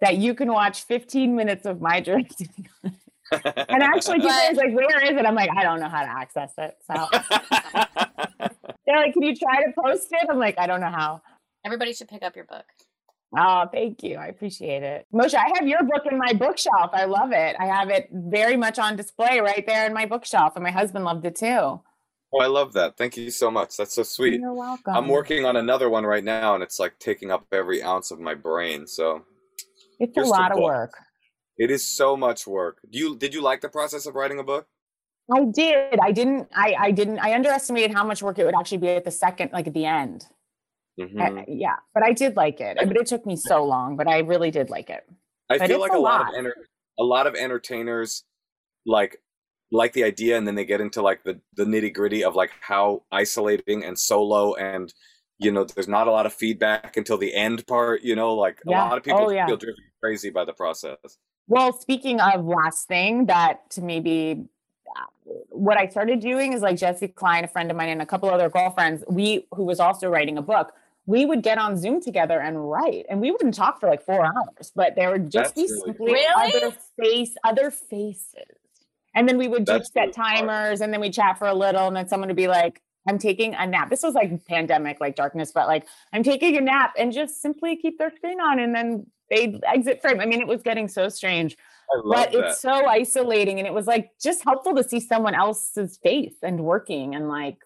that 0.01 0.17
you 0.19 0.35
can 0.35 0.53
watch 0.53 0.85
15 0.85 1.35
minutes 1.35 1.67
of 1.67 1.81
my 1.81 2.01
journey. 2.09 2.29
and 3.33 3.83
actually, 3.83 4.17
people 4.17 4.29
But- 4.31 4.53
are 4.53 4.55
like, 4.55 4.75
"Where 4.75 5.03
is 5.05 5.11
it?" 5.19 5.27
I'm 5.27 5.35
like, 5.35 5.51
"I 5.57 5.63
don't 5.63 5.81
know 5.81 5.89
how 5.89 6.03
to 6.03 6.09
access 6.11 6.53
it." 6.59 6.77
So 6.87 7.09
they're 8.87 8.97
like, 8.99 9.13
"Can 9.15 9.23
you 9.23 9.35
try 9.35 9.63
to 9.65 9.73
post 9.79 10.09
it?" 10.13 10.27
I'm 10.31 10.39
like, 10.39 10.59
"I 10.59 10.67
don't 10.67 10.81
know 10.81 10.91
how." 10.91 11.23
Everybody 11.65 11.93
should 11.95 12.09
pick 12.09 12.23
up 12.23 12.37
your 12.37 12.45
book. 12.45 12.65
Oh, 13.37 13.67
thank 13.73 14.03
you. 14.03 14.17
I 14.17 14.27
appreciate 14.27 14.83
it. 14.83 15.07
Moshe, 15.13 15.35
I 15.35 15.51
have 15.57 15.67
your 15.67 15.83
book 15.83 16.03
in 16.09 16.19
my 16.19 16.33
bookshelf. 16.35 16.91
I 16.93 17.07
love 17.07 17.33
it. 17.33 17.57
I 17.59 17.67
have 17.67 17.89
it 17.91 18.09
very 18.13 18.57
much 18.57 18.79
on 18.79 18.95
display 18.95 19.41
right 19.41 19.67
there 19.67 19.87
in 19.87 19.93
my 19.95 20.07
bookshelf, 20.07 20.53
and 20.55 20.63
my 20.63 20.71
husband 20.71 21.05
loved 21.05 21.25
it 21.25 21.35
too. 21.37 21.47
Oh, 22.37 22.41
I 22.41 22.47
love 22.47 22.73
that. 22.75 22.97
Thank 22.97 23.17
you 23.17 23.31
so 23.31 23.51
much. 23.51 23.77
That's 23.77 23.95
so 23.95 24.03
sweet. 24.03 24.41
You're 24.41 24.53
welcome. 24.53 24.95
I'm 24.95 25.09
working 25.09 25.45
on 25.47 25.57
another 25.57 25.89
one 25.89 26.05
right 26.05 26.23
now, 26.23 26.55
and 26.55 26.63
it's 26.63 26.79
like 26.79 26.99
taking 26.99 27.31
up 27.33 27.47
every 27.51 27.83
ounce 27.83 28.11
of 28.11 28.21
my 28.21 28.35
brain. 28.35 28.87
So 28.87 29.25
It's 30.01 30.17
a 30.17 30.23
lot 30.23 30.51
of 30.53 30.57
book. 30.57 30.65
work. 30.65 30.93
it 31.59 31.71
is 31.71 31.87
so 31.87 32.17
much 32.17 32.47
work. 32.47 32.79
Do 32.91 32.99
you 32.99 33.17
did 33.17 33.33
you 33.35 33.41
like 33.43 33.61
the 33.61 33.69
process 33.69 34.07
of 34.07 34.15
writing 34.15 34.39
a 34.39 34.45
book? 34.45 34.67
I 35.35 35.45
did. 35.45 35.99
I 36.01 36.13
didn't. 36.13 36.49
I. 36.55 36.75
I 36.79 36.91
didn't. 36.91 37.19
I 37.21 37.35
underestimated 37.35 37.93
how 37.93 38.05
much 38.05 38.23
work 38.23 38.39
it 38.39 38.45
would 38.45 38.55
actually 38.59 38.79
be 38.79 38.89
at 38.91 39.05
the 39.05 39.11
second, 39.11 39.51
like 39.53 39.67
at 39.67 39.73
the 39.75 39.87
end. 39.87 40.27
Mhm. 41.01 41.21
I- 41.41 41.45
yeah, 41.49 41.77
but 41.95 42.03
I 42.05 42.13
did 42.13 42.37
like 42.37 42.61
it. 42.61 42.77
But 42.77 42.97
it 42.97 43.07
took 43.07 43.25
me 43.25 43.35
so 43.37 43.65
long. 43.65 43.97
But 43.97 44.07
I 44.07 44.19
really 44.19 44.51
did 44.51 44.69
like 44.71 44.91
it. 44.91 45.03
I 45.51 45.59
but 45.59 45.69
feel 45.69 45.81
like 45.81 45.93
a 45.93 45.97
a 45.97 45.99
lot, 45.99 46.21
lot. 46.27 46.29
of 46.33 46.39
enter- 46.39 46.69
a 46.99 47.05
lot 47.05 47.27
of 47.27 47.35
entertainers 47.35 48.25
like 48.87 49.21
like 49.73 49.93
the 49.95 50.05
idea, 50.05 50.37
and 50.37 50.47
then 50.47 50.55
they 50.57 50.65
get 50.67 50.81
into 50.83 51.01
like 51.03 51.25
the 51.25 51.41
the 51.55 51.65
nitty 51.65 51.95
gritty 51.95 52.23
of 52.23 52.35
like 52.35 52.51
how 52.61 53.05
isolating 53.11 53.83
and 53.85 53.99
solo, 53.99 54.55
and 54.55 54.93
you 55.39 55.51
know, 55.51 55.65
there's 55.65 55.89
not 55.89 56.07
a 56.07 56.11
lot 56.11 56.27
of 56.27 56.33
feedback 56.33 56.97
until 56.97 57.19
the 57.19 57.35
end 57.35 57.67
part. 57.67 58.03
You 58.03 58.15
know, 58.17 58.35
like 58.35 58.61
Yeah. 58.67 58.85
a 58.85 58.89
lot 58.89 58.99
of 58.99 59.05
people 59.05 59.27
Oh, 59.27 59.31
yeah. 59.31 59.47
feel 59.47 59.57
driven 59.57 59.83
crazy 60.01 60.31
by 60.31 60.45
the 60.45 60.53
process. 60.53 60.97
Well, 61.49 61.73
speaking 61.79 62.21
of 62.21 62.45
last 62.45 62.89
thing, 62.89 63.27
that 63.27 63.69
to 63.71 63.83
maybe 63.83 64.45
uh, 64.97 65.33
what 65.51 65.77
I 65.77 65.89
started 65.89 66.21
doing 66.21 66.53
is 66.53 66.63
like 66.63 66.77
Jessi 66.77 67.13
Klein, 67.15 67.45
a 67.45 67.49
friend 67.49 67.71
of 67.71 67.77
mine, 67.77 67.89
and 67.91 68.01
a 68.01 68.07
couple 68.07 68.31
other 68.31 68.49
girlfriends, 68.49 69.05
we 69.09 69.47
who 69.53 69.65
was 69.65 69.81
also 69.81 70.09
writing 70.09 70.39
a 70.39 70.43
book. 70.43 70.73
We 71.07 71.27
would 71.27 71.43
get 71.43 71.59
on 71.59 71.77
Zoom 71.77 72.01
together 72.01 72.41
and 72.41 72.71
write, 72.71 73.05
and 73.11 73.21
we 73.21 73.31
wouldn't 73.31 73.55
talk 73.55 73.79
for 73.79 73.91
like 73.91 74.03
four 74.03 74.25
hours, 74.25 74.73
but 74.75 74.95
there 74.97 75.11
would 75.11 75.31
just 75.31 75.55
That's 75.55 75.69
be 75.69 75.75
really 75.75 75.83
simply 75.87 76.13
Really? 76.13 76.55
other 76.63 76.77
face, 76.99 77.35
other 77.45 77.71
faces, 77.71 78.57
and 79.15 79.29
then 79.29 79.37
we 79.37 79.47
would 79.49 79.67
do 79.67 79.73
That's 79.75 79.93
set 79.93 80.01
really 80.01 80.13
smart. 80.15 80.29
timers, 80.39 80.81
and 80.81 80.95
then 80.95 81.01
we 81.03 81.11
chat 81.11 81.39
for 81.39 81.47
a 81.47 81.53
little, 81.55 81.87
and 81.89 81.95
then 81.97 82.09
someone 82.09 82.31
would 82.31 82.37
be 82.37 82.49
like, 82.49 82.81
"I'm 83.09 83.19
taking 83.19 83.55
a 83.55 83.67
nap." 83.67 83.91
This 83.91 84.03
was 84.03 84.15
like 84.15 84.45
pandemic, 84.47 85.01
like 85.01 85.17
darkness, 85.17 85.53
but 85.53 85.67
like 85.67 85.87
I'm 86.13 86.23
taking 86.23 86.57
a 86.57 86.61
nap, 86.61 86.95
and 86.99 87.13
just 87.13 87.41
simply 87.43 87.77
keep 87.77 87.99
their 87.99 88.13
screen 88.15 88.41
on, 88.41 88.59
and 88.59 88.75
then 88.75 89.07
they'd 89.31 89.61
exit 89.65 90.01
frame. 90.03 90.21
I 90.21 90.27
mean, 90.27 90.41
it 90.41 90.47
was 90.47 90.63
getting 90.63 90.89
so 90.89 91.09
strange 91.09 91.57
but 92.05 92.33
that. 92.33 92.35
it's 92.35 92.61
so 92.61 92.87
isolating 92.87 93.59
and 93.59 93.67
it 93.67 93.73
was 93.75 93.87
like 93.87 94.11
just 94.21 94.43
helpful 94.45 94.75
to 94.75 94.83
see 94.83 95.01
someone 95.01 95.35
else's 95.35 95.99
face 96.03 96.35
and 96.43 96.61
working 96.61 97.15
and 97.15 97.29
like 97.29 97.59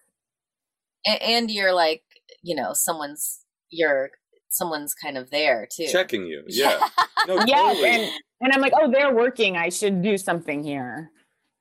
And, 1.06 1.22
and 1.22 1.50
you're 1.50 1.72
like, 1.72 2.02
you 2.42 2.54
know, 2.56 2.72
someone's 2.74 3.44
you're 3.70 4.10
someone's 4.50 4.94
kind 4.94 5.18
of 5.18 5.30
there 5.30 5.68
too. 5.70 5.86
Checking 5.86 6.26
you, 6.26 6.42
yeah. 6.48 6.80
No, 7.26 7.34
yeah 7.46 7.56
totally. 7.56 7.88
and 7.88 8.12
and 8.40 8.52
i'm 8.52 8.60
like 8.60 8.72
oh 8.80 8.90
they're 8.90 9.14
working 9.14 9.56
i 9.56 9.68
should 9.68 10.02
do 10.02 10.16
something 10.16 10.62
here 10.62 11.10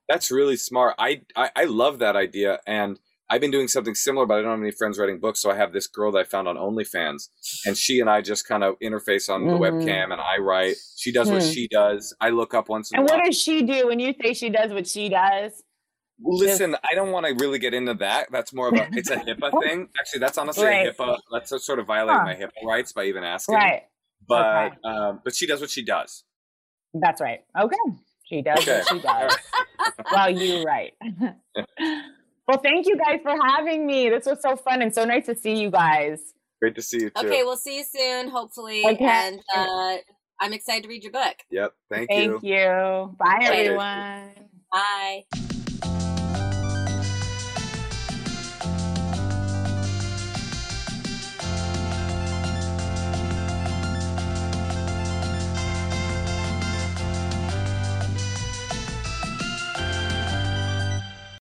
That's 0.07 0.31
really 0.31 0.55
smart. 0.55 0.95
I, 0.97 1.21
I 1.35 1.49
I 1.55 1.63
love 1.65 1.99
that 1.99 2.15
idea, 2.15 2.59
and 2.65 2.97
I've 3.29 3.41
been 3.41 3.51
doing 3.51 3.67
something 3.67 3.93
similar, 3.95 4.25
but 4.25 4.35
I 4.39 4.41
don't 4.41 4.51
have 4.51 4.59
any 4.61 4.71
friends 4.71 4.97
writing 4.97 5.19
books. 5.19 5.41
So 5.41 5.51
I 5.51 5.55
have 5.55 5.73
this 5.73 5.87
girl 5.87 6.11
that 6.13 6.19
I 6.19 6.23
found 6.23 6.47
on 6.47 6.55
OnlyFans, 6.55 7.29
and 7.65 7.77
she 7.77 7.99
and 7.99 8.09
I 8.09 8.21
just 8.21 8.47
kind 8.47 8.63
of 8.63 8.79
interface 8.79 9.29
on 9.33 9.45
the 9.45 9.53
Mhm. 9.53 9.59
webcam, 9.85 10.11
and 10.13 10.21
I 10.21 10.37
write. 10.37 10.77
She 10.95 11.11
does 11.11 11.29
what 11.29 11.41
Hmm. 11.43 11.49
she 11.49 11.67
does. 11.67 12.15
I 12.21 12.29
look 12.29 12.53
up 12.53 12.69
once 12.69 12.91
in 12.91 12.99
and 12.99 13.07
a 13.07 13.11
what 13.11 13.17
while. 13.19 13.25
does 13.25 13.41
she 13.41 13.63
do 13.63 13.87
when 13.87 13.99
you 13.99 14.13
say 14.21 14.33
she 14.33 14.49
does 14.49 14.71
what 14.71 14.87
she 14.87 15.09
does 15.09 15.63
Listen, 16.19 16.75
I 16.89 16.95
don't 16.95 17.11
want 17.11 17.27
to 17.27 17.33
really 17.35 17.59
get 17.59 17.75
into 17.75 17.93
that. 17.95 18.31
That's 18.31 18.51
more 18.51 18.69
of 18.69 18.73
a 18.75 18.87
it's 18.93 19.11
a 19.11 19.17
HIPAA 19.27 19.51
thing. 19.61 19.87
Actually, 19.99 20.19
that's 20.21 20.39
honestly 20.39 20.65
Right. 20.65 20.87
a 20.87 20.91
HIPAA. 20.91 21.19
That's 21.31 21.51
a 21.51 21.59
sort 21.59 21.77
of 21.77 21.85
violating 21.85 22.17
Huh. 22.21 22.25
my 22.25 22.33
HIPAA 22.35 22.65
rights 22.65 22.91
by 22.91 23.03
even 23.05 23.23
asking. 23.23 23.55
right 23.55 23.83
But 24.27 24.71
Okay. 24.71 24.77
um, 24.83 25.21
but 25.23 25.35
she 25.35 25.45
does 25.45 25.61
what 25.61 25.69
she 25.69 25.83
does. 25.85 26.23
that's 26.95 27.21
right 27.21 27.43
okay 27.55 27.77
she 28.23 28.41
does 28.41 28.57
Okay. 28.59 28.77
what 28.79 28.87
she 28.87 28.99
does 28.99 29.31
well 30.11 30.29
you 30.31 30.63
right 30.63 30.93
well 32.47 32.59
thank 32.59 32.85
you 32.85 32.97
guys 32.97 33.19
for 33.21 33.35
having 33.45 33.85
me 33.85 34.09
this 34.09 34.25
was 34.25 34.41
so 34.41 34.55
fun 34.55 34.81
and 34.81 34.93
so 34.93 35.05
nice 35.05 35.25
to 35.25 35.35
see 35.35 35.59
you 35.59 35.69
guys 35.69 36.33
Great 36.61 36.75
to 36.75 36.81
see 36.81 37.01
you 37.01 37.09
too. 37.11 37.27
Okay, 37.27 37.43
we'll 37.43 37.57
see 37.57 37.77
you 37.77 37.83
soon, 37.83 38.29
hopefully. 38.29 38.83
Okay. 38.85 39.05
And 39.05 39.39
uh, 39.55 39.97
I'm 40.41 40.53
excited 40.53 40.83
to 40.83 40.89
read 40.89 41.03
your 41.03 41.11
book. 41.11 41.35
Yep. 41.51 41.73
Thank, 41.91 42.09
thank 42.09 42.23
you. 42.23 42.31
Thank 42.31 42.43
you 42.43 43.15
bye 43.19 43.37
Bye. 43.39 43.45
everyone 43.45 44.49
Bye. 44.71 45.53